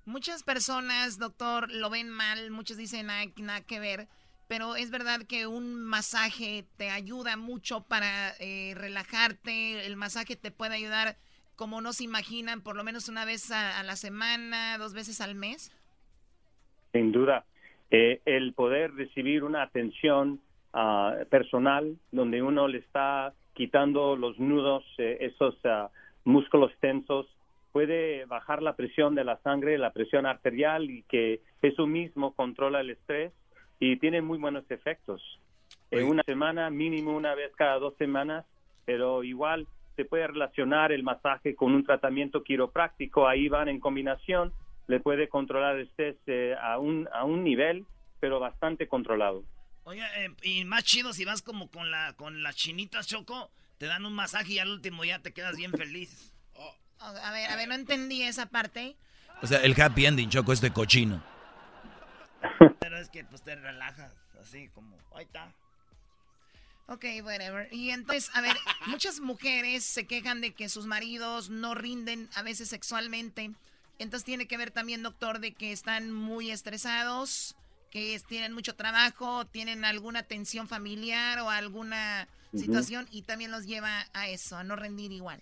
Muchas 0.05 0.43
personas, 0.43 1.17
doctor, 1.17 1.71
lo 1.71 1.89
ven 1.89 2.09
mal, 2.09 2.51
muchos 2.51 2.77
dicen 2.77 3.09
"Ay, 3.09 3.33
nada 3.37 3.61
que 3.61 3.79
ver, 3.79 4.07
pero 4.47 4.75
es 4.75 4.91
verdad 4.91 5.21
que 5.27 5.47
un 5.47 5.83
masaje 5.83 6.65
te 6.77 6.89
ayuda 6.89 7.35
mucho 7.35 7.81
para 7.81 8.29
eh, 8.39 8.73
relajarte, 8.75 9.85
el 9.85 9.95
masaje 9.95 10.35
te 10.35 10.51
puede 10.51 10.75
ayudar 10.75 11.15
como 11.55 11.81
no 11.81 11.93
se 11.93 12.03
imaginan, 12.03 12.61
por 12.61 12.75
lo 12.75 12.83
menos 12.83 13.09
una 13.09 13.25
vez 13.25 13.49
a, 13.51 13.79
a 13.79 13.83
la 13.83 13.95
semana, 13.95 14.77
dos 14.77 14.93
veces 14.93 15.21
al 15.21 15.35
mes? 15.35 15.71
Sin 16.91 17.11
duda. 17.11 17.45
Eh, 17.91 18.21
el 18.25 18.53
poder 18.53 18.93
recibir 18.93 19.43
una 19.43 19.63
atención 19.63 20.39
ah, 20.73 21.15
personal 21.29 21.97
donde 22.11 22.41
uno 22.41 22.67
le 22.67 22.79
está 22.79 23.33
quitando 23.55 24.15
los 24.15 24.37
nudos, 24.37 24.83
eh, 24.99 25.17
esos 25.21 25.55
ah, 25.65 25.89
músculos 26.23 26.71
tensos, 26.79 27.25
puede 27.71 28.25
bajar 28.25 28.61
la 28.61 28.75
presión 28.75 29.15
de 29.15 29.23
la 29.23 29.37
sangre, 29.41 29.77
la 29.77 29.91
presión 29.91 30.25
arterial 30.25 30.89
y 30.89 31.03
que 31.03 31.41
eso 31.61 31.87
mismo 31.87 32.33
controla 32.33 32.81
el 32.81 32.91
estrés 32.91 33.33
y 33.79 33.97
tiene 33.97 34.21
muy 34.21 34.37
buenos 34.37 34.69
efectos. 34.69 35.21
En 35.91 36.07
una 36.07 36.23
semana, 36.23 36.69
mínimo 36.69 37.15
una 37.15 37.35
vez 37.35 37.51
cada 37.55 37.79
dos 37.79 37.95
semanas, 37.97 38.45
pero 38.85 39.23
igual 39.23 39.67
se 39.95 40.05
puede 40.05 40.27
relacionar 40.27 40.91
el 40.91 41.03
masaje 41.03 41.55
con 41.55 41.73
un 41.73 41.83
tratamiento 41.83 42.43
quiropráctico, 42.43 43.27
ahí 43.27 43.47
van 43.47 43.69
en 43.69 43.79
combinación, 43.79 44.53
le 44.87 44.99
puede 44.99 45.27
controlar 45.29 45.75
el 45.75 45.87
estrés 45.87 46.15
eh, 46.27 46.55
a, 46.61 46.79
un, 46.79 47.07
a 47.11 47.23
un 47.23 47.43
nivel, 47.43 47.85
pero 48.19 48.39
bastante 48.39 48.87
controlado. 48.87 49.43
Oiga, 49.85 50.07
eh, 50.17 50.33
y 50.41 50.65
más 50.65 50.83
chido 50.83 51.13
si 51.13 51.25
vas 51.25 51.43
como 51.43 51.69
con 51.69 51.91
la 51.91 52.13
con 52.13 52.41
las 52.41 52.55
chinitas, 52.55 53.05
Choco, 53.05 53.51
te 53.77 53.85
dan 53.85 54.03
un 54.03 54.13
masaje 54.13 54.53
y 54.53 54.59
al 54.59 54.71
último 54.71 55.05
ya 55.05 55.19
te 55.19 55.31
quedas 55.31 55.55
bien 55.55 55.71
feliz. 55.71 56.33
A 56.99 57.11
ver, 57.31 57.51
a 57.51 57.55
ver, 57.55 57.67
no 57.67 57.75
entendí 57.75 58.23
esa 58.23 58.47
parte. 58.47 58.95
O 59.41 59.47
sea, 59.47 59.59
el 59.59 59.79
happy 59.79 60.05
ending, 60.05 60.29
Choco, 60.29 60.53
este 60.53 60.71
cochino. 60.71 61.21
Pero 62.79 62.97
es 62.97 63.09
que 63.09 63.25
pues 63.25 63.43
te 63.43 63.53
relajas, 63.55 64.13
así 64.41 64.69
como, 64.69 64.97
ahí 65.13 65.25
está. 65.25 65.53
Ok, 66.87 67.05
whatever. 67.23 67.67
Y 67.71 67.91
entonces, 67.91 68.31
a 68.33 68.41
ver, 68.41 68.55
muchas 68.87 69.19
mujeres 69.19 69.83
se 69.83 70.07
quejan 70.07 70.41
de 70.41 70.53
que 70.53 70.69
sus 70.69 70.85
maridos 70.85 71.49
no 71.49 71.75
rinden 71.75 72.29
a 72.33 72.41
veces 72.41 72.69
sexualmente. 72.69 73.51
Entonces 73.99 74.25
tiene 74.25 74.47
que 74.47 74.57
ver 74.57 74.71
también, 74.71 75.03
doctor, 75.03 75.39
de 75.39 75.51
que 75.51 75.73
están 75.73 76.11
muy 76.11 76.49
estresados, 76.49 77.55
que 77.95 78.19
tienen 78.27 78.51
mucho 78.51 78.75
trabajo, 78.75 79.45
tienen 79.45 79.85
alguna 79.85 80.23
tensión 80.23 80.67
familiar 80.67 81.39
o 81.39 81.49
alguna 81.49 82.27
situación 82.53 83.05
y 83.09 83.21
también 83.21 83.51
los 83.51 83.65
lleva 83.65 84.01
a 84.13 84.27
eso, 84.27 84.57
a 84.57 84.65
no 84.65 84.75
rendir 84.75 85.13
igual. 85.13 85.39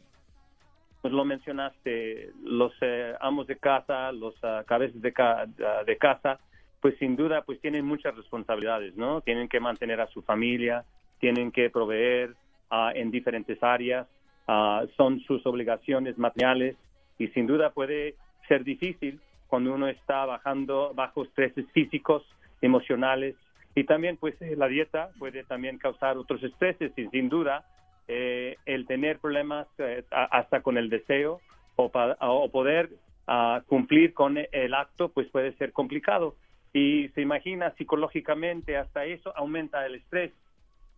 Pues 1.02 1.12
lo 1.16 1.26
mencionaste, 1.26 2.30
los 2.44 2.72
eh, 2.82 3.16
amos 3.22 3.48
de 3.48 3.58
casa, 3.58 4.12
los 4.12 4.36
ah, 4.44 4.64
cabezas 4.68 5.02
de, 5.02 5.12
ca- 5.12 5.48
de 5.48 5.98
casa, 5.98 6.40
pues 6.80 6.96
sin 7.00 7.16
duda 7.16 7.42
pues 7.42 7.60
tienen 7.60 7.86
muchas 7.86 8.16
responsabilidades, 8.16 8.96
¿no? 8.96 9.22
Tienen 9.22 9.50
que 9.50 9.60
mantener 9.60 10.00
a 10.00 10.08
su 10.10 10.22
familia, 10.22 10.86
tienen 11.20 11.52
que 11.52 11.72
proveer 11.72 12.36
ah, 12.70 12.92
en 12.94 13.10
diferentes 13.10 13.58
áreas, 13.64 14.06
ah, 14.48 14.84
son 14.96 15.20
sus 15.22 15.44
obligaciones 15.48 16.20
materiales 16.20 16.76
y 17.18 17.30
sin 17.30 17.48
duda 17.48 17.72
puede 17.72 18.14
ser 18.48 18.64
difícil 18.64 19.20
cuando 19.48 19.74
uno 19.74 19.88
está 19.88 20.26
bajando 20.26 20.94
bajo 20.94 21.24
estreses 21.24 21.66
físicos, 21.74 22.24
emocionales 22.64 23.36
y 23.76 23.84
también 23.84 24.18
pues 24.18 24.36
eh, 24.42 24.56
la 24.56 24.68
dieta 24.68 25.10
puede 25.20 25.44
también 25.44 25.78
causar 25.78 26.18
otros 26.18 26.42
estreses 26.44 26.92
y 26.98 27.08
sin 27.10 27.30
duda 27.30 27.66
eh, 28.08 28.58
el 28.66 28.86
tener 28.88 29.20
problemas 29.20 29.68
eh, 29.78 30.04
a- 30.12 30.26
hasta 30.40 30.62
con 30.62 30.78
el 30.78 30.90
deseo 30.90 31.42
o, 31.76 31.90
pa- 31.90 32.18
o 32.20 32.50
poder 32.50 32.90
ah, 33.28 33.62
cumplir 33.68 34.14
con 34.14 34.38
el 34.38 34.74
acto, 34.74 35.10
pues 35.10 35.28
puede 35.30 35.56
ser 35.58 35.72
complicado. 35.72 36.36
Y 36.74 37.10
se 37.10 37.22
imagina 37.22 37.74
psicológicamente 37.78 38.78
hasta 38.78 39.06
eso 39.06 39.32
aumenta 39.38 39.86
el 39.86 39.96
estrés. 39.96 40.32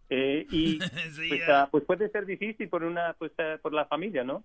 Eh, 0.09 0.45
y 0.49 0.79
pues, 1.29 1.41
ah. 1.49 1.67
pues 1.71 1.83
puede 1.85 2.09
ser 2.09 2.25
difícil 2.25 2.69
por 2.69 2.83
una 2.83 3.13
pues 3.17 3.31
por 3.61 3.73
la 3.73 3.85
familia, 3.85 4.23
¿no? 4.23 4.43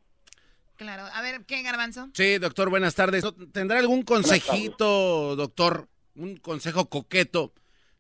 Claro. 0.77 1.03
A 1.13 1.21
ver, 1.21 1.45
¿qué, 1.47 1.63
Garbanzo? 1.63 2.09
Sí, 2.15 2.39
doctor, 2.39 2.71
buenas 2.71 2.95
tardes. 2.95 3.23
¿Tendrá 3.53 3.79
algún 3.79 4.03
consejito, 4.03 5.37
doctor? 5.37 5.89
Un 6.17 6.37
consejo 6.37 6.89
coqueto. 6.89 7.53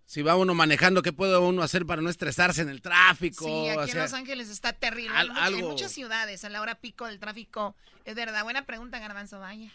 Si 0.04 0.22
va 0.22 0.34
uno 0.34 0.54
manejando, 0.54 1.02
¿qué 1.02 1.12
puede 1.12 1.38
uno 1.38 1.62
hacer 1.62 1.86
para 1.86 2.02
no 2.02 2.10
estresarse 2.10 2.62
en 2.62 2.68
el 2.68 2.82
tráfico? 2.82 3.44
Sí, 3.44 3.68
aquí 3.68 3.90
O 3.92 3.94
en 3.94 3.98
Los 4.00 4.12
Ángeles 4.12 4.50
está 4.50 4.72
terrible. 4.72 5.14
al- 5.16 5.54
en, 5.54 5.60
muchas 5.64 5.92
ciudades, 5.92 6.44
a 6.44 6.48
la 6.48 6.60
hora 6.60 6.74
pico 6.74 7.06
del 7.06 7.20
tráfico, 7.20 7.76
es 8.04 8.16
verdad. 8.16 8.42
Buena 8.42 8.66
pregunta, 8.66 8.98
Garbanzo, 8.98 9.38
vaya. 9.38 9.70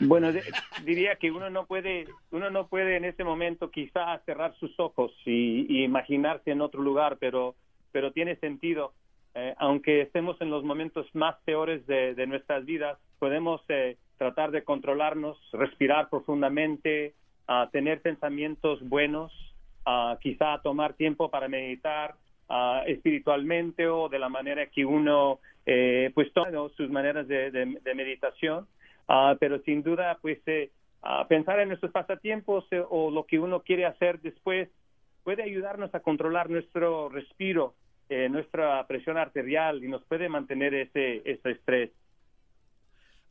Bueno, 0.00 0.32
de- 0.32 0.42
diría 0.84 1.14
que 1.16 1.30
uno 1.30 1.50
no 1.50 1.66
puede, 1.66 2.08
uno 2.32 2.50
no 2.50 2.66
puede 2.66 2.96
en 2.96 3.04
ese 3.04 3.22
momento 3.22 3.70
quizá 3.70 4.18
cerrar 4.26 4.56
sus 4.58 4.72
ojos 4.80 5.12
y, 5.24 5.66
y 5.68 5.84
imaginarse 5.84 6.50
en 6.50 6.62
otro 6.62 6.82
lugar, 6.82 7.18
pero, 7.20 7.54
pero 7.92 8.10
tiene 8.12 8.34
sentido. 8.40 8.92
Eh, 9.36 9.54
aunque 9.58 10.00
estemos 10.02 10.40
en 10.40 10.50
los 10.50 10.64
momentos 10.64 11.06
más 11.14 11.36
peores 11.44 11.86
de, 11.86 12.16
de 12.16 12.26
nuestras 12.26 12.64
vidas, 12.66 12.98
podemos 13.20 13.60
eh, 13.68 13.96
tratar 14.18 14.50
de 14.50 14.64
controlarnos, 14.64 15.38
respirar 15.52 16.10
profundamente, 16.10 17.14
ah, 17.52 17.68
tener 17.72 18.00
pensamientos 18.00 18.78
buenos, 18.88 19.32
ah, 19.84 20.16
quizá 20.22 20.60
tomar 20.62 20.94
tiempo 20.94 21.28
para 21.30 21.48
meditar 21.48 22.14
ah, 22.48 22.84
espiritualmente 22.86 23.88
o 23.88 24.08
de 24.08 24.18
la 24.20 24.28
manera 24.28 24.66
que 24.66 24.84
uno 24.84 25.40
eh, 25.66 26.10
pues 26.14 26.32
toma 26.32 26.50
¿no? 26.50 26.68
sus 26.70 26.88
maneras 26.90 27.26
de, 27.28 27.50
de- 27.50 27.78
de 27.82 27.94
meditación, 27.94 28.66
Ah, 29.12 29.34
pero 29.40 29.58
sin 29.66 29.82
duda 29.82 30.18
pues 30.22 30.38
eh, 30.46 30.70
pensar 31.28 31.58
en 31.58 31.66
nuestros 31.68 31.90
pasatiempos 31.90 32.64
eh, 32.70 32.80
o 32.88 33.10
lo 33.10 33.24
que 33.26 33.40
uno 33.40 33.58
quiere 33.66 33.84
hacer 33.84 34.20
después 34.20 34.68
puede 35.24 35.42
ayudarnos 35.42 35.92
a 35.96 35.98
controlar 36.00 36.48
nuestro 36.48 37.08
respiro, 37.08 37.74
eh, 38.08 38.28
nuestra 38.28 38.86
presión 38.86 39.16
arterial 39.18 39.82
y 39.82 39.88
nos 39.88 40.04
puede 40.04 40.28
mantener 40.28 40.74
ese, 40.74 41.22
ese 41.24 41.50
estrés. 41.50 41.90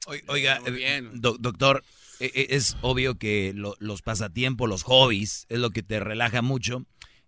Oi- 0.08 0.24
Oiga, 0.28 0.60
do- 1.14 1.38
doctor, 1.40 1.82
es 2.20 2.78
obvio 2.82 3.16
que 3.18 3.54
lo- 3.56 3.76
los 3.80 4.02
pasatiempos, 4.02 4.68
los 4.70 4.84
hobbies, 4.84 5.46
es 5.50 5.60
lo 5.60 5.70
que 5.72 5.84
te 5.84 6.00
relaja 6.00 6.42
mucho. 6.42 6.84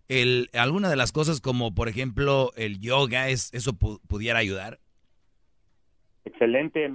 El, 0.08 0.50
alguna 0.52 0.90
de 0.90 0.96
las 0.96 1.12
cosas 1.12 1.40
como, 1.40 1.74
por 1.74 1.88
ejemplo, 1.88 2.50
el 2.56 2.80
yoga, 2.80 3.28
es, 3.28 3.52
¿eso 3.54 3.72
pu- 3.72 4.00
pudiera 4.08 4.38
ayudar? 4.38 4.78
excelente 6.24 6.88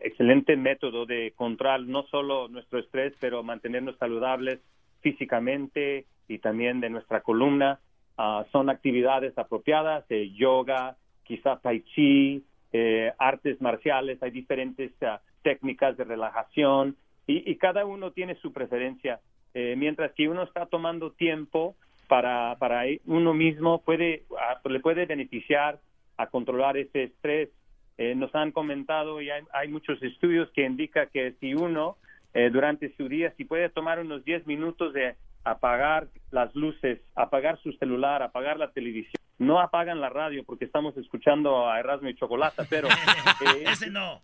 excelente 0.00 0.56
método 0.56 1.06
de 1.06 1.32
controlar 1.36 1.82
no 1.82 2.02
solo 2.08 2.48
nuestro 2.48 2.78
estrés 2.80 3.12
pero 3.20 3.42
mantenernos 3.42 3.96
saludables 3.98 4.60
físicamente 5.00 6.06
y 6.28 6.38
también 6.38 6.80
de 6.80 6.90
nuestra 6.90 7.20
columna 7.20 7.80
Ah, 8.16 8.46
son 8.52 8.70
actividades 8.70 9.36
apropiadas 9.36 10.06
de 10.06 10.30
yoga 10.30 10.96
quizás 11.24 11.60
tai 11.62 11.80
chi 11.82 12.44
eh, 12.72 13.10
artes 13.18 13.60
marciales 13.60 14.22
hay 14.22 14.30
diferentes 14.30 14.92
ah, 15.02 15.20
técnicas 15.44 15.96
de 15.96 16.02
relajación 16.02 16.96
y, 17.28 17.48
y 17.48 17.56
cada 17.56 17.86
uno 17.86 18.10
tiene 18.10 18.34
su 18.36 18.52
preferencia. 18.52 19.20
Eh, 19.54 19.76
mientras 19.76 20.10
que 20.14 20.28
uno 20.28 20.42
está 20.42 20.66
tomando 20.66 21.12
tiempo 21.12 21.76
para 22.08 22.56
para 22.58 22.82
uno 23.06 23.32
mismo 23.32 23.80
puede 23.82 24.24
ah, 24.36 24.60
le 24.68 24.80
puede 24.80 25.06
beneficiar 25.06 25.78
a 26.16 26.26
controlar 26.26 26.76
ese 26.76 27.04
estrés. 27.04 27.50
Eh, 27.96 28.16
nos 28.16 28.34
han 28.34 28.50
comentado 28.50 29.20
y 29.22 29.30
hay, 29.30 29.44
hay 29.52 29.68
muchos 29.68 30.02
estudios 30.02 30.50
que 30.50 30.66
indican 30.66 31.08
que 31.12 31.34
si 31.38 31.54
uno 31.54 31.96
eh, 32.34 32.50
durante 32.50 32.92
su 32.96 33.08
día, 33.08 33.32
si 33.36 33.44
puede 33.44 33.68
tomar 33.68 34.00
unos 34.00 34.24
10 34.24 34.48
minutos 34.48 34.92
de 34.92 35.14
apagar 35.44 36.08
las 36.32 36.52
luces, 36.56 37.00
apagar 37.14 37.60
su 37.62 37.70
celular, 37.74 38.24
apagar 38.24 38.58
la 38.58 38.72
televisión, 38.72 39.22
no 39.38 39.60
apagan 39.60 40.00
la 40.00 40.08
radio 40.08 40.42
porque 40.44 40.64
estamos 40.64 40.96
escuchando 40.96 41.70
a 41.70 41.78
Erasmo 41.78 42.08
y 42.08 42.16
Chocolata, 42.16 42.64
pero 42.68 42.88
eh, 43.56 43.64
Ese 43.66 43.90
no. 43.90 44.20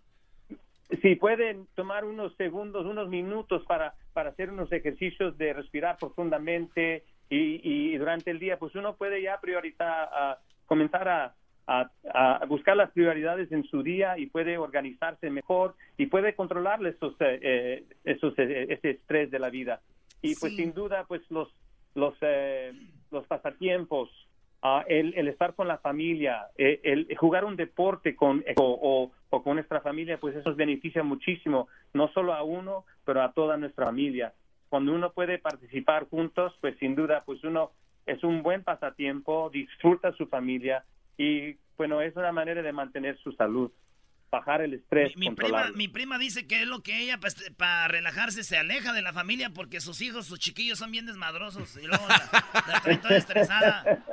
Si 1.01 1.15
pueden 1.15 1.67
tomar 1.75 2.03
unos 2.05 2.35
segundos, 2.35 2.85
unos 2.85 3.07
minutos 3.09 3.63
para, 3.65 3.93
para 4.13 4.31
hacer 4.31 4.49
unos 4.51 4.71
ejercicios 4.71 5.37
de 5.37 5.53
respirar 5.53 5.97
profundamente 5.99 7.03
y, 7.29 7.61
y 7.93 7.97
durante 7.97 8.31
el 8.31 8.39
día, 8.39 8.57
pues 8.59 8.75
uno 8.75 8.95
puede 8.95 9.21
ya 9.21 9.39
priorizar, 9.39 10.09
a 10.11 10.37
comenzar 10.65 11.07
a, 11.07 11.35
a- 11.67 11.89
a 12.03 12.45
buscar 12.45 12.75
las 12.75 12.91
prioridades 12.91 13.51
en 13.51 13.63
su 13.65 13.83
día 13.83 14.17
y 14.17 14.25
puede 14.25 14.57
organizarse 14.57 15.29
mejor 15.29 15.75
y 15.97 16.07
puede 16.07 16.35
controlar 16.35 16.85
esos, 16.85 17.13
eh, 17.21 17.39
eh, 17.41 17.83
esos, 18.03 18.33
eh, 18.37 18.67
ese 18.69 18.89
estrés 18.91 19.31
de 19.31 19.39
la 19.39 19.49
vida. 19.49 19.81
Y 20.21 20.35
pues 20.35 20.53
sin 20.55 20.73
duda, 20.73 21.05
pues 21.07 21.21
los, 21.29 21.47
los, 21.95 22.15
eh, 22.21 22.73
los 23.11 23.25
pasatiempos, 23.27 24.09
ah, 24.61 24.83
el, 24.87 25.13
el 25.15 25.27
estar 25.29 25.55
con 25.55 25.67
la 25.67 25.77
familia, 25.77 26.47
eh, 26.57 26.79
el 26.83 27.07
jugar 27.17 27.45
un 27.45 27.55
deporte 27.55 28.15
con, 28.15 28.43
o, 28.57 28.63
o- 28.81 29.11
o 29.31 29.41
con 29.41 29.55
nuestra 29.55 29.81
familia, 29.81 30.19
pues 30.19 30.35
eso 30.35 30.53
beneficia 30.55 31.03
muchísimo, 31.03 31.69
no 31.93 32.11
solo 32.13 32.33
a 32.33 32.43
uno, 32.43 32.85
pero 33.05 33.23
a 33.23 33.31
toda 33.31 33.57
nuestra 33.57 33.85
familia. 33.85 34.33
Cuando 34.69 34.93
uno 34.93 35.13
puede 35.13 35.39
participar 35.39 36.07
juntos, 36.09 36.53
pues 36.61 36.77
sin 36.79 36.95
duda, 36.95 37.23
pues 37.25 37.43
uno 37.43 37.71
es 38.05 38.23
un 38.23 38.43
buen 38.43 38.63
pasatiempo, 38.63 39.49
disfruta 39.49 40.09
a 40.09 40.15
su 40.17 40.27
familia 40.27 40.83
y 41.17 41.55
bueno, 41.77 42.01
es 42.01 42.15
una 42.15 42.31
manera 42.31 42.61
de 42.61 42.73
mantener 42.73 43.17
su 43.19 43.31
salud, 43.31 43.71
bajar 44.29 44.61
el 44.61 44.73
estrés, 44.73 45.15
Mi 45.15 45.31
prima, 45.31 45.71
mi 45.75 45.87
prima 45.87 46.17
dice 46.17 46.45
que 46.45 46.61
es 46.61 46.67
lo 46.67 46.81
que 46.81 47.01
ella, 47.01 47.17
pues, 47.19 47.35
para 47.57 47.87
relajarse, 47.87 48.43
se 48.43 48.57
aleja 48.57 48.91
de 48.93 49.01
la 49.01 49.13
familia 49.13 49.51
porque 49.51 49.79
sus 49.79 50.01
hijos, 50.01 50.25
sus 50.25 50.39
chiquillos 50.39 50.77
son 50.77 50.91
bien 50.91 51.05
desmadrosos 51.05 51.77
y 51.77 51.87
luego 51.87 52.05
la, 52.07 52.63
la 52.67 52.81
trae 52.81 52.97
toda 52.97 53.17
estresada. 53.17 54.03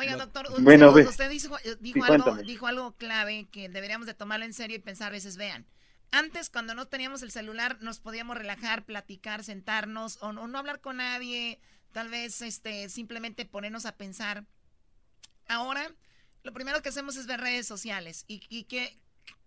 Oiga, 0.00 0.16
doctor, 0.16 0.46
usted, 0.46 0.62
usted 1.08 1.30
dijo, 1.30 1.58
eh, 1.64 1.76
dijo 1.80 2.04
Sí, 2.04 2.12
algo, 2.12 2.24
dijo 2.46 2.66
algo 2.66 2.92
clave 2.96 3.48
que 3.52 3.68
deberíamos 3.68 4.06
de 4.06 4.14
tomarlo 4.14 4.44
en 4.44 4.52
serio 4.54 4.76
y 4.76 4.80
pensar 4.80 5.08
a 5.08 5.10
veces, 5.10 5.36
vean. 5.36 5.66
Antes, 6.10 6.50
cuando 6.50 6.74
no 6.74 6.88
teníamos 6.88 7.22
el 7.22 7.30
celular, 7.30 7.78
nos 7.80 8.00
podíamos 8.00 8.36
relajar, 8.36 8.84
platicar, 8.84 9.44
sentarnos 9.44 10.18
o, 10.22 10.32
no- 10.32 10.48
no 10.48 10.58
hablar 10.58 10.80
con 10.80 10.96
nadie, 10.96 11.60
tal 11.92 12.08
vez 12.08 12.42
este, 12.42 12.88
simplemente 12.88 13.44
ponernos 13.44 13.86
a 13.86 13.96
pensar. 13.96 14.44
Ahora, 15.48 15.92
lo 16.42 16.52
primero 16.52 16.82
que 16.82 16.88
hacemos 16.88 17.16
es 17.16 17.26
ver 17.26 17.40
redes 17.40 17.66
sociales 17.66 18.24
y, 18.28 18.42
y 18.48 18.64
que 18.64 18.98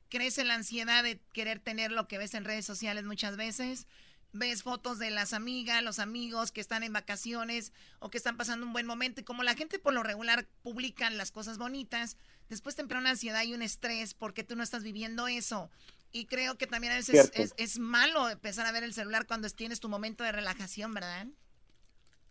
crece 0.09 0.43
la 0.43 0.53
ansiedad 0.55 1.03
de 1.03 1.19
querer 1.34 1.59
tener 1.59 1.91
lo 1.91 2.07
que 2.07 2.17
ves 2.17 2.34
en 2.34 2.45
redes 2.45 2.65
sociales 2.65 3.03
muchas 3.03 3.35
veces. 3.38 3.88
Ves 4.35 4.64
fotos 4.64 4.97
de 4.97 5.11
las 5.11 5.31
amigas, 5.31 5.84
los 5.84 5.99
amigos 5.99 6.51
que 6.51 6.60
están 6.60 6.81
en 6.81 6.91
vacaciones 6.91 7.72
o 7.99 8.10
que 8.10 8.18
están 8.18 8.35
pasando 8.35 8.65
un 8.65 8.73
buen 8.73 8.88
momento 8.88 9.22
y 9.22 9.23
como 9.23 9.43
la 9.43 9.53
gente 9.53 9.77
por 9.77 9.93
lo 9.93 10.01
regular 10.01 10.45
publican 10.64 11.18
las 11.18 11.31
cosas 11.31 11.60
bonitas, 11.60 12.18
después 12.49 12.76
te 12.76 12.81
entra 12.81 12.97
una 12.97 13.11
ansiedad 13.11 13.43
y 13.43 13.53
un 13.53 13.61
estrés 13.61 14.15
porque 14.15 14.43
tú 14.43 14.55
no 14.55 14.64
estás 14.64 14.84
viviendo 14.84 15.27
eso. 15.27 15.69
Y 16.11 16.26
creo 16.26 16.57
que 16.57 16.65
también 16.65 16.93
a 16.93 16.95
veces 16.95 17.30
Cierto. 17.31 17.43
es, 17.43 17.53
es 17.57 17.77
malo 17.77 18.27
empezar 18.27 18.65
a 18.65 18.72
ver 18.72 18.84
el 18.84 18.93
celular 18.93 19.27
cuando 19.27 19.47
tienes 19.49 19.80
tu 19.80 19.88
momento 19.88 20.23
de 20.23 20.31
relajación, 20.31 20.95
¿verdad? 20.95 21.27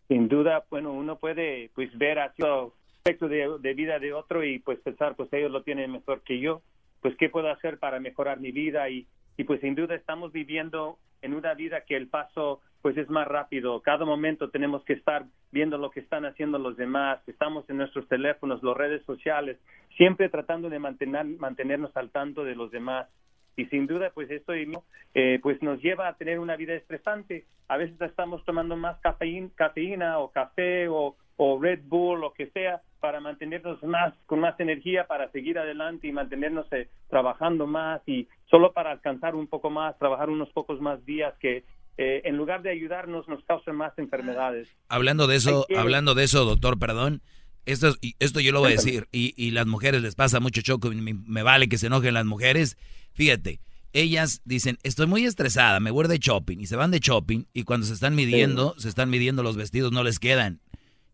Sin 0.09 0.29
duda, 0.29 0.65
bueno, 0.71 0.93
uno 0.93 1.19
puede 1.19 1.71
pues 1.75 1.97
ver 1.97 2.19
así 2.19 2.43
los 2.43 2.73
aspectos 2.97 3.31
de, 3.31 3.49
de 3.61 3.75
vida 3.75 4.01
de 4.01 4.13
otro 4.13 4.45
y 4.45 4.59
pues 4.59 4.81
pensar, 4.81 5.15
pues 5.15 5.33
ellos 5.33 5.53
lo 5.53 5.63
tienen 5.63 5.93
mejor 5.93 6.23
que 6.23 6.41
yo, 6.41 6.63
pues 7.01 7.17
qué 7.17 7.29
puedo 7.29 7.49
hacer 7.49 7.79
para 7.79 8.01
mejorar 8.01 8.41
mi 8.41 8.51
vida 8.51 8.91
y, 8.91 9.07
y 9.37 9.45
pues 9.45 9.61
sin 9.61 9.77
duda 9.77 9.95
estamos 9.95 10.33
viviendo 10.33 10.99
en 11.23 11.35
una 11.35 11.55
vida 11.55 11.83
que 11.83 11.97
el 11.97 12.09
paso 12.09 12.61
pues 12.83 12.97
es 12.97 13.09
más 13.09 13.29
rápido. 13.29 13.81
Cada 13.81 14.05
momento 14.05 14.51
tenemos 14.51 14.85
que 14.85 14.95
estar 14.95 15.25
viendo 15.53 15.79
lo 15.79 15.91
que 15.91 16.01
están 16.01 16.27
haciendo 16.27 16.59
los 16.59 16.77
demás. 16.77 17.21
Estamos 17.29 17.69
en 17.71 17.77
nuestros 17.77 18.09
teléfonos, 18.09 18.63
las 18.63 18.77
redes 18.77 19.05
sociales, 19.05 19.57
siempre 19.97 20.29
tratando 20.29 20.69
de 20.69 20.81
mantener, 20.81 21.25
mantenernos 21.25 21.97
al 21.97 22.11
tanto 22.11 22.45
de 22.45 22.57
los 22.57 22.73
demás. 22.73 23.09
Y 23.57 23.67
sin 23.67 23.87
duda, 23.87 24.11
pues 24.13 24.31
esto 24.31 24.53
eh, 24.55 25.39
pues 25.43 25.63
nos 25.63 25.81
lleva 25.81 26.09
a 26.09 26.17
tener 26.17 26.41
una 26.41 26.57
vida 26.57 26.75
estresante. 26.75 27.45
A 27.69 27.77
veces 27.77 28.01
estamos 28.01 28.45
tomando 28.45 28.77
más 28.77 28.99
cafeína, 29.01 30.19
o 30.19 30.33
café 30.33 30.89
o, 30.89 31.17
o 31.37 31.63
Red 31.63 31.83
Bull, 31.85 32.21
lo 32.21 32.33
que 32.33 32.47
sea, 32.49 32.83
para 33.03 33.21
mantenernos 33.21 33.83
más 33.83 34.15
con 34.27 34.41
más 34.41 34.59
energía 34.61 35.07
para 35.07 35.31
seguir 35.33 35.59
adelante 35.59 36.07
y 36.07 36.13
mantenernos 36.13 36.67
eh, 36.73 36.89
trabajando 37.11 37.67
más 37.67 38.01
y 38.07 38.29
solo 38.49 38.73
para 38.73 38.93
alcanzar 38.93 39.35
un 39.35 39.49
poco 39.49 39.69
más, 39.71 39.99
trabajar 39.99 40.31
unos 40.31 40.49
pocos 40.51 40.81
más 40.81 41.05
días 41.05 41.35
que 41.41 41.65
eh, 41.99 42.23
en 42.25 42.37
lugar 42.39 42.63
de 42.63 42.71
ayudarnos 42.71 43.29
nos 43.29 43.45
causan 43.45 43.77
más 43.77 43.93
enfermedades. 43.99 44.69
Hablando 44.89 45.27
de 45.27 45.37
eso, 45.37 45.67
que- 45.69 45.77
hablando 45.77 46.15
de 46.15 46.25
eso, 46.25 46.45
doctor, 46.47 46.79
perdón. 46.79 47.21
Esto, 47.67 47.89
es- 47.89 47.99
esto 48.19 48.41
yo 48.41 48.53
lo 48.53 48.61
voy 48.61 48.69
a 48.73 48.77
decir. 48.77 49.09
Y, 49.13 49.35
y 49.37 49.51
las 49.51 49.67
mujeres 49.67 50.01
les 50.01 50.15
pasa 50.15 50.41
mucho 50.41 50.63
choco. 50.63 50.91
y 50.93 50.97
Me, 50.97 51.13
me 51.15 51.43
vale 51.43 51.69
que 51.69 51.77
se 51.79 51.89
enojen 51.89 52.15
las 52.15 52.25
mujeres. 52.25 52.79
Fíjate, 53.13 53.61
ellas 53.93 54.41
dicen, 54.45 54.79
estoy 54.85 55.07
muy 55.07 55.25
estresada, 55.27 55.79
me 55.81 55.91
voy 55.91 56.09
de 56.09 56.19
shopping. 56.19 56.59
Y 56.61 56.67
se 56.67 56.77
van 56.77 56.91
de 56.93 56.99
shopping. 57.01 57.45
Y 57.53 57.65
cuando 57.65 57.87
se 57.87 57.93
están 57.95 58.15
midiendo, 58.15 58.75
se 58.79 58.89
están 58.89 59.11
midiendo 59.11 59.43
los 59.43 59.57
vestidos, 59.57 59.93
no 59.93 60.03
les 60.03 60.19
quedan. 60.19 60.61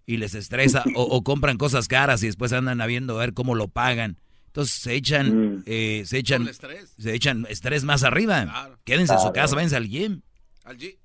Y 0.08 0.16
les 0.16 0.34
estresa. 0.34 0.82
o, 0.96 1.02
o 1.02 1.22
compran 1.22 1.58
cosas 1.58 1.86
caras 1.86 2.22
y 2.22 2.26
después 2.26 2.52
andan 2.52 2.80
a 2.80 2.86
viendo 2.86 3.14
a 3.16 3.20
ver 3.20 3.34
cómo 3.34 3.54
lo 3.54 3.68
pagan. 3.68 4.16
Entonces 4.46 4.74
se 4.74 4.94
echan, 4.94 5.62
eh, 5.66 6.02
se 6.06 6.16
echan, 6.18 6.48
estrés. 6.48 6.94
se 6.98 7.14
echan 7.14 7.46
estrés 7.50 7.84
más 7.84 8.02
arriba. 8.02 8.70
Quédense 8.84 9.12
en 9.12 9.20
su 9.20 9.32
casa, 9.32 9.54
váyanse 9.54 9.76
al 9.76 9.86
gym. 9.86 10.22
Al 10.64 10.78
G. 10.78 10.96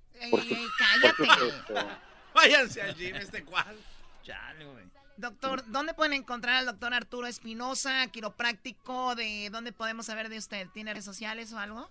cállate. 0.79 1.23
Váyanse 2.33 2.81
al 2.81 2.95
gym, 2.95 3.15
este 3.17 3.43
cual. 3.43 3.75
Doctor, 5.17 5.63
¿dónde 5.67 5.93
pueden 5.93 6.13
encontrar 6.13 6.55
al 6.55 6.65
doctor 6.65 6.93
Arturo 6.93 7.27
Espinosa, 7.27 8.07
quiropráctico? 8.07 9.15
¿De 9.15 9.49
dónde 9.51 9.71
podemos 9.71 10.07
saber 10.07 10.29
de 10.29 10.37
usted? 10.37 10.67
¿Tiene 10.73 10.91
redes 10.93 11.05
sociales 11.05 11.53
o 11.53 11.59
algo? 11.59 11.89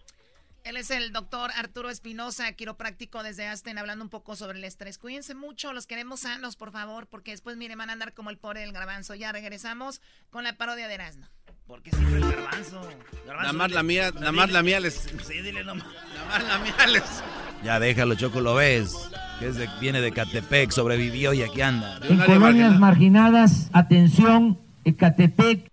Él 0.65 0.77
es 0.77 0.91
el 0.93 1.13
doctor 1.13 1.51
Arturo 1.57 1.91
Espinosa, 1.91 2.53
quiropráctico 2.53 3.23
desde 3.25 3.49
Aston, 3.49 3.79
hablando 3.79 4.05
un 4.05 4.11
poco 4.11 4.37
sobre 4.37 4.59
el 4.59 4.65
estrés. 4.65 4.97
Cuídense 4.97 5.35
mucho, 5.35 5.73
los 5.73 5.87
queremos 5.89 6.21
sanos, 6.21 6.55
por 6.55 6.71
favor, 6.71 7.09
porque 7.09 7.33
después, 7.33 7.57
miren, 7.57 7.79
van 7.79 7.91
a 7.91 7.95
andar 7.95 8.15
como 8.15 8.31
el 8.31 8.39
pobre 8.39 8.61
del 8.61 8.73
garbanzo. 8.73 9.17
Ya 9.17 9.33
regresamos 9.33 10.01
con 10.31 10.45
la 10.45 10.53
parodia 10.57 10.87
de 10.87 10.95
Erasmo. 10.95 11.27
Porque 11.67 11.91
siempre 11.91 12.17
el 12.19 12.31
garbanzo. 12.31 12.81
garbanzo 12.81 13.27
Nada 13.41 13.53
más 13.53 13.71
la 13.73 13.83
mía, 13.83 14.13
nada 14.13 14.31
más 14.33 14.51
la 14.53 14.63
mía 14.63 14.79
les. 14.79 14.95
Sí, 15.27 15.43
dile 15.43 15.65
nomás. 15.65 15.87
Nada 16.15 16.27
más 16.29 16.45
la 16.45 16.59
mía 16.59 16.87
les. 16.93 17.23
Ya 17.65 17.81
déjalo, 17.81 18.15
Choco, 18.15 18.41
lo 18.41 18.55
ves. 18.55 18.95
Que 19.41 19.49
es 19.49 19.57
de- 19.57 19.69
viene 19.81 20.01
de 20.01 20.13
Catepec, 20.13 20.71
sobrevivió 20.71 21.33
y 21.33 21.43
aquí 21.43 21.61
anda. 21.61 21.99
En 22.09 22.19
colonias 22.21 22.79
marginadas, 22.79 23.69
atención, 23.73 24.61
Ecatepec. 24.85 25.73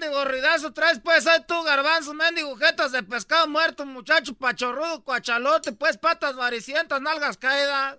Mendigo 0.00 0.24
ridazo? 0.24 0.72
¿Traes 0.72 0.98
pues 1.00 1.26
ahí 1.26 1.44
tu 1.46 1.62
garbanzo, 1.62 2.14
mendigo 2.14 2.56
jetas 2.56 2.92
de 2.92 3.02
pescado 3.02 3.46
muerto, 3.46 3.84
muchacho 3.84 4.34
pachorrudo, 4.34 5.04
cuachalote, 5.04 5.72
pues 5.72 5.98
patas 5.98 6.36
varicientas, 6.36 7.00
nalgas 7.00 7.36
caídas? 7.36 7.98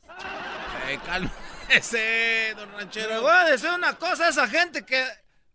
Eh, 0.87 0.99
cálmese, 1.05 2.55
don 2.57 2.71
Ranchero. 2.71 3.09
Le 3.09 3.19
voy 3.19 3.31
a 3.31 3.45
decir 3.45 3.69
una 3.69 3.93
cosa 3.97 4.25
a 4.25 4.29
esa 4.29 4.47
gente 4.47 4.83
que 4.83 5.05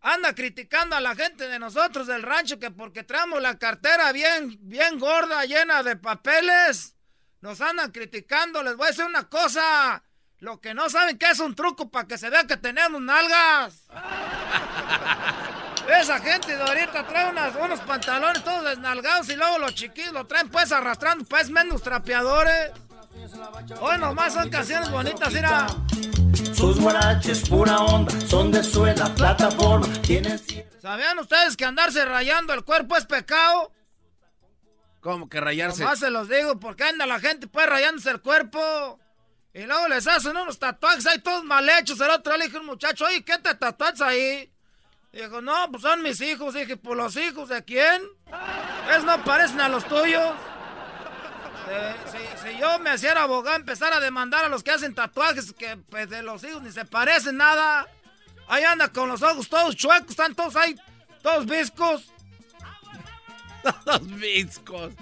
anda 0.00 0.34
criticando 0.34 0.94
a 0.94 1.00
la 1.00 1.16
gente 1.16 1.48
de 1.48 1.58
nosotros 1.58 2.06
del 2.06 2.22
rancho 2.22 2.60
que 2.60 2.70
porque 2.70 3.02
traemos 3.02 3.42
la 3.42 3.58
cartera 3.58 4.12
bien, 4.12 4.56
bien 4.60 5.00
gorda, 5.00 5.44
llena 5.44 5.82
de 5.82 5.96
papeles, 5.96 6.94
nos 7.40 7.60
andan 7.60 7.90
criticando. 7.90 8.62
Les 8.62 8.76
voy 8.76 8.86
a 8.86 8.90
decir 8.90 9.04
una 9.04 9.28
cosa. 9.28 10.02
Lo 10.38 10.60
que 10.60 10.74
no 10.74 10.90
saben 10.90 11.16
que 11.16 11.30
es 11.30 11.40
un 11.40 11.54
truco 11.54 11.90
para 11.90 12.06
que 12.06 12.18
se 12.18 12.28
vea 12.28 12.46
que 12.46 12.58
tenemos 12.58 13.00
nalgas. 13.00 13.86
Esa 15.88 16.18
gente 16.20 16.56
de 16.56 16.62
ahorita 16.62 17.06
trae 17.06 17.30
unas- 17.30 17.54
unos 17.56 17.80
pantalones 17.80 18.42
todos 18.44 18.64
desnalgados 18.64 19.28
y 19.28 19.36
luego 19.36 19.58
los 19.58 19.74
chiquillos 19.74 20.12
lo 20.12 20.26
traen 20.26 20.48
pues 20.48 20.72
arrastrando 20.72 21.24
pues 21.24 21.48
menos 21.50 21.82
trapeadores. 21.82 22.72
Hoy 23.80 23.98
nomás 23.98 24.34
son 24.34 24.50
canciones 24.50 24.90
bonitas, 24.90 25.32
mira. 25.32 25.66
Sus 26.54 26.78
guaraches 26.80 27.48
pura 27.48 27.78
onda, 27.78 28.12
son 28.28 28.50
de 28.52 28.62
suela, 28.62 29.06
plataforma, 29.14 29.86
tienen... 30.02 30.40
¿Sabían 30.80 31.18
ustedes 31.18 31.56
que 31.56 31.64
andarse 31.64 32.04
rayando 32.04 32.52
el 32.52 32.64
cuerpo 32.64 32.96
es 32.96 33.04
pecado? 33.06 33.72
¿Cómo 35.00 35.28
que 35.28 35.40
rayarse? 35.40 35.82
Nomás 35.82 35.98
se 35.98 36.10
los 36.10 36.28
digo, 36.28 36.58
porque 36.60 36.84
anda 36.84 37.06
la 37.06 37.20
gente 37.20 37.46
pues 37.48 37.66
rayándose 37.68 38.10
el 38.10 38.20
cuerpo. 38.20 38.98
Y 39.54 39.62
luego 39.64 39.88
les 39.88 40.06
hacen 40.06 40.36
unos 40.36 40.58
tatuajes 40.58 41.06
ahí 41.06 41.18
todos 41.20 41.42
mal 41.44 41.68
hechos. 41.68 41.98
El 42.00 42.10
otro 42.10 42.36
le 42.36 42.44
dije 42.44 42.56
a 42.58 42.60
un 42.60 42.66
muchacho, 42.66 43.06
oye, 43.06 43.24
¿qué 43.24 43.38
te 43.38 43.54
tatuajes 43.54 44.00
ahí? 44.02 44.52
Dijo, 45.16 45.40
no, 45.40 45.70
pues 45.70 45.82
son 45.82 46.02
mis 46.02 46.20
hijos. 46.20 46.52
Dije, 46.52 46.76
pues 46.76 46.96
los 46.96 47.16
hijos 47.16 47.48
de 47.48 47.64
quién? 47.64 48.02
Es 48.94 49.02
no 49.02 49.24
parecen 49.24 49.60
a 49.62 49.68
los 49.68 49.84
tuyos. 49.86 50.34
Si, 52.12 52.48
si 52.48 52.58
yo 52.58 52.78
me 52.78 52.94
hiciera 52.94 53.22
abogado, 53.22 53.56
empezar 53.56 53.92
a 53.94 54.00
demandar 54.00 54.44
a 54.44 54.48
los 54.48 54.62
que 54.62 54.72
hacen 54.72 54.94
tatuajes 54.94 55.54
que 55.54 55.78
pues, 55.78 56.10
de 56.10 56.22
los 56.22 56.44
hijos 56.44 56.62
ni 56.62 56.70
se 56.70 56.84
parecen 56.84 57.38
nada. 57.38 57.88
Ahí 58.46 58.62
anda 58.64 58.88
con 58.88 59.08
los 59.08 59.22
ojos 59.22 59.48
todos 59.48 59.74
chuecos, 59.74 60.10
están 60.10 60.34
todos 60.34 60.54
ahí, 60.54 60.76
todos 61.22 61.46
viscos. 61.46 62.12
Todos 63.84 64.06
viscos. 64.14 64.92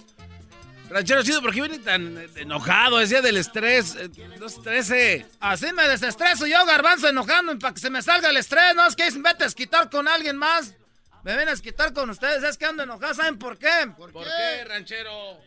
Ranchero 0.94 1.24
chido, 1.24 1.42
¿por 1.42 1.52
qué 1.52 1.60
viene 1.60 1.80
tan 1.80 2.24
enojado? 2.36 2.98
Decía 2.98 3.20
del 3.20 3.36
estrés. 3.36 3.96
eh, 3.96 4.08
No 4.38 4.46
estrese. 4.46 5.26
Así 5.40 5.72
me 5.72 5.88
desestreso 5.88 6.46
yo, 6.46 6.64
garbanzo, 6.66 7.08
enojando 7.08 7.58
para 7.58 7.74
que 7.74 7.80
se 7.80 7.90
me 7.90 8.00
salga 8.00 8.28
el 8.28 8.36
estrés. 8.36 8.76
No 8.76 8.86
es 8.86 8.94
que 8.94 9.10
vete 9.10 9.42
a 9.42 9.48
esquitar 9.48 9.90
con 9.90 10.06
alguien 10.06 10.36
más. 10.36 10.76
Me 11.24 11.34
ven 11.34 11.48
a 11.48 11.50
esquitar 11.50 11.92
con 11.92 12.10
ustedes. 12.10 12.44
Es 12.44 12.56
que 12.56 12.66
ando 12.66 12.84
enojado, 12.84 13.12
¿saben 13.12 13.40
por 13.40 13.58
qué? 13.58 13.92
¿Por, 13.96 14.12
qué, 14.12 14.64
ranchero? 14.68 15.40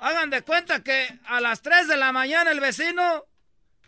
Hagan 0.00 0.30
de 0.30 0.42
cuenta 0.42 0.82
que 0.82 1.16
a 1.26 1.40
las 1.40 1.62
3 1.62 1.86
de 1.86 1.96
la 1.96 2.10
mañana 2.10 2.50
el 2.50 2.58
vecino... 2.58 3.24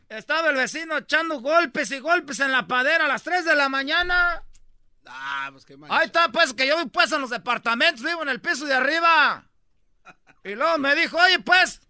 Estaba 0.08 0.50
el 0.50 0.56
vecino 0.56 0.98
echando 0.98 1.40
golpes 1.40 1.90
y 1.90 1.98
golpes 1.98 2.38
en 2.38 2.52
la 2.52 2.68
padera 2.68 3.06
a 3.06 3.08
las 3.08 3.24
3 3.24 3.44
de 3.44 3.56
la 3.56 3.68
mañana. 3.68 4.44
Ah, 5.06 5.48
pues 5.50 5.64
qué 5.64 5.76
mal. 5.76 5.90
Ahí 5.90 6.06
está, 6.06 6.28
pues, 6.28 6.54
que 6.54 6.68
yo 6.68 6.76
vivo 6.76 6.88
pues 6.90 7.10
en 7.10 7.20
los 7.20 7.30
departamentos, 7.30 8.04
vivo 8.04 8.22
en 8.22 8.28
el 8.28 8.40
piso 8.40 8.64
de 8.64 8.74
arriba. 8.74 9.44
Y 10.44 10.54
luego 10.54 10.78
me 10.78 10.94
dijo, 10.94 11.16
oye, 11.16 11.38
pues, 11.40 11.80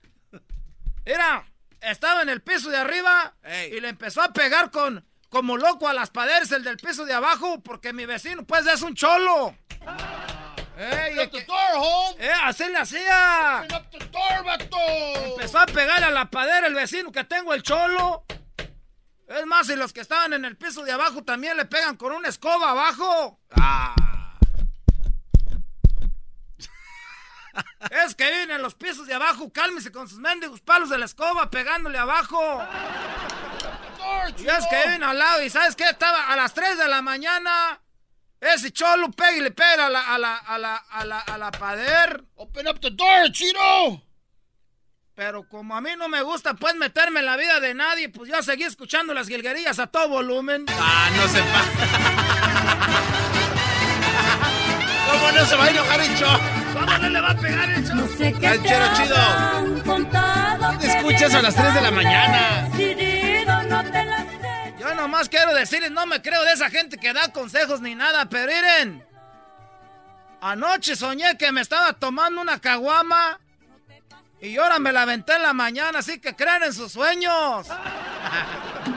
mira, 1.05 1.45
estaba 1.81 2.23
en 2.23 2.29
el 2.29 2.41
piso 2.41 2.71
de 2.71 2.77
arriba 2.77 3.35
y 3.73 3.81
le 3.81 3.89
empezó 3.89 4.23
a 4.23 4.33
pegar 4.33 4.71
con, 4.71 5.05
como 5.29 5.57
loco 5.57 5.89
a 5.89 5.93
las 5.93 6.11
paredes 6.11 6.53
el 6.53 6.63
del 6.63 6.77
piso 6.77 7.05
de 7.05 7.15
abajo, 7.15 7.61
porque 7.63 7.93
mi 7.93 8.07
vecino, 8.07 8.45
pues, 8.45 8.67
es 8.67 8.83
un 8.83 8.95
cholo. 8.95 9.57
Ey, 10.77 11.17
es 11.23 11.29
que- 11.31 11.45
Eh, 12.19 12.33
así 12.45 12.65
le 12.67 12.79
hacía. 12.79 13.65
Empezó 15.35 15.59
a 15.59 15.67
pegarle 15.67 16.07
a 16.07 16.11
la 16.11 16.31
padera 16.31 16.67
el 16.67 16.75
vecino 16.75 17.13
que 17.13 17.25
tengo 17.25 17.55
el 17.55 17.63
cholo. 17.63 18.25
Es 19.29 19.47
más, 19.47 19.69
y 19.69 19.77
los 19.77 19.93
que 19.93 20.01
estaban 20.01 20.33
en 20.33 20.45
el 20.45 20.57
piso 20.57 20.85
de 20.85 20.93
abajo 20.93 21.23
también 21.25 21.57
le 21.57 21.65
pegan 21.65 21.97
con 21.97 22.13
una 22.13 22.29
escoba 22.29 22.71
abajo. 22.71 23.41
Es 27.91 28.15
que 28.15 28.31
viven 28.31 28.51
en 28.51 28.63
los 28.63 28.75
pisos 28.75 29.07
de 29.07 29.15
abajo, 29.15 29.53
cálmese 29.53 29.93
con 29.93 30.09
sus 30.09 30.19
mendigos 30.19 30.61
palos 30.61 30.91
de 30.91 30.99
la 30.99 31.05
escoba 31.05 31.51
pegándole 31.51 31.99
abajo. 31.99 32.63
Y 34.39 34.47
es 34.47 34.67
que 34.69 34.77
viven 34.87 35.03
al 35.03 35.19
lado 35.19 35.43
y 35.43 35.51
¿sabes 35.51 35.77
qué? 35.77 35.89
Estaba 35.89 36.33
a 36.33 36.37
las 36.37 36.55
3 36.55 36.79
de 36.79 36.89
la 36.89 37.03
mañana. 37.03 37.81
Ese 38.41 38.73
cholo 38.73 39.11
pega 39.11 39.33
y 39.33 39.41
le 39.41 39.51
pega 39.51 39.87
a 39.87 39.91
la, 39.91 40.01
a 40.01 40.19
la, 40.19 40.37
a 40.37 40.59
la, 40.59 40.77
a 40.77 41.05
la, 41.05 41.19
a 41.21 41.39
la 41.39 41.51
pader. 41.51 42.25
Open 42.35 42.69
up 42.69 42.81
the 42.81 42.91
door, 42.91 43.31
chino. 43.33 44.03
Pero 45.15 45.49
como 45.49 45.77
a 45.77 45.81
mí 45.81 45.91
no 45.97 46.09
me 46.09 46.23
gusta 46.23 46.55
pues 46.55 46.75
meterme 46.75 47.21
en 47.21 47.27
la 47.27 47.37
vida 47.37 47.61
de 47.61 47.73
nadie, 47.73 48.09
pues 48.09 48.29
yo 48.29 48.43
seguí 48.43 48.65
escuchando 48.65 49.15
las 49.15 49.29
guilguerías 49.29 49.79
a 49.79 49.87
todo 49.87 50.09
volumen. 50.09 50.67
Ah, 50.71 51.09
no 51.17 51.29
se 51.29 51.41
¿Cómo 55.11 55.33
no 55.33 55.47
se 55.47 55.57
va 55.57 55.65
a 55.65 55.71
enojar 55.71 56.01
el? 56.01 56.64
¿Cómo 56.85 56.99
no 56.99 57.09
le 57.09 57.21
va 57.21 57.31
a 57.31 57.37
pegar 57.37 57.71
el 57.71 57.87
show? 57.87 58.09
Ranchero 58.41 58.87
chido. 58.95 59.17
¿Quién 60.79 60.91
escucha 60.91 61.27
eso 61.27 61.39
a 61.39 61.43
las 61.43 61.55
3 61.55 61.75
de 61.75 61.81
la 61.81 61.91
mañana? 61.91 62.69
Yo 64.79 64.95
nomás 64.95 65.29
quiero 65.31 65.55
decirles, 65.55 65.91
no 65.91 66.05
me 66.07 66.21
creo 66.21 66.43
de 66.45 66.53
esa 66.53 66.69
gente 66.69 66.99
que 66.99 67.13
da 67.15 67.33
consejos 67.33 67.81
ni 67.81 67.95
nada, 67.95 68.27
pero 68.29 68.53
miren. 68.53 69.05
Anoche 70.43 70.95
soñé 70.95 71.39
que 71.39 71.53
me 71.53 71.63
estaba 71.63 71.95
tomando 71.95 72.43
una 72.43 72.59
caguama 72.61 73.41
y 74.43 74.59
ahora 74.59 74.79
me 74.79 74.93
la 74.93 75.03
aventé 75.03 75.37
en 75.37 75.43
la 75.43 75.55
mañana, 75.55 76.01
así 76.01 76.21
que 76.21 76.37
crean 76.37 76.65
en 76.65 76.75
sus 76.75 76.93
sueños. 76.93 77.67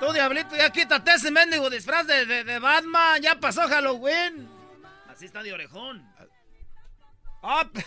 tú, 0.00 0.12
diablito, 0.12 0.56
ya 0.56 0.70
quítate 0.70 1.12
ese 1.14 1.30
mendigo 1.30 1.68
disfraz 1.70 2.06
de, 2.06 2.26
de- 2.26 2.44
de 2.44 2.58
Batman, 2.58 3.20
ya 3.22 3.34
pasó 3.38 3.68
Halloween. 3.68 4.48
Así 5.08 5.26
está 5.26 5.42
de 5.42 5.52
orejón. 5.52 6.02
Ah, 7.42 7.64
p- 7.72 7.84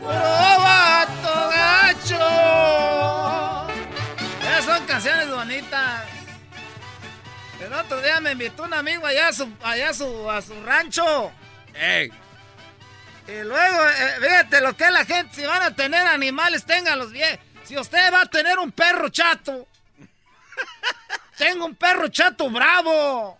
¡Puro 0.00 0.12
vato 0.12 1.48
gacho! 1.50 2.18
Esas 4.42 4.64
son 4.64 4.86
canciones 4.86 5.30
bonitas. 5.30 6.04
El 7.60 7.72
otro 7.72 8.00
día 8.00 8.20
me 8.20 8.32
invitó 8.32 8.64
un 8.64 8.74
amigo 8.74 9.06
allá 9.06 9.28
a 9.28 9.32
su, 9.32 9.52
allá 9.62 9.90
a 9.90 9.94
su, 9.94 10.30
a 10.30 10.40
su 10.42 10.62
rancho. 10.62 11.32
Y 13.28 13.42
luego, 13.42 13.86
eh, 13.86 14.16
fíjate 14.22 14.60
lo 14.62 14.74
que 14.74 14.84
es 14.84 14.90
la 14.90 15.04
gente. 15.04 15.36
Si 15.36 15.44
van 15.44 15.60
a 15.60 15.74
tener 15.74 16.06
animales, 16.06 16.64
ténganlos 16.64 17.12
bien. 17.12 17.38
Si 17.64 17.76
usted 17.76 18.10
va 18.10 18.22
a 18.22 18.26
tener 18.26 18.58
un 18.58 18.72
perro 18.72 19.10
chato, 19.10 19.68
tengo 21.36 21.66
un 21.66 21.74
perro 21.74 22.08
chato 22.08 22.48
bravo. 22.48 23.38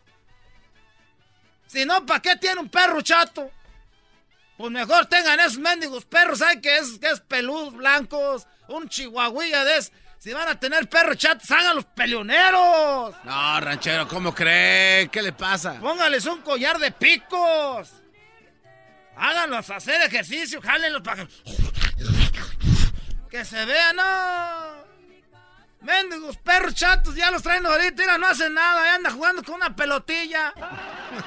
Si 1.67 1.87
no, 1.87 2.05
¿para 2.05 2.21
qué 2.21 2.37
tiene 2.37 2.61
un 2.61 2.69
perro 2.69 3.01
chato? 3.01 3.51
Pues 4.59 4.71
mejor 4.71 5.07
tengan 5.07 5.41
esos 5.41 5.59
mendigos 5.59 6.05
perros, 6.05 6.41
¿saben 6.41 6.61
que 6.61 6.77
es, 6.77 6.99
que 6.99 7.09
es 7.09 7.21
peludos 7.21 7.73
blancos? 7.73 8.47
Un 8.67 8.89
chihuahuilla 8.91 9.65
de 9.65 9.79
es. 9.79 9.93
Si 10.19 10.33
van 10.35 10.49
a 10.49 10.59
tener 10.61 10.87
perros 10.89 11.17
chatos, 11.17 11.51
hagan 11.51 11.77
los 11.77 11.85
peleoneros. 11.87 13.15
No, 13.25 13.61
ranchero, 13.61 14.07
¿cómo 14.09 14.35
cree? 14.35 15.09
¿Qué 15.09 15.23
le 15.23 15.33
pasa? 15.33 15.79
Póngales 15.81 16.27
un 16.27 16.43
collar 16.43 16.79
de 16.79 16.91
picos. 16.91 17.98
Háganlos 19.19 19.69
hacer 19.71 20.01
ejercicio, 20.03 20.63
jálenlos 20.63 21.03
para 21.03 21.27
que... 23.29 23.45
se 23.45 23.65
vean, 23.65 23.97
no. 23.97 24.89
Mendigos 25.81 26.37
perros 26.39 26.75
chatos, 26.75 27.15
ya 27.15 27.31
los 27.31 27.43
traen 27.43 27.67
ahorita, 27.67 28.03
mira, 28.03 28.19
no 28.19 28.27
hacen 28.27 28.55
nada, 28.55 28.83
ahí 28.83 28.91
anda 28.97 29.11
jugando 29.11 29.43
con 29.43 29.57
una 29.57 29.75
pelotilla. 29.75 30.53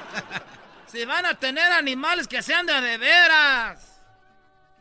si 0.88 1.06
van 1.06 1.26
a 1.26 1.36
tener 1.36 1.72
animales 1.72 2.28
que 2.28 2.42
sean 2.42 2.66
de 2.66 2.74
a 2.74 2.82
de 2.82 2.98
veras. 2.98 4.02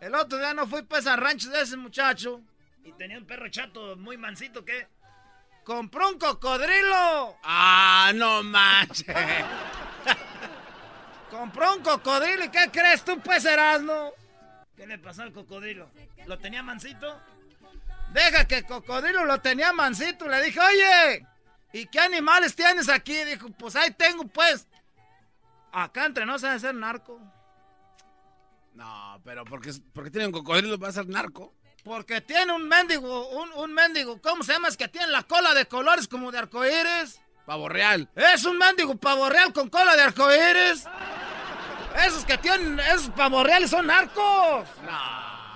El 0.01 0.15
otro 0.15 0.39
día 0.39 0.55
no 0.55 0.67
fui 0.67 0.83
pues 0.83 1.07
al 1.07 1.21
rancho 1.21 1.51
de 1.51 1.63
ese 1.63 1.77
muchacho. 1.77 2.41
Y 2.85 2.93
tenía 2.93 3.19
un 3.19 3.27
perro 3.27 3.49
chato 3.51 3.97
muy 3.97 4.17
mansito 4.17 4.65
que... 4.65 4.89
Compró 5.65 6.09
un 6.09 6.19
cocodrilo. 6.19 7.37
Ah, 7.45 8.11
no 8.15 8.43
manches. 8.43 9.15
Compró 11.31 11.77
un 11.77 11.83
cocodrilo 11.83 12.45
y 12.45 12.49
¿qué 12.49 12.71
crees 12.73 13.05
tú, 13.05 13.21
pues, 13.21 13.45
Erasmo? 13.45 14.13
¿Qué 14.77 14.87
le 14.87 14.99
pasó 14.99 15.23
al 15.23 15.33
cocodrilo? 15.33 15.91
¿Lo 16.27 16.39
tenía 16.39 16.63
mansito? 16.63 17.21
Deja 18.13 18.47
que 18.47 18.59
el 18.59 18.67
cocodrilo 18.67 19.25
lo 19.25 19.41
tenía 19.41 19.73
mansito. 19.73 20.27
Le 20.27 20.43
dije, 20.43 20.59
oye, 20.59 21.27
¿y 21.73 21.87
qué 21.87 22.01
animales 22.01 22.57
tienes 22.57 22.89
aquí? 22.89 23.15
Dijo, 23.25 23.49
pues 23.51 23.77
ahí 23.77 23.91
tengo, 23.93 24.27
pues. 24.27 24.67
Acá 25.73 26.07
entre 26.07 26.27
no 26.27 26.39
sabe 26.39 26.59
ser 26.59 26.75
narco. 26.75 27.21
No, 28.75 29.21
pero 29.25 29.45
porque, 29.45 29.73
porque 29.93 30.11
tiene 30.11 30.27
un 30.27 30.33
cocodrilo 30.33 30.79
va 30.79 30.89
a 30.89 30.93
ser 30.93 31.07
narco. 31.09 31.55
Porque 31.85 32.21
tiene 32.21 32.53
un 32.53 32.67
mendigo, 32.69 33.29
un, 33.31 33.53
un 33.53 33.73
mendigo, 33.73 34.21
¿cómo 34.21 34.43
se 34.43 34.53
llama? 34.53 34.69
Es 34.69 34.77
que 34.77 34.89
tiene 34.89 35.07
la 35.09 35.23
cola 35.23 35.55
de 35.55 35.67
colores 35.67 36.09
como 36.09 36.33
de 36.33 36.39
arcoíris. 36.39 37.21
Pavo 37.47 37.69
real. 37.69 38.09
Es 38.15 38.45
un 38.45 38.59
mendigo 38.59 38.97
pavo 38.97 39.29
real 39.29 39.53
con 39.53 39.69
cola 39.69 39.97
de 39.97 40.03
arcoíris. 40.03 40.85
Esos 42.07 42.25
que 42.25 42.39
tienen, 42.39 42.81
esos 42.81 43.11
pavos 43.11 43.45
reales 43.45 43.71
son 43.71 43.87
narcos. 43.87 44.69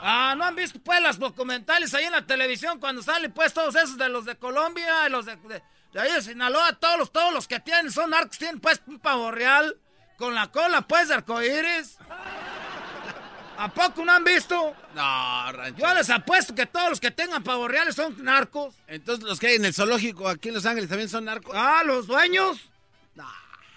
Ah, 0.07 0.35
¿no 0.37 0.45
han 0.45 0.55
visto 0.55 0.79
pues 0.81 1.01
las 1.01 1.19
documentales 1.19 1.95
ahí 1.95 2.05
en 2.05 2.13
la 2.13 2.27
televisión 2.27 2.79
cuando 2.79 3.03
salen 3.03 3.33
pues 3.33 3.55
todos 3.55 3.75
esos 3.75 3.97
de 3.97 4.09
los 4.09 4.27
de 4.27 4.37
Colombia, 4.37 5.09
los 5.09 5.25
de, 5.25 5.37
de, 5.37 5.63
de 5.93 6.01
ahí 6.01 6.13
de 6.13 6.21
Sinaloa, 6.21 6.75
todos 6.75 6.99
los, 6.99 7.11
todos 7.13 7.33
los 7.33 7.49
que 7.49 7.61
tienen 7.61 7.91
son 7.91 8.11
narcos, 8.11 8.37
tienen 8.37 8.61
pues 8.61 8.83
un 8.87 8.99
pavo 8.99 9.31
real 9.31 9.77
con 10.19 10.35
la 10.35 10.49
cola 10.49 10.83
pues 10.83 11.09
de 11.09 11.15
arcoíris. 11.15 11.97
¿A 13.57 13.69
poco 13.69 14.05
no 14.05 14.13
han 14.13 14.25
visto? 14.25 14.75
No, 14.95 15.53
ranchero. 15.53 15.89
Yo 15.89 15.95
les 15.95 16.11
apuesto 16.11 16.55
que 16.55 16.67
todos 16.67 16.91
los 16.91 17.01
que 17.01 17.11
tengan 17.11 17.43
pavos 17.43 17.71
reales 17.71 17.95
son 17.95 18.23
narcos. 18.23 18.75
Entonces 18.89 19.25
los 19.25 19.39
que 19.39 19.47
hay 19.47 19.55
en 19.55 19.65
el 19.65 19.73
zoológico 19.73 20.29
aquí 20.29 20.49
en 20.49 20.55
Los 20.55 20.67
Ángeles 20.67 20.91
también 20.91 21.09
son 21.09 21.25
narcos. 21.25 21.55
Ah, 21.57 21.83
los 21.85 22.07
dueños. 22.07 22.69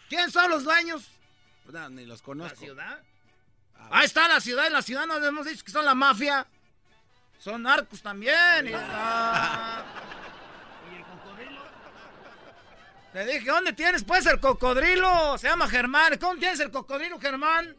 ¿Quién 0.09 0.31
son 0.31 0.49
los 0.49 0.63
dueños? 0.63 1.09
Ni 1.91 2.05
los 2.05 2.21
conozco. 2.21 2.55
¿La 2.55 2.65
ciudad? 2.65 2.99
Ahí 3.91 4.05
está 4.05 4.27
la 4.27 4.39
ciudad, 4.39 4.67
en 4.67 4.73
la 4.73 4.81
ciudad 4.81 5.05
nos 5.05 5.23
hemos 5.23 5.45
dicho 5.45 5.63
que 5.63 5.71
son 5.71 5.85
la 5.85 5.93
mafia. 5.93 6.45
Son 7.39 7.61
narcos 7.61 8.01
también. 8.01 8.67
y- 8.67 8.71
ah. 8.73 9.83
¿Y 10.91 10.95
el 10.95 11.03
cocodrilo? 11.03 11.61
Le 13.13 13.25
dije, 13.25 13.45
¿dónde 13.49 13.73
tienes 13.73 14.03
pues 14.03 14.25
el 14.25 14.39
cocodrilo? 14.39 15.37
Se 15.37 15.47
llama 15.47 15.67
Germán. 15.67 16.17
¿Cómo 16.17 16.39
tienes 16.39 16.59
el 16.59 16.71
cocodrilo, 16.71 17.19
Germán? 17.19 17.75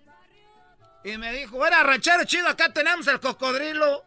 Y 1.05 1.16
me 1.16 1.32
dijo, 1.32 1.65
era 1.66 1.82
ranchero 1.82 2.24
chido, 2.24 2.48
acá 2.48 2.73
tenemos 2.73 3.06
el 3.09 3.19
cocodrilo. 3.20 4.05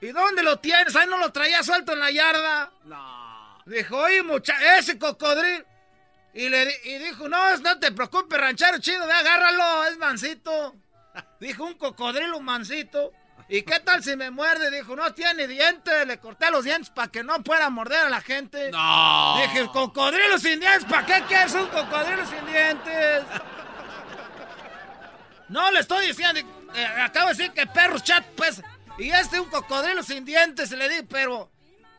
¿Y 0.00 0.08
dónde 0.08 0.42
lo 0.42 0.58
tienes? 0.58 0.94
Ahí 0.96 1.06
no 1.08 1.16
lo 1.18 1.32
traía 1.32 1.62
suelto 1.62 1.92
en 1.92 2.00
la 2.00 2.10
yarda. 2.10 2.70
No. 2.84 3.58
Dijo, 3.64 3.96
oye, 3.96 4.22
mucha, 4.22 4.76
ese 4.78 4.98
cocodrilo. 4.98 5.64
Y, 6.36 6.50
le, 6.50 6.70
y 6.84 6.98
dijo, 6.98 7.30
no, 7.30 7.56
no 7.56 7.78
te 7.78 7.92
preocupes, 7.92 8.38
ranchero 8.38 8.78
chido, 8.78 9.06
ve, 9.06 9.12
agárralo, 9.14 9.86
es 9.86 9.96
mansito. 9.96 10.76
Dijo 11.40 11.64
un 11.64 11.74
cocodrilo 11.74 12.40
mansito. 12.40 13.10
¿Y 13.48 13.62
qué 13.62 13.80
tal 13.80 14.04
si 14.04 14.16
me 14.16 14.30
muerde? 14.30 14.70
Dijo, 14.70 14.94
no 14.94 15.14
tiene 15.14 15.46
dientes. 15.46 16.06
Le 16.06 16.18
corté 16.18 16.50
los 16.50 16.64
dientes 16.64 16.90
para 16.90 17.10
que 17.10 17.22
no 17.22 17.42
pueda 17.42 17.70
morder 17.70 18.00
a 18.00 18.10
la 18.10 18.20
gente. 18.20 18.70
No. 18.70 19.38
Dije, 19.40 19.66
cocodrilo 19.72 20.38
sin 20.38 20.60
dientes. 20.60 20.84
¿Para 20.84 21.06
qué 21.06 21.22
quieres 21.26 21.54
un 21.54 21.68
cocodrilo 21.68 22.26
sin 22.26 22.44
dientes? 22.44 23.24
No, 25.48 25.70
le 25.70 25.80
estoy 25.80 26.08
diciendo. 26.08 26.40
eh, 26.74 26.86
acabo 27.02 27.28
de 27.28 27.34
decir 27.34 27.52
que 27.52 27.66
perros 27.66 28.02
chat, 28.02 28.24
pues. 28.36 28.62
Y 28.98 29.10
este 29.10 29.40
un 29.40 29.48
cocodrilo 29.48 30.02
sin 30.02 30.26
dientes. 30.26 30.70
Le 30.72 30.86
di, 30.88 31.02
pero. 31.02 31.50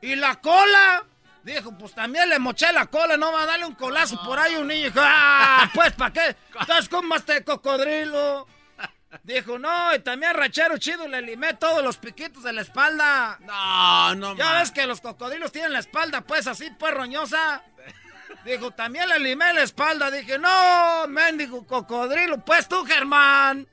¿Y 0.02 0.16
la 0.16 0.36
cola? 0.36 1.06
Dijo, 1.48 1.72
pues 1.78 1.96
también 1.96 2.28
le 2.28 2.40
moché 2.40 2.74
la 2.74 2.88
cola, 2.88 3.16
no 3.16 3.32
va 3.32 3.44
a 3.44 3.46
darle 3.46 3.66
un 3.66 3.74
colazo 3.74 4.22
por 4.22 4.38
ahí 4.38 4.56
a 4.56 4.60
un 4.60 4.68
niño. 4.68 4.88
Dijo, 4.88 5.00
ah, 5.02 5.72
pues, 5.74 5.94
¿para 5.94 6.12
qué? 6.12 6.36
Entonces, 6.60 6.90
¿cómo 6.90 7.16
este 7.16 7.42
cocodrilo? 7.46 8.46
Dijo, 9.24 9.58
no, 9.58 9.96
y 9.96 10.00
también 10.00 10.34
rachero 10.34 10.78
chido, 10.78 11.08
le 11.08 11.22
limé 11.22 11.54
todos 11.54 11.82
los 11.82 11.96
piquitos 11.96 12.44
de 12.44 12.52
la 12.52 12.64
espalda. 12.64 13.40
No, 13.40 14.16
no, 14.16 14.36
Ya 14.36 14.60
ves 14.60 14.72
que 14.72 14.86
los 14.86 15.00
cocodrilos 15.00 15.54
tienen 15.54 15.72
la 15.72 15.80
espalda, 15.80 16.20
pues, 16.20 16.48
así, 16.48 16.70
pues, 16.78 16.94
roñosa. 16.94 17.64
Dijo, 18.44 18.72
también 18.72 19.08
le 19.08 19.18
limé 19.18 19.54
la 19.54 19.64
espalda. 19.64 20.12
Dije, 20.12 20.38
no, 20.38 21.08
mendigo 21.08 21.66
cocodrilo, 21.66 22.44
pues 22.44 22.68
tú, 22.68 22.84
Germán. 22.84 23.66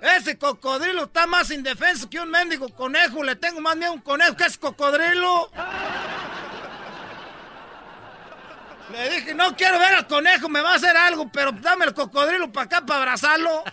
Ese 0.00 0.38
cocodrilo 0.38 1.04
está 1.04 1.26
más 1.26 1.50
indefenso 1.50 2.08
que 2.08 2.20
un 2.20 2.30
mendigo 2.30 2.74
conejo. 2.74 3.22
Le 3.22 3.36
tengo 3.36 3.60
más 3.60 3.76
miedo 3.76 3.90
a 3.90 3.94
un 3.96 4.00
conejo 4.00 4.34
que 4.34 4.44
ese 4.44 4.58
cocodrilo. 4.58 5.50
Le 8.92 9.10
dije, 9.10 9.34
no 9.34 9.54
quiero 9.56 9.78
ver 9.78 9.94
al 9.94 10.06
conejo, 10.06 10.48
me 10.48 10.60
va 10.60 10.72
a 10.72 10.76
hacer 10.76 10.96
algo, 10.96 11.30
pero 11.30 11.52
dame 11.52 11.84
el 11.84 11.94
cocodrilo 11.94 12.50
para 12.50 12.66
acá 12.66 12.80
para 12.84 13.00
abrazarlo. 13.00 13.62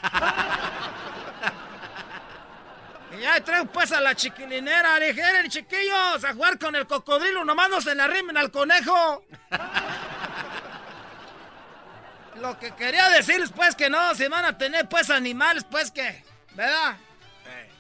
y 3.18 3.22
ya 3.22 3.42
traigo 3.44 3.66
pues 3.68 3.92
a 3.92 4.00
la 4.00 4.16
chiquilinera. 4.16 5.00
Le 5.00 5.14
dije, 5.14 5.22
"Eren, 5.22 5.50
chiquillos, 5.50 6.24
a 6.24 6.34
jugar 6.34 6.60
con 6.60 6.76
el 6.76 6.86
cocodrilo, 6.86 7.44
nomás 7.44 7.70
no 7.70 7.82
se 7.82 7.96
le 7.96 8.04
arrimen 8.04 8.38
al 8.38 8.52
conejo. 8.52 9.26
Lo 12.36 12.60
que 12.60 12.76
quería 12.76 13.10
decirles, 13.10 13.52
pues, 13.52 13.76
que 13.76 13.90
no, 13.90 14.14
si 14.14 14.28
van 14.28 14.46
a 14.46 14.60
tener, 14.60 14.88
pues, 14.88 15.10
animales, 15.10 15.66
pues, 15.70 15.90
que, 15.90 16.24
¿verdad? 16.54 16.96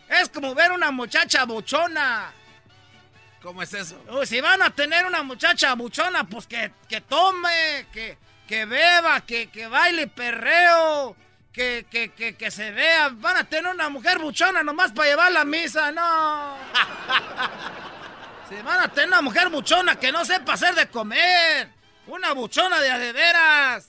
Es 0.09 0.30
como 0.30 0.55
ver 0.55 0.72
una 0.72 0.89
muchacha 0.89 1.45
buchona. 1.45 2.31
¿Cómo 3.41 3.61
es 3.61 3.73
eso? 3.73 4.01
Uy, 4.09 4.26
si 4.26 4.41
van 4.41 4.61
a 4.61 4.69
tener 4.72 5.05
una 5.05 5.23
muchacha 5.23 5.73
buchona, 5.76 6.23
pues 6.26 6.47
que, 6.47 6.72
que 6.89 7.01
tome, 7.01 7.85
que, 7.93 8.18
que 8.47 8.65
beba, 8.65 9.22
que, 9.22 9.49
que 9.49 9.68
baile 9.68 10.07
perreo, 10.07 11.15
que, 11.53 11.85
que, 11.89 12.11
que, 12.14 12.35
que 12.35 12.51
se 12.51 12.72
vea. 12.72 13.09
Van 13.09 13.38
a 13.38 13.43
tener 13.43 13.72
una 13.72 13.89
mujer 13.89 14.18
buchona 14.19 14.64
nomás 14.64 14.91
para 14.91 15.09
llevar 15.09 15.31
la 15.31 15.45
misa, 15.45 15.91
no. 15.91 16.57
si 18.49 18.55
van 18.64 18.80
a 18.81 18.88
tener 18.89 19.09
una 19.09 19.22
mujer 19.22 19.49
buchona 19.49 19.97
que 19.99 20.11
no 20.11 20.26
sepa 20.26 20.53
hacer 20.53 20.73
de 20.76 20.88
comer, 20.89 21.69
una 22.07 22.34
buchona 22.34 22.80
de 22.80 22.91
a 22.91 22.97
de 22.97 23.14
veras, 23.14 23.88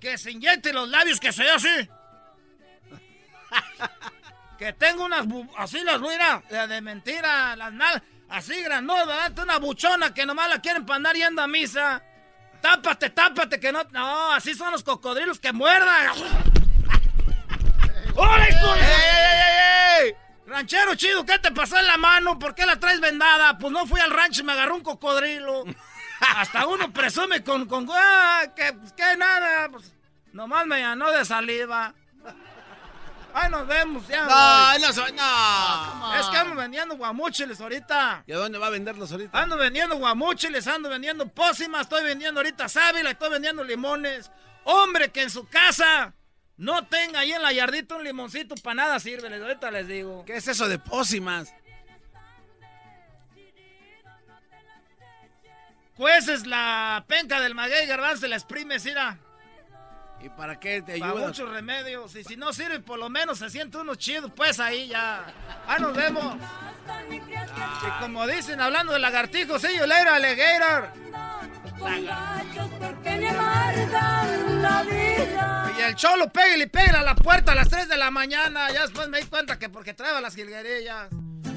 que 0.00 0.18
se 0.18 0.32
inyecte 0.32 0.72
los 0.72 0.88
labios, 0.88 1.20
que 1.20 1.32
sea 1.32 1.54
así. 1.54 1.88
que 4.58 4.72
tenga 4.72 5.04
unas, 5.04 5.24
bu- 5.26 5.48
así 5.56 5.80
las 5.84 6.00
mira, 6.00 6.42
de 6.66 6.80
mentira, 6.80 7.54
las 7.56 7.72
nalgas. 7.72 8.02
Así 8.34 8.60
grandotas, 8.62 9.06
¿verdad? 9.06 9.38
Una 9.44 9.58
buchona 9.58 10.12
que 10.12 10.26
nomás 10.26 10.48
la 10.48 10.60
quieren 10.60 10.84
para 10.84 10.96
andar 10.96 11.14
yendo 11.14 11.40
a 11.40 11.46
misa. 11.46 12.02
Tápate, 12.60 13.10
tápate, 13.10 13.60
que 13.60 13.70
no. 13.70 13.84
No, 13.92 14.32
así 14.32 14.54
son 14.54 14.72
los 14.72 14.82
cocodrilos 14.82 15.38
que 15.38 15.52
muerdan. 15.52 16.08
¡Hola, 18.16 18.48
hijo 18.50 18.74
de- 18.74 20.16
Ranchero 20.46 20.96
chido, 20.96 21.24
¿qué 21.24 21.38
te 21.38 21.52
pasó 21.52 21.78
en 21.78 21.86
la 21.86 21.96
mano? 21.96 22.36
¿Por 22.36 22.56
qué 22.56 22.66
la 22.66 22.80
traes 22.80 23.00
vendada? 23.00 23.56
Pues 23.56 23.72
no 23.72 23.86
fui 23.86 24.00
al 24.00 24.10
rancho 24.10 24.40
y 24.40 24.44
me 24.44 24.52
agarró 24.52 24.74
un 24.74 24.82
cocodrilo. 24.82 25.62
Hasta 26.36 26.66
uno 26.66 26.92
presume 26.92 27.44
con. 27.44 27.66
con 27.66 27.86
ah, 27.92 28.46
que, 28.56 28.76
que 28.96 29.16
nada. 29.16 29.68
Pues, 29.68 29.94
nomás 30.32 30.66
me 30.66 30.78
llenó 30.78 31.08
de 31.12 31.24
saliva. 31.24 31.94
Ay, 33.36 33.50
nos 33.50 33.66
vemos, 33.66 34.06
ya. 34.06 34.24
No, 34.26 34.78
no 34.78 34.92
soy- 34.92 35.12
no. 35.12 36.14
Es 36.20 36.26
que 36.26 36.36
ando 36.36 36.54
vendiendo 36.54 36.96
guamúchiles 36.96 37.60
ahorita. 37.60 38.22
¿Y 38.26 38.32
a 38.32 38.36
dónde 38.36 38.58
va 38.58 38.68
a 38.68 38.70
venderlos 38.70 39.10
ahorita? 39.10 39.36
Ando 39.38 39.56
vendiendo 39.56 39.96
guamúchiles, 39.96 40.66
ando 40.68 40.88
vendiendo 40.88 41.26
pócimas, 41.28 41.82
estoy 41.82 42.04
vendiendo 42.04 42.38
ahorita 42.40 42.68
sábila, 42.68 43.10
estoy 43.10 43.30
vendiendo 43.30 43.64
limones. 43.64 44.30
Hombre, 44.62 45.10
que 45.10 45.22
en 45.22 45.30
su 45.30 45.48
casa 45.48 46.14
no 46.56 46.86
tenga 46.86 47.18
ahí 47.20 47.32
en 47.32 47.42
la 47.42 47.52
yardita 47.52 47.96
un 47.96 48.04
limoncito 48.04 48.54
para 48.62 48.74
nada 48.74 49.00
sirve, 49.00 49.26
ahorita 49.26 49.70
les 49.72 49.88
digo. 49.88 50.24
¿Qué 50.24 50.36
es 50.36 50.46
eso 50.46 50.68
de 50.68 50.78
pócimas? 50.78 51.52
Cueces 55.96 56.46
la 56.46 57.04
penca 57.06 57.40
del 57.40 57.54
maguey 57.54 57.86
garbanzo, 57.86 58.26
la 58.26 58.36
exprimes, 58.36 58.84
mira. 58.84 59.18
¿Y 60.24 60.30
para 60.30 60.58
qué 60.58 60.80
te 60.80 60.98
Para 60.98 61.12
ayuda? 61.12 61.26
muchos 61.26 61.50
remedios. 61.50 62.16
Y 62.16 62.24
si 62.24 62.34
no 62.34 62.50
sirve, 62.54 62.80
por 62.80 62.98
lo 62.98 63.10
menos 63.10 63.38
se 63.40 63.50
siente 63.50 63.76
uno 63.76 63.94
chido, 63.94 64.30
pues 64.30 64.58
ahí 64.58 64.88
ya. 64.88 65.22
Ah, 65.66 65.78
nos 65.78 65.94
vemos. 65.94 66.36
Y 67.10 68.02
como 68.02 68.26
dicen, 68.26 68.58
hablando 68.58 68.94
de 68.94 69.00
lagartijos, 69.00 69.60
sí, 69.60 69.68
yo 69.76 69.86
later, 69.86 70.08
alligator. 70.08 70.88
Y 75.76 75.80
el 75.82 75.94
cholo 75.94 76.32
pega 76.32 76.56
y 76.56 76.66
pega 76.66 77.00
a 77.00 77.02
la 77.02 77.14
puerta 77.14 77.52
a 77.52 77.54
las 77.54 77.68
3 77.68 77.88
de 77.88 77.96
la 77.98 78.10
mañana. 78.10 78.70
Ya 78.72 78.82
después 78.82 79.08
me 79.08 79.20
di 79.20 79.26
cuenta 79.26 79.58
que 79.58 79.68
porque 79.68 79.92
traeba 79.92 80.22
las 80.22 80.34
jilguerillas. 80.34 81.10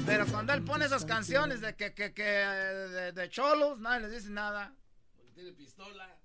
Pero 0.04 0.26
cuando 0.26 0.52
él 0.52 0.62
pone 0.62 0.84
esas 0.84 1.06
canciones 1.06 1.62
de 1.62 1.74
que, 1.74 1.94
que, 1.94 2.12
que 2.12 2.22
de, 2.22 3.12
de 3.12 3.30
cholos, 3.30 3.78
nadie 3.78 4.00
les 4.00 4.12
dice 4.12 4.30
nada. 4.30 4.74
Tiene 5.34 5.52
pistola. 5.52 6.17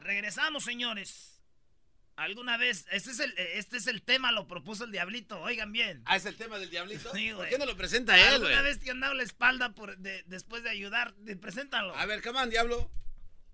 Regresamos, 0.00 0.64
señores. 0.64 1.34
¿Alguna 2.16 2.56
vez? 2.56 2.84
Este 2.90 3.10
es, 3.12 3.20
el, 3.20 3.32
este 3.36 3.76
es 3.76 3.86
el 3.86 4.02
tema, 4.02 4.32
lo 4.32 4.48
propuso 4.48 4.84
el 4.84 4.90
Diablito. 4.90 5.40
Oigan 5.40 5.70
bien. 5.70 6.02
Ah, 6.04 6.16
es 6.16 6.26
el 6.26 6.36
tema 6.36 6.58
del 6.58 6.68
diablito. 6.68 7.12
Sí, 7.14 7.28
¿Por 7.28 7.36
güey. 7.36 7.50
qué 7.50 7.58
no 7.58 7.66
lo 7.66 7.76
presenta 7.76 8.16
él, 8.18 8.34
¿Alguna 8.34 8.50
güey? 8.60 8.62
vez 8.64 8.80
te 8.80 8.90
han 8.90 8.98
dado 9.00 9.14
la 9.14 9.22
espalda 9.22 9.70
por, 9.72 9.96
de- 9.98 10.24
después 10.26 10.64
de 10.64 10.70
ayudar? 10.70 11.14
De- 11.16 11.36
Preséntalo. 11.36 11.94
A 11.94 12.06
ver, 12.06 12.20
come 12.22 12.40
on, 12.40 12.50
diablo. 12.50 12.90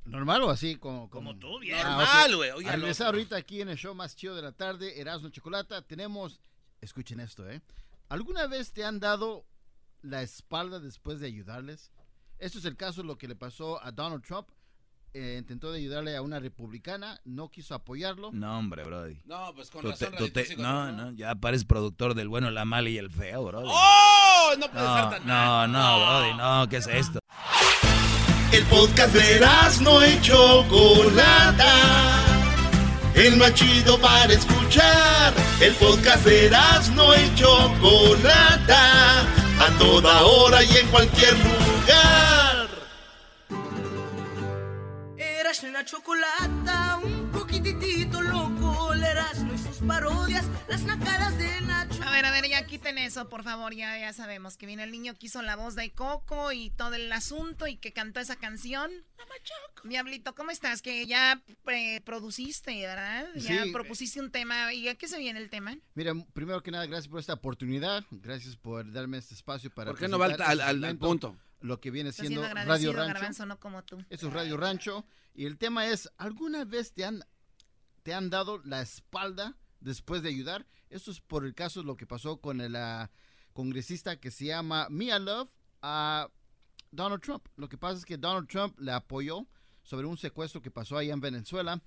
¿Normal 0.06 0.42
o 0.44 0.50
así? 0.50 0.76
Como, 0.76 1.10
Como 1.10 1.38
tú, 1.38 1.58
bien. 1.58 1.76
Normal, 1.82 2.36
güey, 2.36 2.50
oiga, 2.52 2.72
Al 2.72 2.80
regresar 2.80 3.06
loco. 3.08 3.16
ahorita 3.16 3.36
aquí 3.36 3.60
en 3.60 3.68
el 3.68 3.76
show 3.76 3.94
más 3.94 4.16
chido 4.16 4.34
de 4.34 4.42
la 4.42 4.52
tarde, 4.52 4.98
Erasmo 5.00 5.28
Chocolata, 5.30 5.82
tenemos... 5.82 6.40
Escuchen 6.80 7.20
esto, 7.20 7.48
¿eh? 7.50 7.60
¿Alguna 8.10 8.46
vez 8.46 8.72
te 8.72 8.84
han 8.84 8.98
dado 9.00 9.46
la 10.02 10.22
espalda 10.22 10.80
después 10.80 11.20
de 11.20 11.26
ayudarles? 11.26 11.90
Esto 12.38 12.58
es 12.58 12.64
el 12.64 12.76
caso 12.76 13.02
de 13.02 13.06
lo 13.08 13.16
que 13.16 13.28
le 13.28 13.36
pasó 13.36 13.82
a 13.82 13.90
Donald 13.92 14.22
Trump. 14.24 14.48
Eh, 15.16 15.36
intentó 15.38 15.70
de 15.70 15.78
ayudarle 15.78 16.16
a 16.16 16.22
una 16.22 16.40
republicana, 16.40 17.20
no 17.24 17.48
quiso 17.48 17.74
apoyarlo. 17.76 18.32
No, 18.32 18.58
hombre, 18.58 18.82
Brody. 18.82 19.20
No, 19.26 19.54
pues 19.54 19.70
con 19.70 19.82
Tú 19.82 19.90
razón. 19.90 20.12
te- 20.18 20.30
te- 20.30 20.56
no, 20.56 20.90
no, 20.90 21.12
ya 21.12 21.36
pares 21.36 21.64
productor 21.64 22.14
del 22.14 22.28
bueno, 22.28 22.50
la 22.50 22.64
mala 22.64 22.88
y 22.90 22.98
el 22.98 23.10
feo, 23.10 23.44
Brody. 23.44 23.68
¡Oh! 23.70 24.50
No 24.58 24.68
puede 24.70 24.84
No, 24.84 24.94
ser 25.10 25.10
tan 25.18 25.26
no, 25.28 25.66
no, 25.68 26.00
Brody, 26.00 26.34
no, 26.36 26.68
¿qué 26.68 26.76
es 26.78 26.86
esto? 26.88 27.20
El 28.50 28.64
podcast 28.66 29.14
de 29.14 29.40
no 29.82 30.04
y 30.06 30.20
Chocolata. 30.20 31.70
El 33.14 33.36
más 33.36 33.54
chido 33.54 34.00
para 34.00 34.32
escuchar. 34.32 35.32
El 35.60 35.74
podcast 35.74 36.24
de 36.26 36.50
no 36.96 37.14
y 37.14 37.34
Chocolata. 37.36 39.20
A 39.20 39.78
toda 39.78 40.24
hora 40.24 40.62
y 40.64 40.76
en 40.76 40.88
cualquier 40.88 41.34
lugar. 41.38 42.23
Eras 45.54 45.70
una 45.70 45.84
chocolata, 45.84 46.96
un 47.04 47.30
poquitito 47.30 48.20
loco, 48.20 48.92
el 48.92 49.04
Erasmo 49.04 49.54
y 49.54 49.58
sus 49.58 49.76
parodias, 49.86 50.44
las 50.68 50.82
nacadas 50.82 51.38
de 51.38 51.60
Nacho. 51.60 52.02
A 52.02 52.10
ver, 52.10 52.26
a 52.26 52.32
ver, 52.32 52.48
ya 52.48 52.66
quiten 52.66 52.98
eso, 52.98 53.28
por 53.28 53.44
favor. 53.44 53.72
Ya, 53.72 53.96
ya 53.96 54.12
sabemos 54.12 54.56
que 54.56 54.66
viene 54.66 54.82
el 54.82 54.90
niño 54.90 55.14
que 55.14 55.26
hizo 55.26 55.42
la 55.42 55.54
voz 55.54 55.76
de 55.76 55.92
Coco 55.92 56.50
y 56.50 56.70
todo 56.70 56.94
el 56.94 57.12
asunto 57.12 57.68
y 57.68 57.76
que 57.76 57.92
cantó 57.92 58.18
esa 58.18 58.34
canción. 58.34 58.90
Diablito, 59.84 60.34
¿cómo 60.34 60.50
estás? 60.50 60.82
Que 60.82 61.06
ya 61.06 61.40
eh, 61.68 62.00
produciste, 62.00 62.74
¿verdad? 62.80 63.26
Ya 63.36 63.62
Sí. 63.62 63.70
propusiste 63.70 64.18
un 64.18 64.32
tema. 64.32 64.72
¿Y 64.74 64.88
a 64.88 64.96
qué 64.96 65.06
se 65.06 65.18
viene 65.18 65.38
el 65.38 65.50
tema? 65.50 65.76
Mira, 65.94 66.14
primero 66.32 66.64
que 66.64 66.72
nada, 66.72 66.86
gracias 66.86 67.06
por 67.06 67.20
esta 67.20 67.34
oportunidad. 67.34 68.02
Gracias 68.10 68.56
por 68.56 68.90
darme 68.90 69.18
este 69.18 69.34
espacio 69.34 69.70
para. 69.70 69.92
¿Por 69.92 70.00
qué 70.00 70.08
no 70.08 70.18
va 70.18 70.26
al- 70.26 70.60
al- 70.60 70.84
al- 70.84 70.96
punto? 70.98 71.36
Lo 71.64 71.80
que 71.80 71.90
viene 71.90 72.12
siendo 72.12 72.42
siendo 72.42 72.62
Radio 72.66 72.92
Rancho. 72.92 73.14
Garbanzo, 73.14 73.46
no 73.46 73.58
como 73.58 73.82
tú. 73.84 73.96
Eso 74.10 74.28
es 74.28 74.32
Radio 74.34 74.58
Rancho. 74.58 75.06
Y 75.34 75.46
el 75.46 75.56
tema 75.56 75.86
es: 75.86 76.10
¿alguna 76.18 76.66
vez 76.66 76.92
te 76.92 77.06
han, 77.06 77.24
te 78.02 78.12
han 78.12 78.28
dado 78.28 78.60
la 78.66 78.82
espalda 78.82 79.56
después 79.80 80.22
de 80.22 80.28
ayudar? 80.28 80.66
Esto 80.90 81.10
es 81.10 81.22
por 81.22 81.46
el 81.46 81.54
caso 81.54 81.80
de 81.80 81.86
lo 81.86 81.96
que 81.96 82.06
pasó 82.06 82.38
con 82.38 82.60
el 82.60 82.76
ah, 82.76 83.10
congresista 83.54 84.20
que 84.20 84.30
se 84.30 84.44
llama 84.44 84.88
Mia 84.90 85.18
Love 85.18 85.48
a 85.80 86.28
Donald 86.90 87.22
Trump. 87.22 87.46
Lo 87.56 87.70
que 87.70 87.78
pasa 87.78 87.96
es 87.96 88.04
que 88.04 88.18
Donald 88.18 88.46
Trump 88.46 88.78
le 88.78 88.92
apoyó 88.92 89.46
sobre 89.84 90.06
un 90.06 90.18
secuestro 90.18 90.60
que 90.60 90.70
pasó 90.70 90.98
allá 90.98 91.14
en 91.14 91.20
Venezuela. 91.20 91.82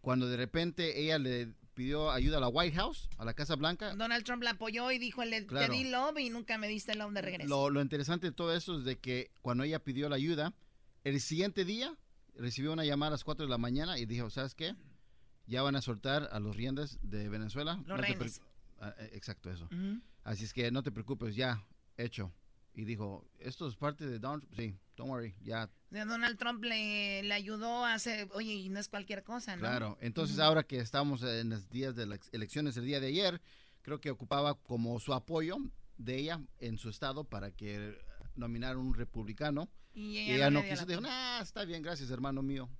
cuando 0.00 0.28
de 0.28 0.36
repente 0.36 1.02
ella 1.02 1.18
le 1.18 1.54
pidió 1.78 2.10
ayuda 2.10 2.38
a 2.38 2.40
la 2.40 2.48
White 2.48 2.74
House, 2.74 3.08
a 3.18 3.24
la 3.24 3.34
Casa 3.34 3.54
Blanca. 3.54 3.94
Donald 3.94 4.24
Trump 4.24 4.42
la 4.42 4.50
apoyó 4.50 4.90
y 4.90 4.98
dijo, 4.98 5.24
le 5.24 5.46
Claro. 5.46 5.72
te 5.72 5.78
di 5.78 5.88
love 5.88 6.18
y 6.18 6.28
nunca 6.28 6.58
me 6.58 6.66
diste 6.66 6.96
love 6.96 7.12
de 7.12 7.22
regreso. 7.22 7.48
Lo, 7.48 7.70
lo 7.70 7.80
interesante 7.80 8.26
de 8.26 8.32
todo 8.32 8.52
eso 8.52 8.78
es 8.78 8.84
de 8.84 8.98
que 8.98 9.30
cuando 9.42 9.62
ella 9.62 9.78
pidió 9.84 10.08
la 10.08 10.16
ayuda, 10.16 10.52
el 11.04 11.20
siguiente 11.20 11.64
día 11.64 11.96
recibió 12.34 12.72
una 12.72 12.84
llamada 12.84 13.10
a 13.10 13.12
las 13.12 13.22
4 13.22 13.46
de 13.46 13.50
la 13.50 13.58
mañana 13.58 13.96
y 13.96 14.06
dijo, 14.06 14.28
¿sabes 14.28 14.56
qué? 14.56 14.74
Ya 15.46 15.62
van 15.62 15.76
a 15.76 15.80
soltar 15.80 16.28
a 16.32 16.40
los 16.40 16.56
riendes 16.56 16.98
de 17.00 17.28
Venezuela. 17.28 17.80
Los 17.86 17.96
No 18.00 18.04
Ah, 18.80 18.94
eh, 18.98 19.10
exacto, 19.12 19.48
eso. 19.48 19.68
Así 20.24 20.44
es 20.44 20.52
que 20.52 20.72
no 20.72 20.82
te 20.82 20.90
preocupes, 20.90 21.36
ya, 21.36 21.64
hecho. 21.96 22.32
Y 22.78 22.84
dijo, 22.84 23.28
esto 23.40 23.66
es 23.66 23.74
parte 23.74 24.06
de 24.06 24.20
Donald 24.20 24.46
Sí, 24.56 24.72
don't 24.96 25.10
worry, 25.10 25.34
ya, 25.42 25.68
sea, 25.90 26.04
Donald 26.04 26.38
Trump 26.38 26.62
le, 26.62 27.24
le 27.24 27.34
ayudó 27.34 27.84
a 27.84 27.94
hacer, 27.94 28.28
oye, 28.34 28.52
y 28.52 28.68
no 28.68 28.78
es 28.78 28.88
cualquier 28.88 29.24
cosa, 29.24 29.56
¿no? 29.56 29.62
Claro, 29.62 29.98
entonces 30.00 30.38
ahora 30.38 30.62
que 30.62 30.78
estamos 30.78 31.24
en 31.24 31.50
los 31.50 31.68
días 31.70 31.96
de 31.96 32.06
las 32.06 32.20
elecciones 32.30 32.76
el 32.76 32.84
día 32.84 33.00
de 33.00 33.08
ayer, 33.08 33.42
creo 33.82 34.00
que 34.00 34.12
ocupaba 34.12 34.54
como 34.54 35.00
su 35.00 35.12
apoyo 35.12 35.56
de 35.96 36.18
ella 36.18 36.40
en 36.60 36.78
su 36.78 36.88
estado 36.88 37.24
para 37.24 37.50
que 37.50 37.98
nominara 38.36 38.78
un 38.78 38.94
republicano. 38.94 39.68
Y 39.92 40.18
Y 40.18 40.30
ella 40.34 40.48
no 40.48 40.62
quiso, 40.62 40.86
dijo, 40.86 41.00
nah, 41.00 41.40
está 41.40 41.64
bien, 41.64 41.82
gracias 41.82 42.12
hermano 42.12 42.42
mío. 42.42 42.70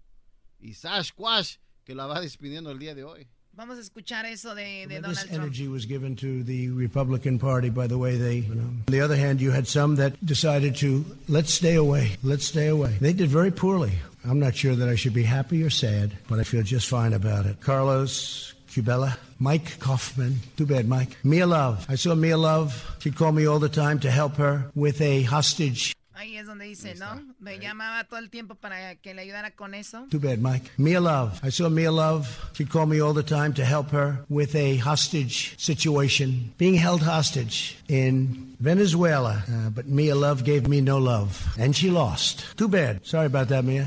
Y 0.61 0.75
Sash 0.75 1.11
Quash, 1.13 1.57
que 1.83 1.97
la 1.97 2.07
va 2.07 2.21
despidiendo 2.21 2.71
el 2.71 2.79
día 2.79 2.95
de 2.95 3.03
hoy. 3.03 3.29
Vamos 3.59 3.77
a 3.77 3.81
escuchar 3.81 4.25
eso 4.25 4.55
de, 4.55 4.87
de 4.87 5.01
Donald 5.01 5.19
Trump. 5.19 5.33
energy 5.33 5.67
was 5.67 5.85
given 5.85 6.15
to 6.15 6.45
the 6.45 6.71
Republican 6.71 7.41
Party 7.41 7.71
by 7.71 7.89
the 7.89 7.99
way 7.99 8.17
they. 8.17 8.37
You 8.37 8.55
know. 8.55 8.63
On 8.63 8.85
the 8.87 9.01
other 9.01 9.17
hand, 9.17 9.41
you 9.41 9.51
had 9.51 9.67
some 9.67 9.97
that 9.97 10.15
decided 10.25 10.77
to 10.77 11.05
let's 11.27 11.53
stay 11.53 11.75
away, 11.75 12.13
let's 12.23 12.45
stay 12.45 12.69
away. 12.69 12.97
They 13.01 13.13
did 13.13 13.29
very 13.31 13.51
poorly. 13.51 13.95
I'm 14.25 14.39
not 14.39 14.55
sure 14.55 14.77
that 14.77 14.89
I 14.89 14.95
should 14.95 15.13
be 15.13 15.25
happy 15.25 15.65
or 15.65 15.71
sad, 15.71 16.17
but 16.29 16.39
I 16.39 16.45
feel 16.45 16.63
just 16.63 16.87
fine 16.87 17.13
about 17.13 17.47
it. 17.47 17.61
Carlos 17.61 18.55
Cubella, 18.71 19.19
Mike 19.41 19.81
Kaufman. 19.81 20.39
Too 20.57 20.67
bad, 20.67 20.87
Mike. 20.87 21.17
Mia 21.25 21.49
Love. 21.49 21.85
I 21.89 21.97
saw 21.97 22.15
Mia 22.15 22.37
Love. 22.37 22.97
She'd 23.01 23.17
call 23.17 23.33
me 23.33 23.47
all 23.47 23.59
the 23.59 23.69
time 23.69 23.99
to 24.01 24.11
help 24.13 24.37
her 24.37 24.71
with 24.77 25.01
a 25.01 25.23
hostage. 25.23 25.97
Ahí 26.19 26.37
es 26.37 26.47
donde 26.47 26.65
dice, 26.65 26.97
¿no? 26.97 27.23
Me 27.39 27.61
llamaba 27.61 28.03
todo 28.03 28.19
el 28.19 28.29
tiempo 28.29 28.57
para 28.57 28.97
que 28.97 29.15
le 29.15 29.23
ayudara 29.23 29.53
con 29.53 29.73
eso. 29.73 30.05
Too 30.11 30.19
bad, 30.19 30.39
Mike. 30.39 30.69
Mia 30.77 31.01
Love. 31.01 31.39
I 31.45 31.51
saw 31.53 31.69
Mia 31.71 31.93
Love. 31.93 32.27
She'd 32.55 32.69
call 32.71 32.87
me 32.87 33.01
all 33.01 33.15
the 33.15 33.23
time 33.23 33.53
to 33.55 33.65
help 33.65 33.91
her 33.93 34.25
with 34.29 34.57
a 34.57 34.79
hostage 34.79 35.55
situation, 35.59 36.53
being 36.59 36.75
held 36.75 37.03
hostage 37.03 37.77
in 37.87 38.57
Venezuela. 38.59 39.45
Uh, 39.49 39.71
but 39.71 39.87
Mia 39.87 40.17
Love 40.17 40.43
gave 40.43 40.67
me 40.67 40.81
no 40.81 40.99
love, 40.99 41.47
and 41.57 41.77
she 41.77 41.89
lost. 41.89 42.45
Too 42.57 42.67
bad. 42.69 43.07
Sorry 43.07 43.27
about 43.27 43.47
that, 43.51 43.65
Mia. 43.65 43.87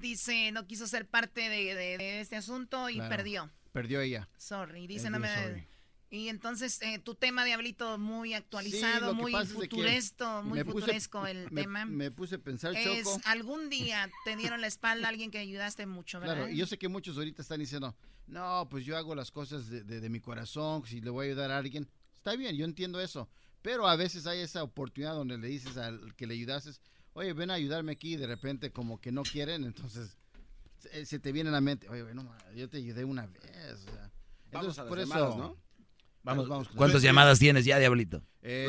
Dice, 0.00 0.50
no 0.52 0.66
quiso 0.66 0.86
ser 0.86 1.04
parte 1.04 1.50
de, 1.50 1.74
de- 1.74 1.98
de 1.98 2.20
este 2.20 2.36
asunto 2.36 2.88
y 2.88 2.94
Claro. 2.94 3.10
perdió. 3.16 3.50
Perdió 3.72 4.00
ella. 4.00 4.26
Sorry, 4.38 4.86
dice, 4.86 5.10
no 5.10 5.18
me... 5.18 5.28
sorry. 5.28 5.66
Y 6.12 6.28
entonces, 6.28 6.82
eh, 6.82 6.98
tu 6.98 7.14
tema, 7.14 7.44
Diablito, 7.44 7.96
muy 7.96 8.34
actualizado, 8.34 9.14
muy 9.14 9.32
futuresto, 9.46 10.42
muy 10.42 10.58
puse- 10.60 10.72
futuresco 10.72 11.24
el 11.26 11.48
me- 11.52 11.62
tema. 11.62 11.84
Me 11.84 12.10
puse 12.10 12.34
a 12.34 12.38
pensar, 12.38 12.74
es, 12.74 13.04
Choco. 13.04 13.20
algún 13.26 13.68
día 13.70 14.10
te 14.24 14.34
dieron 14.36 14.60
la 14.60 14.66
espalda 14.66 15.06
a 15.06 15.10
alguien 15.10 15.30
que 15.30 15.38
ayudaste 15.38 15.86
mucho, 15.86 16.18
¿verdad? 16.18 16.34
Claro, 16.36 16.50
y 16.50 16.56
yo 16.56 16.66
sé 16.66 16.78
que 16.78 16.88
muchos 16.88 17.16
ahorita 17.16 17.42
están 17.42 17.60
diciendo, 17.60 17.94
no, 18.26 18.66
pues 18.68 18.84
yo 18.84 18.96
hago 18.96 19.14
las 19.14 19.30
cosas 19.30 19.68
de, 19.68 19.84
de- 19.84 20.00
de 20.00 20.08
mi 20.08 20.18
corazón, 20.20 20.84
si 20.84 21.00
le 21.00 21.10
voy 21.10 21.26
a 21.26 21.30
ayudar 21.30 21.52
a 21.52 21.58
alguien, 21.58 21.88
está 22.16 22.34
bien, 22.34 22.56
yo 22.56 22.64
entiendo 22.64 23.00
eso, 23.00 23.28
pero 23.62 23.86
a 23.86 23.94
veces 23.94 24.26
hay 24.26 24.40
esa 24.40 24.64
oportunidad 24.64 25.14
donde 25.14 25.38
le 25.38 25.46
dices 25.46 25.76
al 25.76 26.14
que 26.16 26.26
le 26.26 26.34
ayudases, 26.34 26.80
oye, 27.12 27.32
ven 27.34 27.50
a 27.52 27.54
ayudarme 27.54 27.92
aquí, 27.92 28.14
y 28.14 28.16
de 28.16 28.26
repente 28.26 28.72
como 28.72 29.00
que 29.00 29.12
no 29.12 29.22
quieren, 29.22 29.62
entonces 29.62 30.16
se, 30.78 31.06
se 31.06 31.18
te 31.20 31.30
viene 31.30 31.50
a 31.50 31.52
la 31.52 31.60
mente, 31.60 31.88
oye, 31.88 32.02
bueno, 32.02 32.28
yo 32.56 32.68
te 32.68 32.78
ayudé 32.78 33.04
una 33.04 33.26
vez. 33.28 33.44
o 33.74 33.84
sea. 33.92 34.10
Vamos 34.52 34.76
Entonces, 34.76 34.78
a 34.78 34.82
las 34.82 34.88
por 34.88 34.98
eso. 34.98 35.56
Vamos, 36.22 36.48
vamos. 36.48 36.68
con 36.68 36.76
¿Cuántas 36.76 37.02
llamadas 37.02 37.38
tienes 37.38 37.64
ya, 37.64 37.78
Diablito? 37.78 38.22
Eh, 38.42 38.68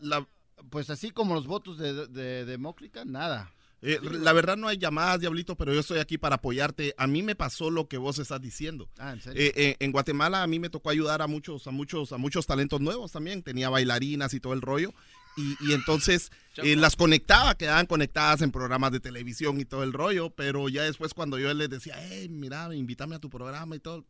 La- 0.00 0.26
Pues 0.70 0.90
así 0.90 1.10
como 1.10 1.34
los 1.34 1.46
votos 1.46 1.78
de, 1.78 2.06
de 2.06 2.44
Demócrita, 2.44 3.04
nada. 3.04 3.52
Eh, 3.82 3.98
la 4.02 4.34
verdad 4.34 4.58
no 4.58 4.68
hay 4.68 4.76
llamadas, 4.76 5.20
Diablito, 5.20 5.56
pero 5.56 5.72
yo 5.72 5.80
estoy 5.80 5.98
aquí 6.00 6.18
para 6.18 6.36
apoyarte. 6.36 6.94
A 6.98 7.06
mí 7.06 7.22
me 7.22 7.34
pasó 7.34 7.70
lo 7.70 7.88
que 7.88 7.96
vos 7.96 8.18
estás 8.18 8.40
diciendo. 8.42 8.90
Ah, 8.98 9.12
¿en 9.12 9.22
serio? 9.22 9.42
Eh, 9.42 9.52
eh, 9.56 9.76
en 9.80 9.90
Guatemala 9.90 10.42
a 10.42 10.46
mí 10.46 10.58
me 10.58 10.68
tocó 10.68 10.90
ayudar 10.90 11.22
a 11.22 11.26
muchos, 11.26 11.66
a 11.66 11.70
muchos, 11.70 12.12
a 12.12 12.18
muchos 12.18 12.46
talentos 12.46 12.80
nuevos 12.82 13.10
también. 13.12 13.42
Tenía 13.42 13.70
bailarinas 13.70 14.34
y 14.34 14.40
todo 14.40 14.52
el 14.52 14.60
rollo. 14.60 14.92
Y, 15.38 15.56
y 15.66 15.72
entonces 15.72 16.30
eh, 16.62 16.76
las 16.76 16.94
conectaba, 16.94 17.54
quedaban 17.54 17.86
conectadas 17.86 18.42
en 18.42 18.52
programas 18.52 18.92
de 18.92 19.00
televisión 19.00 19.58
y 19.60 19.64
todo 19.64 19.82
el 19.82 19.94
rollo. 19.94 20.28
Pero 20.28 20.68
ya 20.68 20.82
después 20.82 21.14
cuando 21.14 21.38
yo 21.38 21.52
les 21.54 21.70
decía, 21.70 21.94
hey, 21.98 22.28
mira, 22.28 22.74
invítame 22.74 23.14
a 23.16 23.18
tu 23.18 23.30
programa 23.30 23.76
y 23.76 23.80
todo, 23.80 24.04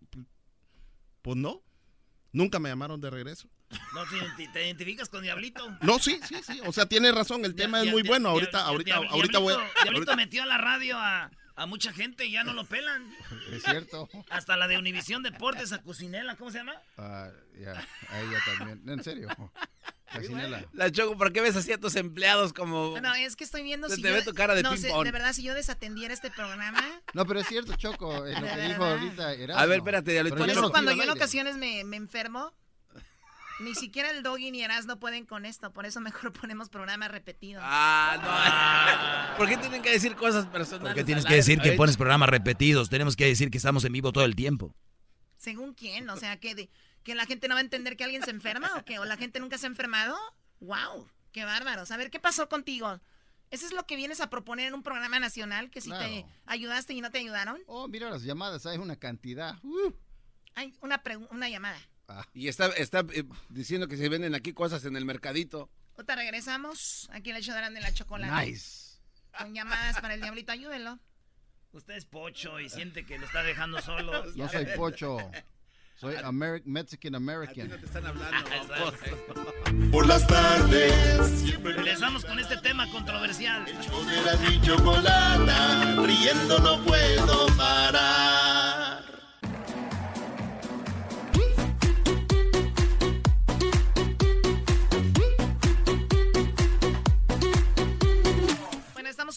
pues 1.22 1.36
no. 1.36 1.62
Nunca 2.32 2.58
me 2.58 2.68
llamaron 2.68 3.00
de 3.00 3.10
regreso. 3.10 3.48
No, 3.94 4.04
te, 4.08 4.16
identi- 4.16 4.52
te 4.52 4.64
identificas 4.66 5.08
con 5.08 5.22
Diablito. 5.22 5.68
No, 5.82 5.98
sí, 5.98 6.20
sí, 6.28 6.36
sí. 6.46 6.60
O 6.66 6.72
sea, 6.72 6.86
tienes 6.86 7.14
razón. 7.14 7.44
El 7.44 7.54
tema 7.54 7.82
es 7.82 7.90
muy 7.90 8.02
bueno. 8.02 8.28
Ahorita, 8.30 8.64
ahorita, 8.64 8.98
Diab- 9.00 9.08
ahorita 9.10 9.38
voy. 9.38 9.52
Diablito- 9.54 9.60
a- 9.80 9.82
Diablito 9.82 10.10
ahorita- 10.12 10.16
metió 10.16 10.42
a 10.42 10.46
la 10.46 10.58
radio 10.58 10.98
a, 10.98 11.30
a 11.56 11.66
mucha 11.66 11.92
gente 11.92 12.24
y 12.26 12.32
ya 12.32 12.44
no 12.44 12.52
lo 12.52 12.64
pelan. 12.64 13.12
Es 13.52 13.62
cierto. 13.64 14.08
Hasta 14.30 14.56
la 14.56 14.68
de 14.68 14.78
Univisión 14.78 15.22
Deportes, 15.22 15.72
a 15.72 15.82
Cucinela, 15.82 16.36
¿cómo 16.36 16.50
se 16.50 16.58
llama? 16.58 16.74
Ah, 16.98 17.30
ya, 17.58 17.72
a 18.08 18.20
ella 18.20 18.38
también. 18.58 18.82
En 18.88 19.02
serio. 19.04 19.28
La 20.72 20.90
Choco, 20.90 21.16
¿por 21.16 21.32
qué 21.32 21.40
ves 21.40 21.54
así 21.56 21.72
a 21.72 21.78
tus 21.78 21.94
empleados 21.96 22.52
como... 22.52 22.98
No, 23.00 23.14
es 23.14 23.36
que 23.36 23.44
estoy 23.44 23.62
viendo 23.62 23.88
Se 23.88 23.96
si 23.96 24.02
te 24.02 24.08
yo- 24.08 24.14
ve 24.14 24.22
tu 24.22 24.34
cara 24.34 24.54
de 24.54 24.62
no, 24.62 24.70
pong. 24.70 25.04
de 25.04 25.12
verdad, 25.12 25.32
si 25.32 25.42
yo 25.42 25.54
desatendiera 25.54 26.12
este 26.12 26.30
programa... 26.30 26.82
No, 27.14 27.24
pero 27.26 27.40
es 27.40 27.46
cierto, 27.46 27.74
Choco, 27.76 28.26
es 28.26 28.40
lo 28.40 28.46
que 28.46 28.60
dijo 28.68 28.84
ahorita 28.84 29.32
Erasmo. 29.34 29.62
A 29.62 29.66
ver, 29.66 29.78
espérate, 29.78 30.10
Diablito. 30.12 30.34
Pero 30.36 30.44
Por 30.46 30.50
eso 30.50 30.60
no 30.62 30.66
lo 30.66 30.72
cuando 30.72 30.92
yo 30.92 31.02
en 31.04 31.10
ocasiones 31.10 31.56
me, 31.56 31.84
me 31.84 31.96
enfermo, 31.96 32.52
ni 33.60 33.74
siquiera 33.74 34.10
el 34.10 34.22
Doggy 34.22 34.50
ni 34.50 34.62
Eras 34.62 34.86
no 34.86 34.98
pueden 34.98 35.26
con 35.26 35.44
esto. 35.46 35.72
Por 35.72 35.86
eso 35.86 36.00
mejor 36.00 36.32
ponemos 36.40 36.68
programas 36.70 37.10
repetidos. 37.10 37.62
Ah, 37.64 39.28
no. 39.30 39.36
¿Por 39.38 39.48
qué 39.48 39.56
tienen 39.58 39.80
que 39.82 39.90
decir 39.92 40.16
cosas 40.16 40.46
personales? 40.46 40.88
Porque 40.90 41.04
tienes 41.04 41.24
al 41.24 41.28
que 41.30 41.36
decir 41.36 41.60
que 41.60 41.72
pones 41.72 41.96
programas 41.96 42.28
repetidos. 42.30 42.88
Tenemos 42.90 43.14
que 43.16 43.26
decir 43.26 43.50
que 43.50 43.58
estamos 43.58 43.84
en 43.84 43.92
vivo 43.92 44.12
todo 44.12 44.24
el 44.24 44.34
tiempo. 44.34 44.74
¿Según 45.36 45.72
quién? 45.74 46.08
O 46.10 46.16
sea, 46.16 46.36
que, 46.38 46.54
de- 46.54 46.70
que 47.02 47.14
la 47.14 47.26
gente 47.26 47.48
no 47.48 47.54
va 47.54 47.60
a 47.60 47.62
entender 47.62 47.96
que 47.96 48.04
alguien 48.04 48.22
se 48.22 48.30
enferma 48.30 48.70
o 48.76 48.84
que 48.84 48.98
o 48.98 49.04
la 49.04 49.16
gente 49.16 49.40
nunca 49.40 49.58
se 49.58 49.66
ha 49.66 49.68
enfermado. 49.68 50.16
¡Wow! 50.60 51.08
¡Qué 51.32 51.44
bárbaros! 51.44 51.90
A 51.90 51.96
ver, 51.96 52.10
¿qué 52.10 52.20
pasó 52.20 52.48
contigo? 52.48 53.00
¿Eso 53.50 53.66
es 53.66 53.72
lo 53.72 53.84
que 53.86 53.96
vienes 53.96 54.20
a 54.20 54.30
proponer 54.30 54.68
en 54.68 54.74
un 54.74 54.82
programa 54.82 55.18
nacional? 55.18 55.70
Que 55.70 55.80
si 55.80 55.90
te 55.90 55.96
Claro. 55.96 56.28
ayudaste 56.46 56.92
y 56.92 57.00
no 57.00 57.10
te 57.10 57.18
ayudaron. 57.18 57.60
Oh, 57.66 57.88
mira 57.88 58.08
las 58.10 58.22
llamadas, 58.22 58.64
hay 58.66 58.78
una 58.78 58.96
cantidad. 58.96 59.56
Uh. 59.64 59.92
Hay 60.54 60.74
una, 60.80 61.02
una 61.30 61.48
llamada. 61.48 61.78
Y 62.32 62.48
está, 62.48 62.66
está 62.68 63.04
eh, 63.12 63.24
diciendo 63.48 63.88
que 63.88 63.96
se 63.96 64.08
venden 64.08 64.34
aquí 64.34 64.52
cosas 64.52 64.84
en 64.84 64.96
el 64.96 65.04
mercadito. 65.04 65.70
Otra 65.96 66.16
regresamos. 66.16 67.08
Aquí 67.12 67.32
le 67.32 67.40
darán 67.40 67.74
de 67.74 67.80
la 67.80 67.92
chocolate. 67.92 68.46
Nice. 68.46 68.98
Con 69.36 69.54
llamadas 69.54 70.00
para 70.00 70.14
el 70.14 70.20
diablito, 70.20 70.52
ayúdenlo. 70.52 70.98
Usted 71.72 71.94
es 71.94 72.04
pocho 72.04 72.58
y 72.58 72.68
siente 72.68 73.06
que 73.06 73.18
lo 73.18 73.26
está 73.26 73.42
dejando 73.42 73.80
solo. 73.80 74.26
No 74.34 74.48
soy 74.48 74.66
pocho. 74.76 75.18
Soy 76.00 76.14
Ameri- 76.14 76.62
Mexican 76.64 77.14
American. 77.14 77.68
te 77.68 77.84
están 77.84 78.06
hablando. 78.06 78.38
Por 79.92 80.06
las 80.06 80.26
tardes, 80.26 81.30
siempre 81.40 81.74
Regresamos 81.74 82.24
con 82.24 82.38
este 82.38 82.56
tema 82.56 82.90
controversial. 82.90 83.66
de 83.66 83.74
la 83.74 84.60
chocolata, 84.62 85.96
riendo 86.02 86.58
no 86.60 86.82
puedo 86.84 87.46
parar. 87.56 88.69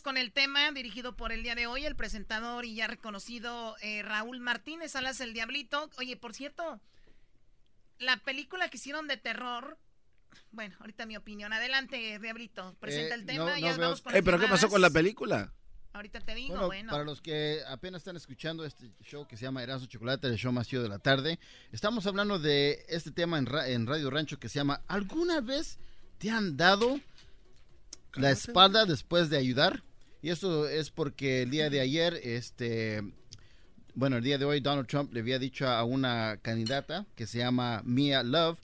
Con 0.03 0.17
el 0.17 0.31
tema 0.31 0.71
dirigido 0.71 1.15
por 1.15 1.31
el 1.31 1.43
día 1.43 1.55
de 1.55 1.65
hoy, 1.65 1.85
el 1.85 1.95
presentador 1.95 2.65
y 2.65 2.75
ya 2.75 2.87
reconocido 2.87 3.75
eh, 3.81 4.03
Raúl 4.03 4.39
Martínez, 4.39 4.95
alas 4.95 5.19
el 5.21 5.33
Diablito. 5.33 5.89
Oye, 5.97 6.17
por 6.17 6.33
cierto, 6.33 6.79
la 7.99 8.17
película 8.17 8.67
que 8.69 8.77
hicieron 8.77 9.07
de 9.07 9.17
terror, 9.17 9.77
bueno, 10.51 10.75
ahorita 10.79 11.05
mi 11.05 11.15
opinión. 11.15 11.53
Adelante, 11.53 12.19
Diablito, 12.19 12.75
presenta 12.79 13.15
Eh, 13.15 13.19
el 13.19 13.25
tema. 13.25 13.45
no- 13.51 13.57
ya 13.57 13.71
no 13.73 13.77
vamos 13.81 13.99
veo- 13.99 14.03
con 14.03 14.13
Eh, 14.13 14.15
las 14.17 14.25
¿Pero 14.25 14.39
qué 14.39 14.47
pasó 14.47 14.67
con 14.69 14.81
la 14.81 14.89
película? 14.89 15.53
Ahorita 15.93 16.19
te 16.21 16.33
digo, 16.33 16.55
Bueno, 16.55 16.65
bueno. 16.67 16.91
para 16.91 17.03
los 17.03 17.21
que 17.21 17.59
apenas 17.67 18.01
están 18.01 18.15
escuchando 18.15 18.65
este 18.65 18.91
show 19.03 19.27
que 19.27 19.37
se 19.37 19.43
llama 19.43 19.61
Erasmo 19.61 19.85
Chocolate, 19.87 20.27
el 20.27 20.37
show 20.37 20.51
más 20.51 20.67
chido 20.67 20.81
de 20.81 20.89
la 20.89 20.97
tarde, 20.97 21.39
estamos 21.71 22.07
hablando 22.07 22.39
de 22.39 22.83
este 22.89 23.11
tema 23.11 23.37
en, 23.37 23.45
ra- 23.45 23.67
en 23.69 23.85
Radio 23.85 24.09
Rancho 24.09 24.39
que 24.39 24.49
se 24.49 24.55
llama 24.55 24.81
¿Alguna 24.87 25.39
vez 25.39 25.77
te 26.17 26.31
han 26.31 26.57
dado 26.57 26.99
la 28.15 28.31
espalda 28.31 28.85
después 28.85 29.29
de 29.29 29.37
ayudar? 29.37 29.83
Y 30.23 30.29
eso 30.29 30.69
es 30.69 30.89
porque 30.89 31.41
el 31.41 31.49
día 31.49 31.69
de 31.69 31.81
ayer, 31.81 32.17
este, 32.23 33.03
bueno, 33.93 34.15
el 34.15 34.23
día 34.23 34.37
de 34.37 34.45
hoy 34.45 34.61
Donald 34.61 34.87
Trump 34.87 35.13
le 35.13 35.19
había 35.19 35.37
dicho 35.37 35.67
a 35.67 35.83
una 35.83 36.39
candidata 36.41 37.05
que 37.13 37.27
se 37.27 37.39
llama 37.39 37.81
Mia 37.83 38.23
Love 38.23 38.57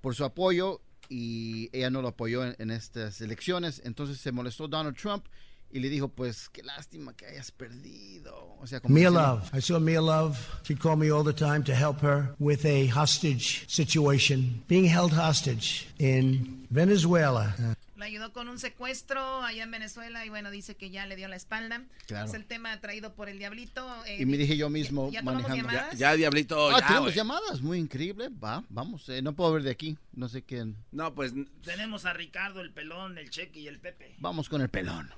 por 0.00 0.16
su 0.16 0.24
apoyo 0.24 0.80
y 1.08 1.70
ella 1.72 1.90
no 1.90 2.02
lo 2.02 2.08
apoyó 2.08 2.44
en, 2.44 2.56
en 2.58 2.72
estas 2.72 3.20
elecciones. 3.20 3.82
Entonces 3.84 4.18
se 4.18 4.32
molestó 4.32 4.66
Donald 4.66 4.96
Trump 4.96 5.26
y 5.70 5.78
le 5.78 5.88
dijo, 5.88 6.08
pues 6.08 6.48
qué 6.48 6.64
lástima 6.64 7.14
que 7.14 7.26
hayas 7.26 7.50
perdido. 7.50 8.56
O 8.60 8.66
sea, 8.66 8.80
como 8.80 8.94
Mia 8.94 9.10
Love. 9.10 9.48
I 9.54 9.60
saw 9.60 9.78
Mia 9.78 10.00
Love. 10.00 10.36
She 10.64 10.74
called 10.74 10.98
me 10.98 11.12
all 11.12 11.24
the 11.24 11.32
time 11.32 11.62
to 11.64 11.72
help 11.72 12.00
her 12.00 12.34
with 12.38 12.64
a 12.64 12.88
hostage 12.88 13.64
situation, 13.68 14.64
being 14.68 14.86
held 14.86 15.12
hostage 15.12 15.88
in 15.98 16.66
Venezuela. 16.70 17.54
Le 17.96 18.04
ayudó 18.04 18.32
con 18.32 18.48
un 18.50 18.58
secuestro 18.58 19.42
allá 19.42 19.62
en 19.64 19.70
Venezuela 19.70 20.24
y 20.26 20.28
bueno, 20.28 20.50
dice 20.50 20.76
que 20.76 20.90
ya 20.90 21.06
le 21.06 21.16
dio 21.16 21.28
la 21.28 21.36
espalda. 21.36 21.82
Claro. 22.06 22.26
Es 22.26 22.34
el 22.34 22.44
tema 22.44 22.78
traído 22.80 23.14
por 23.14 23.28
el 23.30 23.38
Diablito. 23.38 23.86
eh, 24.04 24.18
Y 24.20 24.26
me 24.26 24.36
dije 24.36 24.56
yo 24.56 24.68
mismo 24.68 25.06
¿Ya, 25.10 25.20
ya 25.20 25.22
manejando. 25.22 25.56
llamadas? 25.56 25.98
Ya, 25.98 26.12
Diablito, 26.14 26.68
Ah, 26.70 26.80
ya, 26.80 26.86
tenemos 26.88 27.14
llamadas, 27.14 27.62
muy 27.62 27.78
increíble. 27.78 28.28
Va, 28.28 28.62
vamos, 28.68 29.08
eh, 29.08 29.22
no 29.22 29.32
puedo 29.32 29.52
ver 29.54 29.62
de 29.62 29.70
aquí, 29.70 29.96
no 30.12 30.28
sé 30.28 30.42
quién. 30.42 30.76
No, 30.92 31.14
pues 31.14 31.32
Tenemos 31.64 32.04
a 32.04 32.12
Ricardo, 32.12 32.60
el 32.60 32.70
pelón, 32.72 33.16
el 33.16 33.30
cheque 33.30 33.60
y 33.60 33.68
el 33.68 33.78
Pepe. 33.80 34.14
vamos 34.18 34.48
con 34.50 34.60
el 34.60 34.68
pelón. 34.68 35.10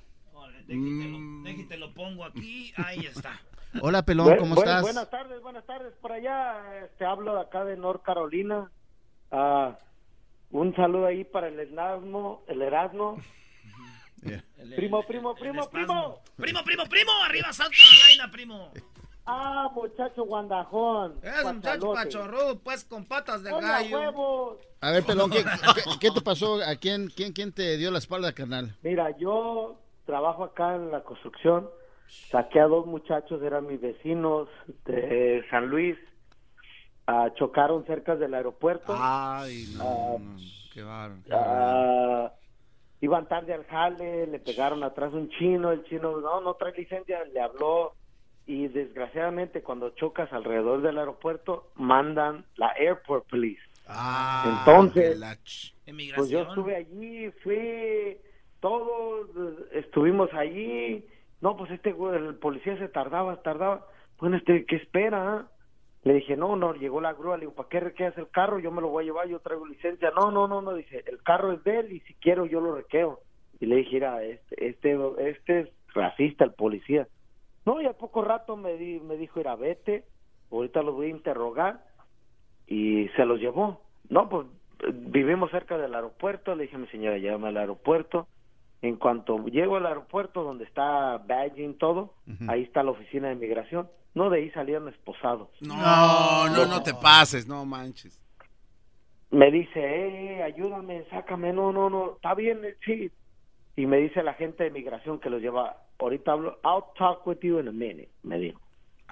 Déjate, 0.67 1.77
lo 1.77 1.93
pongo 1.93 2.23
aquí. 2.25 2.71
Ahí 2.77 2.99
está. 3.05 3.41
Hola, 3.81 4.03
pelón, 4.05 4.37
¿cómo 4.37 4.55
bu- 4.55 4.59
estás? 4.59 4.81
Buenas 4.83 5.09
tardes, 5.09 5.41
buenas 5.41 5.65
tardes. 5.65 5.93
Por 6.01 6.11
allá 6.11 6.87
te 6.97 7.05
hablo 7.05 7.35
de 7.35 7.41
acá 7.41 7.65
de 7.65 7.75
North 7.77 8.03
Carolina. 8.03 8.71
Ah, 9.31 9.77
un 10.51 10.75
saludo 10.75 11.05
ahí 11.07 11.23
para 11.23 11.47
el 11.47 11.59
Erasmo, 11.59 12.43
el 12.47 12.61
Erasmo. 12.61 13.17
Primo, 14.75 15.01
primo, 15.03 15.33
primo, 15.35 15.69
primo. 15.69 16.19
Primo, 16.35 16.63
primo, 16.65 16.83
primo. 16.89 17.11
Arriba 17.23 17.53
South 17.53 17.71
Carolina, 17.71 18.29
primo. 18.31 18.71
Ah, 19.31 19.69
muchacho 19.75 20.25
guandajón. 20.25 21.19
Es 21.21 21.45
un 21.45 21.57
muchacho 21.57 21.93
pachorrudo, 21.93 22.57
pues, 22.57 22.83
con 22.83 23.05
patas 23.05 23.43
de 23.43 23.51
Hola, 23.51 23.67
gallo. 23.67 23.99
huevos. 23.99 24.57
A 24.81 24.89
ver, 24.89 25.03
pelón, 25.03 25.29
¿qué, 25.29 25.43
qué, 25.75 25.81
qué 25.99 26.09
te 26.09 26.21
pasó? 26.21 26.55
¿A 26.65 26.75
quién, 26.77 27.11
quién, 27.15 27.31
quién 27.31 27.51
te 27.51 27.77
dio 27.77 27.91
la 27.91 27.99
espalda, 27.99 28.33
carnal? 28.33 28.75
Mira, 28.81 29.15
yo 29.19 29.77
trabajo 30.07 30.43
acá 30.45 30.73
en 30.73 30.89
la 30.89 31.03
construcción. 31.03 31.69
Saqué 32.31 32.59
a 32.59 32.65
dos 32.65 32.87
muchachos, 32.87 33.43
eran 33.43 33.67
mis 33.67 33.79
vecinos 33.79 34.49
de 34.85 35.45
San 35.51 35.67
Luis. 35.67 35.95
Ah, 37.11 37.31
chocaron 37.33 37.85
cerca 37.87 38.15
del 38.15 38.35
aeropuerto. 38.35 38.93
Ay, 38.95 39.65
no, 39.75 39.83
Ah, 39.83 40.17
no, 40.19 40.37
qué 40.71 40.83
bárbaro. 40.83 41.21
Ah, 41.31 42.33
iban 43.01 43.27
tarde 43.27 43.51
al 43.53 43.65
jale, 43.65 44.27
le 44.27 44.37
pegaron 44.39 44.83
atrás 44.83 45.11
un 45.13 45.27
chino, 45.29 45.71
el 45.71 45.83
chino 45.85 46.19
no, 46.21 46.39
no 46.41 46.53
trae 46.53 46.73
licencia, 46.73 47.23
le 47.25 47.41
habló 47.41 47.95
y 48.45 48.67
desgraciadamente 48.67 49.63
cuando 49.63 49.89
chocas 49.91 50.31
alrededor 50.31 50.81
del 50.83 50.99
aeropuerto 50.99 51.71
mandan 51.75 52.45
la 52.57 52.67
airport 52.77 53.27
police. 53.27 53.61
Ah, 53.87 54.43
Entonces, 54.59 55.13
que 55.13 55.15
la 55.15 55.33
ch- 55.37 55.73
pues 56.15 56.29
yo 56.29 56.41
estuve 56.41 56.75
allí, 56.75 57.31
fui, 57.41 58.17
todos 58.59 59.29
estuvimos 59.71 60.31
allí. 60.33 61.07
No, 61.41 61.57
pues 61.57 61.71
este 61.71 61.91
güey, 61.91 62.17
el 62.17 62.35
policía 62.35 62.77
se 62.77 62.87
tardaba, 62.87 63.41
tardaba. 63.41 63.87
Bueno, 64.19 64.37
este, 64.37 64.63
¿qué 64.67 64.75
espera? 64.75 65.47
Le 66.03 66.13
dije, 66.13 66.37
no, 66.37 66.55
no, 66.55 66.73
llegó 66.73 67.01
la 67.01 67.13
grúa, 67.13 67.35
le 67.35 67.41
digo, 67.41 67.53
¿para 67.55 67.67
qué 67.69 67.79
requeas 67.81 68.17
el 68.17 68.29
carro? 68.29 68.59
Yo 68.59 68.71
me 68.71 68.81
lo 68.81 68.87
voy 68.87 69.03
a 69.03 69.07
llevar, 69.07 69.27
yo 69.27 69.39
traigo 69.39 69.65
licencia. 69.67 70.11
No, 70.11 70.31
no, 70.31 70.47
no, 70.47 70.61
no, 70.61 70.73
dice, 70.73 71.03
el 71.07 71.21
carro 71.23 71.51
es 71.51 71.63
de 71.65 71.79
él 71.79 71.91
y 71.91 71.99
si 72.01 72.13
quiero 72.15 72.45
yo 72.45 72.61
lo 72.61 72.73
requeo. 72.75 73.19
Y 73.59 73.65
le 73.65 73.75
dije, 73.77 73.95
mira, 73.95 74.23
este, 74.23 74.67
este, 74.69 74.97
este 75.17 75.59
es 75.61 75.69
racista 75.93 76.45
el 76.45 76.53
policía. 76.53 77.07
No, 77.65 77.81
y 77.81 77.85
al 77.85 77.95
poco 77.95 78.21
rato 78.21 78.55
me, 78.55 78.77
di- 78.77 79.01
me 79.01 79.17
dijo, 79.17 79.39
mira, 79.39 79.55
vete, 79.57 80.05
ahorita 80.51 80.81
los 80.83 80.95
voy 80.95 81.07
a 81.07 81.09
interrogar 81.09 81.83
y 82.67 83.09
se 83.15 83.25
los 83.25 83.39
llevó. 83.39 83.81
No, 84.09 84.29
pues 84.29 84.47
vivimos 84.93 85.51
cerca 85.51 85.77
del 85.77 85.93
aeropuerto, 85.93 86.55
le 86.55 86.63
dije 86.63 86.77
a 86.77 86.79
mi 86.79 86.87
señora, 86.87 87.17
llévame 87.17 87.49
al 87.49 87.57
aeropuerto. 87.57 88.27
En 88.81 88.95
cuanto 88.95 89.43
llego 89.47 89.75
al 89.75 89.85
aeropuerto 89.85 90.43
donde 90.43 90.63
está 90.63 91.17
badging 91.17 91.77
todo, 91.77 92.13
ahí 92.47 92.63
está 92.63 92.81
la 92.83 92.91
oficina 92.91 93.27
de 93.27 93.35
migración. 93.35 93.89
No, 94.15 94.29
de 94.29 94.39
ahí 94.39 94.51
salieron 94.51 94.87
esposados. 94.89 95.49
No, 95.61 96.47
no, 96.49 96.65
no 96.65 96.83
te 96.83 96.93
pases, 96.93 97.47
no 97.47 97.63
manches. 97.65 98.19
Me 99.31 99.51
dice, 99.51 99.79
eh, 99.79 100.43
ayúdame, 100.43 101.05
sácame, 101.11 101.53
no, 101.53 101.71
no, 101.71 101.89
no, 101.89 102.13
está 102.15 102.33
bien, 102.33 102.65
eh, 102.65 102.75
sí. 102.83 103.11
Y 103.75 103.85
me 103.85 103.97
dice 103.97 104.23
la 104.23 104.33
gente 104.33 104.63
de 104.63 104.71
migración 104.71 105.19
que 105.19 105.29
los 105.29 105.39
lleva, 105.41 105.77
ahorita 105.99 106.31
hablo, 106.31 106.59
I'll 106.63 106.83
talk 106.97 107.25
with 107.27 107.37
you 107.41 107.59
in 107.59 107.67
a 107.67 107.71
minute, 107.71 108.09
me 108.23 108.39
dijo. 108.39 108.59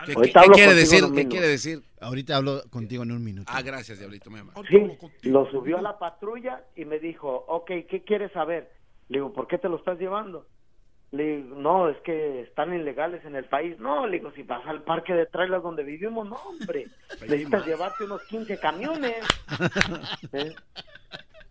¿Qué, 0.06 0.14
Ahorita 0.14 0.41
qué- 0.41 0.48
quiere 0.52 0.72
contigo 0.72 0.80
decir? 0.80 0.98
en 0.99 1.06
un 1.06 1.11
¿Qué 1.11 1.18
minuto. 1.18 1.32
quiere 1.32 1.48
decir? 1.48 1.80
Ahorita 2.02 2.36
hablo 2.36 2.61
contigo 2.69 3.03
en 3.03 3.11
un 3.11 3.24
minuto. 3.24 3.52
Ah, 3.53 3.61
gracias, 3.61 3.99
Diablito, 3.99 4.30
amor. 4.30 4.53
Sí, 4.68 5.30
lo 5.30 5.49
subió 5.52 5.78
a 5.78 5.82
la 5.82 5.98
patrulla 5.99 6.64
y 6.76 6.86
me 6.86 6.99
dijo, 6.99 7.45
ok, 7.48 7.68
¿qué 7.90 8.03
quieres 8.06 8.32
saber? 8.32 8.72
Le 9.10 9.18
digo, 9.19 9.34
¿por 9.34 9.48
qué 9.48 9.57
te 9.57 9.69
lo 9.69 9.78
estás 9.78 9.98
llevando? 9.99 10.48
Le 11.12 11.38
digo, 11.38 11.56
no, 11.56 11.88
es 11.90 11.98
que 12.02 12.42
están 12.42 12.74
ilegales 12.74 13.24
en 13.24 13.36
el 13.36 13.46
país. 13.46 13.80
No, 13.80 14.06
le 14.06 14.18
digo, 14.18 14.32
si 14.32 14.44
vas 14.44 14.66
al 14.66 14.84
parque 14.84 15.14
de 15.14 15.26
trailers 15.26 15.64
donde 15.64 15.84
vivimos, 15.84 16.28
no, 16.28 16.36
hombre. 16.36 16.88
Necesitas 17.22 17.66
llevarte 17.66 18.04
unos 18.04 18.22
15 18.24 18.60
camiones. 18.60 19.16
¿Eh? 20.34 20.54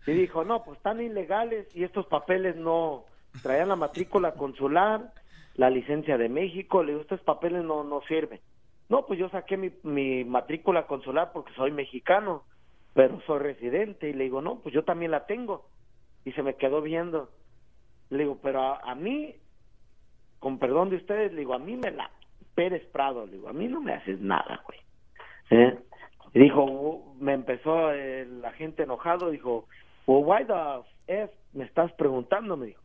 Y 0.05 0.11
dijo, 0.11 0.45
no, 0.45 0.63
pues 0.63 0.77
están 0.77 1.01
ilegales 1.01 1.67
y 1.75 1.83
estos 1.83 2.05
papeles 2.05 2.55
no 2.55 3.05
traían 3.41 3.67
la 3.67 3.75
matrícula 3.75 4.33
consular, 4.33 5.11
la 5.55 5.69
licencia 5.69 6.17
de 6.17 6.29
México. 6.29 6.83
Le 6.83 6.91
digo, 6.91 7.01
estos 7.01 7.21
papeles 7.21 7.63
no, 7.63 7.83
no 7.83 8.01
sirven. 8.07 8.39
No, 8.89 9.05
pues 9.05 9.19
yo 9.19 9.27
saqué 9.29 9.57
mi, 9.57 9.71
mi 9.83 10.23
matrícula 10.23 10.87
consular 10.87 11.31
porque 11.33 11.53
soy 11.55 11.71
mexicano, 11.71 12.43
pero 12.93 13.19
soy 13.25 13.39
residente. 13.39 14.09
Y 14.09 14.13
le 14.13 14.25
digo, 14.25 14.41
no, 14.41 14.59
pues 14.59 14.73
yo 14.73 14.83
también 14.83 15.11
la 15.11 15.25
tengo. 15.25 15.67
Y 16.23 16.31
se 16.33 16.43
me 16.43 16.55
quedó 16.55 16.81
viendo. 16.81 17.29
Le 18.09 18.19
digo, 18.19 18.39
pero 18.41 18.61
a, 18.61 18.79
a 18.79 18.95
mí, 18.95 19.35
con 20.39 20.59
perdón 20.59 20.89
de 20.89 20.97
ustedes, 20.97 21.31
le 21.33 21.39
digo, 21.39 21.53
a 21.53 21.59
mí 21.59 21.75
me 21.75 21.91
la 21.91 22.09
Pérez 22.55 22.85
Prado, 22.91 23.25
le 23.25 23.33
digo, 23.33 23.49
a 23.49 23.53
mí 23.53 23.67
no 23.67 23.81
me 23.81 23.93
haces 23.93 24.19
nada, 24.19 24.61
güey. 24.65 24.79
¿Eh? 25.49 25.77
Y 26.33 26.39
dijo, 26.39 26.63
"Oh", 26.63 27.15
me 27.19 27.33
empezó 27.33 27.91
el 27.91 28.43
agente 28.43 28.83
enojado, 28.83 29.29
dijo, 29.31 29.67
well, 30.05 30.23
why 30.25 30.45
the 30.45 30.53
F 31.23 31.33
me 31.53 31.63
estás 31.63 31.91
preguntando, 31.93 32.57
me 32.57 32.67
dijo. 32.67 32.81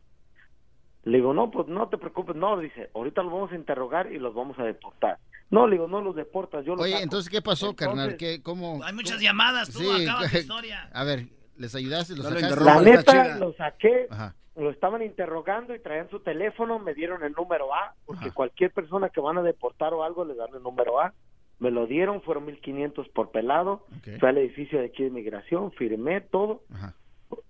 Le 1.03 1.17
digo, 1.17 1.33
no, 1.33 1.51
pues 1.51 1.67
no 1.67 1.89
te 1.89 1.97
preocupes, 1.97 2.35
no, 2.35 2.57
dice, 2.57 2.89
ahorita 2.95 3.21
los 3.23 3.33
vamos 3.33 3.51
a 3.51 3.55
interrogar 3.55 4.11
y 4.11 4.19
los 4.19 4.33
vamos 4.33 4.57
a 4.59 4.63
deportar. 4.63 5.17
No, 5.49 5.67
le 5.67 5.73
digo, 5.75 5.87
no 5.87 6.01
los 6.01 6.15
deportas, 6.15 6.63
yo 6.65 6.75
los 6.75 6.83
Oye, 6.83 6.93
saco". 6.93 7.03
entonces, 7.03 7.29
¿qué 7.29 7.41
pasó, 7.41 7.71
Entonces, 7.71 7.87
carnal? 7.87 8.17
¿Qué, 8.17 8.41
cómo, 8.41 8.81
Hay 8.83 8.93
muchas 8.93 9.13
cómo- 9.17 9.23
llamadas, 9.23 9.69
tú 9.71 9.79
Sí, 9.79 10.03
acabas 10.07 10.31
tu 10.31 10.37
historia. 10.37 10.89
A 10.93 11.03
ver, 11.03 11.25
¿les 11.57 11.75
ayudaste? 11.75 12.15
¿Los 12.15 12.23
No 12.23 12.31
lo 12.31 12.39
sacaste? 12.39 12.63
La 12.63 12.81
neta, 12.81 13.35
lo 13.37 13.53
saqué, 13.53 14.07
Ajá. 14.09 14.33
Lo 14.55 14.69
estaban 14.69 15.01
interrogando 15.01 15.73
y 15.73 15.79
traían 15.79 16.09
su 16.09 16.19
teléfono, 16.19 16.79
me 16.79 16.93
dieron 16.93 17.23
el 17.23 17.33
número 17.33 17.73
A, 17.73 17.95
porque 18.05 18.31
cualquier 18.31 18.71
persona 18.71 19.09
que 19.09 19.21
van 19.21 19.37
a 19.37 19.43
deportar 19.43 19.93
o 19.93 20.03
algo 20.03 20.25
le 20.25 20.35
dan 20.35 20.53
el 20.53 20.61
número 20.61 20.99
A. 20.99 21.13
Me 21.59 21.71
lo 21.71 21.87
dieron, 21.87 22.21
fueron 22.21 22.45
1500 22.45 23.09
por 23.09 23.31
pelado. 23.31 23.85
Ok. 23.97 24.19
Fui 24.19 24.29
al 24.29 24.37
edificio 24.37 24.79
de 24.79 24.87
aquí 24.87 25.03
de 25.03 25.09
migración, 25.09 25.71
firmé 25.71 26.21
todo. 26.21 26.61
Ajá. 26.73 26.93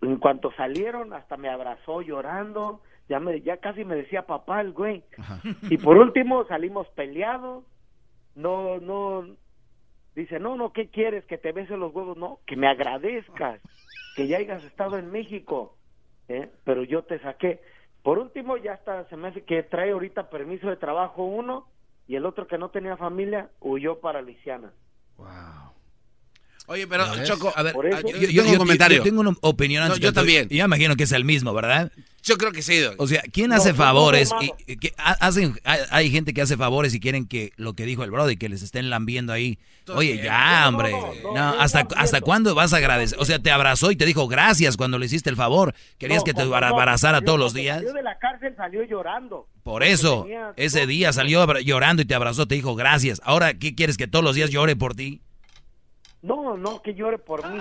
En 0.02 0.18
cuanto 0.18 0.52
salieron, 0.54 1.14
hasta 1.14 1.36
me 1.36 1.50
abrazó 1.50 2.02
llorando. 2.02 2.82
Ya 3.10 3.20
me 3.20 3.42
ya 3.42 3.58
casi 3.58 3.84
me 3.84 3.96
decía 3.96 4.26
papá 4.26 4.62
el 4.62 4.72
güey. 4.72 5.04
Ajá. 5.18 5.42
Y 5.64 5.78
por 5.78 5.98
último 5.98 6.46
salimos 6.46 6.88
peleados. 6.90 7.66
No, 8.36 8.80
no. 8.80 9.26
Dice, 10.16 10.40
no, 10.40 10.56
no, 10.56 10.72
¿qué 10.72 10.90
quieres? 10.90 11.26
Que 11.26 11.38
te 11.38 11.52
bese 11.52 11.76
los 11.76 11.94
huevos. 11.94 12.16
No, 12.18 12.40
que 12.46 12.56
me 12.56 12.68
agradezcas. 12.68 13.60
Que 14.16 14.28
ya 14.28 14.38
hayas 14.38 14.64
estado 14.64 14.98
en 14.98 15.12
México. 15.12 15.76
¿Eh? 16.28 16.50
Pero 16.64 16.84
yo 16.84 17.04
te 17.04 17.20
saqué. 17.20 17.62
Por 18.02 18.20
último, 18.20 18.58
ya 18.58 18.74
está, 18.74 19.08
se 19.10 19.16
me 19.16 19.30
hace 19.30 19.44
que 19.44 19.64
trae 19.64 19.91
ahorita 19.91 20.30
permiso 20.30 20.68
de 20.68 20.76
trabajo 20.78 21.24
uno 21.24 21.68
y 22.08 22.16
el 22.16 22.26
otro 22.26 22.48
que 22.48 22.58
no 22.58 22.70
tenía 22.70 22.98
familia 22.98 23.50
huyó 23.62 24.00
para 24.00 24.22
Luisiana. 24.22 24.72
Oye, 26.68 26.88
pero. 26.88 27.04
Choco, 27.24 27.52
A 27.56 27.64
ver, 27.64 27.76
ah, 27.94 28.02
yo- 28.02 28.10
yo, 28.10 28.20
yo- 28.20 28.28
tengo 28.28 28.32
yo- 28.32 28.44
un 28.44 28.52
yo- 28.54 28.58
comentario. 28.58 28.98
yo 28.98 29.04
tengo 29.04 29.22
una 29.22 29.32
opinión 29.41 29.88
No, 29.88 29.95
yo 29.98 30.14
también. 30.14 30.48
Yo 30.50 30.64
imagino 30.66 30.95
que 30.95 31.04
es 31.04 31.12
el 31.12 31.26
mismo, 31.26 31.54
¿verdad? 31.54 31.91
Yo 32.24 32.38
creo 32.38 32.54
que 32.54 32.62
sí. 32.62 32.80
Doggy. 32.80 32.95
O 33.00 33.08
sea, 33.08 33.22
¿quién 33.32 33.52
hace 33.52 33.70
no, 33.72 33.76
favores? 33.76 34.32
no, 34.32 34.41
y, 34.41 34.78
que 34.78 34.94
hacen, 34.98 35.60
hay, 35.66 35.80
hay 35.91 36.10
gente 36.10 36.34
que 36.34 36.41
hace 36.41 36.56
favores 36.56 36.94
y 36.94 37.02
quieren 37.02 37.28
que 37.28 37.52
lo 37.58 37.74
que 37.74 37.86
dijo 37.86 38.04
el 38.06 38.12
Brody, 38.12 38.38
que 38.38 38.48
les 38.48 38.62
estén 38.62 38.90
lambiendo 38.90 39.34
ahí. 39.34 39.60
Oye, 39.94 40.22
ya, 40.24 40.66
hombre. 40.70 40.91
no, 40.91 41.14
No, 41.16 41.34
no, 41.34 41.34
no, 41.34 41.62
¿hasta, 41.62 41.84
no, 41.84 41.90
¿Hasta 41.98 42.22
cuándo 42.22 42.56
vas 42.56 42.74
a 42.74 42.78
agradecer? 42.78 43.20
O 43.20 43.26
sea, 43.26 43.40
te 43.40 43.52
abrazó 43.52 43.91
y 43.91 43.98
te 43.98 44.06
dijo 44.06 44.28
gracias 44.30 44.78
cuando 44.78 44.98
le 44.98 45.06
hiciste 45.08 45.30
el 45.30 45.36
favor. 45.36 45.76
¿Querías 45.98 46.20
No, 46.20 46.24
que 46.24 46.34
te 46.34 46.41
abrazara 46.44 47.20
todos 47.22 47.38
los 47.38 47.54
días? 47.54 47.78
Salió 47.78 47.94
de 47.94 48.04
la 48.04 48.18
cárcel, 48.18 48.54
salió 48.56 48.84
llorando. 48.84 49.48
Por 49.64 49.84
eso, 49.84 50.24
tenía 50.24 50.54
ese 50.56 50.88
día 50.88 51.12
salió 51.12 51.45
llorando 51.60 52.02
y 52.02 52.06
te 52.06 52.16
abrazó, 52.16 52.48
te 52.48 52.56
dijo 52.56 52.76
gracias. 52.76 53.22
Ahora, 53.26 53.54
¿qué 53.54 53.76
quieres 53.76 53.98
que 53.98 54.08
todos 54.08 54.24
los 54.24 54.36
días 54.36 54.50
llore 54.50 54.78
por 54.78 54.95
ti? 54.95 55.22
No, 56.22 56.56
no, 56.56 56.82
que 56.82 56.95
llore 56.95 57.18
por 57.18 57.50
mí. 57.50 57.60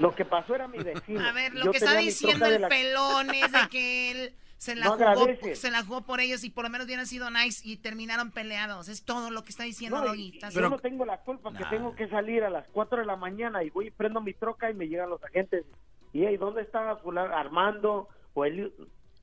Lo 0.00 0.14
que 0.14 0.24
pasó 0.24 0.54
era 0.54 0.68
mi 0.68 0.78
vecino. 0.78 1.20
A 1.26 1.32
ver, 1.32 1.54
lo 1.54 1.64
Yo 1.66 1.70
que 1.72 1.78
está 1.78 1.96
diciendo 1.96 2.46
el 2.46 2.60
la- 2.62 2.68
pelón 2.68 3.30
es 3.34 3.50
de 3.52 3.58
que 3.70 4.10
él 4.10 4.34
se 4.58 4.74
la, 4.74 4.86
No 4.86 4.92
jugó, 4.96 5.26
se 5.54 5.70
la 5.70 5.82
jugó 5.84 6.02
por 6.02 6.20
ellos 6.20 6.42
y 6.44 6.50
por 6.50 6.64
lo 6.64 6.70
menos 6.70 6.86
hubieran 6.86 7.06
sido 7.06 7.28
nice 7.30 7.60
y 7.68 7.76
terminaron 7.76 8.30
peleados. 8.30 8.88
Es 8.88 9.04
todo 9.04 9.30
lo 9.30 9.42
que 9.42 9.50
está 9.50 9.64
diciendo 9.64 9.98
No, 10.00 10.06
Doggy. 10.06 10.22
y- 10.22 10.34
¿Estás- 10.36 10.54
yo 10.54 10.68
no 10.68 10.78
tengo 10.78 11.04
la 11.04 11.18
culpa 11.18 11.52
que 11.52 11.64
tengo 11.66 11.94
que 11.94 12.08
salir 12.08 12.44
a 12.44 12.50
las 12.50 12.66
4 12.68 12.98
de 13.00 13.04
la 13.06 13.16
mañana 13.16 13.62
y 13.62 13.70
voy 13.70 13.88
y 13.88 13.90
prendo 13.90 14.20
mi 14.20 14.32
troca 14.32 14.70
y 14.70 14.74
me 14.74 14.88
llegan 14.88 15.10
los 15.10 15.22
agentes. 15.22 15.64
Y 16.12 16.24
hey, 16.24 16.36
¿dónde 16.38 16.62
está 16.62 16.96
fulano? 16.96 17.34
Armando 17.34 18.08
o 18.34 18.44
Eli? 18.44 18.72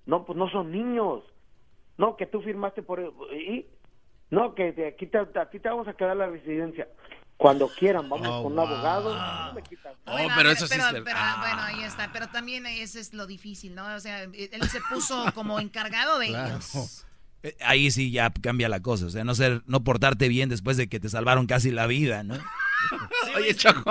No, 0.05 0.25
pues 0.25 0.37
no 0.37 0.49
son 0.49 0.71
niños. 0.71 1.23
No, 1.97 2.17
que 2.17 2.25
tú 2.25 2.41
firmaste 2.41 2.81
por... 2.83 2.99
Y, 3.33 3.65
no, 4.29 4.55
que 4.55 4.71
de 4.73 4.87
aquí 4.87 5.07
te, 5.07 5.17
a 5.17 5.49
ti 5.49 5.59
te 5.59 5.69
vamos 5.69 5.87
a 5.87 5.93
quedar 5.93 6.15
la 6.17 6.27
residencia. 6.27 6.87
Cuando 7.41 7.67
quieran, 7.69 8.07
vamos 8.07 8.27
Oh, 8.29 8.43
con 8.43 8.51
un 8.51 8.55
wow. 8.57 8.67
abogado. 8.67 9.15
no 9.47 9.53
me 9.55 9.63
quitan. 9.63 9.93
Oh, 10.05 10.11
Bueno, 10.11 10.31
pero 10.37 10.51
eso 10.51 10.67
sí 10.67 10.75
pero, 10.77 10.95
es 10.95 11.03
pero, 11.03 11.17
Ah. 11.19 11.37
bueno, 11.39 11.61
ahí 11.63 11.83
está. 11.83 12.11
Pero 12.13 12.27
también 12.27 12.67
ese 12.67 12.99
es 12.99 13.15
lo 13.15 13.25
difícil, 13.25 13.73
¿no? 13.73 13.95
O 13.95 13.99
sea, 13.99 14.21
él 14.21 14.69
se 14.69 14.79
puso 14.81 15.25
como 15.33 15.59
encargado 15.59 16.19
de 16.19 16.27
ellos. 16.27 17.03
Eh, 17.41 17.57
Ahí 17.61 17.89
sí 17.89 18.11
ya 18.11 18.29
cambia 18.31 18.69
la 18.69 18.79
cosa, 18.81 19.07
o 19.07 19.09
sea, 19.09 19.23
no 19.23 19.33
ser, 19.33 19.63
no 19.65 19.83
portarte 19.83 20.27
bien 20.27 20.49
después 20.49 20.77
de 20.77 20.87
que 20.87 20.99
te 20.99 21.09
salvaron 21.09 21.47
casi 21.47 21.71
la 21.71 21.87
vida, 21.87 22.21
¿no? 22.21 22.35
Oye, 23.35 23.55
Choco. 23.55 23.89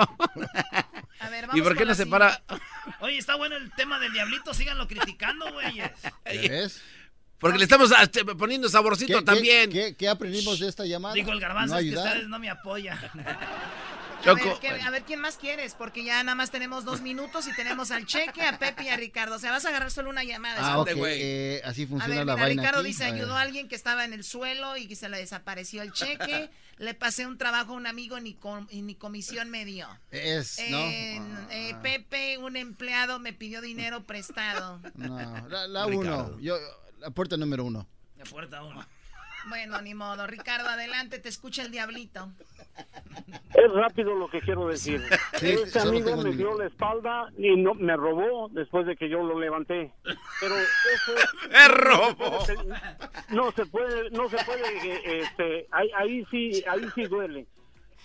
A 1.19 1.29
ver, 1.29 1.43
¿Y 1.43 1.47
vamos 1.47 1.61
por 1.61 1.75
qué 1.77 1.83
no 1.85 1.93
se 1.93 2.05
para? 2.05 2.41
Oye, 3.01 3.17
está 3.17 3.35
bueno 3.35 3.57
el 3.57 3.69
tema 3.73 3.99
del 3.99 4.13
diablito, 4.13 4.53
síganlo 4.53 4.87
criticando, 4.87 5.51
güeyes. 5.51 5.91
¿Ves? 6.23 6.81
Porque 7.41 7.57
le 7.57 7.63
estamos 7.65 7.91
ah, 7.91 8.03
este, 8.03 8.23
poniendo 8.23 8.69
saborcito 8.69 9.17
¿Qué, 9.19 9.25
también. 9.25 9.69
¿qué, 9.71 9.87
qué, 9.89 9.95
qué 9.95 10.07
aprendimos 10.09 10.59
de 10.59 10.69
esta 10.69 10.85
llamada? 10.85 11.15
Digo, 11.15 11.31
el 11.31 11.39
garbanzo 11.41 11.73
¿No 11.73 11.79
es 11.81 11.89
que 11.91 11.97
ustedes 11.97 12.27
no 12.29 12.39
me 12.39 12.49
apoyan. 12.49 12.97
A 14.23 14.33
ver, 14.35 14.53
¿qué- 14.61 14.69
a 14.69 14.89
ver, 14.91 15.01
¿quién 15.01 15.19
más 15.19 15.35
quieres? 15.37 15.73
Porque 15.73 16.03
ya 16.03 16.21
nada 16.23 16.35
más 16.35 16.51
tenemos 16.51 16.85
dos 16.85 17.01
minutos 17.01 17.47
y 17.47 17.55
tenemos 17.55 17.89
al 17.89 18.05
Cheque, 18.05 18.43
a 18.43 18.59
Pepe 18.59 18.83
y 18.83 18.89
a 18.89 18.95
Ricardo. 18.95 19.35
O 19.35 19.39
sea, 19.39 19.49
vas 19.49 19.65
a 19.65 19.69
agarrar 19.69 19.89
solo 19.89 20.11
una 20.11 20.23
llamada. 20.23 20.59
Ah, 20.61 20.85
eh, 20.95 21.59
así 21.65 21.85
A 21.85 21.87
funciona 21.87 22.17
ver, 22.17 22.25
la 22.27 22.33
mira, 22.35 22.45
vaina 22.45 22.61
Ricardo 22.61 22.81
aquí. 22.81 22.89
dice, 22.89 23.05
A 23.05 23.07
ayudó 23.07 23.35
a 23.35 23.41
alguien 23.41 23.67
que 23.67 23.73
estaba 23.75 24.05
en 24.05 24.13
el 24.13 24.23
suelo 24.23 24.77
y 24.77 24.87
que 24.87 24.95
se 24.95 25.09
le 25.09 25.17
desapareció 25.17 25.81
el 25.81 25.91
cheque. 25.91 26.51
le 26.77 26.93
pasé 26.93 27.25
un 27.25 27.37
trabajo 27.39 27.73
a 27.73 27.75
un 27.75 27.87
amigo 27.87 28.17
y 28.17 28.21
ni, 28.21 28.33
com- 28.35 28.67
y 28.69 28.83
ni 28.83 28.93
comisión 28.95 29.49
me 29.49 29.65
dio. 29.65 29.87
Es, 30.11 30.59
¿no? 30.69 30.77
Eh, 30.77 31.19
eh, 31.49 31.75
Pepe, 31.81 32.37
un 32.37 32.55
empleado, 32.57 33.17
me 33.19 33.33
pidió 33.33 33.59
dinero 33.61 34.03
prestado. 34.03 34.79
No, 34.95 35.47
la, 35.49 35.67
la 35.67 35.85
uno. 35.87 36.39
Yo, 36.39 36.57
la 37.01 37.09
puerta 37.11 37.35
número 37.37 37.65
uno. 37.65 37.87
La 38.17 38.23
puerta 38.25 38.63
uno. 38.63 38.85
Bueno, 39.49 39.81
ni 39.81 39.95
modo. 39.95 40.27
Ricardo, 40.27 40.69
adelante, 40.69 41.17
te 41.17 41.27
escucha 41.29 41.63
el 41.63 41.71
diablito. 41.71 42.31
Es 43.55 43.71
rápido 43.73 44.13
lo 44.15 44.29
que 44.29 44.39
quiero 44.39 44.67
decir. 44.67 45.01
Sí, 45.39 45.49
este 45.49 45.79
amigo 45.79 46.15
me 46.17 46.31
dio 46.31 46.55
la 46.57 46.67
espalda 46.67 47.27
y 47.37 47.55
no 47.55 47.73
me 47.73 47.95
robó 47.97 48.49
después 48.49 48.85
de 48.85 48.95
que 48.95 49.09
yo 49.09 49.23
lo 49.23 49.39
levanté. 49.39 49.91
Pero 50.39 50.55
eso 50.55 51.13
Me 51.51 51.67
robó. 51.69 52.45
no 53.29 53.51
se 53.51 53.65
puede, 53.65 54.11
no 54.11 54.29
se 54.29 54.37
puede, 54.45 54.87
eh, 54.87 55.21
este, 55.23 55.67
ahí, 55.71 55.89
ahí 55.97 56.25
sí, 56.29 56.63
ahí 56.69 56.87
sí 56.93 57.03
duele. 57.05 57.47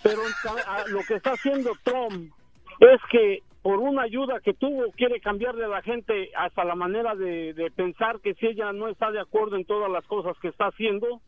Pero 0.02 0.22
ta- 0.42 0.74
a- 0.74 0.86
lo 0.88 1.00
que 1.04 1.14
está 1.16 1.32
haciendo 1.32 1.72
Trump 1.84 2.32
es 2.80 3.00
que 3.10 3.42
por 3.66 3.80
una 3.80 4.02
ayuda 4.02 4.38
que 4.38 4.54
tuvo 4.54 4.92
quiere 4.92 5.18
cambiarle 5.20 5.64
a 5.64 5.68
la 5.68 5.82
gente 5.82 6.30
hasta 6.36 6.62
la 6.64 6.76
manera 6.76 7.16
de, 7.16 7.52
de 7.52 7.68
pensar 7.72 8.20
que 8.20 8.34
si 8.34 8.46
ella 8.46 8.70
no 8.72 8.86
está 8.86 9.10
de 9.10 9.18
acuerdo 9.18 9.56
en 9.56 9.64
todas 9.64 9.90
las 9.90 10.06
cosas 10.06 10.36
que 10.40 10.46
está 10.46 10.66
haciendo, 10.68 11.20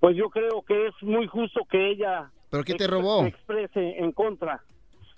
pues 0.00 0.16
yo 0.16 0.28
creo 0.28 0.62
que 0.66 0.88
es 0.88 0.94
muy 1.02 1.28
justo 1.28 1.60
que 1.70 1.90
ella 1.92 2.32
¿Pero 2.50 2.64
qué 2.64 2.74
te 2.74 2.88
robó? 2.88 3.20
se 3.22 3.28
exprese 3.28 3.96
en 3.96 4.10
contra. 4.10 4.60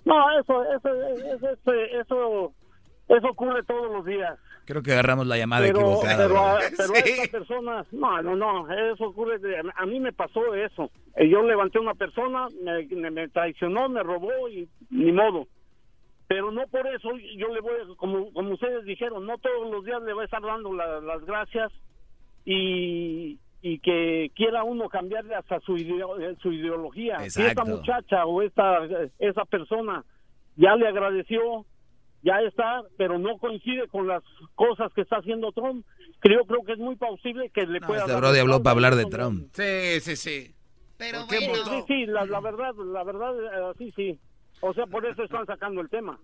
No, 0.05 0.39
eso, 0.39 0.63
eso, 0.71 0.89
eso, 1.33 1.49
eso, 1.49 1.73
eso, 1.73 2.53
eso 3.07 3.27
ocurre 3.27 3.63
todos 3.63 3.91
los 3.91 4.05
días. 4.05 4.37
Creo 4.65 4.83
que 4.83 4.91
agarramos 4.91 5.25
la 5.25 5.37
llamada 5.37 5.65
Pero, 5.65 5.79
equivocada. 5.79 6.27
pero, 6.27 6.35
pero 6.77 6.93
a 6.93 6.99
estas 6.99 7.27
personas, 7.29 7.91
no, 7.91 8.21
no, 8.21 8.35
no, 8.35 8.71
eso 8.93 9.03
ocurre, 9.05 9.39
de- 9.39 9.63
a 9.75 9.85
mí 9.87 9.99
me 9.99 10.13
pasó 10.13 10.53
eso. 10.53 10.91
Eh, 11.15 11.27
Yo 11.27 11.41
levanté 11.41 11.79
a 11.79 11.81
una 11.81 11.95
persona, 11.95 12.49
me, 12.61 12.85
me- 12.95 13.09
me 13.09 13.29
traicionó, 13.29 13.89
me 13.89 14.03
robó 14.03 14.47
y 14.47 14.69
ni 14.91 15.11
modo. 15.11 15.47
Pero 16.27 16.51
no 16.51 16.65
por 16.67 16.87
eso 16.87 17.09
yo 17.37 17.47
le 17.53 17.61
voy, 17.61 17.73
a- 17.73 17.95
como, 17.97 18.33
como 18.33 18.53
ustedes 18.53 18.83
dijeron, 18.85 19.25
no 19.27 19.37
todos 19.37 19.69
los 19.71 19.85
días 19.85 20.01
le 20.03 20.13
voy 20.13 20.23
a 20.23 20.25
estar 20.25 20.41
dando 20.41 20.73
la- 20.73 20.99
las 20.99 21.23
gracias 21.25 21.71
y, 22.45 23.37
y 23.61 23.79
que 23.79 24.31
quiera 24.35 24.63
uno 24.63 24.89
cambiarle 24.89 25.35
hasta 25.35 25.59
su, 25.61 25.77
ideo- 25.77 26.19
eh, 26.19 26.35
su 26.41 26.51
ideología. 26.51 27.19
Si 27.29 27.41
esta 27.49 27.63
muchacha 27.77 28.25
o 28.25 28.41
esta 28.41 28.79
esa 29.19 29.45
persona 29.45 30.03
ya 30.55 30.75
le 30.75 30.87
agradeció, 30.87 31.65
ya 32.23 32.39
está, 32.41 32.83
pero 32.97 33.19
no 33.19 33.37
coincide 33.37 33.87
con 33.87 34.07
las 34.07 34.23
cosas 34.55 34.91
que 34.93 35.01
está 35.01 35.17
haciendo 35.17 35.51
Trump, 35.51 35.85
yo 36.23 36.45
creo 36.47 36.63
que 36.63 36.71
es 36.73 36.79
muy 36.79 36.95
posible 36.95 37.49
que 37.51 37.67
le 37.67 37.81
pueda 37.81 38.01
Este 38.01 38.11
dar 38.13 38.21
Brody 38.21 38.39
habló 38.39 38.63
para 38.63 38.71
hablar 38.71 38.95
de 38.95 39.03
no- 39.03 39.09
Trump. 39.09 39.47
Sí, 39.53 39.99
sí, 40.01 40.15
sí. 40.15 40.55
Pero 40.97 41.25
bueno, 41.27 41.53
sí, 41.65 41.83
sí, 41.87 42.05
la, 42.05 42.25
la 42.25 42.39
verdad, 42.39 42.73
la 42.75 43.03
verdad, 43.03 43.35
eh, 43.37 43.73
sí, 43.77 43.93
sí. 43.95 44.19
O 44.61 44.73
sea, 44.73 44.85
por 44.87 45.05
eso 45.05 45.23
están 45.23 45.45
sacando 45.45 45.81
el 45.81 45.89
tema. 45.89 46.19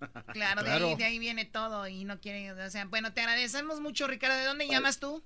claro, 0.32 0.62
de. 0.62 0.70
Ahí, 0.70 0.94
de 0.96 1.04
ahí 1.04 1.18
viene 1.18 1.44
todo 1.44 1.86
y 1.88 2.04
no 2.04 2.20
quieren, 2.20 2.58
o 2.58 2.70
sea, 2.70 2.84
bueno, 2.86 3.12
te 3.12 3.20
agradecemos 3.20 3.80
mucho, 3.80 4.06
Ricardo. 4.06 4.36
¿De 4.36 4.44
dónde 4.44 4.68
llamas 4.68 4.98
tú? 4.98 5.22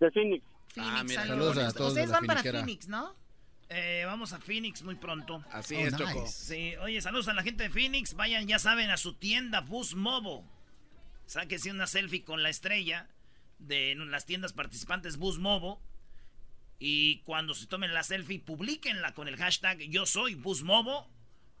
De 0.00 0.10
Phoenix. 0.10 0.44
Phoenix, 0.68 1.04
mira. 1.04 1.22
saludos. 1.26 1.54
Saludos 1.54 1.74
a 1.74 1.76
todos 1.78 1.94
de 1.94 2.00
Ustedes 2.02 2.10
van 2.10 2.26
para. 2.26 2.42
Phoenix, 2.42 2.88
¿no? 2.88 3.14
Eh, 3.70 4.02
vamos 4.06 4.32
a 4.32 4.40
Phoenix 4.40 4.82
muy 4.82 4.96
pronto. 4.96 5.42
Así 5.50 5.74
Oh, 5.76 5.78
es, 5.78 5.96
Choco. 5.96 6.26
Sí, 6.26 6.74
oye, 6.76 7.00
saludos 7.00 7.28
a 7.28 7.32
la 7.34 7.42
gente 7.42 7.64
de 7.64 7.70
Phoenix. 7.70 8.14
Vayan, 8.14 8.46
ya 8.46 8.58
saben, 8.58 8.90
a 8.90 8.96
su 8.96 9.14
tienda 9.14 9.60
Bus 9.60 9.94
Mobo. 9.94 10.44
Sáquese 11.26 11.70
una 11.70 11.86
selfie 11.86 12.24
con 12.24 12.42
la 12.42 12.50
estrella 12.50 13.08
de 13.58 13.94
las 13.94 14.26
tiendas 14.26 14.52
participantes 14.52 15.16
Bus 15.16 15.38
Mobo. 15.38 15.80
Y 16.78 17.20
cuando 17.20 17.54
se 17.54 17.66
tomen 17.66 17.94
la 17.94 18.02
selfie, 18.02 18.40
publiquenla 18.40 19.14
con 19.14 19.28
el 19.28 19.36
hashtag 19.36 19.78
Yo 19.88 20.04
soy 20.06 20.34
Bus 20.34 20.62
Mobo. 20.62 21.08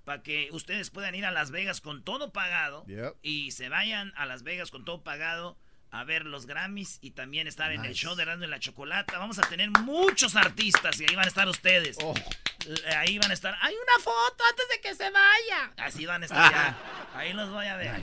Para 0.04 0.22
que 0.22 0.48
ustedes 0.52 0.90
puedan 0.90 1.14
ir 1.14 1.24
a 1.24 1.30
Las 1.30 1.50
Vegas 1.50 1.80
con 1.80 2.02
todo 2.04 2.32
pagado. 2.32 2.84
Yep. 2.86 3.14
Y 3.22 3.50
se 3.52 3.68
vayan 3.68 4.12
a 4.16 4.26
Las 4.26 4.42
Vegas 4.42 4.70
con 4.70 4.84
todo 4.84 5.02
pagado 5.02 5.56
a 5.90 6.02
ver 6.04 6.26
los 6.26 6.46
Grammys 6.46 6.98
y 7.02 7.12
también 7.12 7.46
estar 7.46 7.70
en 7.72 7.82
el 7.84 7.90
Nice. 7.92 8.00
show 8.02 8.16
de 8.16 8.22
Erasmo 8.24 8.44
y 8.44 8.48
la 8.48 8.58
Chocolata. 8.58 9.16
Vamos 9.18 9.38
a 9.38 9.42
tener 9.42 9.70
muchos 9.70 10.34
artistas 10.36 11.00
y 11.00 11.04
ahí 11.08 11.14
van 11.14 11.24
a 11.24 11.28
estar 11.28 11.48
ustedes. 11.48 11.96
Oh. 12.02 12.12
Ahí 12.98 13.18
van 13.18 13.30
a 13.30 13.34
estar. 13.34 13.54
Hay 13.62 13.74
una 13.74 14.02
foto 14.04 14.42
antes 14.50 14.66
de 14.70 14.80
que 14.80 14.94
se 14.94 15.08
vaya. 15.10 15.72
Así 15.76 16.04
van 16.04 16.22
a 16.22 16.26
estar 16.26 16.50
ya. 16.50 16.78
Ahí 17.14 17.32
los 17.32 17.48
voy 17.50 17.66
a 17.66 17.76
ver. 17.76 18.00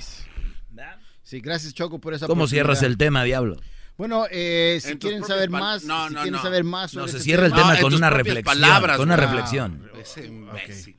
¿Verdad? 0.70 1.00
Sí, 1.22 1.40
gracias 1.42 1.74
Choco 1.74 2.00
por 2.00 2.14
esa 2.14 2.28
¿Cómo 2.28 2.48
cierras 2.48 2.82
el 2.84 2.98
tema, 2.98 3.24
Diablo? 3.24 3.58
Bueno, 3.98 4.26
eh, 4.32 4.80
si 4.82 4.92
En 4.94 4.98
quieren 4.98 5.24
saber 5.26 5.50
más, 5.50 5.84
No, 5.84 6.08
si 6.08 6.14
no, 6.14 6.22
quieren 6.22 6.34
no. 6.38 6.42
saber 6.42 6.64
más 6.64 6.94
No, 6.94 7.04
se 7.08 7.18
este 7.18 7.24
cierra 7.24 7.46
el 7.46 7.54
tema- 7.54 7.76
en 7.76 7.82
con 7.82 7.94
una 7.94 8.10
reflexión. 8.10 8.44
palabras, 8.46 8.98
con 8.98 9.08
una 9.10 9.18
reflexión. 9.18 9.92
Ese. 10.00 10.96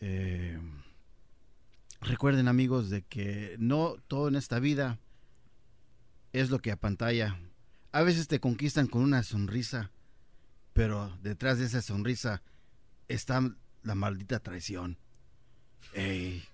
Eh, 0.00 0.58
recuerden 2.00 2.48
amigos 2.48 2.90
de 2.90 3.02
que 3.02 3.56
no 3.58 3.96
todo 4.08 4.28
en 4.28 4.36
esta 4.36 4.58
vida 4.58 4.98
es 6.32 6.50
lo 6.50 6.60
que 6.60 6.72
apantalla. 6.72 7.38
A 7.92 8.02
veces 8.02 8.28
te 8.28 8.40
conquistan 8.40 8.86
con 8.86 9.02
una 9.02 9.22
sonrisa, 9.22 9.90
pero 10.72 11.16
detrás 11.22 11.58
de 11.58 11.66
esa 11.66 11.82
sonrisa 11.82 12.42
está 13.08 13.54
la 13.82 13.94
maldita 13.94 14.40
traición. 14.40 14.98
Ey. 15.94 16.44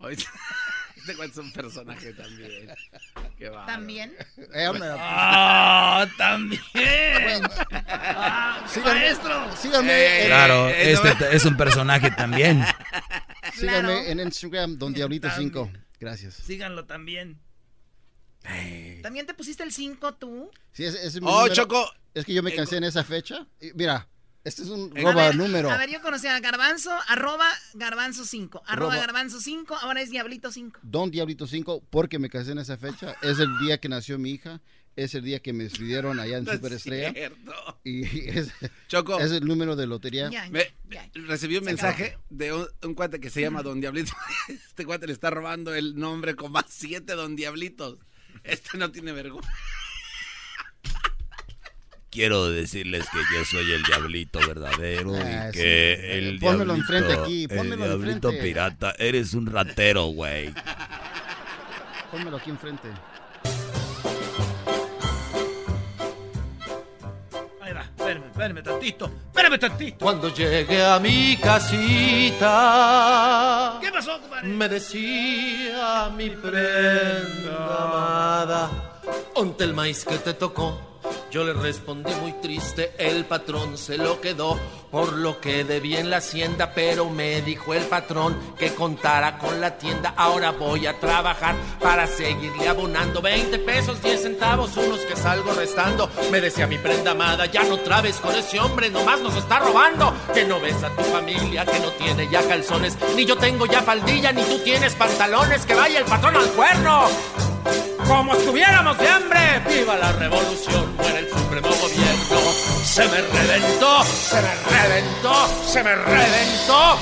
Este 1.06 1.14
güey 1.18 1.30
es 1.30 1.36
un 1.36 1.52
personaje 1.52 2.12
también. 2.14 2.68
Qué. 3.38 3.48
¿También? 3.64 4.12
Eh, 4.52 4.66
hombre, 4.66 4.88
¡Ah, 4.98 6.04
también! 6.18 6.60
Ah, 7.86 8.66
síganme, 8.68 9.00
¡Maestro! 9.00 9.56
síganme, 9.56 10.22
en- 10.22 10.26
Claro, 10.26 10.68
eh, 10.68 10.90
este 10.94 11.14
no- 11.14 11.26
es 11.26 11.44
un 11.44 11.56
personaje 11.56 12.10
también. 12.10 12.64
síganme 13.54 13.82
Claro. 13.94 14.10
en 14.10 14.18
Instagram, 14.18 14.78
Don 14.78 14.92
Diablito 14.92 15.28
5. 15.30 15.70
Gracias. 16.00 16.34
Síganlo 16.34 16.86
también. 16.86 17.38
¿También 19.00 19.26
te 19.26 19.34
pusiste 19.34 19.62
el 19.62 19.70
5 19.72 20.14
tú? 20.14 20.50
Sí, 20.72 20.86
ese 20.86 21.06
es 21.06 21.20
mi 21.20 21.28
Oh, 21.28 21.36
número. 21.38 21.54
Choco. 21.54 21.88
Es 22.14 22.24
que 22.24 22.34
yo 22.34 22.42
me 22.42 22.52
cansé 22.52 22.78
en 22.78 22.84
esa 22.84 23.04
fecha. 23.04 23.46
Y 23.60 23.70
mira, 23.74 24.08
este 24.46 24.62
es 24.62 24.68
un 24.68 24.94
roba 24.94 25.24
a 25.24 25.26
ver, 25.28 25.36
número. 25.36 25.70
A 25.70 25.76
ver, 25.76 25.90
yo 25.90 26.00
conocí 26.00 26.26
a 26.26 26.38
Garbanzo, 26.40 26.90
arroba 27.08 27.46
Garbanzo 27.74 28.24
5. 28.24 28.62
Arroba 28.66 28.94
Roba. 28.94 29.06
Garbanzo 29.06 29.40
5, 29.40 29.76
ahora 29.76 30.00
es 30.02 30.10
Diablito 30.10 30.50
5. 30.52 30.80
Don 30.82 31.10
Diablito 31.10 31.46
5, 31.46 31.82
porque 31.90 32.18
me 32.18 32.28
casé 32.30 32.52
en 32.52 32.58
esa 32.58 32.76
fecha. 32.76 33.16
Es 33.22 33.38
el 33.38 33.58
día 33.58 33.78
que 33.78 33.88
nació 33.88 34.18
mi 34.18 34.30
hija. 34.30 34.60
Es 34.94 35.14
el 35.14 35.24
día 35.24 35.40
que 35.40 35.52
me 35.52 35.64
despidieron 35.64 36.18
allá 36.18 36.38
en 36.38 36.44
No 36.44 36.52
es 36.52 36.56
Superestrella. 36.56 37.12
cierto. 37.12 37.52
Y 37.84 38.04
es, 38.30 38.50
Choco. 38.88 39.20
es 39.20 39.30
el 39.30 39.44
número 39.44 39.76
de 39.76 39.86
lotería. 39.86 40.30
Ya, 40.30 40.48
Me- 40.48 40.72
ya. 40.88 41.06
recibí 41.12 41.56
un 41.58 41.64
Se 41.64 41.70
mensaje 41.70 42.16
de 42.30 42.54
un, 42.54 42.66
un 42.82 42.94
cuate 42.94 43.20
que 43.20 43.28
se 43.28 43.42
llama 43.42 43.62
Don 43.62 43.78
Diablito. 43.78 44.12
Este 44.48 44.86
cuate 44.86 45.06
le 45.06 45.12
está 45.12 45.28
robando 45.28 45.74
el 45.74 45.96
nombre 45.96 46.34
con 46.34 46.50
más 46.50 46.64
siete 46.70 47.12
Don 47.12 47.36
Diablitos. 47.36 47.98
Este 48.42 48.78
no 48.78 48.90
tiene 48.90 49.12
vergüenza. 49.12 49.50
Quiero 52.16 52.48
decirles 52.50 53.04
que 53.12 53.18
yo 53.34 53.44
soy 53.44 53.70
el 53.72 53.82
diablito 53.82 54.38
verdadero 54.38 55.12
Ah, 55.16 55.48
y 55.50 55.52
sí. 55.52 55.58
que 55.58 56.18
el 56.18 56.38
Pónmelo 56.38 56.72
diablito, 56.72 56.94
enfrente 56.96 57.12
aquí, 57.20 57.44
el 57.50 57.76
diablito 57.76 58.28
enfrente. 58.30 58.42
pirata, 58.42 58.94
eres 58.98 59.34
un 59.34 59.44
ratero, 59.46 60.06
güey. 60.06 60.50
Pónmelo 62.10 62.38
aquí 62.38 62.48
enfrente. 62.48 62.88
Ahí 67.60 67.72
va, 67.74 67.82
espérame, 67.82 68.24
espérame 68.30 68.62
tantito. 68.62 69.10
Espérame 69.26 69.58
tantito. 69.58 69.98
Cuando 70.02 70.32
llegué 70.34 70.82
a 70.84 70.98
mi 70.98 71.36
casita, 71.36 72.48
¿Qué 73.82 73.92
pasó, 73.92 74.18
compadre? 74.22 74.48
me 74.48 74.68
decía 74.70 76.10
mi 76.16 76.30
prenda 76.30 77.84
amada, 77.84 78.70
onte 79.34 79.64
el 79.64 79.74
maíz 79.74 80.02
que 80.06 80.16
te 80.16 80.32
tocó. 80.32 80.95
Yo 81.30 81.44
le 81.44 81.52
respondí 81.52 82.14
muy 82.14 82.32
triste, 82.34 82.92
el 82.98 83.24
patrón 83.24 83.76
se 83.76 83.98
lo 83.98 84.20
quedó, 84.20 84.58
por 84.90 85.12
lo 85.12 85.40
que 85.40 85.64
debí 85.64 85.96
en 85.96 86.08
la 86.08 86.18
hacienda, 86.18 86.72
pero 86.74 87.10
me 87.10 87.42
dijo 87.42 87.74
el 87.74 87.82
patrón 87.84 88.38
que 88.58 88.72
contara 88.74 89.38
con 89.38 89.60
la 89.60 89.76
tienda. 89.76 90.14
Ahora 90.16 90.52
voy 90.52 90.86
a 90.86 90.98
trabajar 90.98 91.54
para 91.80 92.06
seguirle 92.06 92.68
abonando 92.68 93.20
20 93.20 93.58
pesos, 93.58 94.02
10 94.02 94.22
centavos, 94.22 94.76
unos 94.76 95.00
que 95.00 95.16
salgo 95.16 95.52
restando. 95.52 96.10
Me 96.30 96.40
decía 96.40 96.66
mi 96.66 96.78
prenda 96.78 97.10
amada, 97.10 97.46
ya 97.46 97.64
no 97.64 97.78
trabes 97.80 98.16
con 98.16 98.34
ese 98.34 98.58
hombre, 98.60 98.88
nomás 98.88 99.20
nos 99.20 99.36
está 99.36 99.58
robando. 99.58 100.14
Que 100.32 100.44
no 100.44 100.60
ves 100.60 100.82
a 100.82 100.90
tu 100.90 101.02
familia, 101.02 101.66
que 101.66 101.80
no 101.80 101.90
tiene 101.92 102.30
ya 102.30 102.46
calzones, 102.46 102.96
ni 103.14 103.24
yo 103.24 103.36
tengo 103.36 103.66
ya 103.66 103.82
faldilla, 103.82 104.32
ni 104.32 104.42
tú 104.42 104.58
tienes 104.60 104.94
pantalones, 104.94 105.66
que 105.66 105.74
vaya 105.74 105.98
el 105.98 106.04
patrón 106.04 106.36
al 106.36 106.48
cuerno 106.50 107.08
como 108.08 108.34
estuviéramos 108.34 108.98
de 108.98 109.08
hambre. 109.08 109.62
¡Viva 109.68 109.96
la 109.96 110.12
revolución! 110.12 110.95
¡Muera 110.96 111.18
el 111.18 111.28
supremo 111.28 111.68
gobierno! 111.68 112.40
¡Se 112.84 113.06
me 113.08 113.20
reventó! 113.20 114.04
¡Se 114.04 114.42
me 114.42 114.54
reventó! 114.70 115.48
¡Se 115.66 115.82
me 115.82 115.94
reventó! 115.94 116.98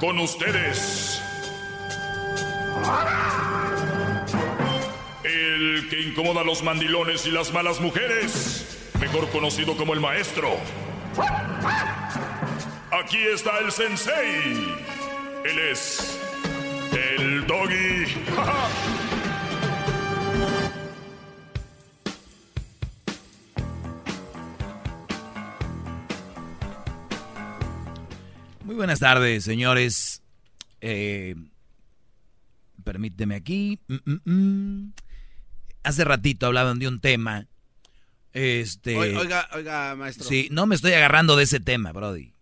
Con 0.00 0.18
ustedes. 0.18 1.20
El 5.24 5.88
que 5.90 6.00
incomoda 6.00 6.40
a 6.40 6.44
los 6.44 6.62
mandilones 6.62 7.26
y 7.26 7.30
las 7.30 7.52
malas 7.52 7.80
mujeres. 7.80 8.66
Mejor 8.98 9.28
conocido 9.30 9.76
como 9.76 9.92
el 9.92 10.00
maestro. 10.00 10.56
Aquí 12.90 13.18
está 13.26 13.58
el 13.58 13.70
sensei. 13.72 14.76
Él 15.44 15.58
es 15.70 16.18
el 16.92 17.46
doggy. 17.46 18.06
Muy 28.64 28.74
buenas 28.74 29.00
tardes, 29.00 29.44
señores. 29.44 30.22
Eh, 30.80 31.34
permíteme 32.84 33.34
aquí. 33.34 33.80
Mm, 33.88 33.96
mm, 34.04 34.20
mm. 34.24 34.92
Hace 35.82 36.04
ratito 36.04 36.46
hablaban 36.46 36.78
de 36.78 36.88
un 36.88 37.00
tema. 37.00 37.48
Este. 38.32 38.96
Oiga, 38.96 39.48
oiga, 39.54 39.96
maestro. 39.96 40.24
Sí, 40.24 40.48
no 40.52 40.66
me 40.66 40.76
estoy 40.76 40.92
agarrando 40.92 41.36
de 41.36 41.44
ese 41.44 41.58
tema, 41.58 41.92
Brody. 41.92 42.32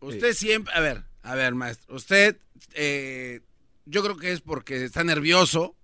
Usted 0.00 0.32
siempre, 0.32 0.72
a 0.74 0.80
ver, 0.80 1.04
a 1.22 1.34
ver, 1.34 1.54
maestro, 1.54 1.94
usted, 1.94 2.36
eh, 2.74 3.40
yo 3.86 4.02
creo 4.02 4.16
que 4.16 4.32
es 4.32 4.40
porque 4.40 4.84
está 4.84 5.04
nervioso, 5.04 5.76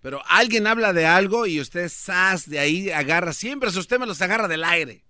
pero 0.00 0.22
alguien 0.26 0.66
habla 0.66 0.92
de 0.92 1.06
algo 1.06 1.46
y 1.46 1.60
usted, 1.60 1.88
sas, 1.88 2.48
de 2.48 2.58
ahí 2.58 2.90
agarra, 2.90 3.32
siempre 3.32 3.70
sus 3.70 3.86
temas 3.88 4.08
los 4.08 4.22
agarra 4.22 4.48
del 4.48 4.64
aire, 4.64 5.04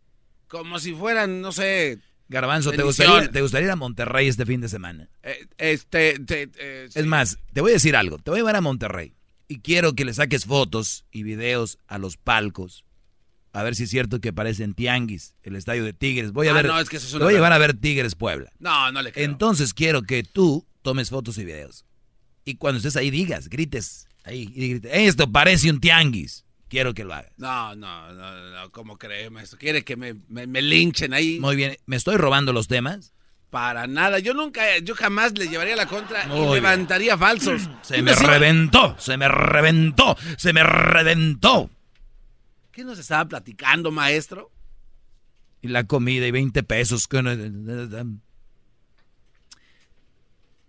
como 0.49 0.79
si 0.79 0.93
fueran, 0.95 1.41
no 1.41 1.53
sé... 1.53 1.99
Garbanzo, 2.29 2.71
¿te 2.71 2.77
bendiciones. 2.77 3.11
gustaría, 3.13 3.33
¿te 3.33 3.41
gustaría 3.43 3.67
ir 3.67 3.71
a 3.73 3.77
Monterrey 3.77 4.29
este 4.29 4.47
fin 4.47 4.61
de 4.61 4.69
semana? 4.69 5.09
Eh, 5.25 5.47
este, 5.59 6.19
te- 6.21 6.49
eh, 6.59 6.89
Es 6.95 7.07
más, 7.07 7.39
te 7.53 7.61
voy 7.61 7.73
a 7.73 7.75
decir 7.75 7.97
algo. 7.97 8.19
Te 8.19 8.31
voy 8.31 8.39
a 8.39 8.43
llevar 8.43 8.55
a 8.55 8.61
Monterrey. 8.61 9.15
Y 9.49 9.59
quiero 9.63 9.95
que 9.95 10.05
le 10.05 10.15
saques 10.15 10.45
fotos 10.45 11.05
y 11.11 11.25
videos 11.25 11.79
a 11.89 11.99
los 11.99 12.17
palcos. 12.17 12.85
A 13.53 13.63
ver 13.65 13.75
si 13.75 13.83
es 13.85 13.91
cierto 13.91 14.21
que 14.21 14.33
parecen 14.33 14.75
tianguis, 14.75 15.35
el 15.43 15.57
estadio 15.57 15.85
de 15.85 15.93
Tigres. 15.93 16.33
Voy 16.33 16.47
a 16.47 16.51
Ah, 16.53 16.55
ver. 16.55 16.67
no, 16.67 16.79
es 16.79 16.89
que 16.89 16.99
eso 16.99 17.07
es 17.09 17.15
una 17.15 17.25
voy 17.25 17.35
a 17.35 17.37
llevar 17.37 17.53
a 17.53 17.59
ver 17.59 17.75
Tigres 17.75 18.15
Puebla. 18.15 18.53
No, 18.61 18.93
no 18.93 19.03
le 19.03 19.13
creo. 19.13 19.25
Entonces 19.25 19.75
quiero 19.75 20.03
que 20.03 20.23
tú 20.23 20.67
tomes 20.83 21.11
fotos 21.11 21.37
y 21.39 21.45
videos. 21.45 21.85
Y 22.45 22.55
cuando 22.57 22.77
estés 22.79 22.97
ahí 22.97 23.11
digas, 23.11 23.49
grites 23.49 24.07
ahí 24.25 24.53
y 24.55 24.69
grites, 24.71 24.91
esto 24.95 25.31
parece 25.31 25.71
un 25.71 25.81
tianguis. 25.81 26.45
Quiero 26.69 26.95
que 26.95 27.03
lo 27.03 27.13
hagas. 27.15 27.33
No, 27.37 27.75
no, 27.75 28.13
no, 28.13 28.51
no, 28.53 28.71
¿cómo 28.71 28.97
cree, 28.97 29.29
maestro? 29.31 29.59
¿Quiere 29.59 29.83
que 29.83 29.97
me, 29.97 30.15
me, 30.29 30.47
me 30.47 30.63
linchen 30.63 31.13
ahí? 31.13 31.41
Muy 31.41 31.57
bien. 31.57 31.77
¿Me 31.87 31.97
estoy 31.97 32.17
robando 32.17 32.53
los 32.53 32.69
temas? 32.69 33.13
Para 33.51 33.89
nada, 33.89 34.21
yo 34.21 34.33
nunca, 34.33 34.79
yo 34.79 34.95
jamás 34.95 35.37
le 35.37 35.49
llevaría 35.49 35.75
la 35.75 35.87
contra 35.87 36.25
Muy 36.29 36.37
y 36.37 36.41
bien. 36.43 36.53
levantaría 36.55 37.19
falsos. 37.19 37.69
Se 37.83 38.01
me 38.01 38.15
reventó, 38.15 38.95
se 39.01 39.17
me 39.17 39.27
reventó, 39.27 40.17
se 40.37 40.53
me 40.53 40.63
reventó. 40.63 41.69
¿Qué 42.81 42.87
nos 42.87 42.99
estaba 42.99 43.27
platicando, 43.29 43.91
maestro? 43.91 44.51
Y 45.61 45.69
la 45.69 45.85
comida 45.85 46.27
y 46.27 46.31
20 46.31 46.63
pesos. 46.63 47.07
que 47.09 47.21
no- 47.21 47.31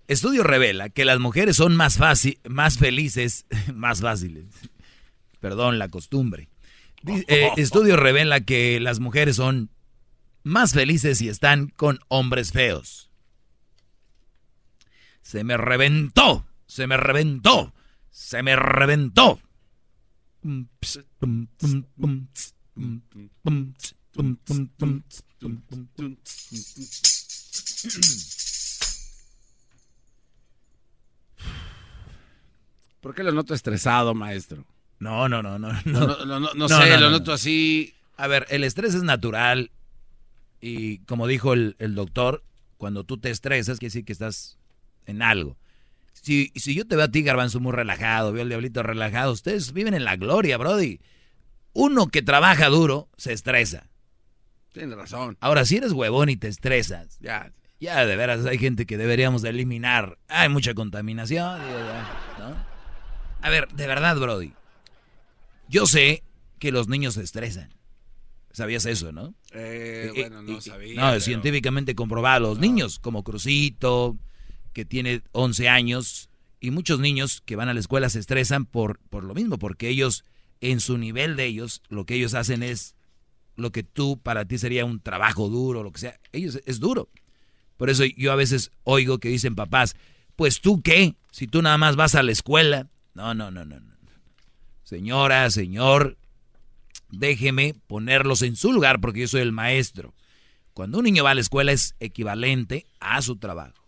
Estudio 0.10 0.44
revela 0.44 0.90
que 0.90 1.06
las 1.06 1.20
mujeres 1.20 1.56
son 1.56 1.74
más 1.78 1.96
fácil, 1.98 2.38
más 2.50 2.78
felices, 2.78 3.46
más 3.74 4.02
fáciles. 4.02 4.44
Perdón, 5.40 5.80
la 5.80 5.88
costumbre. 5.88 6.50
Di- 7.02 7.24
eh, 7.30 7.52
estudio 7.56 7.96
revela 7.96 8.42
que 8.42 8.82
las 8.82 9.00
mujeres 9.00 9.38
son 9.38 9.70
más 10.44 10.74
felices 10.74 11.20
si 11.20 11.30
están 11.30 11.70
con 11.70 12.00
hombres 12.10 12.52
feos. 12.52 13.10
Se 15.22 15.46
me 15.46 15.56
reventó, 15.56 16.46
se 16.68 16.88
me 16.88 16.98
reventó, 16.98 17.74
se 18.10 18.44
me 18.44 18.58
reventó. 18.58 19.40
¿Por 33.02 33.16
qué 33.16 33.24
lo 33.24 33.32
noto 33.32 33.54
estresado, 33.54 34.14
maestro? 34.14 34.66
No, 35.00 35.28
no, 35.28 35.42
no, 35.42 35.58
no. 35.58 35.74
No, 35.86 36.00
no, 36.08 36.26
no, 36.26 36.40
no, 36.40 36.54
no 36.54 36.70
sé, 36.70 36.98
lo 37.00 37.10
noto 37.10 37.34
así. 37.34 37.94
A 38.18 38.28
ver, 38.28 38.46
el 38.50 38.64
estrés 38.64 38.94
es 38.94 39.04
natural 39.04 39.72
y 40.60 41.00
como 41.00 41.26
dijo 41.26 41.54
el, 41.54 41.76
el 41.80 41.96
doctor, 41.96 42.44
cuando 42.78 43.04
tú 43.04 43.18
te 43.18 43.32
estresas, 43.32 43.80
quiere 43.80 43.90
decir 43.90 44.06
que 44.06 44.14
estás 44.14 44.60
en 45.08 45.22
algo. 45.22 45.58
Si, 46.14 46.52
si 46.56 46.76
yo 46.76 46.86
te 46.86 46.96
veo 46.96 47.06
a 47.06 47.12
ti, 47.12 47.24
Garbanzo, 47.24 47.60
muy 47.60 47.72
relajado, 47.72 48.32
veo 48.32 48.44
al 48.44 48.50
diablito 48.50 48.84
relajado, 48.84 49.32
ustedes 49.32 49.74
viven 49.74 49.96
en 49.96 50.06
la 50.06 50.18
gloria, 50.18 50.58
Brody. 50.58 51.00
Uno 51.74 52.08
que 52.08 52.22
trabaja 52.22 52.68
duro 52.70 53.10
se 53.18 53.34
estresa. 53.34 53.88
Tiene 54.74 54.96
razón. 54.96 55.38
Ahora, 55.42 55.66
si 55.66 55.78
eres 55.78 55.92
huevón 55.92 56.30
y 56.30 56.38
te 56.38 56.48
estresas, 56.48 57.18
Ya. 57.20 57.52
ya 57.80 58.06
de 58.06 58.16
veras 58.16 58.46
hay 58.46 58.58
gente 58.58 58.86
que 58.86 58.98
deberíamos 58.98 59.42
de 59.42 59.50
eliminar. 59.50 60.18
Hay 60.28 60.50
mucha 60.50 60.74
contaminación. 60.74 61.60
¿no? 62.40 62.56
A 63.42 63.50
ver, 63.50 63.68
de 63.70 63.88
verdad, 63.88 64.18
Brody. 64.18 64.54
Yo 65.68 65.86
sé 65.88 66.24
que 66.60 66.72
los 66.72 66.88
niños 66.88 67.16
se 67.16 67.24
estresan. 67.24 67.74
¿Sabías 68.54 68.86
eso, 68.86 69.12
no? 69.14 69.34
Eh, 69.54 70.12
Y- 70.14 70.20
bueno, 70.22 70.42
no 70.42 70.58
y- 70.58 70.62
sabía. 70.62 70.96
No, 71.02 71.10
pero- 71.12 71.22
científicamente 71.22 71.96
comprobado. 71.96 72.42
Los 72.50 72.60
niños, 72.60 73.00
como 73.00 73.24
Crucito, 73.24 74.18
que 74.74 74.84
tiene 74.86 75.22
11 75.32 75.70
años, 75.70 76.30
y 76.60 76.72
muchos 76.72 77.00
niños 77.00 77.42
que 77.46 77.56
van 77.56 77.70
a 77.70 77.74
la 77.74 77.80
escuela 77.80 78.10
se 78.10 78.20
estresan 78.20 78.66
por, 78.66 79.00
por 79.10 79.24
lo 79.24 79.34
mismo, 79.34 79.58
porque 79.58 79.88
ellos, 79.90 80.26
en 80.62 80.80
su 80.80 80.98
nivel 80.98 81.36
de 81.36 81.46
ellos, 81.46 81.82
lo 81.90 82.06
que 82.06 82.16
ellos 82.16 82.34
hacen 82.34 82.64
es 82.64 82.96
lo 83.56 83.72
que 83.72 83.84
tú, 83.84 84.20
para 84.22 84.46
ti 84.46 84.58
sería 84.58 84.86
un 84.86 85.02
trabajo 85.02 85.50
duro, 85.50 85.84
lo 85.84 85.92
que 85.92 86.00
sea. 86.00 86.20
Ellos 86.32 86.60
es 86.66 86.80
duro. 86.80 87.10
Por 87.78 87.90
eso 87.90 88.06
yo 88.06 88.32
a 88.32 88.36
veces 88.36 88.72
oigo 88.84 89.20
que 89.20 89.30
dicen 89.30 89.56
papás, 89.56 89.96
pues 90.36 90.62
tú 90.62 90.82
qué, 90.82 91.16
si 91.32 91.48
tú 91.48 91.62
nada 91.62 91.78
más 91.78 91.96
vas 91.96 92.16
a 92.16 92.24
la 92.24 92.32
escuela. 92.32 92.88
No, 93.14 93.34
no, 93.34 93.52
no, 93.52 93.66
no. 93.66 93.80
no. 93.80 93.92
Señora, 94.84 95.50
señor, 95.50 96.18
déjeme 97.10 97.76
ponerlos 97.88 98.42
en 98.42 98.56
su 98.56 98.72
lugar 98.72 99.00
porque 99.00 99.22
yo 99.22 99.28
soy 99.28 99.42
el 99.42 99.52
maestro. 99.52 100.14
Cuando 100.74 101.00
un 101.00 101.06
niño 101.06 101.24
va 101.24 101.32
a 101.32 101.36
la 101.36 101.42
escuela 101.42 101.72
es 101.72 101.96
equivalente 102.00 102.86
a 103.00 103.22
su 103.22 103.38
trabajo. 103.38 103.84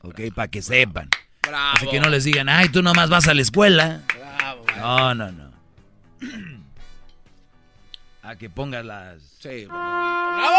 ¿Ok? 0.00 0.20
Para 0.34 0.48
que 0.48 0.62
sepan. 0.62 1.08
Bravo. 1.42 1.76
Así 1.76 1.86
que 1.88 2.00
no 2.00 2.08
les 2.08 2.24
digan, 2.24 2.48
ay, 2.48 2.68
tú 2.68 2.82
nomás 2.82 3.10
vas 3.10 3.28
a 3.28 3.34
la 3.34 3.42
escuela. 3.42 4.02
Bravo. 4.14 4.64
No, 4.76 5.14
no, 5.14 5.32
no. 5.32 5.43
A 8.22 8.36
que 8.36 8.48
pongas 8.48 8.84
las... 8.84 9.22
Sí. 9.40 9.66
¡Bravo! 9.66 10.54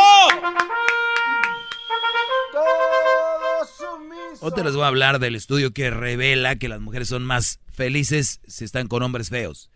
Otra 4.41 4.63
les 4.63 4.75
voy 4.75 4.83
a 4.83 4.87
hablar 4.87 5.19
del 5.19 5.35
estudio 5.35 5.71
que 5.71 5.89
revela 5.89 6.55
que 6.57 6.69
las 6.69 6.79
mujeres 6.79 7.07
son 7.07 7.25
más 7.25 7.59
felices 7.67 8.39
si 8.47 8.65
están 8.65 8.87
con 8.87 9.01
hombres 9.01 9.29
feos. 9.29 9.71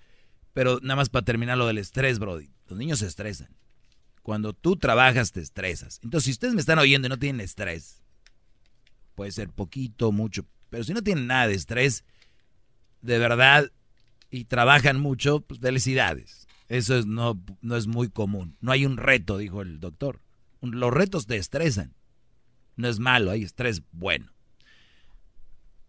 Pero 0.53 0.79
nada 0.81 0.97
más 0.97 1.09
para 1.09 1.25
terminar 1.25 1.57
lo 1.57 1.67
del 1.67 1.77
estrés, 1.77 2.19
Brody. 2.19 2.51
Los 2.67 2.77
niños 2.77 2.99
se 2.99 3.07
estresan. 3.07 3.49
Cuando 4.21 4.53
tú 4.53 4.75
trabajas, 4.75 5.31
te 5.31 5.41
estresas. 5.41 5.99
Entonces, 6.03 6.25
si 6.25 6.31
ustedes 6.31 6.53
me 6.53 6.61
están 6.61 6.77
oyendo 6.77 7.07
y 7.07 7.09
no 7.09 7.17
tienen 7.17 7.41
estrés, 7.41 8.03
puede 9.15 9.31
ser 9.31 9.49
poquito, 9.49 10.11
mucho. 10.11 10.45
Pero 10.69 10.83
si 10.83 10.93
no 10.93 11.01
tienen 11.01 11.27
nada 11.27 11.47
de 11.47 11.55
estrés, 11.55 12.03
de 13.01 13.17
verdad, 13.17 13.71
y 14.29 14.45
trabajan 14.45 14.99
mucho, 14.99 15.41
pues 15.41 15.59
felicidades. 15.59 16.47
Eso 16.67 16.97
es, 16.97 17.05
no, 17.05 17.41
no 17.61 17.75
es 17.75 17.87
muy 17.87 18.09
común. 18.09 18.55
No 18.61 18.71
hay 18.71 18.85
un 18.85 18.97
reto, 18.97 19.37
dijo 19.37 19.61
el 19.61 19.79
doctor. 19.79 20.21
Los 20.61 20.93
retos 20.93 21.25
te 21.25 21.37
estresan. 21.37 21.95
No 22.75 22.87
es 22.87 22.99
malo, 22.99 23.31
hay 23.31 23.43
estrés 23.43 23.81
bueno. 23.91 24.31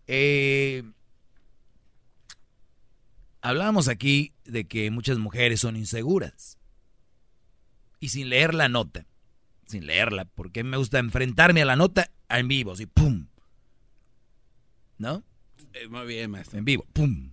Eh, 0.06 0.82
hablábamos 3.42 3.88
aquí 3.88 4.32
de 4.44 4.66
que 4.66 4.90
muchas 4.90 5.18
mujeres 5.18 5.60
son 5.60 5.76
inseguras. 5.76 6.58
Y 8.00 8.08
sin 8.08 8.30
leer 8.30 8.54
la 8.54 8.68
nota, 8.68 9.06
sin 9.66 9.86
leerla, 9.86 10.24
porque 10.24 10.64
me 10.64 10.78
gusta 10.78 10.98
enfrentarme 10.98 11.62
a 11.62 11.66
la 11.66 11.76
nota 11.76 12.10
en 12.28 12.48
vivo, 12.48 12.72
así, 12.72 12.86
¡pum! 12.86 13.26
¿No? 14.98 15.22
Eh, 15.74 15.86
muy 15.88 16.06
bien, 16.06 16.30
maestro. 16.30 16.58
En 16.58 16.64
vivo, 16.64 16.86
¡pum! 16.92 17.29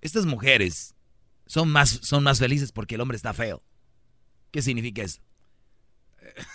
Estas 0.00 0.26
mujeres 0.26 0.94
son 1.46 1.70
más, 1.70 1.90
son 2.02 2.22
más 2.24 2.38
felices 2.38 2.72
porque 2.72 2.94
el 2.96 3.00
hombre 3.00 3.16
está 3.16 3.32
feo. 3.34 3.62
¿Qué 4.50 4.62
significa 4.62 5.02
eso? 5.02 5.20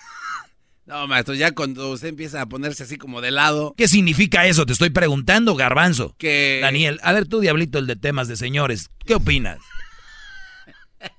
No, 0.86 1.08
maestro, 1.08 1.34
ya 1.34 1.56
cuando 1.56 1.92
usted 1.92 2.10
empieza 2.10 2.42
a 2.42 2.46
ponerse 2.46 2.84
así 2.84 2.98
como 2.98 3.22
de 3.22 3.32
lado. 3.32 3.74
¿Qué 3.78 3.88
significa 3.88 4.46
eso? 4.48 4.66
Te 4.66 4.74
estoy 4.74 4.90
preguntando, 4.90 5.56
garbanzo. 5.56 6.14
Que... 6.18 6.60
Daniel, 6.62 7.00
a 7.04 7.14
ver 7.14 7.26
tú, 7.26 7.40
diablito, 7.40 7.80
el 7.80 7.88
de 7.88 7.96
temas 7.96 8.28
de 8.28 8.36
señores. 8.36 8.90
¿Qué 9.06 9.16
opinas? 9.16 9.60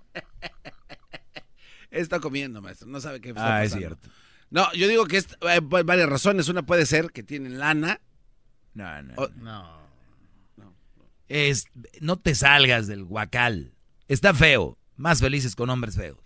Está 1.91 2.21
comiendo, 2.21 2.61
maestro. 2.61 2.89
No 2.89 3.01
sabe 3.01 3.21
qué 3.23 3.31
está 3.31 3.57
Ah, 3.57 3.65
es 3.65 3.73
cierto. 3.73 4.09
No, 4.51 4.71
yo 4.75 4.87
digo 4.89 5.07
que 5.07 5.17
es, 5.19 5.29
hay 5.41 5.61
varias 5.61 6.09
razones. 6.09 6.49
Una 6.49 6.65
puede 6.67 6.87
ser 6.87 7.11
que 7.11 7.23
tienen 7.23 7.59
lana. 7.59 8.01
No, 8.75 9.03
no. 9.03 9.15
O- 9.17 9.29
No. 9.37 9.84
Es, 11.29 11.67
no 12.01 12.17
te 12.17 12.35
salgas 12.35 12.87
del 12.87 13.05
guacal. 13.05 13.73
Está 14.09 14.35
feo. 14.35 14.77
Más 14.97 15.21
felices 15.21 15.57
con 15.57 15.71
hombres 15.71 15.97
feos. 15.97 16.19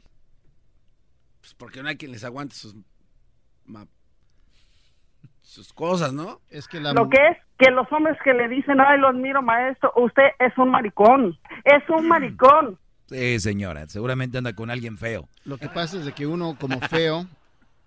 pues 1.40 1.54
porque 1.54 1.82
no 1.82 1.88
hay 1.88 1.96
quien 1.96 2.12
les 2.12 2.24
aguante 2.24 2.54
sus 2.54 2.74
ma- 3.64 3.86
sus 5.40 5.72
cosas, 5.72 6.12
¿no? 6.12 6.40
Es 6.50 6.68
que 6.68 6.78
la 6.80 6.92
Lo 6.92 7.08
que 7.08 7.16
es 7.16 7.36
que 7.58 7.70
los 7.70 7.90
hombres 7.90 8.16
que 8.22 8.34
le 8.34 8.48
dicen, 8.48 8.78
ay, 8.80 8.98
lo 9.00 9.08
admiro, 9.08 9.40
maestro, 9.42 9.92
usted 9.96 10.24
es 10.38 10.56
un 10.58 10.70
maricón, 10.70 11.38
es 11.64 11.82
un 11.88 12.06
maricón. 12.06 12.78
Sí, 13.08 13.40
señora. 13.40 13.88
Seguramente 13.88 14.36
anda 14.36 14.52
con 14.52 14.70
alguien 14.70 14.98
feo. 14.98 15.28
Lo 15.44 15.56
que 15.56 15.68
pasa 15.70 15.96
es 15.96 16.04
de 16.04 16.12
que 16.12 16.26
uno 16.26 16.56
como 16.60 16.78
feo 16.80 17.26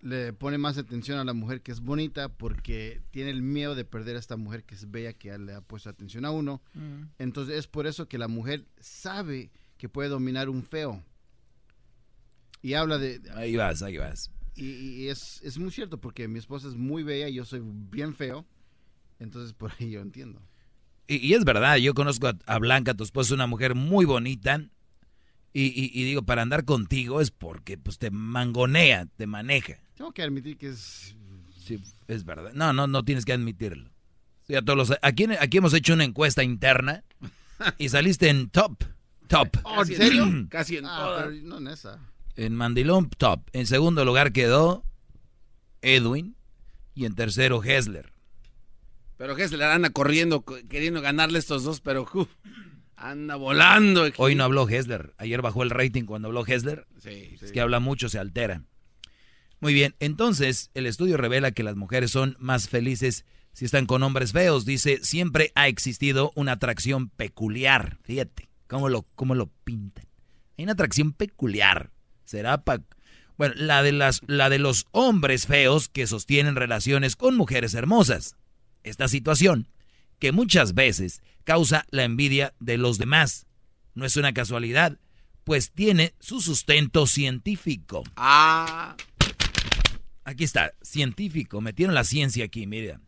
le 0.02 0.34
pone 0.34 0.58
más 0.58 0.78
atención 0.78 1.20
a 1.20 1.24
la 1.24 1.34
mujer 1.34 1.62
que 1.62 1.72
es 1.72 1.80
bonita 1.80 2.30
porque 2.30 3.02
tiene 3.12 3.30
el 3.30 3.42
miedo 3.42 3.76
de 3.76 3.86
perder 3.86 4.16
a 4.16 4.20
esta 4.20 4.38
mujer 4.38 4.64
que 4.64 4.76
es 4.76 4.90
bella 4.90 5.14
que 5.14 5.38
le 5.38 5.54
ha 5.54 5.62
puesto 5.62 5.90
atención 5.90 6.26
a 6.26 6.32
uno. 6.32 6.62
Mm. 6.74 7.04
Entonces 7.20 7.58
es 7.58 7.68
por 7.68 7.88
eso 7.88 8.08
que 8.08 8.18
la 8.18 8.28
mujer 8.28 8.66
sabe 8.80 9.52
que 9.78 9.90
puede 9.90 10.10
dominar 10.10 10.50
un 10.50 10.64
feo. 10.64 11.04
Y 12.62 12.74
habla 12.74 12.98
de... 12.98 13.22
Ahí 13.34 13.56
vas, 13.56 13.82
ahí 13.82 13.98
vas. 13.98 14.32
Y, 14.56 14.66
y 14.66 15.08
es, 15.10 15.42
es 15.44 15.58
muy 15.58 15.72
cierto 15.72 16.00
porque 16.00 16.28
mi 16.28 16.40
esposa 16.40 16.68
es 16.68 16.76
muy 16.76 17.04
bella 17.04 17.30
y 17.30 17.36
yo 17.36 17.46
soy 17.46 17.62
bien 17.64 18.14
feo. 18.16 18.46
Entonces 19.20 19.54
por 19.54 19.72
ahí 19.80 19.92
yo 19.92 20.02
entiendo. 20.02 20.42
Y, 21.08 21.18
y 21.28 21.34
es 21.34 21.44
verdad, 21.44 21.78
yo 21.78 21.94
conozco 21.94 22.28
a, 22.28 22.38
a 22.46 22.60
Blanca, 22.60 22.94
tu 22.94 23.04
esposa, 23.04 23.34
una 23.34 23.48
mujer 23.48 23.76
muy 23.76 24.06
bonita. 24.06 24.64
Y, 25.54 25.64
y- 25.66 25.92
y 25.94 26.04
digo, 26.06 26.22
para 26.24 26.42
andar 26.42 26.64
contigo 26.66 27.20
es 27.22 27.30
porque 27.32 27.78
pues 27.78 27.98
te 27.98 28.10
mangonea, 28.12 29.08
te 29.18 29.28
maneja. 29.28 29.78
Tengo 29.96 30.12
que 30.14 30.24
admitir 30.24 30.58
que 30.58 30.70
es... 30.70 31.16
Sí, 31.58 31.82
es 32.08 32.24
verdad. 32.26 32.52
No, 32.54 32.74
no, 32.74 32.88
no 32.88 33.04
tienes 33.04 33.26
que 33.26 33.34
admitirlo. 33.34 33.90
Sí, 34.48 34.56
a 34.56 34.62
todos 34.62 34.78
los- 34.90 34.98
aquí, 35.02 35.26
aquí 35.40 35.58
hemos 35.58 35.74
hecho 35.74 35.94
una 35.94 36.04
encuesta 36.06 36.44
interna 36.44 37.04
y 37.78 37.90
saliste 37.90 38.30
en 38.30 38.50
top. 38.50 38.84
Top. 39.28 39.50
Oh, 39.64 39.82
¿En 39.82 39.88
serio? 39.88 40.26
Casi 40.50 40.78
en 40.78 40.86
Ah, 40.86 41.16
pero 41.20 41.32
no 41.44 41.58
en 41.60 41.68
esa. 41.68 42.00
En 42.36 42.56
Mandilón, 42.56 43.10
top. 43.10 43.42
En 43.54 43.68
segundo 43.68 44.04
lugar 44.06 44.32
quedó 44.32 44.84
Edwin. 45.82 46.36
Y 46.94 47.06
en 47.06 47.16
tercero, 47.16 47.64
Hessler. 47.64 48.12
Pero 49.18 49.36
le 49.36 49.64
anda 49.66 49.90
corriendo, 49.92 50.42
co- 50.42 50.58
queriendo 50.70 51.02
ganarle 51.02 51.40
estos 51.40 51.64
dos, 51.64 51.80
pero 51.80 52.06
anda 53.02 53.36
volando. 53.36 54.10
Hoy 54.18 54.36
no 54.36 54.44
habló 54.44 54.68
Hessler. 54.68 55.14
Ayer 55.18 55.42
bajó 55.42 55.64
el 55.64 55.70
rating 55.70 56.04
cuando 56.04 56.28
habló 56.28 56.46
Hessler. 56.46 56.88
Sí, 57.00 57.36
Es 57.42 57.52
que 57.52 57.62
habla 57.62 57.80
mucho, 57.80 58.10
se 58.10 58.20
altera. 58.20 58.64
Muy 59.60 59.74
bien, 59.74 59.96
entonces 60.00 60.72
el 60.74 60.88
estudio 60.88 61.18
revela 61.18 61.52
que 61.52 61.62
las 61.62 61.76
mujeres 61.76 62.12
son 62.12 62.36
más 62.40 62.68
felices 62.68 63.26
si 63.54 63.66
están 63.66 63.86
con 63.86 64.02
hombres 64.02 64.32
feos. 64.32 64.66
Dice, 64.66 65.00
siempre 65.04 65.52
ha 65.56 65.68
existido 65.68 66.32
una 66.36 66.54
atracción 66.54 67.10
peculiar. 67.10 68.00
Fíjate, 68.04 68.50
cómo 68.68 68.90
lo, 68.90 69.04
cómo 69.16 69.36
lo 69.36 69.52
pintan. 69.64 70.06
Hay 70.58 70.64
una 70.64 70.74
atracción 70.74 71.14
peculiar. 71.14 71.92
Será 72.24 72.64
pa... 72.64 72.82
Bueno, 73.38 73.56
la 73.58 73.82
de, 73.84 73.92
las, 73.92 74.22
la 74.28 74.50
de 74.50 74.60
los 74.60 74.86
hombres 74.92 75.48
feos 75.48 75.90
que 75.90 76.08
sostienen 76.08 76.56
relaciones 76.56 77.16
con 77.16 77.36
mujeres 77.36 77.74
hermosas. 77.74 78.36
Esta 78.84 79.08
situación, 79.08 79.68
que 80.20 80.32
muchas 80.32 80.74
veces 80.74 81.22
causa 81.44 81.86
la 81.92 82.04
envidia 82.04 82.54
de 82.60 82.78
los 82.78 82.98
demás. 82.98 83.48
No 83.94 84.06
es 84.06 84.18
una 84.18 84.34
casualidad, 84.34 85.00
pues 85.44 85.72
tiene 85.72 86.14
su 86.20 86.42
sustento 86.42 87.08
científico. 87.08 88.04
Ah. 88.16 88.96
Aquí 90.24 90.44
está, 90.44 90.74
científico. 90.82 91.62
Metieron 91.62 91.96
la 91.96 92.04
ciencia 92.04 92.46
aquí, 92.46 92.68
mira. 92.68 93.02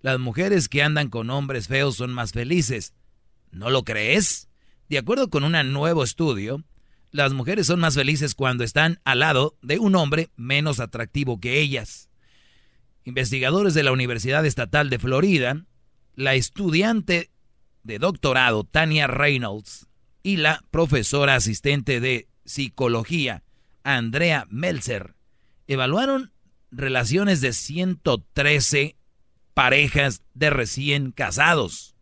Las 0.00 0.18
mujeres 0.18 0.68
que 0.68 0.82
andan 0.82 1.08
con 1.08 1.30
hombres 1.30 1.68
feos 1.68 1.96
son 1.96 2.12
más 2.12 2.32
felices. 2.32 2.94
¿No 3.50 3.70
lo 3.70 3.84
crees? 3.84 4.48
De 4.88 4.98
acuerdo 4.98 5.30
con 5.30 5.44
un 5.44 5.72
nuevo 5.72 6.02
estudio, 6.04 6.64
las 7.10 7.32
mujeres 7.32 7.68
son 7.68 7.80
más 7.80 7.94
felices 7.94 8.34
cuando 8.34 8.64
están 8.64 9.00
al 9.04 9.20
lado 9.20 9.56
de 9.62 9.78
un 9.78 9.94
hombre 9.94 10.30
menos 10.36 10.80
atractivo 10.80 11.40
que 11.40 11.60
ellas. 11.60 12.10
Investigadores 13.04 13.74
de 13.74 13.82
la 13.82 13.92
Universidad 13.92 14.44
Estatal 14.44 14.90
de 14.90 14.98
Florida, 14.98 15.64
la 16.16 16.34
estudiante 16.34 17.30
de 17.84 17.98
doctorado 17.98 18.64
Tania 18.64 19.06
Reynolds 19.06 19.86
y 20.22 20.38
la 20.38 20.64
profesora 20.70 21.36
asistente 21.36 22.00
de 22.00 22.28
psicología 22.44 23.44
Andrea 23.84 24.46
Meltzer 24.50 25.14
evaluaron 25.68 26.32
relaciones 26.70 27.40
de 27.40 27.52
113 27.52 28.96
parejas 29.52 30.22
de 30.32 30.50
recién 30.50 31.12
casados 31.12 31.94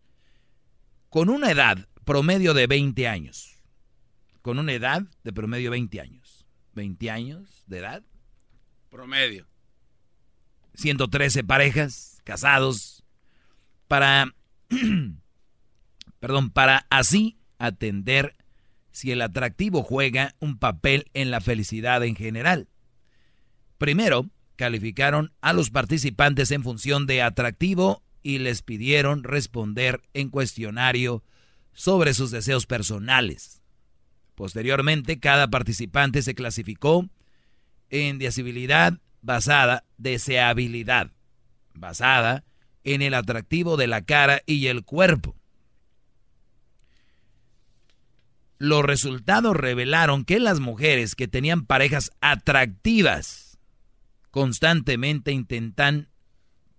con 1.10 1.28
una 1.28 1.50
edad 1.50 1.86
promedio 2.04 2.54
de 2.54 2.66
20 2.66 3.06
años. 3.06 3.62
Con 4.40 4.58
una 4.58 4.72
edad 4.72 5.02
de 5.22 5.32
promedio 5.32 5.70
20 5.70 6.00
años. 6.00 6.46
20 6.74 7.10
años 7.10 7.64
de 7.66 7.78
edad. 7.78 8.02
Promedio. 8.88 9.46
113 10.74 11.44
parejas 11.44 12.20
casados 12.24 13.04
para 13.88 14.32
perdón, 16.22 16.50
para 16.52 16.86
así 16.88 17.36
atender 17.58 18.36
si 18.92 19.10
el 19.10 19.22
atractivo 19.22 19.82
juega 19.82 20.36
un 20.38 20.56
papel 20.56 21.10
en 21.14 21.32
la 21.32 21.40
felicidad 21.40 22.04
en 22.04 22.14
general. 22.14 22.68
Primero, 23.76 24.30
calificaron 24.54 25.32
a 25.40 25.52
los 25.52 25.70
participantes 25.70 26.52
en 26.52 26.62
función 26.62 27.08
de 27.08 27.22
atractivo 27.22 28.04
y 28.22 28.38
les 28.38 28.62
pidieron 28.62 29.24
responder 29.24 30.00
en 30.14 30.28
cuestionario 30.28 31.24
sobre 31.72 32.14
sus 32.14 32.30
deseos 32.30 32.66
personales. 32.66 33.60
Posteriormente, 34.36 35.18
cada 35.18 35.48
participante 35.48 36.22
se 36.22 36.36
clasificó 36.36 37.10
en 37.90 38.20
deseabilidad 38.20 39.00
basada, 39.22 39.86
deseabilidad 39.98 41.10
basada 41.74 42.44
en 42.84 43.02
el 43.02 43.14
atractivo 43.14 43.76
de 43.76 43.88
la 43.88 44.02
cara 44.02 44.42
y 44.46 44.68
el 44.68 44.84
cuerpo. 44.84 45.41
Los 48.62 48.84
resultados 48.84 49.56
revelaron 49.56 50.24
que 50.24 50.38
las 50.38 50.60
mujeres 50.60 51.16
que 51.16 51.26
tenían 51.26 51.66
parejas 51.66 52.12
atractivas 52.20 53.58
constantemente 54.30 55.32
intentan 55.32 56.10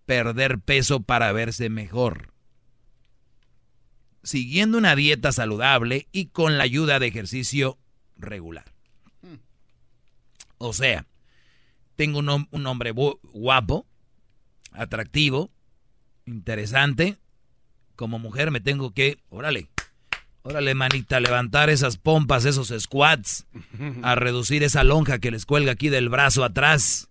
perder 0.06 0.60
peso 0.60 1.02
para 1.04 1.34
verse 1.34 1.70
mejor. 1.70 2.32
Siguiendo 4.24 4.78
una 4.78 4.96
dieta 4.96 5.34
saludable 5.34 6.08
y 6.14 6.28
con 6.28 6.58
la 6.58 6.64
ayuda 6.64 7.00
de 7.00 7.08
ejercicio 7.08 7.78
regular. 8.16 8.64
O 10.60 10.72
sea, 10.72 11.06
tengo 11.98 12.20
un, 12.20 12.28
hom- 12.28 12.48
un 12.52 12.66
hombre 12.66 12.92
guapo, 12.92 13.86
atractivo, 14.72 15.52
interesante. 16.26 17.18
Como 17.98 18.20
mujer 18.20 18.52
me 18.52 18.62
tengo 18.62 18.94
que, 18.94 19.18
órale, 19.28 19.68
órale 20.44 20.76
manita, 20.76 21.20
levantar 21.20 21.70
esas 21.70 21.98
pompas, 21.98 22.46
esos 22.46 22.74
squats, 22.78 23.46
a 24.02 24.16
reducir 24.16 24.64
esa 24.64 24.84
lonja 24.84 25.20
que 25.20 25.32
les 25.32 25.46
cuelga 25.46 25.72
aquí 25.72 25.90
del 25.90 26.10
brazo 26.10 26.44
atrás, 26.44 27.10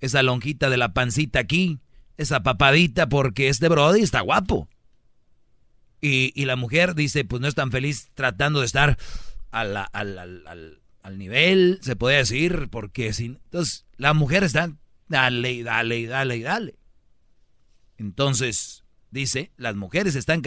esa 0.00 0.22
lonjita 0.22 0.68
de 0.70 0.76
la 0.76 0.92
pancita 0.92 1.38
aquí, 1.38 1.78
esa 2.16 2.42
papadita, 2.42 3.08
porque 3.08 3.48
este 3.48 3.68
brody 3.68 4.02
está 4.02 4.20
guapo. 4.20 4.68
Y, 6.00 6.32
y 6.34 6.44
la 6.44 6.56
mujer 6.56 6.94
dice, 6.94 7.24
pues 7.24 7.40
no 7.40 7.48
es 7.48 7.54
tan 7.54 7.70
feliz 7.70 8.10
tratando 8.14 8.60
de 8.60 8.66
estar 8.66 8.98
a 9.50 9.60
al, 9.60 9.76
al- 9.92 10.18
al- 10.46 10.80
al 11.02 11.18
nivel, 11.18 11.78
se 11.82 11.96
puede 11.96 12.16
decir, 12.16 12.68
porque 12.70 13.12
si... 13.12 13.26
Entonces, 13.26 13.86
la 13.98 14.14
mujer 14.14 14.42
está, 14.42 14.72
dale 15.06 15.62
dale 15.62 16.06
dale 16.06 16.40
dale. 16.40 16.74
Entonces, 17.98 18.84
dice, 19.10 19.52
las 19.56 19.76
mujeres 19.76 20.14
están 20.16 20.42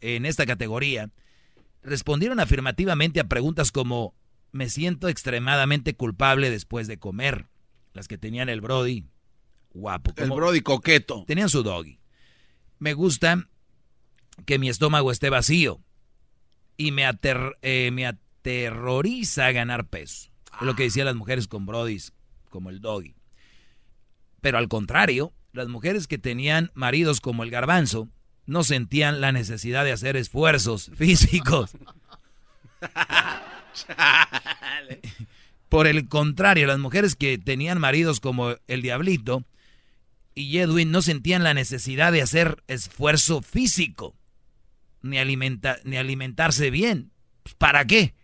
en 0.00 0.26
esta 0.26 0.46
categoría 0.46 1.10
respondieron 1.84 2.40
afirmativamente 2.40 3.20
a 3.20 3.28
preguntas 3.28 3.70
como 3.70 4.14
me 4.52 4.68
siento 4.68 5.08
extremadamente 5.08 5.94
culpable 5.94 6.50
después 6.50 6.86
de 6.86 6.98
comer. 6.98 7.46
Las 7.92 8.08
que 8.08 8.18
tenían 8.18 8.48
el 8.48 8.60
Brody 8.60 9.04
guapo. 9.72 10.12
el 10.16 10.30
Brody 10.30 10.62
coqueto. 10.62 11.24
Tenían 11.26 11.48
su 11.48 11.62
doggy. 11.62 12.00
Me 12.78 12.94
gusta 12.94 13.48
que 14.46 14.58
mi 14.58 14.68
estómago 14.68 15.12
esté 15.12 15.30
vacío 15.30 15.80
y 16.76 16.90
me, 16.92 17.08
eh, 17.62 17.90
me 17.92 18.06
aterroriza 18.06 19.52
ganar 19.52 19.88
peso. 19.88 20.30
Es 20.60 20.62
lo 20.62 20.74
que 20.74 20.84
decían 20.84 21.06
las 21.06 21.16
mujeres 21.16 21.48
con 21.48 21.66
Brodys, 21.66 22.12
como 22.50 22.70
el 22.70 22.80
doggy. 22.80 23.14
Pero 24.40 24.58
al 24.58 24.68
contrario, 24.68 25.32
las 25.52 25.68
mujeres 25.68 26.06
que 26.06 26.18
tenían 26.18 26.70
maridos 26.74 27.20
como 27.20 27.42
el 27.42 27.50
garbanzo 27.50 28.08
no 28.46 28.64
sentían 28.64 29.20
la 29.20 29.32
necesidad 29.32 29.84
de 29.84 29.92
hacer 29.92 30.16
esfuerzos 30.16 30.90
físicos. 30.96 31.70
Por 35.68 35.86
el 35.86 36.08
contrario, 36.08 36.66
las 36.66 36.78
mujeres 36.78 37.16
que 37.16 37.38
tenían 37.38 37.80
maridos 37.80 38.20
como 38.20 38.54
el 38.68 38.82
Diablito 38.82 39.44
y 40.34 40.58
Edwin 40.58 40.90
no 40.90 41.02
sentían 41.02 41.42
la 41.42 41.54
necesidad 41.54 42.12
de 42.12 42.22
hacer 42.22 42.62
esfuerzo 42.68 43.40
físico, 43.42 44.14
ni, 45.02 45.18
alimenta, 45.18 45.78
ni 45.84 45.96
alimentarse 45.96 46.70
bien. 46.70 47.10
Pues, 47.42 47.54
¿Para 47.54 47.84
qué? 47.86 48.14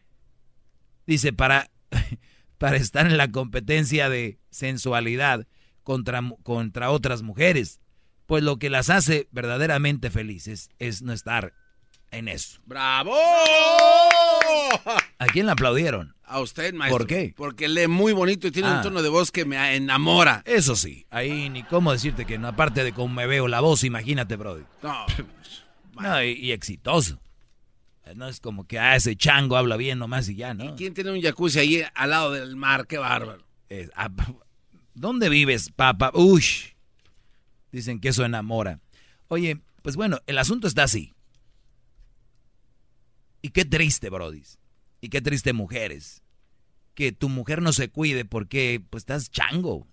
Dice, 1.06 1.32
para, 1.32 1.70
para 2.58 2.76
estar 2.76 3.06
en 3.06 3.16
la 3.16 3.30
competencia 3.30 4.08
de 4.08 4.38
sensualidad 4.50 5.46
contra, 5.82 6.22
contra 6.42 6.90
otras 6.90 7.22
mujeres. 7.22 7.80
Pues 8.30 8.44
lo 8.44 8.60
que 8.60 8.70
las 8.70 8.90
hace 8.90 9.26
verdaderamente 9.32 10.08
felices 10.08 10.68
es 10.78 11.02
no 11.02 11.12
estar 11.12 11.52
en 12.12 12.28
eso. 12.28 12.60
¡Bravo! 12.64 13.12
¿A 15.18 15.26
quién 15.32 15.46
le 15.46 15.52
aplaudieron? 15.52 16.14
A 16.22 16.38
usted, 16.38 16.72
maestro. 16.72 16.98
¿Por 16.98 17.06
qué? 17.08 17.34
Porque 17.36 17.66
lee 17.66 17.88
muy 17.88 18.12
bonito 18.12 18.46
y 18.46 18.52
tiene 18.52 18.68
un 18.70 18.76
Ah. 18.76 18.82
tono 18.82 19.02
de 19.02 19.08
voz 19.08 19.32
que 19.32 19.44
me 19.44 19.74
enamora. 19.74 20.44
Eso 20.46 20.76
sí, 20.76 21.06
ahí 21.10 21.48
ni 21.50 21.64
cómo 21.64 21.90
decirte 21.90 22.24
que 22.24 22.38
no, 22.38 22.46
aparte 22.46 22.84
de 22.84 22.92
cómo 22.92 23.12
me 23.12 23.26
veo 23.26 23.48
la 23.48 23.58
voz, 23.58 23.82
imagínate, 23.82 24.36
Brody. 24.36 24.62
No, 24.80 25.06
No, 26.00 26.22
y, 26.22 26.30
y 26.34 26.52
exitoso. 26.52 27.18
No 28.14 28.28
es 28.28 28.38
como 28.38 28.64
que 28.64 28.78
ah, 28.78 28.94
ese 28.94 29.16
chango 29.16 29.56
habla 29.56 29.76
bien 29.76 29.98
nomás 29.98 30.28
y 30.28 30.36
ya, 30.36 30.54
¿no? 30.54 30.76
¿Quién 30.76 30.94
tiene 30.94 31.10
un 31.10 31.20
jacuzzi 31.20 31.58
ahí 31.58 31.82
al 31.96 32.10
lado 32.10 32.30
del 32.30 32.54
mar? 32.54 32.86
¡Qué 32.86 32.96
bárbaro! 32.98 33.42
Es- 33.68 33.90
ah, 33.96 34.08
¿Dónde 34.94 35.28
vives, 35.28 35.70
papá? 35.74 36.12
Uy. 36.14 36.44
Dicen 37.72 38.00
que 38.00 38.08
eso 38.08 38.24
enamora. 38.24 38.80
Oye, 39.28 39.60
pues 39.82 39.96
bueno, 39.96 40.18
el 40.26 40.38
asunto 40.38 40.66
está 40.66 40.84
así. 40.84 41.14
Y 43.42 43.50
qué 43.50 43.64
triste, 43.64 44.10
Brody. 44.10 44.42
Y 45.00 45.08
qué 45.08 45.22
triste 45.22 45.52
mujeres. 45.52 46.22
Que 46.94 47.12
tu 47.12 47.28
mujer 47.28 47.62
no 47.62 47.72
se 47.72 47.88
cuide 47.88 48.24
porque 48.24 48.82
pues 48.90 49.02
estás 49.02 49.30
chango. 49.30 49.86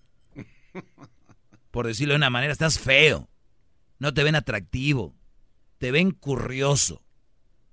Por 1.70 1.86
decirlo 1.86 2.12
de 2.12 2.18
una 2.18 2.30
manera, 2.30 2.52
estás 2.52 2.78
feo. 2.78 3.30
No 3.98 4.12
te 4.12 4.22
ven 4.22 4.34
atractivo. 4.34 5.14
Te 5.78 5.90
ven 5.90 6.10
curioso. 6.10 7.02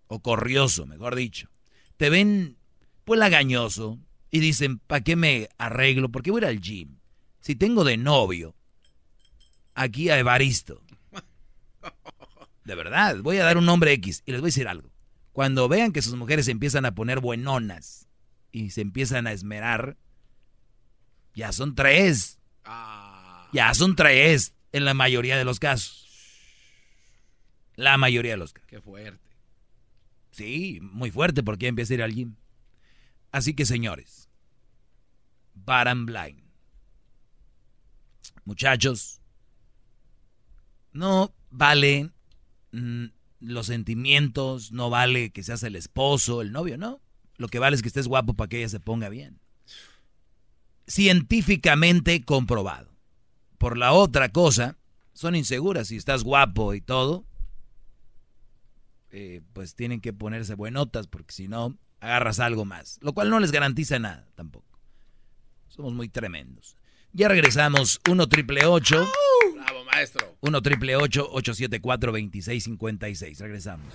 O 0.08 0.22
corrioso, 0.22 0.86
mejor 0.86 1.16
dicho. 1.16 1.50
Te 1.98 2.10
ven 2.10 2.58
pues 3.04 3.20
lagañoso. 3.20 4.00
Y 4.32 4.40
dicen, 4.40 4.80
¿para 4.80 5.04
qué 5.04 5.16
me 5.16 5.50
arreglo? 5.58 6.10
¿Por 6.10 6.22
qué 6.22 6.32
voy 6.32 6.42
a 6.42 6.44
ir 6.44 6.50
al 6.50 6.62
gym? 6.62 7.00
Si 7.40 7.56
tengo 7.56 7.84
de 7.84 7.98
novio 7.98 8.56
aquí 9.76 10.10
a 10.10 10.18
Evaristo. 10.18 10.82
De 12.64 12.74
verdad, 12.74 13.18
voy 13.22 13.38
a 13.38 13.44
dar 13.44 13.58
un 13.58 13.66
nombre 13.66 13.94
X 13.94 14.24
y 14.26 14.32
les 14.32 14.42
voy 14.42 14.48
a 14.48 14.50
decir 14.50 14.68
algo. 14.68 14.90
Cuando 15.34 15.68
vean 15.68 15.92
que 15.92 16.02
sus 16.02 16.16
mujeres 16.16 16.46
se 16.46 16.52
empiezan 16.52 16.86
a 16.86 16.96
poner 16.96 17.20
buenonas 17.20 18.08
y 18.52 18.72
se 18.72 18.82
empiezan 18.82 19.28
a 19.28 19.34
esmerar, 19.34 19.98
ya 21.36 21.52
son 21.52 21.76
tres. 21.76 22.40
Ya 23.52 23.74
son 23.74 23.96
tres 23.96 24.56
en 24.72 24.86
la 24.86 24.94
mayoría 24.94 25.38
de 25.38 25.46
los 25.46 25.60
casos. 25.60 26.08
La 27.76 27.98
mayoría 27.98 28.32
de 28.32 28.38
los 28.38 28.54
casos. 28.54 28.68
¡Qué 28.68 28.82
fuerte! 28.82 29.30
Sí, 30.32 30.80
muy 30.82 31.12
fuerte 31.12 31.44
porque 31.44 31.68
empieza 31.68 31.94
a 31.94 31.96
ir 31.96 32.04
al 32.04 32.14
gym. 32.14 32.36
Así 33.32 33.54
que 33.54 33.66
señores, 33.66 34.30
bottom 35.54 36.08
line. 36.08 36.44
Muchachos, 38.46 39.15
no 40.96 41.36
vale 41.52 42.10
mm, 42.72 43.06
los 43.42 43.68
sentimientos, 43.68 44.72
no 44.72 44.90
vale 44.90 45.32
que 45.32 45.44
seas 45.44 45.62
el 45.64 45.76
esposo, 45.76 46.42
el 46.42 46.52
novio, 46.52 46.78
no. 46.78 47.02
Lo 47.38 47.50
que 47.50 47.60
vale 47.60 47.76
es 47.76 47.82
que 47.82 47.90
estés 47.90 48.08
guapo 48.08 48.34
para 48.34 48.48
que 48.48 48.60
ella 48.60 48.70
se 48.70 48.80
ponga 48.80 49.10
bien. 49.10 49.40
Científicamente 50.88 52.24
comprobado. 52.24 52.96
Por 53.58 53.78
la 53.78 53.92
otra 53.92 54.30
cosa, 54.30 54.78
son 55.14 55.36
inseguras. 55.36 55.90
Si 55.90 55.98
estás 55.98 56.24
guapo 56.24 56.74
y 56.74 56.82
todo, 56.82 57.26
eh, 59.12 59.42
pues 59.54 59.76
tienen 59.76 60.00
que 60.00 60.14
ponerse 60.14 60.56
buenotas 60.56 61.08
porque 61.08 61.34
si 61.34 61.50
no, 61.50 61.78
agarras 62.00 62.40
algo 62.40 62.64
más. 62.64 63.00
Lo 63.02 63.14
cual 63.14 63.30
no 63.30 63.40
les 63.42 63.52
garantiza 63.52 64.00
nada 64.00 64.30
tampoco. 64.36 64.80
Somos 65.68 65.94
muy 65.94 66.08
tremendos. 66.08 66.78
Ya 67.12 67.28
regresamos. 67.28 68.00
1 68.10 68.28
triple 68.28 68.66
8. 68.66 69.06
¡Bravo, 69.96 70.02
maestro! 70.02 70.36
1 70.42 70.62
triple 70.62 70.96
874 70.96 72.12
2656. 72.12 73.40
Regresamos. 73.40 73.86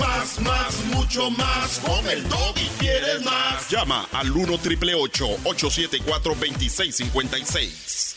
Más, 0.00 0.40
más, 0.40 0.84
mucho 0.86 1.30
más. 1.30 1.78
Con 1.80 2.08
el 2.08 2.20
y 2.20 2.68
quieres 2.78 3.22
más. 3.24 3.68
Llama 3.70 4.08
al 4.12 4.30
1 4.30 4.58
triple 4.58 4.94
874 4.94 6.34
2656. 6.34 8.16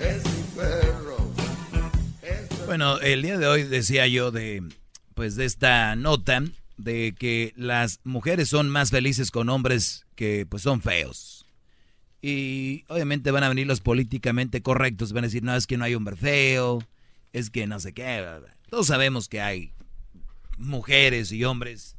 Es 0.00 0.24
mi 0.24 0.42
perro. 0.56 1.16
Bueno, 2.66 2.98
el 3.00 3.22
día 3.22 3.38
de 3.38 3.46
hoy 3.46 3.64
decía 3.64 4.06
yo 4.06 4.30
de 4.30 4.62
pues 5.14 5.36
de 5.36 5.44
esta 5.44 5.94
nota 5.94 6.42
de 6.76 7.14
que 7.18 7.52
las 7.56 8.00
mujeres 8.04 8.48
son 8.48 8.68
más 8.68 8.90
felices 8.90 9.30
con 9.30 9.48
hombres 9.48 10.06
que 10.14 10.46
pues 10.46 10.62
son 10.62 10.80
feos. 10.82 11.46
Y 12.20 12.84
obviamente 12.88 13.30
van 13.30 13.44
a 13.44 13.48
venir 13.48 13.66
los 13.66 13.80
políticamente 13.80 14.62
correctos, 14.62 15.12
van 15.12 15.24
a 15.24 15.26
decir, 15.26 15.42
"No, 15.42 15.56
es 15.56 15.66
que 15.66 15.76
no 15.76 15.84
hay 15.84 15.94
hombre 15.94 16.16
feo, 16.16 16.82
es 17.32 17.50
que 17.50 17.66
no 17.66 17.80
sé 17.80 17.92
qué." 17.92 18.20
bla, 18.20 18.38
bla". 18.38 18.56
Todos 18.70 18.86
sabemos 18.86 19.28
que 19.28 19.40
hay 19.40 19.72
mujeres 20.58 21.32
y 21.32 21.44
hombres 21.44 21.96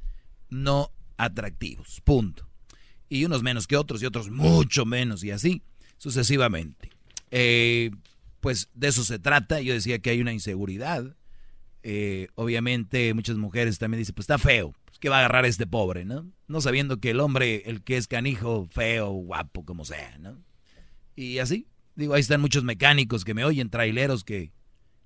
no 0.49 0.91
atractivos, 1.17 2.01
punto. 2.01 2.47
Y 3.09 3.25
unos 3.25 3.43
menos 3.43 3.67
que 3.67 3.77
otros 3.77 4.01
y 4.01 4.05
otros 4.05 4.29
mucho 4.29 4.85
menos 4.85 5.23
y 5.23 5.31
así 5.31 5.61
sucesivamente. 5.97 6.89
Eh, 7.31 7.91
pues 8.39 8.69
de 8.73 8.89
eso 8.89 9.03
se 9.03 9.19
trata. 9.19 9.61
Yo 9.61 9.73
decía 9.73 9.99
que 9.99 10.09
hay 10.09 10.21
una 10.21 10.33
inseguridad. 10.33 11.15
Eh, 11.83 12.27
obviamente 12.35 13.13
muchas 13.13 13.35
mujeres 13.35 13.77
también 13.77 13.99
dicen, 13.99 14.15
pues 14.15 14.23
está 14.23 14.37
feo. 14.37 14.73
Pues, 14.85 14.99
¿Qué 14.99 15.09
va 15.09 15.17
a 15.17 15.19
agarrar 15.19 15.45
este 15.45 15.67
pobre, 15.67 16.05
no? 16.05 16.31
No 16.47 16.61
sabiendo 16.61 16.97
que 16.97 17.09
el 17.09 17.19
hombre, 17.19 17.63
el 17.65 17.83
que 17.83 17.97
es 17.97 18.07
canijo, 18.07 18.67
feo, 18.71 19.11
guapo, 19.11 19.65
como 19.65 19.83
sea, 19.83 20.17
¿no? 20.17 20.41
Y 21.15 21.39
así, 21.39 21.67
digo, 21.95 22.13
ahí 22.13 22.21
están 22.21 22.41
muchos 22.41 22.63
mecánicos 22.63 23.25
que 23.25 23.33
me 23.33 23.43
oyen, 23.43 23.69
traileros 23.69 24.23
que 24.23 24.51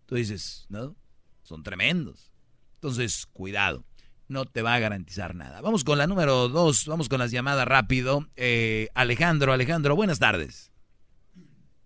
tú 0.05 0.15
dices, 0.15 0.67
¿no? 0.69 0.95
Son 1.41 1.63
tremendos. 1.63 2.31
Entonces, 2.75 3.25
cuidado, 3.25 3.83
no 4.27 4.45
te 4.45 4.61
va 4.61 4.75
a 4.75 4.79
garantizar 4.79 5.33
nada. 5.35 5.61
Vamos 5.61 5.83
con 5.83 5.97
la 5.97 6.05
número 6.05 6.47
dos, 6.47 6.85
vamos 6.85 7.09
con 7.09 7.19
las 7.19 7.31
llamadas 7.31 7.67
rápido. 7.67 8.27
Eh, 8.35 8.89
Alejandro, 8.93 9.51
Alejandro, 9.51 9.95
buenas 9.95 10.19
tardes. 10.19 10.71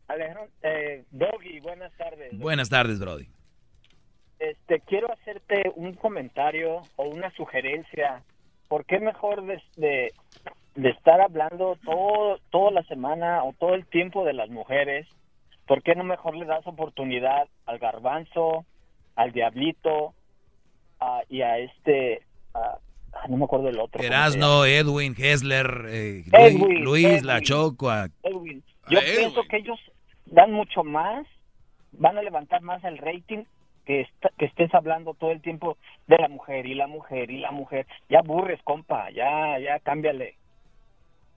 Alejandro, 0.07 0.49
eh, 0.63 1.05
Doggy, 1.11 1.61
buenas 1.61 1.95
tardes. 1.97 2.37
Buenas 2.37 2.69
tardes, 2.69 2.99
Brody. 2.99 3.29
Este, 4.41 4.79
quiero 4.81 5.11
hacerte 5.13 5.71
un 5.75 5.93
comentario 5.93 6.81
o 6.95 7.03
una 7.03 7.29
sugerencia. 7.35 8.23
¿Por 8.67 8.85
qué 8.85 8.99
mejor 8.99 9.45
de, 9.45 9.61
de, 9.75 10.13
de 10.75 10.89
estar 10.89 11.21
hablando 11.21 11.77
todo, 11.85 12.39
toda 12.49 12.71
la 12.71 12.83
semana 12.83 13.43
o 13.43 13.53
todo 13.53 13.75
el 13.75 13.85
tiempo 13.85 14.25
de 14.25 14.33
las 14.33 14.49
mujeres? 14.49 15.07
¿Por 15.67 15.83
qué 15.83 15.93
no 15.93 16.03
mejor 16.03 16.35
le 16.35 16.45
das 16.45 16.65
oportunidad 16.65 17.47
al 17.67 17.77
garbanzo, 17.77 18.65
al 19.15 19.31
diablito 19.31 20.13
a- 20.99 21.21
y 21.29 21.43
a 21.43 21.59
este, 21.59 22.23
ah, 22.55 22.79
no 23.29 23.37
me 23.37 23.45
acuerdo 23.45 23.65
del 23.67 23.79
otro. 23.79 23.99
¿cómo 23.99 24.01
se 24.01 24.07
Erasno, 24.07 24.65
Edwin, 24.65 25.13
Hessler, 25.17 25.85
eh, 25.87 26.23
Luis, 26.25 26.33
Edwin, 26.33 26.83
Luis, 26.83 27.05
Edwin. 27.05 27.27
La 27.27 27.41
Choco. 27.41 27.91
Edwin. 28.23 28.63
Yo 28.89 28.97
A 28.97 29.01
pienso 29.01 29.43
que 29.43 29.57
ellos 29.57 29.79
dan 30.25 30.51
mucho 30.51 30.83
más, 30.83 31.27
van 31.91 32.17
a 32.17 32.23
levantar 32.23 32.61
más 32.61 32.83
el 32.83 32.97
rating 32.97 33.43
que, 33.91 34.29
que 34.37 34.45
estés 34.45 34.73
hablando 34.73 35.13
todo 35.13 35.31
el 35.31 35.41
tiempo 35.41 35.77
de 36.07 36.17
la 36.17 36.29
mujer 36.29 36.65
y 36.65 36.75
la 36.75 36.87
mujer 36.87 37.29
y 37.29 37.39
la 37.39 37.51
mujer. 37.51 37.85
Ya 38.09 38.19
aburres, 38.19 38.61
compa, 38.63 39.09
ya, 39.11 39.59
ya 39.59 39.79
cámbiale. 39.79 40.35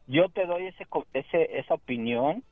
yo 0.06 0.28
te 0.28 0.46
doy 0.46 0.66
ese, 0.66 0.86
ese 1.14 1.58
esa 1.58 1.74
opinión 1.74 2.42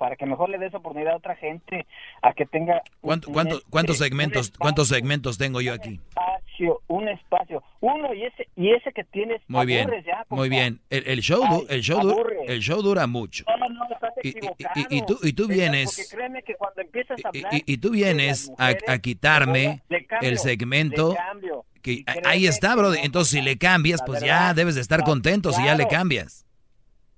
para 0.00 0.16
que 0.16 0.24
mejor 0.24 0.48
le 0.48 0.56
des 0.56 0.72
oportunidad 0.74 1.12
a 1.12 1.16
otra 1.18 1.36
gente 1.36 1.86
a 2.22 2.32
que 2.32 2.46
tenga 2.46 2.80
¿Cuánto- 3.02 3.30
cuánto- 3.30 3.56
un- 3.56 3.62
¿Cuántos 3.68 3.98
segmentos, 3.98 4.50
cuántos 4.58 4.88
segmentos 4.88 5.36
tengo 5.36 5.60
yo 5.60 5.74
aquí? 5.74 6.00
espacio, 6.08 6.80
un 6.88 7.06
espacio, 7.08 7.62
uno 7.80 8.14
y 8.14 8.24
ese 8.24 8.48
y 8.56 8.70
ese 8.72 8.92
que 8.92 9.04
tienes 9.04 9.42
Muy 9.46 9.66
bien, 9.66 9.90
ya, 10.06 10.24
muy 10.30 10.48
bien. 10.48 10.80
El, 10.88 11.06
el 11.06 11.20
show, 11.20 11.42
du- 11.46 11.66
el 11.68 11.82
show, 11.82 12.00
aburre. 12.00 12.38
el 12.48 12.60
show 12.60 12.80
dura 12.82 13.06
mucho. 13.06 13.44
No, 13.46 13.68
no, 13.68 13.68
no, 13.68 13.94
estás 13.94 14.10
Y- 14.22 14.30
y- 14.30 14.98
y- 14.98 15.02
tú- 15.02 15.18
y 15.22 15.32
tú 15.34 15.46
vienes- 15.46 16.08
que 16.46 16.54
cuando 16.54 16.80
empiezas 16.80 17.22
a 17.22 17.28
hablar 17.28 17.54
Y, 17.54 17.62
y 17.74 17.76
tú 17.76 17.90
vienes 17.90 18.50
a, 18.58 18.72
a 18.88 18.98
quitarme 19.00 19.82
cambio, 20.08 20.28
el 20.30 20.38
segmento. 20.38 21.14
Que, 21.82 22.04
ahí 22.24 22.46
está, 22.46 22.74
bro. 22.74 22.92
Entonces, 22.94 23.32
si 23.32 23.42
le 23.42 23.56
cambias, 23.58 24.02
pues 24.04 24.20
ya 24.20 24.26
verdad, 24.38 24.54
debes 24.56 24.74
de 24.76 24.80
estar 24.82 25.02
contento 25.02 25.52
si 25.52 25.62
ya 25.64 25.72
le 25.74 25.84
claro. 25.84 25.90
cambias. 25.90 26.46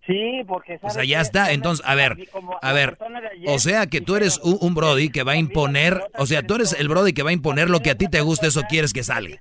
Sí, 0.06 0.42
porque 0.48 0.80
O 0.82 0.90
sea, 0.90 1.04
ya 1.04 1.20
está. 1.20 1.52
Entonces, 1.52 1.84
a 1.86 1.94
ver, 1.94 2.16
a 2.60 2.72
ver. 2.72 2.98
O 3.46 3.58
sea 3.58 3.86
que 3.86 4.00
tú 4.00 4.16
eres 4.16 4.38
un, 4.42 4.58
un 4.60 4.74
Brody 4.74 5.10
que 5.10 5.22
va 5.22 5.32
a 5.32 5.36
imponer. 5.36 6.02
O 6.18 6.26
sea, 6.26 6.42
tú 6.42 6.56
eres 6.56 6.72
el 6.72 6.88
Brody 6.88 7.12
que 7.12 7.22
va 7.22 7.30
a 7.30 7.34
imponer 7.34 7.70
lo 7.70 7.80
que 7.80 7.90
a 7.90 7.94
ti 7.96 8.08
te 8.08 8.20
gusta, 8.20 8.46
eso 8.46 8.62
quieres 8.68 8.92
que 8.92 9.04
salga. 9.04 9.36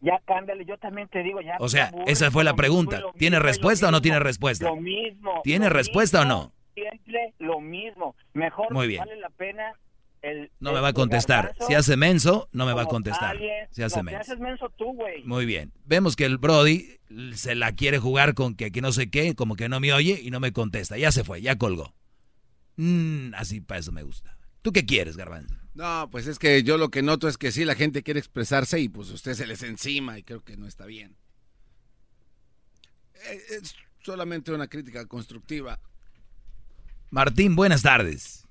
ya 0.00 0.18
cámbiale, 0.24 0.64
yo 0.64 0.78
también 0.78 1.08
te 1.08 1.22
digo, 1.22 1.40
ya 1.40 1.56
O 1.58 1.68
sea, 1.68 1.92
esa 2.06 2.30
fue 2.30 2.44
la 2.44 2.54
pregunta. 2.54 3.02
¿Tiene 3.18 3.38
respuesta 3.40 3.88
o 3.88 3.90
no 3.90 4.00
tiene 4.00 4.20
respuesta? 4.20 4.66
Lo 4.66 4.76
mismo. 4.76 5.40
¿Tiene 5.42 5.68
respuesta 5.68 6.22
o 6.22 6.24
no? 6.24 6.52
Siempre 6.74 7.34
lo 7.38 7.60
mismo. 7.60 8.14
Mejor 8.32 8.72
Muy 8.72 8.86
bien. 8.86 9.00
vale 9.00 9.16
la 9.16 9.30
pena 9.30 9.74
el... 10.22 10.50
No 10.60 10.72
me 10.72 10.80
va 10.80 10.88
a 10.88 10.92
contestar. 10.92 11.44
garbanzo 11.46 11.66
Si 11.66 11.74
hace 11.74 11.96
menso, 11.96 12.48
no 12.52 12.66
me 12.66 12.72
va 12.72 12.82
a 12.82 12.86
contestar. 12.86 13.30
alguien- 13.30 13.68
Si 13.70 13.82
hace 13.82 13.98
no, 13.98 14.02
menso. 14.04 14.20
haces 14.20 14.38
menso 14.38 14.68
tú, 14.76 14.92
güey. 14.94 15.24
Muy 15.24 15.46
bien. 15.46 15.72
Vemos 15.84 16.16
que 16.16 16.24
el 16.24 16.38
Brody 16.38 16.98
se 17.34 17.54
la 17.54 17.72
quiere 17.72 17.98
jugar 17.98 18.34
con 18.34 18.54
que, 18.54 18.70
que 18.70 18.80
no 18.80 18.92
sé 18.92 19.10
qué, 19.10 19.34
como 19.34 19.56
que 19.56 19.68
no 19.68 19.80
me 19.80 19.92
oye 19.92 20.20
y 20.22 20.30
no 20.30 20.40
me 20.40 20.52
contesta. 20.52 20.96
Ya 20.98 21.10
se 21.12 21.24
fue, 21.24 21.40
ya 21.42 21.56
colgó. 21.56 21.94
Mm, 22.76 23.34
así 23.34 23.60
para 23.60 23.80
eso 23.80 23.92
me 23.92 24.02
gusta. 24.02 24.36
¿Tú 24.62 24.72
qué 24.72 24.84
quieres, 24.86 25.16
Garbanzo? 25.16 25.54
No, 25.74 26.08
pues 26.10 26.26
es 26.26 26.38
que 26.38 26.62
yo 26.62 26.76
lo 26.76 26.90
que 26.90 27.02
noto 27.02 27.28
es 27.28 27.38
que 27.38 27.52
sí, 27.52 27.64
la 27.64 27.74
gente 27.74 28.02
quiere 28.02 28.20
expresarse 28.20 28.78
y 28.80 28.88
pues 28.88 29.08
usted 29.10 29.34
se 29.34 29.46
les 29.46 29.62
encima 29.62 30.18
y 30.18 30.22
creo 30.22 30.42
que 30.42 30.56
no 30.56 30.66
está 30.66 30.84
bien. 30.86 31.16
Eh, 33.26 33.40
Es 33.50 33.74
solamente 34.02 34.52
una 34.52 34.66
crítica 34.68 35.06
constructiva. 35.06 35.78
Martín, 37.10 37.56
buenas 37.56 37.82
tardes. 37.82 38.46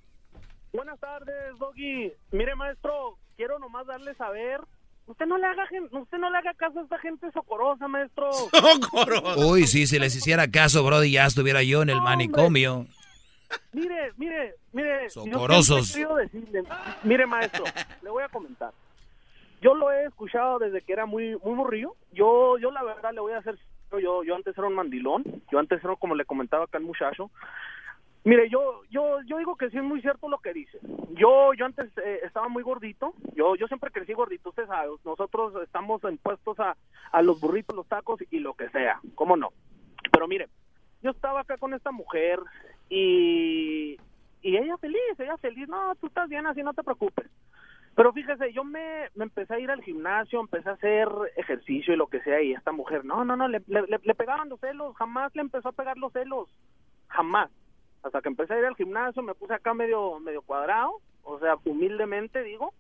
Buenas 0.72 1.00
tardes, 1.00 1.58
Doggy. 1.58 2.12
Mire, 2.32 2.56
maestro, 2.56 3.18
quiero 3.36 3.60
nomás 3.60 3.88
darle 3.88 4.14
saber. 4.16 4.62
Usted 5.08 5.26
no 5.26 5.40
le 5.40 5.48
haga 5.48 5.68
usted 5.92 6.18
no 6.20 6.30
le 6.30 6.38
haga 6.38 6.54
caso 6.54 6.80
a 6.80 6.84
esta 6.84 7.00
gente 7.00 7.32
socorosa, 7.32 7.88
maestro. 7.88 8.30
Uy, 9.38 9.66
sí, 9.66 9.88
si 9.88 9.98
les 9.98 10.16
hiciera 10.16 10.48
caso, 10.48 10.84
Brody, 10.84 11.12
ya 11.12 11.26
estuviera 11.26 11.64
yo 11.64 11.82
en 11.82 11.90
el 11.90 12.00
manicomio. 12.00 12.86
Mire, 13.72 14.14
mire, 14.18 14.54
mire. 14.72 15.10
Socorosos. 15.10 15.94
decirle, 15.94 16.30
mire, 17.02 17.26
maestro, 17.26 17.64
le 18.04 18.10
voy 18.12 18.22
a 18.22 18.30
comentar. 18.30 18.72
Yo 19.62 19.74
lo 19.74 19.92
he 19.92 20.06
escuchado 20.06 20.60
desde 20.60 20.84
que 20.84 20.94
era 20.94 21.08
muy 21.08 21.36
muy 21.44 21.56
morrillo. 21.56 21.96
Yo 22.12 22.60
yo 22.60 22.70
la 22.70 22.84
verdad 22.84 23.12
le 23.12 23.20
voy 23.20 23.34
a 23.34 23.40
hacer 23.40 23.58
yo 23.92 24.24
yo 24.24 24.36
antes 24.36 24.56
era 24.56 24.68
un 24.68 24.76
mandilón. 24.76 25.24
Yo 25.52 25.58
antes 25.58 25.84
era 25.84 25.96
como 25.96 26.14
le 26.14 26.26
comentaba 26.26 26.66
acá 26.66 26.78
al 26.78 26.84
muchacho. 26.84 27.32
Mire, 28.30 28.48
yo 28.50 28.82
yo 28.92 29.22
yo 29.26 29.38
digo 29.40 29.56
que 29.56 29.70
sí 29.72 29.78
es 29.78 29.84
muy 29.84 30.02
cierto 30.02 30.30
lo 30.30 30.38
que 30.38 30.54
dice. 30.54 30.78
Yo 31.16 31.54
yo 31.56 31.66
antes 31.66 31.90
eh, 31.98 32.20
estaba 32.24 32.48
muy 32.48 32.62
gordito. 32.62 33.14
Yo 33.36 33.56
yo 33.56 33.68
siempre 33.68 33.90
crecí 33.92 34.14
gordito, 34.14 34.50
usted 34.50 34.68
sabe. 34.68 34.92
Nosotros 35.04 35.54
estamos 35.64 36.04
impuestos 36.04 36.60
a 36.60 36.76
a 37.12 37.22
los 37.24 37.40
burritos, 37.40 37.76
los 37.76 37.88
tacos 37.88 38.20
y 38.30 38.40
lo 38.40 38.54
que 38.54 38.70
sea. 38.70 39.00
¿Cómo 39.16 39.36
no? 39.36 39.50
Pero 40.12 40.28
mire, 40.28 40.48
yo 41.02 41.10
estaba 41.12 41.40
acá 41.42 41.58
con 41.58 41.74
esta 41.74 41.92
mujer 41.92 42.40
y 42.90 43.98
y 44.42 44.58
ella 44.58 44.78
feliz, 44.78 45.20
ella 45.20 45.38
feliz. 45.38 45.68
No, 45.68 45.96
tú 45.96 46.08
estás 46.08 46.30
bien, 46.30 46.46
así 46.46 46.62
no 46.62 46.74
te 46.74 46.84
preocupes. 46.84 47.28
Pero 47.96 48.14
fíjese, 48.14 48.54
yo 48.54 48.64
me, 48.64 49.10
me 49.16 49.26
empecé 49.26 49.56
a 49.56 49.60
ir 49.60 49.72
al 49.72 49.82
gimnasio, 49.84 50.40
empecé 50.40 50.70
a 50.70 50.74
hacer 50.74 51.10
ejercicio 51.36 51.94
y 51.94 51.98
lo 51.98 52.08
que 52.08 52.22
sea, 52.22 52.42
y 52.42 52.54
esta 52.54 52.72
mujer, 52.72 53.04
no, 53.04 53.26
no, 53.26 53.36
no, 53.36 53.48
le, 53.50 53.62
le, 53.68 53.82
le- 54.02 54.16
pegaban 54.16 54.48
los 54.48 54.60
celos, 54.62 54.96
jamás 54.96 55.36
le 55.36 55.42
empezó 55.42 55.70
a 55.70 55.74
pegar 55.74 55.98
los 55.98 56.14
celos, 56.14 56.48
jamás. 57.10 57.50
Hasta 58.04 58.22
que 58.22 58.30
empecé 58.30 58.54
a 58.54 58.60
ir 58.60 58.66
al 58.66 58.76
gimnasio, 58.76 59.22
me 59.22 59.36
puse 59.36 59.54
acá 59.54 59.74
medio, 59.74 60.20
medio 60.20 60.42
cuadrado, 60.42 61.02
o 61.24 61.40
sea, 61.40 61.56
humildemente 61.66 62.44
digo, 62.44 62.74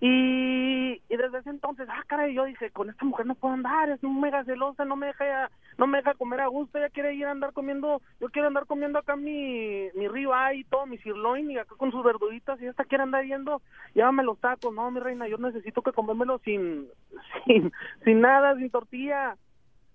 y, 0.00 1.02
y 1.08 1.16
desde 1.16 1.38
ese 1.38 1.50
entonces, 1.50 1.88
ah, 1.90 2.04
caray, 2.06 2.32
yo 2.32 2.44
dije, 2.44 2.70
con 2.70 2.88
esta 2.88 3.04
mujer 3.04 3.26
no 3.26 3.34
puedo 3.34 3.54
andar, 3.54 3.90
es 3.90 4.00
mega 4.04 4.44
celosa, 4.44 4.84
no 4.84 4.94
me 4.94 5.08
deja, 5.08 5.50
no 5.76 5.88
me 5.88 5.98
deja 5.98 6.14
comer 6.14 6.40
a 6.40 6.46
gusto, 6.46 6.78
ella 6.78 6.88
quiere 6.90 7.14
ir 7.14 7.26
a 7.26 7.32
andar 7.32 7.52
comiendo, 7.52 8.00
yo 8.20 8.28
quiero 8.28 8.46
andar 8.46 8.66
comiendo 8.66 9.00
acá 9.00 9.16
mi, 9.16 9.88
mi 9.94 10.06
ribeye 10.06 10.60
y 10.60 10.64
todo, 10.64 10.86
mi 10.86 10.98
sirloin 10.98 11.50
y 11.50 11.58
acá 11.58 11.74
con 11.76 11.90
sus 11.90 12.04
verduritas, 12.04 12.60
y 12.62 12.66
esta 12.66 12.84
quiere 12.84 13.02
andar 13.02 13.24
yendo, 13.24 13.60
llévame 13.94 14.22
los 14.22 14.38
tacos, 14.38 14.72
no, 14.72 14.88
mi 14.92 15.00
reina, 15.00 15.26
yo 15.26 15.36
necesito 15.38 15.82
que 15.82 15.92
comérmelo 15.92 16.38
sin, 16.44 16.86
sin, 17.46 17.72
sin 18.04 18.20
nada, 18.20 18.56
sin 18.56 18.70
tortilla. 18.70 19.36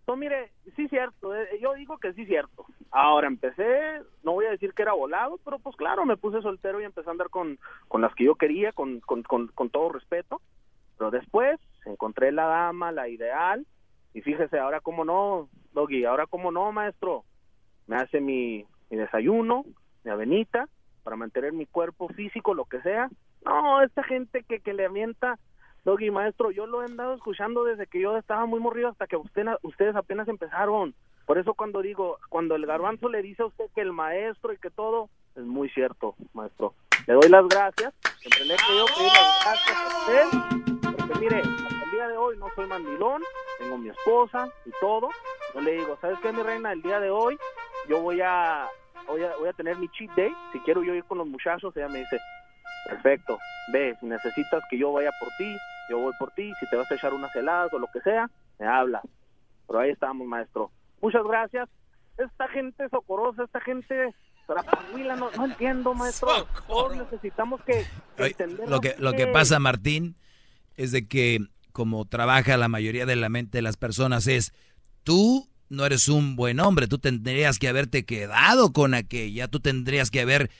No, 0.05 0.15
mire, 0.17 0.51
sí 0.75 0.87
cierto, 0.89 1.33
eh, 1.35 1.47
yo 1.61 1.73
digo 1.73 1.97
que 1.97 2.13
sí 2.13 2.25
cierto. 2.25 2.65
Ahora 2.91 3.27
empecé, 3.27 4.01
no 4.23 4.33
voy 4.33 4.45
a 4.45 4.51
decir 4.51 4.73
que 4.73 4.81
era 4.81 4.93
volado, 4.93 5.39
pero 5.45 5.59
pues 5.59 5.75
claro, 5.75 6.05
me 6.05 6.17
puse 6.17 6.41
soltero 6.41 6.81
y 6.81 6.83
empecé 6.83 7.09
a 7.09 7.11
andar 7.11 7.29
con, 7.29 7.57
con 7.87 8.01
las 8.01 8.13
que 8.13 8.25
yo 8.25 8.35
quería, 8.35 8.73
con, 8.73 8.99
con, 8.99 9.23
con, 9.23 9.47
con 9.47 9.69
todo 9.69 9.89
respeto. 9.89 10.41
Pero 10.97 11.09
después 11.09 11.59
encontré 11.85 12.31
la 12.31 12.45
dama, 12.45 12.91
la 12.91 13.07
ideal, 13.07 13.65
y 14.13 14.21
fíjese, 14.21 14.59
ahora 14.59 14.79
cómo 14.79 15.05
no, 15.05 15.49
Doggy, 15.73 16.05
ahora 16.05 16.27
cómo 16.27 16.51
no, 16.51 16.71
maestro. 16.71 17.23
Me 17.87 17.95
hace 17.95 18.21
mi, 18.21 18.65
mi 18.89 18.97
desayuno, 18.97 19.65
mi 20.03 20.11
avenita, 20.11 20.67
para 21.03 21.15
mantener 21.15 21.51
mi 21.51 21.65
cuerpo 21.65 22.09
físico, 22.09 22.53
lo 22.53 22.65
que 22.65 22.81
sea. 22.81 23.09
No, 23.43 23.81
esta 23.81 24.03
gente 24.03 24.43
que, 24.43 24.59
que 24.59 24.73
le 24.73 24.85
avienta, 24.85 25.39
Doggy, 25.85 26.11
maestro, 26.11 26.49
yo 26.51 26.65
lo 26.65 26.81
he 26.81 26.85
andado 26.85 27.13
escuchando 27.13 27.65
desde 27.65 27.87
que 27.87 27.99
yo 27.99 28.15
estaba 28.15 28.45
muy 28.45 28.61
morrido 28.61 28.87
hasta 28.87 29.05
que 29.05 29.17
usted, 29.17 29.45
ustedes 29.63 29.95
apenas 29.95 30.27
empezaron. 30.29 30.95
Por 31.25 31.37
eso 31.37 31.53
cuando 31.53 31.81
digo, 31.81 32.19
cuando 32.29 32.55
el 32.55 32.65
garbanzo 32.65 33.09
le 33.09 33.21
dice 33.21 33.43
a 33.43 33.47
usted 33.47 33.65
que 33.75 33.81
el 33.81 33.91
maestro 33.91 34.53
y 34.53 34.57
que 34.57 34.69
todo, 34.69 35.09
es 35.35 35.43
muy 35.43 35.69
cierto, 35.69 36.15
maestro. 36.33 36.73
Le 37.05 37.15
doy 37.15 37.29
las 37.29 37.45
gracias, 37.49 37.93
siempre 38.19 38.45
le 38.45 38.53
he 38.53 38.57
querido 38.57 38.85
pedir 38.97 39.11
las 39.11 39.43
gracias 39.43 39.77
a 39.77 39.99
usted, 39.99 40.95
porque 40.97 41.19
mire, 41.19 41.37
hasta 41.39 41.83
el 41.83 41.91
día 41.91 42.07
de 42.07 42.17
hoy 42.17 42.37
no 42.37 42.47
soy 42.55 42.65
mandilón, 42.65 43.21
tengo 43.59 43.77
mi 43.77 43.89
esposa 43.89 44.47
y 44.65 44.71
todo. 44.79 45.09
Yo 45.53 45.61
le 45.61 45.73
digo, 45.73 45.97
¿sabes 45.99 46.17
qué, 46.21 46.31
mi 46.31 46.43
reina? 46.43 46.71
El 46.71 46.81
día 46.81 47.01
de 47.01 47.09
hoy 47.09 47.37
yo 47.89 48.01
voy 48.01 48.21
a, 48.21 48.67
voy 49.05 49.21
a, 49.21 49.35
voy 49.35 49.49
a 49.49 49.53
tener 49.53 49.77
mi 49.77 49.89
cheat 49.89 50.11
day, 50.15 50.33
si 50.53 50.59
quiero 50.61 50.81
yo 50.81 50.93
ir 50.95 51.03
con 51.03 51.17
los 51.17 51.27
muchachos, 51.27 51.75
ella 51.75 51.89
me 51.89 51.99
dice, 51.99 52.19
perfecto, 52.87 53.37
ve, 53.73 53.97
si 53.99 54.05
necesitas 54.05 54.63
que 54.69 54.77
yo 54.77 54.93
vaya 54.93 55.11
por 55.19 55.27
ti, 55.37 55.57
yo 55.89 55.99
voy 55.99 56.13
por 56.19 56.31
ti, 56.31 56.51
si 56.59 56.69
te 56.69 56.75
vas 56.75 56.89
a 56.91 56.95
echar 56.95 57.13
unas 57.13 57.35
heladas 57.35 57.71
o 57.73 57.79
lo 57.79 57.87
que 57.91 58.01
sea, 58.01 58.29
me 58.59 58.67
hablas. 58.67 59.03
Pero 59.67 59.79
ahí 59.79 59.91
estamos, 59.91 60.27
maestro. 60.27 60.71
Muchas 61.01 61.23
gracias. 61.23 61.69
Esta 62.17 62.47
gente 62.49 62.87
socorosa, 62.89 63.43
esta 63.43 63.59
gente 63.61 64.13
trapahuila, 64.45 65.15
no, 65.15 65.31
no 65.31 65.45
entiendo, 65.45 65.93
maestro. 65.93 66.29
Todos 66.67 66.97
necesitamos 66.97 67.61
que, 67.63 67.85
que 68.17 68.27
entender 68.27 68.69
Lo 68.69 68.81
que, 68.81 68.95
lo 68.97 69.13
que 69.13 69.27
pasa, 69.27 69.59
Martín, 69.59 70.15
es 70.75 70.91
de 70.91 71.07
que 71.07 71.39
como 71.71 72.05
trabaja 72.05 72.55
la 72.55 72.67
mayoría 72.67 73.05
de 73.05 73.15
la 73.15 73.29
mente 73.29 73.57
de 73.57 73.63
las 73.63 73.77
personas 73.77 74.27
es, 74.27 74.53
tú 75.03 75.49
no 75.69 75.85
eres 75.85 76.07
un 76.07 76.35
buen 76.35 76.59
hombre, 76.59 76.87
tú 76.87 76.99
tendrías 76.99 77.57
que 77.57 77.67
haberte 77.67 78.05
quedado 78.05 78.71
con 78.71 78.93
aquella, 78.93 79.47
tú 79.47 79.59
tendrías 79.59 80.11
que 80.11 80.21
haber 80.21 80.51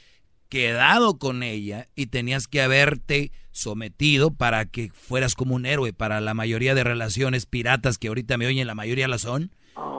quedado 0.49 1.19
con 1.19 1.43
ella 1.43 1.87
y 1.95 2.07
tenías 2.07 2.47
que 2.47 2.61
haberte 2.61 3.31
sometido 3.53 4.31
para 4.31 4.65
que 4.65 4.91
fueras 4.93 5.35
como 5.35 5.55
un 5.55 5.65
héroe 5.65 5.93
para 5.93 6.19
la 6.19 6.33
mayoría 6.33 6.75
de 6.75 6.83
relaciones 6.83 7.45
piratas 7.45 7.97
que 7.97 8.09
ahorita 8.09 8.37
me 8.37 8.47
oyen, 8.47 8.67
la 8.67 8.75
mayoría 8.75 9.07
la 9.07 9.19
son. 9.19 9.51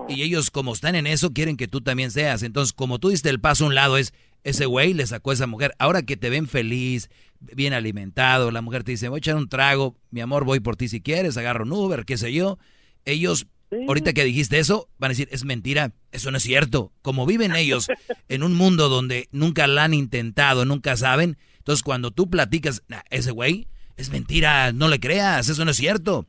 Y 0.09 0.23
ellos 0.23 0.51
como 0.51 0.75
están 0.75 0.95
en 0.97 1.07
eso 1.07 1.31
quieren 1.31 1.57
que 1.57 1.69
tú 1.69 1.81
también 1.81 2.11
seas. 2.11 2.43
Entonces, 2.43 2.73
como 2.73 2.99
tú 2.99 3.09
diste 3.09 3.31
el 3.31 3.41
paso 3.41 3.65
a 3.65 3.69
un 3.69 3.75
lado 3.75 3.97
es, 3.97 4.13
ese 4.43 4.67
güey 4.67 4.93
le 4.93 5.07
sacó 5.07 5.31
a 5.31 5.35
esa 5.35 5.47
mujer. 5.47 5.75
Ahora 5.79 6.03
que 6.03 6.17
te 6.17 6.31
ven 6.31 6.49
feliz, 6.49 7.09
bien 7.41 7.73
alimentado, 7.73 8.51
la 8.51 8.61
mujer 8.61 8.85
te 8.85 8.93
dice, 8.93 9.09
voy 9.09 9.19
a 9.19 9.19
echar 9.19 9.37
un 9.37 9.49
trago, 9.49 9.97
mi 10.11 10.21
amor, 10.21 10.45
voy 10.45 10.61
por 10.61 10.77
ti 10.77 10.89
si 10.89 11.01
quieres, 11.01 11.37
agarro 11.37 11.65
un 11.65 11.73
Uber, 11.73 12.05
qué 12.05 12.19
sé 12.19 12.33
yo. 12.33 12.59
Ellos, 13.05 13.47
ahorita 13.89 14.13
que 14.13 14.25
dijiste 14.25 14.59
eso, 14.59 14.89
van 14.99 15.11
a 15.11 15.13
decir, 15.13 15.29
es 15.31 15.45
mentira, 15.45 15.93
eso 16.13 16.31
no 16.31 16.37
es 16.39 16.43
cierto. 16.43 16.93
Como 17.03 17.25
viven 17.25 17.55
ellos 17.55 17.87
en 18.29 18.43
un 18.43 18.55
mundo 18.55 18.89
donde 18.89 19.29
nunca 19.33 19.67
la 19.67 19.85
han 19.85 19.95
intentado, 19.95 20.65
nunca 20.65 20.97
saben, 20.97 21.39
entonces 21.65 21.83
cuando 21.83 22.11
tú 22.11 22.29
platicas, 22.29 22.83
"Nah, 22.89 23.01
ese 23.09 23.31
güey, 23.31 23.67
es 23.97 24.11
mentira, 24.11 24.73
no 24.73 24.89
le 24.89 25.01
creas, 25.01 25.49
eso 25.49 25.65
no 25.65 25.71
es 25.71 25.77
cierto. 25.77 26.27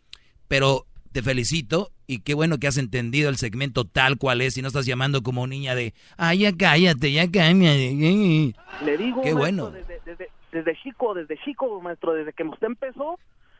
Pero 0.48 0.86
te 1.12 1.22
felicito 1.22 1.91
y 2.07 2.20
qué 2.20 2.34
bueno 2.34 2.57
que 2.57 2.68
has 2.68 2.78
entendido 2.78 3.30
el 3.30 3.38
segmento 3.38 3.86
tal 3.86 4.18
cual 4.18 4.41
es 4.41 4.57
y 4.57 4.62
no 4.62 4.68
estás 4.68 4.86
llamando 4.86 5.24
como 5.24 5.48
niña 5.48 5.76
de, 5.76 5.94
ay, 6.18 6.40
ya 6.40 6.52
cállate, 6.56 7.12
ya 7.12 7.30
cállate. 7.30 8.53
Le 8.86 8.98
digo, 8.98 9.22
Qué 9.24 9.34
maestro, 9.34 9.36
bueno. 9.36 9.72
Desde, 9.72 9.99
desde, 10.06 10.30
desde 10.52 10.76
chico, 10.84 11.14
desde 11.14 11.38
chico, 11.44 11.82
maestro, 11.82 12.14
desde 12.14 12.34
que 12.34 12.44
usted 12.44 12.68
empezó, 12.68 13.20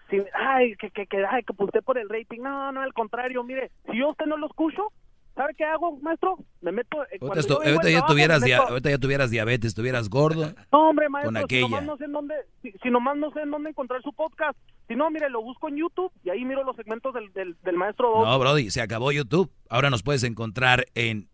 sin, 0.10 0.24
ay, 0.34 0.76
que, 0.76 0.92
que, 0.92 1.08
que, 1.08 1.26
ay, 1.26 1.44
que 1.44 1.54
usted 1.58 1.84
por 1.84 1.98
el 1.98 2.08
rating. 2.10 2.42
No, 2.42 2.72
no, 2.72 2.82
al 2.82 2.94
contrario, 2.94 3.44
mire, 3.44 3.72
si 3.92 3.98
yo 3.98 4.08
a 4.08 4.12
usted 4.12 4.28
no 4.28 4.38
lo 4.38 4.48
escucho, 4.48 4.92
¿sabe 5.36 5.54
qué 5.58 5.64
hago, 5.66 5.98
maestro? 6.02 6.38
Me 6.62 6.72
meto... 6.72 7.04
eh, 7.12 7.18
Ahorita, 7.22 7.42
vengo 7.48 7.62
ahorita 7.62 7.84
ya 7.84 7.92
trabajo, 7.92 8.14
tuvieras 8.14 8.42
me 8.42 8.48
meto- 8.50 8.68
ahorita 8.70 8.90
ya 8.90 8.98
tuvieras 8.98 9.30
diabetes, 9.32 9.68
estuvieras 9.70 10.10
gordo. 10.10 10.54
No, 10.72 10.90
hombre, 10.90 11.10
maestro, 11.10 11.34
con 11.34 11.50
si 11.50 11.62
nomás 11.62 11.80
aquella. 11.80 11.82
no 11.92 11.98
sé 11.98 12.06
en 12.06 12.12
dónde, 12.14 12.36
si, 12.62 12.72
si 12.82 12.90
nomás 12.90 13.18
no 13.18 13.32
sé 13.32 13.42
en 13.42 13.52
dónde 13.52 13.70
encontrar 13.70 14.02
su 14.02 14.12
podcast. 14.14 14.58
Si 14.88 14.96
no, 14.96 15.10
mire, 15.12 15.30
lo 15.30 15.42
busco 15.42 15.68
en 15.70 15.78
YouTube 15.78 16.12
y 16.24 16.30
ahí 16.30 16.46
miro 16.46 16.64
los 16.64 16.76
segmentos 16.76 17.14
del, 17.14 17.32
del, 17.34 17.56
del 17.64 17.76
maestro. 17.76 18.24
No, 18.26 18.40
Brody, 18.40 18.70
se 18.72 18.82
acabó 18.82 19.12
YouTube. 19.12 19.52
Ahora 19.70 19.90
nos 19.90 20.04
puedes 20.04 20.24
encontrar 20.24 20.86
en 20.96 21.28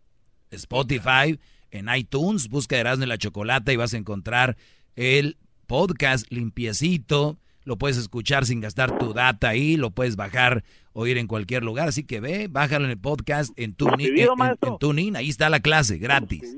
Spotify, 0.50 1.38
en 1.70 1.88
iTunes, 1.94 2.48
busca 2.48 2.76
Erasmo 2.78 3.04
y 3.04 3.08
la 3.08 3.18
Chocolata 3.18 3.72
y 3.72 3.76
vas 3.76 3.94
a 3.94 3.98
encontrar 3.98 4.56
el 4.96 5.36
podcast 5.66 6.30
limpiecito. 6.30 7.38
Lo 7.64 7.76
puedes 7.78 7.96
escuchar 7.96 8.44
sin 8.46 8.60
gastar 8.60 8.98
tu 8.98 9.12
data 9.14 9.48
ahí, 9.48 9.76
lo 9.76 9.90
puedes 9.90 10.16
bajar, 10.16 10.64
oír 10.92 11.18
en 11.18 11.26
cualquier 11.26 11.62
lugar. 11.62 11.88
Así 11.88 12.04
que 12.04 12.20
ve, 12.20 12.48
bájalo 12.50 12.84
en 12.86 12.90
el 12.92 12.98
podcast, 12.98 13.52
en 13.58 13.74
TuneIn, 13.74 14.18
en, 14.18 14.28
en- 14.28 14.34
maestro. 14.36 14.72
en 14.72 14.78
TuneIn, 14.78 15.16
ahí 15.16 15.28
está 15.28 15.48
la 15.50 15.60
clase, 15.60 15.98
gratis. 15.98 16.56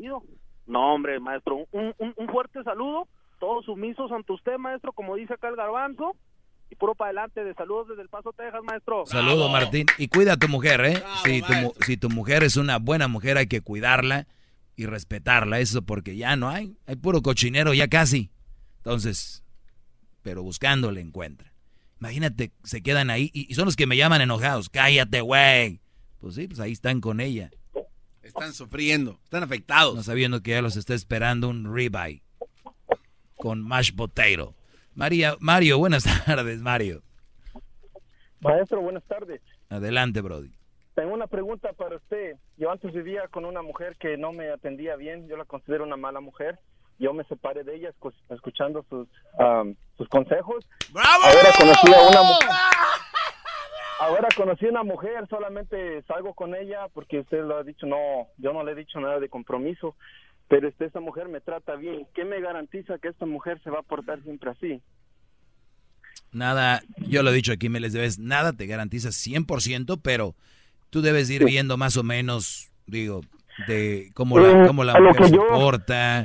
No, 0.67 0.95
hombre, 0.95 1.21
maestro, 1.21 1.67
un, 1.73 1.93
un, 1.99 2.15
un 2.17 2.29
fuerte 2.29 2.63
saludo. 2.63 3.07
Todos 3.39 3.67
sumisos 3.67 4.11
ante 4.13 4.33
usted, 4.33 4.57
maestro, 4.59 4.93
como 4.93 5.15
dice 5.17 5.35
acá 5.35 5.49
el 5.49 5.57
garbanzo. 5.57 6.17
Y 6.71 6.77
puro 6.77 6.95
para 6.95 7.11
adelante, 7.11 7.45
de 7.45 7.53
saludos 7.53 7.89
desde 7.89 8.01
El 8.01 8.09
Paso, 8.09 8.33
Texas, 8.33 8.63
maestro. 8.65 9.05
Saludos, 9.05 9.53
Martín. 9.53 9.85
Y 9.99 10.09
cuida 10.09 10.33
a 10.33 10.37
tu 10.39 10.49
mujer, 10.49 10.83
¿eh? 10.87 11.03
si, 11.23 11.43
tu, 11.43 11.53
si 11.85 11.97
tu 11.99 12.09
mujer 12.09 12.43
es 12.43 12.57
una 12.57 12.79
buena 12.79 13.07
mujer, 13.07 13.37
hay 13.37 13.47
que 13.47 13.61
cuidarla 13.61 14.27
y 14.75 14.87
respetarla. 14.87 15.61
Eso 15.61 15.83
porque 15.83 16.17
ya 16.17 16.35
no 16.37 16.49
hay. 16.49 16.75
Hay 16.87 16.97
puro 16.97 17.21
cochinero 17.21 17.75
ya 17.75 17.89
casi. 17.89 18.31
Entonces, 18.79 19.44
pero 20.25 20.43
buscando 20.43 20.91
le 20.91 21.01
encuentra. 21.03 21.53
Imagínate, 22.01 22.51
se 22.65 22.83
quedan 22.83 23.11
ahí 23.11 23.31
y, 23.33 23.47
y 23.49 23.55
son 23.55 23.67
los 23.67 23.77
que 23.77 23.87
me 23.87 23.97
llaman 23.97 24.23
enojados. 24.23 24.69
Cállate, 24.69 25.21
güey. 25.21 25.81
Pues 26.19 26.35
sí, 26.35 26.49
pues 26.49 26.59
ahí 26.59 26.73
están 26.73 27.01
con 27.01 27.21
ella. 27.21 27.51
Están 28.23 28.55
sufriendo, 28.55 29.21
están 29.23 29.43
afectados. 29.43 29.95
No 29.95 30.03
sabiendo 30.03 30.43
que 30.43 30.53
ya 30.53 30.63
los 30.63 30.77
está 30.77 30.95
esperando 30.95 31.49
un 31.49 31.73
ribeye 31.73 32.25
con 33.37 33.63
mashed 33.63 33.95
potato. 33.95 34.55
María, 34.95 35.37
Mario, 35.39 35.79
buenas 35.79 36.05
tardes, 36.27 36.61
Mario. 36.61 37.03
Maestro, 38.41 38.81
buenas 38.81 39.05
tardes. 39.05 39.43
Adelante, 39.69 40.21
Brody. 40.23 40.53
Tengo 40.95 41.13
una 41.13 41.27
pregunta 41.27 41.73
para 41.75 41.97
usted. 41.97 42.37
Yo 42.57 42.71
antes 42.71 42.93
vivía 42.93 43.29
con 43.29 43.45
una 43.45 43.61
mujer 43.63 43.97
que 43.99 44.17
no 44.17 44.33
me 44.33 44.51
atendía 44.51 44.97
bien. 44.97 45.29
Yo 45.29 45.37
la 45.37 45.45
considero 45.45 45.85
una 45.85 45.97
mala 45.97 46.21
mujer. 46.21 46.59
Yo 46.99 47.13
me 47.13 47.25
separé 47.25 47.65
de 47.65 47.75
ella 47.77 47.91
escu- 47.99 48.15
escuchando 48.31 48.85
sus, 48.89 49.09
sus 49.97 50.09
consejos. 50.09 50.65
Ahora 50.95 51.51
conocí 51.59 51.93
a 51.93 52.09
una 52.09 52.23
mujer. 52.23 52.49
Ahora 54.01 54.29
conocí 54.37 54.67
a 54.67 54.71
una 54.71 54.83
mujer, 54.83 55.27
solamente 55.29 56.03
salgo 56.03 56.35
con 56.35 56.55
ella 56.55 56.89
porque 56.93 57.21
usted 57.21 57.43
lo 57.45 57.57
ha 57.59 57.63
dicho, 57.63 57.87
no, 57.87 58.29
yo 58.39 58.53
no 58.53 58.63
le 58.65 58.73
he 58.73 58.75
dicho 58.75 59.01
nada 59.01 59.19
de 59.21 59.29
compromiso, 59.29 59.97
pero 60.49 60.69
este, 60.69 60.85
esta 60.87 61.01
mujer 61.01 61.29
me 61.29 61.41
trata 61.41 61.75
bien. 61.77 62.07
¿Qué 62.15 62.25
me 62.25 62.41
garantiza 62.41 62.99
que 62.99 63.09
esta 63.09 63.25
mujer 63.27 63.61
se 63.63 63.71
va 63.71 63.79
a 63.81 63.83
portar 63.83 64.23
siempre 64.23 64.51
así? 64.51 64.83
Nada, 66.33 66.83
yo 66.99 67.23
lo 67.23 67.31
he 67.31 67.35
dicho 67.35 67.53
aquí 67.53 67.69
miles 67.69 67.93
de 67.93 68.01
veces, 68.01 68.19
nada 68.19 68.53
te 68.53 68.67
garantiza 68.67 69.11
100%, 69.11 70.01
pero 70.03 70.35
tú 70.91 71.01
debes 71.01 71.31
ir 71.31 71.45
viendo 71.45 71.77
más 71.77 71.97
o 71.97 72.03
menos, 72.03 72.69
digo, 72.87 73.21
de 73.67 74.11
cómo 74.15 74.39
la, 74.39 74.65
Eh, 74.65 74.67
cómo 74.67 74.85
la 74.85 75.01
mujer 75.01 75.27
se 75.29 75.35
yo- 75.37 75.47
porta. 75.49 76.25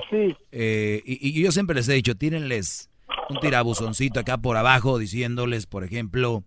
Eh, 0.51 1.01
y, 1.05 1.39
y 1.39 1.43
yo 1.43 1.51
siempre 1.51 1.75
les 1.75 1.87
he 1.89 1.93
dicho, 1.93 2.15
tírenles 2.15 2.89
un 3.29 3.39
tirabuzoncito 3.39 4.19
acá 4.19 4.37
por 4.37 4.57
abajo 4.57 4.97
diciéndoles, 4.97 5.65
por 5.67 5.83
ejemplo, 5.83 6.43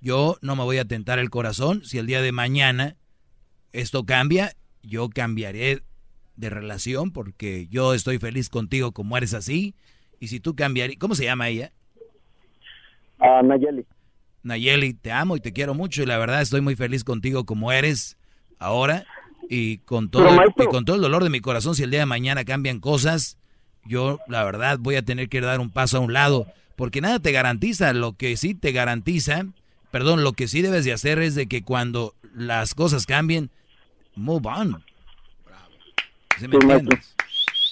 yo 0.00 0.36
no 0.42 0.56
me 0.56 0.62
voy 0.64 0.78
a 0.78 0.84
tentar 0.84 1.18
el 1.18 1.30
corazón 1.30 1.82
si 1.84 1.98
el 1.98 2.06
día 2.06 2.20
de 2.22 2.32
mañana 2.32 2.96
esto 3.72 4.04
cambia, 4.04 4.52
yo 4.82 5.08
cambiaré 5.08 5.82
de 6.36 6.50
relación 6.50 7.10
porque 7.12 7.66
yo 7.70 7.94
estoy 7.94 8.18
feliz 8.18 8.48
contigo 8.50 8.92
como 8.92 9.16
eres 9.16 9.32
así. 9.34 9.74
Y 10.20 10.28
si 10.28 10.40
tú 10.40 10.54
cambiarías, 10.54 10.98
¿cómo 10.98 11.14
se 11.14 11.24
llama 11.24 11.48
ella? 11.48 11.72
A 13.18 13.42
Nayeli. 13.42 13.84
Nayeli, 14.42 14.94
te 14.94 15.10
amo 15.12 15.36
y 15.36 15.40
te 15.40 15.52
quiero 15.52 15.74
mucho 15.74 16.02
y 16.02 16.06
la 16.06 16.18
verdad 16.18 16.40
estoy 16.42 16.60
muy 16.60 16.76
feliz 16.76 17.02
contigo 17.04 17.44
como 17.44 17.72
eres 17.72 18.16
ahora 18.58 19.04
y 19.48 19.78
con 19.78 20.10
todo 20.10 20.24
maestro- 20.32 20.64
y 20.64 20.68
con 20.68 20.84
todo 20.84 20.96
el 20.96 21.02
dolor 21.02 21.22
de 21.24 21.30
mi 21.30 21.40
corazón 21.40 21.74
si 21.74 21.82
el 21.82 21.90
día 21.90 22.00
de 22.00 22.06
mañana 22.06 22.44
cambian 22.44 22.80
cosas, 22.80 23.38
yo 23.84 24.18
la 24.28 24.42
verdad 24.44 24.78
voy 24.80 24.96
a 24.96 25.02
tener 25.02 25.28
que 25.28 25.40
dar 25.40 25.60
un 25.60 25.70
paso 25.70 25.98
a 25.98 26.00
un 26.00 26.12
lado 26.12 26.46
porque 26.76 27.00
nada 27.00 27.18
te 27.20 27.32
garantiza, 27.32 27.92
lo 27.92 28.12
que 28.14 28.36
sí 28.36 28.54
te 28.54 28.72
garantiza, 28.72 29.46
perdón, 29.90 30.24
lo 30.24 30.32
que 30.32 30.46
sí 30.48 30.60
debes 30.62 30.84
de 30.84 30.92
hacer 30.92 31.18
es 31.20 31.34
de 31.34 31.46
que 31.46 31.62
cuando 31.62 32.14
las 32.34 32.74
cosas 32.74 33.06
cambien, 33.06 33.50
move 34.14 34.46
on. 34.48 34.82
¿Sí 36.38 36.48
me 36.48 36.58
Sí, 36.60 36.66
maestro. 36.66 36.74
entiendes? 36.76 37.14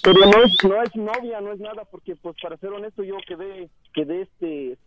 Pero 0.01 0.19
no 0.19 0.43
es, 0.43 0.55
no 0.63 0.83
es 0.83 0.95
novia, 0.95 1.41
no 1.41 1.51
es 1.53 1.59
nada, 1.59 1.83
porque 1.89 2.15
pues 2.15 2.35
para 2.41 2.57
ser 2.57 2.69
honesto 2.69 3.03
yo 3.03 3.15
quedé, 3.27 3.69
quedé 3.93 4.21
este, 4.23 4.77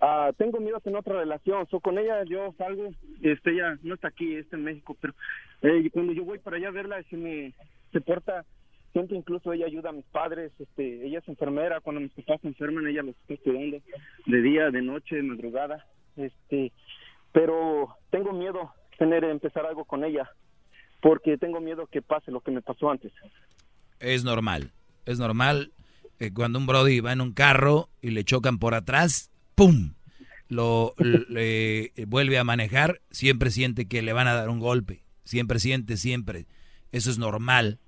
ah, 0.00 0.32
tengo 0.36 0.60
miedo 0.60 0.76
a 0.76 0.80
tener 0.80 0.98
otra 0.98 1.18
relación, 1.18 1.66
so, 1.68 1.80
con 1.80 1.98
ella 1.98 2.24
yo 2.24 2.54
salgo, 2.58 2.90
este, 3.22 3.52
ella 3.52 3.78
no 3.82 3.94
está 3.94 4.08
aquí, 4.08 4.34
está 4.34 4.56
en 4.56 4.64
México, 4.64 4.96
pero 5.00 5.14
eh, 5.62 5.88
cuando 5.92 6.12
yo 6.12 6.24
voy 6.24 6.38
para 6.38 6.56
allá 6.56 6.68
a 6.68 6.72
verla, 6.72 7.02
se 7.10 7.16
me, 7.16 7.52
se 7.92 8.00
porta, 8.00 8.44
siempre 8.92 9.16
incluso 9.16 9.52
ella 9.52 9.66
ayuda 9.66 9.90
a 9.90 9.92
mis 9.92 10.06
padres, 10.06 10.52
este, 10.58 11.06
ella 11.06 11.18
es 11.18 11.28
enfermera, 11.28 11.80
cuando 11.80 12.00
mis 12.00 12.12
papás 12.12 12.40
se 12.40 12.48
enferman 12.48 12.86
ella 12.86 13.02
los 13.02 13.16
está 13.16 13.42
cuidando 13.42 13.78
de 14.26 14.42
día, 14.42 14.70
de 14.70 14.82
noche, 14.82 15.16
de 15.16 15.22
madrugada, 15.22 15.86
este, 16.16 16.72
pero 17.32 17.96
tengo 18.10 18.32
miedo 18.32 18.72
tener, 18.98 19.24
empezar 19.24 19.66
algo 19.66 19.84
con 19.84 20.04
ella, 20.04 20.30
porque 21.00 21.38
tengo 21.38 21.60
miedo 21.60 21.86
que 21.86 22.02
pase 22.02 22.30
lo 22.30 22.40
que 22.40 22.50
me 22.50 22.62
pasó 22.62 22.90
antes. 22.90 23.12
Es 24.00 24.24
normal. 24.24 24.72
Es 25.06 25.18
normal 25.18 25.72
eh, 26.18 26.32
cuando 26.34 26.58
un 26.58 26.66
Brody 26.66 27.00
va 27.00 27.12
en 27.12 27.20
un 27.20 27.32
carro 27.32 27.88
y 28.02 28.10
le 28.10 28.24
chocan 28.24 28.58
por 28.58 28.74
atrás, 28.74 29.30
¡pum! 29.58 29.94
Lo 30.48 30.94
le, 30.98 31.92
eh, 31.94 32.04
vuelve 32.06 32.38
a 32.38 32.44
manejar, 32.44 33.02
siempre 33.10 33.50
siente 33.50 33.86
que 33.86 34.00
le 34.00 34.12
van 34.14 34.28
a 34.28 34.34
dar 34.34 34.48
un 34.48 34.60
golpe. 34.60 35.02
Siempre 35.24 35.58
siente, 35.58 35.96
siempre. 35.98 36.46
Eso 36.90 37.10
es 37.10 37.18
normal. 37.18 37.78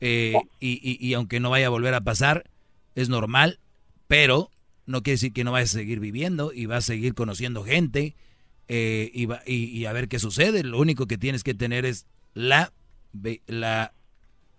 Eh, 0.00 0.34
y, 0.58 0.80
y- 0.82 0.98
y 1.00 1.14
aunque 1.14 1.40
no 1.40 1.48
vaya 1.50 1.66
a 1.68 1.70
volver 1.70 1.94
a 1.94 2.00
pasar, 2.02 2.50
es 2.94 3.08
normal, 3.08 3.58
pero 4.08 4.50
no 4.86 5.02
quiere 5.02 5.14
decir 5.14 5.32
que 5.32 5.44
no 5.44 5.52
vayas 5.52 5.70
a 5.74 5.78
seguir 5.78 6.00
viviendo 6.00 6.52
y 6.52 6.66
vas 6.66 6.84
a 6.84 6.86
seguir 6.88 7.14
conociendo 7.14 7.64
gente 7.64 8.16
eh, 8.68 9.10
y, 9.14 9.26
va- 9.26 9.42
y- 9.46 9.84
a 9.86 9.92
ver 9.92 10.08
qué 10.08 10.18
sucede. 10.18 10.62
Lo 10.64 10.78
único 10.78 11.06
que 11.06 11.16
tienes 11.16 11.42
que 11.44 11.54
tener 11.54 11.86
es 11.86 12.06
la, 12.34 12.72
la, 13.46 13.94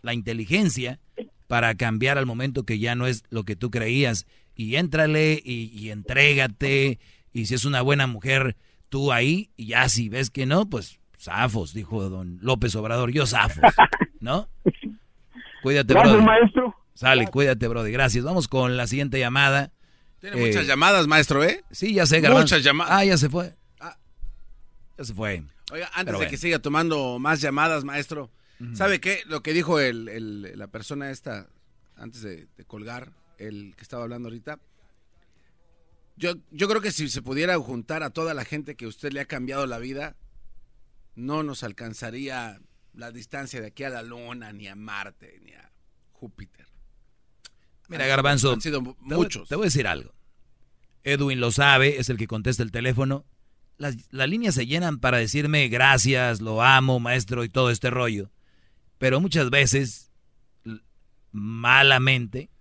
la 0.02 0.14
inteligencia 0.14 1.00
para 1.48 1.76
cambiar 1.76 2.18
al 2.18 2.26
momento 2.26 2.64
que 2.64 2.80
ya 2.80 2.96
no 2.96 3.06
es 3.08 3.24
lo 3.30 3.44
que 3.44 3.56
tú 3.56 3.70
creías. 3.70 4.26
Y 4.56 4.76
éntrale 4.76 5.42
y, 5.44 5.72
y 5.78 5.90
entrégate. 5.92 7.00
Y 7.34 7.46
si 7.46 7.56
es 7.56 7.66
una 7.66 7.82
buena 7.82 8.08
mujer, 8.08 8.56
tú 8.90 9.12
ahí. 9.12 9.50
Y 9.58 9.68
ya 9.68 9.88
si 9.90 10.10
ves 10.10 10.30
que 10.30 10.46
no, 10.46 10.70
pues 10.70 11.00
zafos, 11.20 11.74
dijo 11.74 12.10
don 12.10 12.40
López 12.42 12.76
Obrador. 12.76 13.12
Yo 13.12 13.26
zafos, 13.26 13.62
¿no? 14.20 14.50
Cuídate, 15.64 15.94
Gracias, 15.94 16.14
Brody. 16.14 16.26
maestro. 16.26 16.76
Sale, 16.94 17.28
cuídate, 17.28 17.68
Brody. 17.68 17.92
Gracias. 17.92 18.24
Vamos 18.24 18.48
con 18.48 18.78
la 18.78 18.88
siguiente 18.88 19.20
llamada. 19.20 19.72
Tiene 20.20 20.36
muchas 20.38 20.68
llamadas, 20.68 21.08
maestro, 21.08 21.44
¿eh? 21.44 21.64
Sí, 21.72 21.94
ya 21.94 22.06
sé, 22.06 22.20
Garbanzo. 22.22 22.44
Muchas 22.44 22.64
llamadas. 22.64 22.94
Ah, 22.96 23.06
ya 23.06 23.18
se 23.18 23.30
fue. 23.30 23.56
Ya 24.98 25.04
se 25.06 25.14
fue. 25.14 25.44
Oiga, 25.72 25.88
antes 25.88 26.06
Pero 26.06 26.12
de 26.12 26.18
bueno. 26.18 26.30
que 26.30 26.38
siga 26.38 26.60
tomando 26.60 27.18
más 27.18 27.42
llamadas, 27.42 27.84
maestro, 27.84 28.30
¿sabe 28.74 29.00
qué? 29.00 29.22
Lo 29.26 29.42
que 29.42 29.54
dijo 29.54 29.80
el, 29.80 30.10
el- 30.10 30.60
la 30.60 30.68
persona 30.68 31.10
esta, 31.10 31.48
antes 31.96 32.22
de, 32.22 32.48
de 32.58 32.66
colgar, 32.66 33.12
el 33.48 33.76
que 33.76 33.84
estaba 33.84 34.04
hablando 34.04 34.30
ahorita, 34.30 34.60
yo, 36.18 36.36
yo 36.52 36.68
creo 36.68 36.82
que 36.82 36.92
si 36.92 37.10
se 37.10 37.22
pudiera 37.22 37.58
juntar 37.58 38.04
a 38.04 38.12
toda 38.12 38.34
la 38.34 38.46
gente 38.46 38.76
que 38.76 38.88
usted 38.88 39.12
le 39.12 39.22
ha 39.22 39.26
cambiado 39.26 39.66
la 39.66 39.80
vida, 39.80 40.16
no 41.16 41.44
nos 41.44 41.64
alcanzaría 41.64 42.62
la 42.94 43.12
distancia 43.12 43.62
de 43.62 43.68
aquí 43.68 43.84
a 43.84 43.90
la 43.90 44.04
Luna, 44.04 44.54
ni 44.54 44.68
a 44.68 44.76
Marte, 44.76 45.40
ni 45.44 45.54
a 45.54 45.72
Júpiter. 46.12 46.68
Mira, 47.88 48.06
Garbanzo, 48.06 48.54
Han 48.54 48.62
sido 48.62 48.82
muchos. 49.00 49.50
Te 49.50 49.56
voy 49.56 49.66
a 49.66 49.68
decir 49.68 49.88
algo. 49.88 50.14
Edwin 51.04 51.40
lo 51.40 51.52
sabe, 51.52 52.00
es 52.00 52.10
el 52.10 52.18
que 52.18 52.28
contesta 52.28 52.64
el 52.64 52.72
teléfono. 52.72 53.26
Las, 53.78 53.96
las 54.12 54.30
líneas 54.30 54.54
se 54.54 54.68
llenan 54.68 55.00
para 55.00 55.18
decirme 55.18 55.68
gracias, 55.68 56.40
lo 56.40 56.62
amo, 56.62 57.00
maestro, 57.00 57.44
y 57.44 57.50
todo 57.50 57.72
este 57.72 57.90
rollo. 57.90 58.32
Pero 59.00 59.20
muchas 59.20 59.50
veces, 59.50 60.12
malamente, 61.32 62.52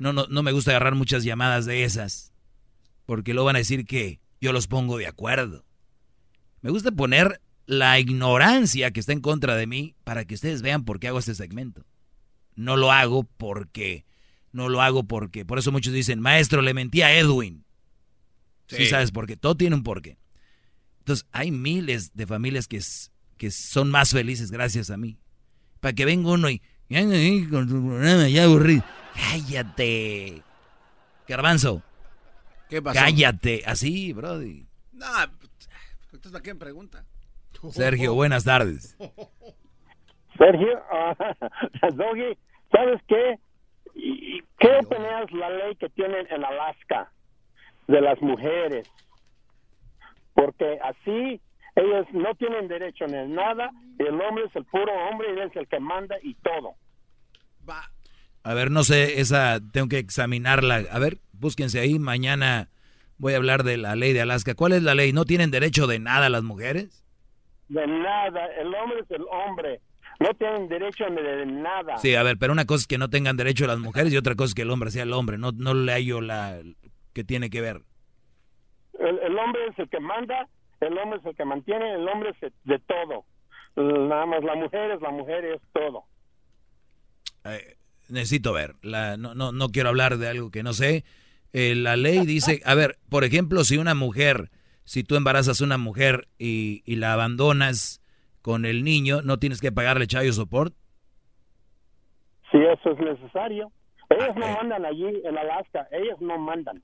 no, 0.00 0.12
no, 0.14 0.26
no 0.28 0.42
me 0.42 0.50
gusta 0.52 0.70
agarrar 0.72 0.94
muchas 0.94 1.22
llamadas 1.24 1.66
de 1.66 1.84
esas. 1.84 2.32
Porque 3.06 3.34
luego 3.34 3.46
van 3.46 3.56
a 3.56 3.60
decir 3.60 3.84
que 3.84 4.18
yo 4.40 4.52
los 4.52 4.66
pongo 4.66 4.96
de 4.98 5.06
acuerdo. 5.06 5.66
Me 6.62 6.70
gusta 6.70 6.90
poner 6.90 7.40
la 7.66 7.98
ignorancia 8.00 8.90
que 8.90 9.00
está 9.00 9.12
en 9.12 9.20
contra 9.20 9.56
de 9.56 9.66
mí 9.66 9.94
para 10.02 10.24
que 10.24 10.34
ustedes 10.34 10.62
vean 10.62 10.84
por 10.84 10.98
qué 11.00 11.08
hago 11.08 11.18
este 11.18 11.34
segmento. 11.34 11.84
No 12.56 12.76
lo 12.76 12.90
hago 12.92 13.24
porque, 13.24 14.06
no 14.52 14.68
lo 14.70 14.80
hago 14.80 15.04
porque, 15.04 15.44
por 15.44 15.58
eso 15.58 15.70
muchos 15.70 15.92
dicen, 15.92 16.18
maestro, 16.18 16.62
le 16.62 16.74
mentí 16.74 17.02
a 17.02 17.16
Edwin. 17.16 17.64
Sí, 18.68 18.76
Sí. 18.76 18.86
sabes 18.86 19.12
por 19.12 19.26
qué, 19.26 19.36
todo 19.36 19.54
tiene 19.54 19.76
un 19.76 19.82
porqué. 19.82 20.18
Entonces, 21.00 21.26
hay 21.32 21.50
miles 21.50 22.14
de 22.14 22.26
familias 22.26 22.68
que, 22.68 22.80
que 23.36 23.50
son 23.50 23.90
más 23.90 24.10
felices 24.10 24.50
gracias 24.50 24.88
a 24.90 24.96
mí. 24.96 25.18
Para 25.80 25.92
que 25.92 26.04
venga 26.06 26.30
uno 26.30 26.48
y... 26.48 26.62
Con 27.50 27.68
tu 27.68 27.86
programa 27.86 28.28
ya 28.28 28.44
aburrido. 28.44 28.84
Cállate. 29.14 30.42
Garbanzo. 31.26 31.82
¿Qué 32.68 32.80
pasó? 32.82 32.98
Cállate. 32.98 33.62
Así, 33.66 34.12
brody. 34.12 34.66
No, 34.92 35.06
entonces 36.12 36.32
¿para 36.32 36.42
qué 36.42 36.54
me 36.54 36.60
pregunta? 36.60 37.04
Sergio, 37.70 38.14
buenas 38.14 38.44
tardes. 38.44 38.96
Sergio, 40.38 40.82
ah, 40.90 41.14
Doggy, 41.94 42.36
¿sabes 42.70 43.00
qué? 43.06 43.38
¿Y 43.94 44.42
¿Qué 44.60 44.68
opinas 44.68 45.32
la 45.32 45.48
ley 45.48 45.74
que 45.76 45.88
tienen 45.88 46.26
en 46.30 46.44
Alaska 46.44 47.10
de 47.88 48.00
las 48.02 48.20
mujeres? 48.20 48.90
Porque 50.34 50.78
así 50.84 51.40
ellos 51.74 52.06
no 52.12 52.34
tienen 52.34 52.68
derecho 52.68 53.06
en 53.06 53.34
nada, 53.34 53.70
y 53.98 54.02
el 54.02 54.20
hombre 54.20 54.44
es 54.44 54.56
el 54.56 54.66
puro 54.66 54.92
hombre 55.08 55.28
y 55.28 55.32
él 55.32 55.48
es 55.50 55.56
el 55.56 55.66
que 55.66 55.80
manda 55.80 56.16
y 56.22 56.34
todo. 56.34 56.74
A 58.42 58.54
ver, 58.54 58.70
no 58.70 58.84
sé, 58.84 59.20
esa 59.20 59.60
tengo 59.72 59.88
que 59.88 59.98
examinarla. 59.98 60.84
A 60.90 60.98
ver, 60.98 61.18
búsquense 61.32 61.80
ahí. 61.80 61.98
Mañana 61.98 62.68
voy 63.18 63.34
a 63.34 63.36
hablar 63.36 63.64
de 63.64 63.76
la 63.76 63.96
ley 63.96 64.12
de 64.12 64.22
Alaska. 64.22 64.54
¿Cuál 64.54 64.72
es 64.72 64.82
la 64.82 64.94
ley? 64.94 65.12
¿No 65.12 65.24
tienen 65.24 65.50
derecho 65.50 65.86
de 65.86 65.98
nada 65.98 66.28
las 66.30 66.42
mujeres? 66.42 67.04
De 67.68 67.86
nada, 67.86 68.46
el 68.58 68.74
hombre 68.74 69.00
es 69.00 69.10
el 69.12 69.22
hombre, 69.30 69.80
no 70.18 70.34
tienen 70.34 70.68
derecho 70.68 71.04
de, 71.04 71.46
nada. 71.46 71.98
Sí, 71.98 72.16
a 72.16 72.22
ver, 72.24 72.36
pero 72.36 72.52
una 72.52 72.64
cosa 72.64 72.82
es 72.82 72.86
que 72.88 72.98
no 72.98 73.08
tengan 73.10 73.36
derecho 73.36 73.66
las 73.66 73.78
mujeres 73.78 74.12
y 74.12 74.16
otra 74.16 74.34
cosa 74.34 74.50
es 74.50 74.54
que 74.54 74.62
el 74.62 74.70
hombre 74.70 74.90
sea 74.90 75.04
el 75.04 75.12
hombre. 75.12 75.38
No, 75.38 75.52
no 75.52 75.72
le 75.72 75.92
hallo 75.92 76.20
la 76.20 76.58
que 77.12 77.22
tiene 77.22 77.48
que 77.48 77.60
ver. 77.60 77.82
El, 78.98 79.18
el 79.20 79.38
hombre 79.38 79.66
es 79.68 79.78
el 79.78 79.88
que 79.88 80.00
manda, 80.00 80.48
el 80.80 80.98
hombre 80.98 81.20
es 81.20 81.26
el 81.26 81.36
que 81.36 81.44
mantiene, 81.44 81.94
el 81.94 82.08
hombre 82.08 82.30
es 82.30 82.52
de 82.64 82.78
todo. 82.80 83.24
Nada 83.76 84.26
más 84.26 84.42
la 84.42 84.56
mujer 84.56 84.90
es 84.90 85.00
la 85.00 85.10
mujer 85.10 85.44
es 85.44 85.62
todo. 85.72 86.04
Eh, 87.44 87.76
necesito 88.10 88.52
ver. 88.52 88.74
La, 88.82 89.16
no, 89.16 89.34
no, 89.34 89.52
no 89.52 89.68
quiero 89.68 89.88
hablar 89.88 90.18
de 90.18 90.28
algo 90.28 90.50
que 90.50 90.62
no 90.62 90.72
sé. 90.72 91.04
Eh, 91.52 91.74
la 91.74 91.96
ley 91.96 92.26
dice, 92.26 92.60
a 92.64 92.74
ver, 92.74 92.98
por 93.08 93.24
ejemplo, 93.24 93.64
si 93.64 93.76
una 93.76 93.94
mujer, 93.94 94.50
si 94.84 95.02
tú 95.02 95.16
embarazas 95.16 95.60
a 95.60 95.64
una 95.64 95.78
mujer 95.78 96.28
y, 96.38 96.82
y 96.84 96.96
la 96.96 97.12
abandonas 97.12 98.02
con 98.42 98.64
el 98.64 98.84
niño, 98.84 99.22
¿no 99.22 99.38
tienes 99.38 99.60
que 99.60 99.72
pagarle 99.72 100.06
chayo 100.06 100.32
support? 100.32 100.74
Si 102.50 102.58
eso 102.58 102.92
es 102.92 102.98
necesario. 102.98 103.70
Ellos 104.10 104.28
Ah, 104.30 104.38
no 104.38 104.46
eh. 104.46 104.54
mandan 104.60 104.84
allí 104.84 105.06
en 105.24 105.38
Alaska, 105.38 105.86
ellos 105.92 106.20
no 106.20 106.36
mandan. 106.38 106.82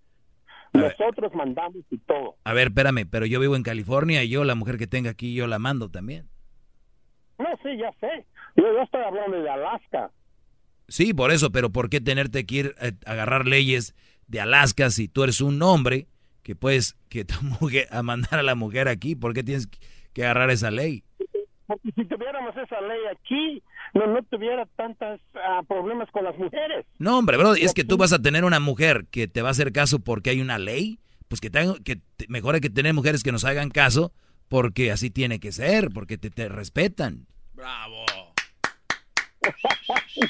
Nosotros 0.72 1.32
mandamos 1.34 1.84
y 1.90 1.98
todo. 1.98 2.36
A 2.44 2.52
ver, 2.52 2.68
espérame, 2.68 3.06
pero 3.10 3.24
yo 3.26 3.40
vivo 3.40 3.56
en 3.56 3.62
California 3.62 4.22
y 4.22 4.28
yo, 4.28 4.44
la 4.44 4.54
mujer 4.54 4.76
que 4.78 4.86
tenga 4.86 5.10
aquí, 5.10 5.34
yo 5.34 5.46
la 5.46 5.58
mando 5.58 5.88
también. 5.90 6.28
No, 7.38 7.46
sí, 7.62 7.76
ya 7.78 7.90
sé. 8.00 8.26
Yo, 8.56 8.64
yo 8.72 8.82
estoy 8.82 9.02
hablando 9.02 9.40
de 9.40 9.48
Alaska. 9.50 10.10
Sí, 10.88 11.12
por 11.14 11.30
eso, 11.32 11.50
pero 11.50 11.70
¿por 11.70 11.90
qué 11.90 12.00
tenerte 12.00 12.46
que 12.46 12.54
ir 12.56 12.74
a 12.80 13.10
agarrar 13.10 13.46
leyes 13.46 13.94
de 14.28 14.40
Alaska 14.40 14.90
si 14.90 15.08
tú 15.08 15.24
eres 15.24 15.40
un 15.40 15.60
hombre 15.62 16.06
que 16.42 16.54
puedes 16.54 16.96
que 17.08 17.24
tu 17.24 17.34
mujer, 17.60 17.88
a 17.90 18.02
mandar 18.02 18.38
a 18.38 18.42
la 18.42 18.54
mujer 18.54 18.88
aquí? 18.88 19.14
¿Por 19.16 19.34
qué 19.34 19.42
tienes 19.42 19.68
que 20.12 20.24
agarrar 20.24 20.50
esa 20.50 20.70
ley? 20.70 21.02
Porque 21.66 21.90
si 21.96 22.04
tuviéramos 22.04 22.56
esa 22.56 22.80
ley 22.80 23.00
aquí, 23.10 23.60
no, 23.92 24.06
no 24.06 24.22
tuviera 24.22 24.66
tantos 24.76 25.20
problemas 25.66 26.08
con 26.12 26.22
las 26.22 26.38
mujeres. 26.38 26.86
No, 26.98 27.18
hombre, 27.18 27.36
bro, 27.36 27.54
es 27.56 27.74
que 27.74 27.82
tú 27.82 27.96
vas 27.96 28.12
a 28.12 28.22
tener 28.22 28.44
una 28.44 28.60
mujer 28.60 29.06
que 29.10 29.26
te 29.26 29.42
va 29.42 29.48
a 29.48 29.50
hacer 29.50 29.72
caso 29.72 29.98
porque 29.98 30.30
hay 30.30 30.40
una 30.40 30.58
ley. 30.58 31.00
Pues 31.26 31.40
que, 31.40 31.50
te, 31.50 31.66
que 31.84 31.96
te- 32.16 32.28
mejor 32.28 32.54
hay 32.54 32.60
que 32.60 32.70
tener 32.70 32.94
mujeres 32.94 33.24
que 33.24 33.32
nos 33.32 33.44
hagan 33.44 33.70
caso 33.70 34.12
porque 34.48 34.92
así 34.92 35.10
tiene 35.10 35.40
que 35.40 35.50
ser, 35.50 35.88
porque 35.92 36.18
te, 36.18 36.30
te 36.30 36.48
respetan. 36.48 37.26
Bravo. 37.54 38.04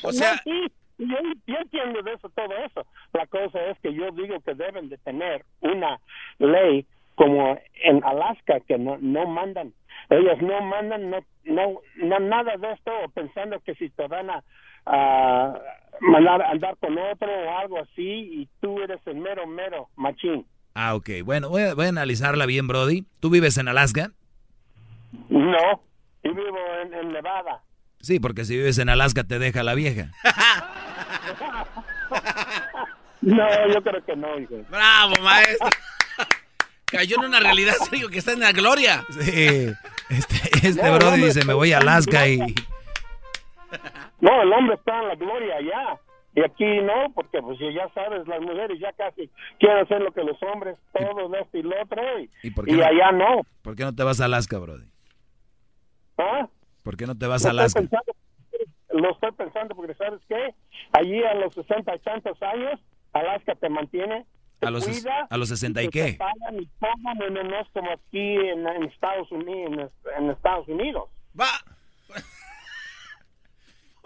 O 0.03 0.13
sea, 0.13 0.37
sí, 0.39 0.67
yo, 0.99 1.17
yo 1.47 1.57
entiendo 1.57 2.03
de 2.03 2.15
eso, 2.15 2.29
todo 2.31 2.53
eso. 2.65 2.87
La 3.13 3.27
cosa 3.27 3.63
es 3.67 3.79
que 3.81 3.93
yo 3.93 4.11
digo 4.13 4.41
que 4.41 4.55
deben 4.55 4.89
de 4.89 4.99
tener 4.99 5.45
una 5.61 6.01
ley 6.39 6.87
como 7.15 7.59
en 7.83 8.05
Alaska 8.05 8.61
que 8.61 8.79
no, 8.79 8.99
no 9.01 9.27
mandan. 9.27 9.73
Ellos 10.11 10.41
no 10.41 10.61
mandan, 10.61 11.11
no, 11.11 11.19
no, 11.45 11.81
no 11.97 12.19
nada 12.21 12.57
de 12.57 12.73
esto 12.73 12.93
pensando 13.15 13.61
que 13.61 13.75
si 13.75 13.91
te 13.91 14.07
van 14.07 14.31
a 14.31 14.45
a 14.87 15.55
mandar 16.01 16.43
andar 16.43 16.77
con 16.79 16.97
otro 16.97 17.29
o 17.29 17.59
algo 17.59 17.79
así 17.81 18.03
y 18.03 18.49
tú 18.61 18.81
eres 18.81 19.01
el 19.07 19.17
mero, 19.17 19.47
mero 19.47 19.89
machín. 19.97 20.47
Ah, 20.75 20.95
ok. 20.95 21.09
Bueno, 21.25 21.49
voy 21.49 21.63
a, 21.63 21.75
voy 21.75 21.87
a 21.87 21.89
analizarla 21.89 22.47
bien, 22.47 22.69
Brody. 22.69 23.05
¿Tú 23.21 23.31
vives 23.31 23.59
en 23.59 23.69
Alaska? 23.69 24.13
No, 25.29 25.83
yo 26.23 26.35
vivo 26.35 26.59
en, 26.83 26.95
en 26.95 27.13
Nevada. 27.13 27.63
Sí, 28.07 28.21
porque 28.21 28.45
si 28.45 28.57
vives 28.57 28.79
en 28.79 28.89
Alaska 28.89 29.25
te 29.25 29.41
deja 29.41 29.65
la 29.65 29.75
vieja. 29.75 30.13
No, 33.21 33.69
yo 33.75 33.83
creo 33.83 34.05
que 34.05 34.15
no, 34.15 34.39
hijo. 34.39 34.55
Bravo, 34.71 35.15
maestro. 35.25 35.69
Cayó 36.85 37.17
en 37.17 37.25
una 37.25 37.41
realidad, 37.41 37.75
Sergio, 37.91 38.09
que 38.09 38.19
está 38.19 38.31
en 38.33 38.39
la 38.39 38.53
gloria. 38.53 39.05
Sí. 39.11 39.73
Este, 40.09 40.69
este 40.69 40.83
No, 40.85 40.95
Brody 40.95 41.15
hombre, 41.15 41.27
dice, 41.27 41.45
me 41.45 41.53
voy 41.53 41.73
a 41.73 41.79
Alaska 41.79 42.29
y... 42.29 42.39
No, 44.21 44.41
el 44.41 44.53
hombre 44.53 44.77
está 44.77 45.01
en 45.03 45.09
la 45.09 45.15
gloria 45.17 45.57
allá. 45.57 45.99
Y 46.37 46.45
aquí 46.45 46.81
no, 46.83 47.13
porque 47.13 47.43
pues 47.43 47.59
ya 47.59 47.89
sabes, 47.93 48.29
las 48.29 48.41
mujeres 48.41 48.79
ya 48.79 48.93
casi 48.93 49.29
quieren 49.59 49.83
hacer 49.83 50.01
lo 50.01 50.13
que 50.13 50.23
los 50.23 50.41
hombres, 50.45 50.79
todo 50.97 51.29
de 51.29 51.41
esto 51.41 51.59
y 51.59 51.63
lo 51.63 51.83
otro. 51.83 52.21
Y, 52.21 52.31
¿Y 52.45 52.51
por 52.53 52.67
qué 52.67 52.71
y 52.71 52.77
no? 52.77 52.85
allá 52.87 53.11
no. 53.11 53.41
¿Por 53.63 53.75
qué 53.75 53.83
no 53.83 53.97
te 53.97 54.05
vas 54.05 54.21
a 54.21 54.27
Alaska, 54.27 54.59
Brody? 54.59 54.87
¿Ah? 56.19 56.47
¿Por 56.87 56.97
qué 56.97 57.05
no 57.05 57.19
te 57.19 57.27
vas 57.27 57.45
a 57.45 57.51
Alaska? 57.51 57.81
estoy 57.81 57.99
pensando- 57.99 59.03
lo 59.03 59.11
estoy 59.13 59.33
pensando 59.33 59.75
porque, 59.75 59.95
¿sabes 59.97 60.21
qué? 60.29 60.55
Allí 60.93 61.21
a 61.25 61.35
los 61.35 61.53
sesenta 61.53 61.97
y 61.97 61.99
tantos 61.99 62.41
años, 62.41 62.79
Alaska 63.13 63.57
te 63.57 63.69
mantiene, 63.69 64.25
te 64.61 64.69
¿A 64.69 64.71
los, 64.71 64.85
cuida, 64.87 65.27
a 65.29 65.37
los 65.37 65.49
60 65.49 65.83
y 65.83 65.89
qué? 65.89 66.15
pagan 66.17 66.63
y 66.63 66.67
todo, 66.79 67.31
no, 67.43 67.61
es 67.61 67.69
como 67.73 67.91
aquí 67.91 68.37
en, 68.37 68.65
en 68.69 68.85
Estados 68.85 69.31
Unidos. 69.33 69.91
En, 70.17 70.25
en 70.25 70.31
Estados 70.31 70.69
Unidos. 70.69 71.11
Va. 71.39 71.49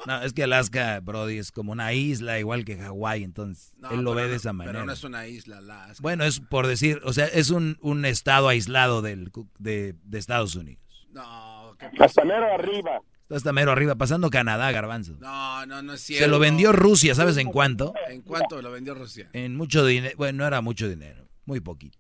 No, 0.07 0.23
es 0.23 0.33
que 0.33 0.45
Alaska, 0.45 1.01
Brody, 1.01 1.37
es 1.37 1.53
como 1.53 1.73
una 1.73 1.93
isla 1.93 2.39
igual 2.39 2.65
que 2.65 2.79
Hawái, 2.79 3.23
entonces 3.23 3.75
No, 3.77 3.91
él 3.91 4.01
lo 4.01 4.15
ve 4.15 4.23
de 4.23 4.29
no- 4.31 4.35
esa 4.37 4.53
manera. 4.55 4.73
Pero 4.79 4.87
no 4.87 4.93
es 4.95 5.05
una 5.05 5.27
isla, 5.27 5.59
Alaska. 5.59 5.99
Bueno, 6.01 6.25
es 6.25 6.41
por 6.41 6.67
decir, 6.67 7.03
o 7.05 7.13
sea, 7.13 7.27
es 7.27 7.51
un, 7.51 7.77
un 7.83 8.07
estado 8.07 8.49
aislado 8.49 9.03
del, 9.03 9.31
cu- 9.31 9.51
de, 9.59 9.95
de 10.05 10.19
Estados 10.19 10.57
Unidos. 10.57 10.83
No, 11.13 11.77
¿qué 11.79 11.91
Hasta 12.03 12.25
mero 12.25 12.53
arriba. 12.55 13.01
Está 13.23 13.37
hasta 13.37 13.53
mero 13.53 13.71
arriba, 13.73 13.95
pasando 13.95 14.29
Canadá, 14.31 14.71
Garbanzo. 14.73 15.13
No, 15.21 15.65
no, 15.67 15.83
no 15.83 15.93
es 15.95 16.01
cierto. 16.01 16.25
Se 16.25 16.31
lo 16.31 16.39
vendió 16.41 16.73
Rusia, 16.73 17.15
¿sabes 17.15 17.37
en 17.37 17.49
cuánto? 17.53 17.95
¿En 18.09 18.23
cuánto 18.23 18.61
lo 18.61 18.73
vendió 18.73 18.95
Rusia? 18.95 19.29
En 19.33 19.57
mucho 19.57 19.85
dinero, 19.87 20.15
bueno, 20.17 20.39
no 20.39 20.47
era 20.47 20.61
mucho 20.61 20.89
dinero, 20.89 21.29
muy 21.45 21.61
poquito. 21.61 21.99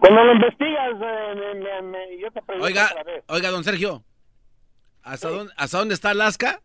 Cuando 0.00 0.24
lo 0.24 0.32
investigas, 0.34 0.94
eh, 1.00 1.34
me- 1.36 1.54
me- 1.60 1.82
me- 1.82 2.18
yo 2.20 2.30
te 2.32 2.40
pregunto 2.42 2.66
Oiga, 2.66 2.88
otra 2.90 3.02
vez. 3.04 3.24
oiga, 3.28 3.50
don 3.50 3.62
Sergio. 3.64 4.02
¿Hasta, 5.02 5.28
dónde, 5.28 5.52
¿Hasta 5.56 5.78
dónde 5.78 5.94
está 5.94 6.10
Alaska? 6.10 6.60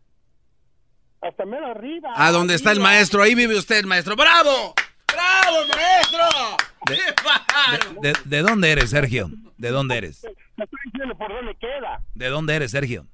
Hasta 1.20 1.44
mero 1.44 1.66
arriba. 1.66 2.10
¿A 2.16 2.30
dónde 2.32 2.54
está 2.54 2.72
el 2.72 2.80
maestro? 2.80 3.22
Ahí 3.22 3.34
vive 3.34 3.56
usted, 3.56 3.84
maestro. 3.84 4.16
¡Bravo! 4.16 4.74
¡Bravo, 5.12 5.56
maestro! 5.74 6.56
¡Qué 6.86 6.98
bárbaro! 7.24 8.00
¿De, 8.00 8.14
de 8.24 8.42
dónde 8.42 8.70
eres, 8.72 8.90
Sergio? 8.90 9.30
¿De 9.56 9.70
dónde 9.70 9.98
eres? 9.98 10.26
Te 10.56 10.64
estoy 10.64 10.78
diciendo 10.86 11.16
por 11.16 11.28
dónde 11.32 11.54
queda. 11.56 12.02
¿De 12.14 12.28
dónde 12.28 12.54
eres, 12.56 12.70
Sergio? 12.70 13.06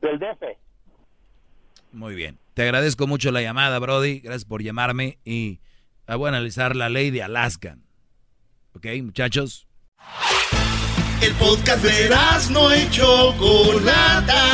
Del 0.00 0.18
DF. 0.18 0.42
Muy 1.92 2.14
bien. 2.14 2.38
Te 2.54 2.62
agradezco 2.62 3.06
mucho 3.06 3.30
la 3.30 3.42
llamada, 3.42 3.78
Brody. 3.78 4.20
Gracias 4.20 4.44
por 4.44 4.62
llamarme 4.62 5.18
y 5.24 5.60
ah, 6.06 6.16
voy 6.16 6.26
a 6.26 6.28
analizar 6.30 6.74
la 6.74 6.88
ley 6.88 7.10
de 7.10 7.22
Alaska. 7.22 7.78
¿Ok, 8.74 8.86
muchachos? 9.02 9.66
El 11.22 11.32
podcast 11.34 11.82
de 11.82 12.10
no 12.50 12.76
y 12.76 12.90
Chocolata. 12.90 14.44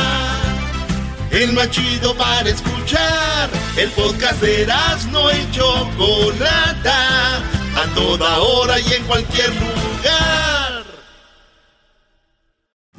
El 1.31 1.53
más 1.53 1.71
chido 1.71 2.15
para 2.15 2.47
escuchar. 2.47 3.49
El 3.77 3.89
podcast 3.91 4.41
de 4.41 4.67
no 5.11 5.31
y 5.31 5.51
Chocolata. 5.51 7.37
A 7.75 7.95
toda 7.95 8.39
hora 8.39 8.79
y 8.79 8.93
en 8.93 9.03
cualquier 9.05 9.49
lugar. 9.55 10.52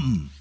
come. 0.00 0.39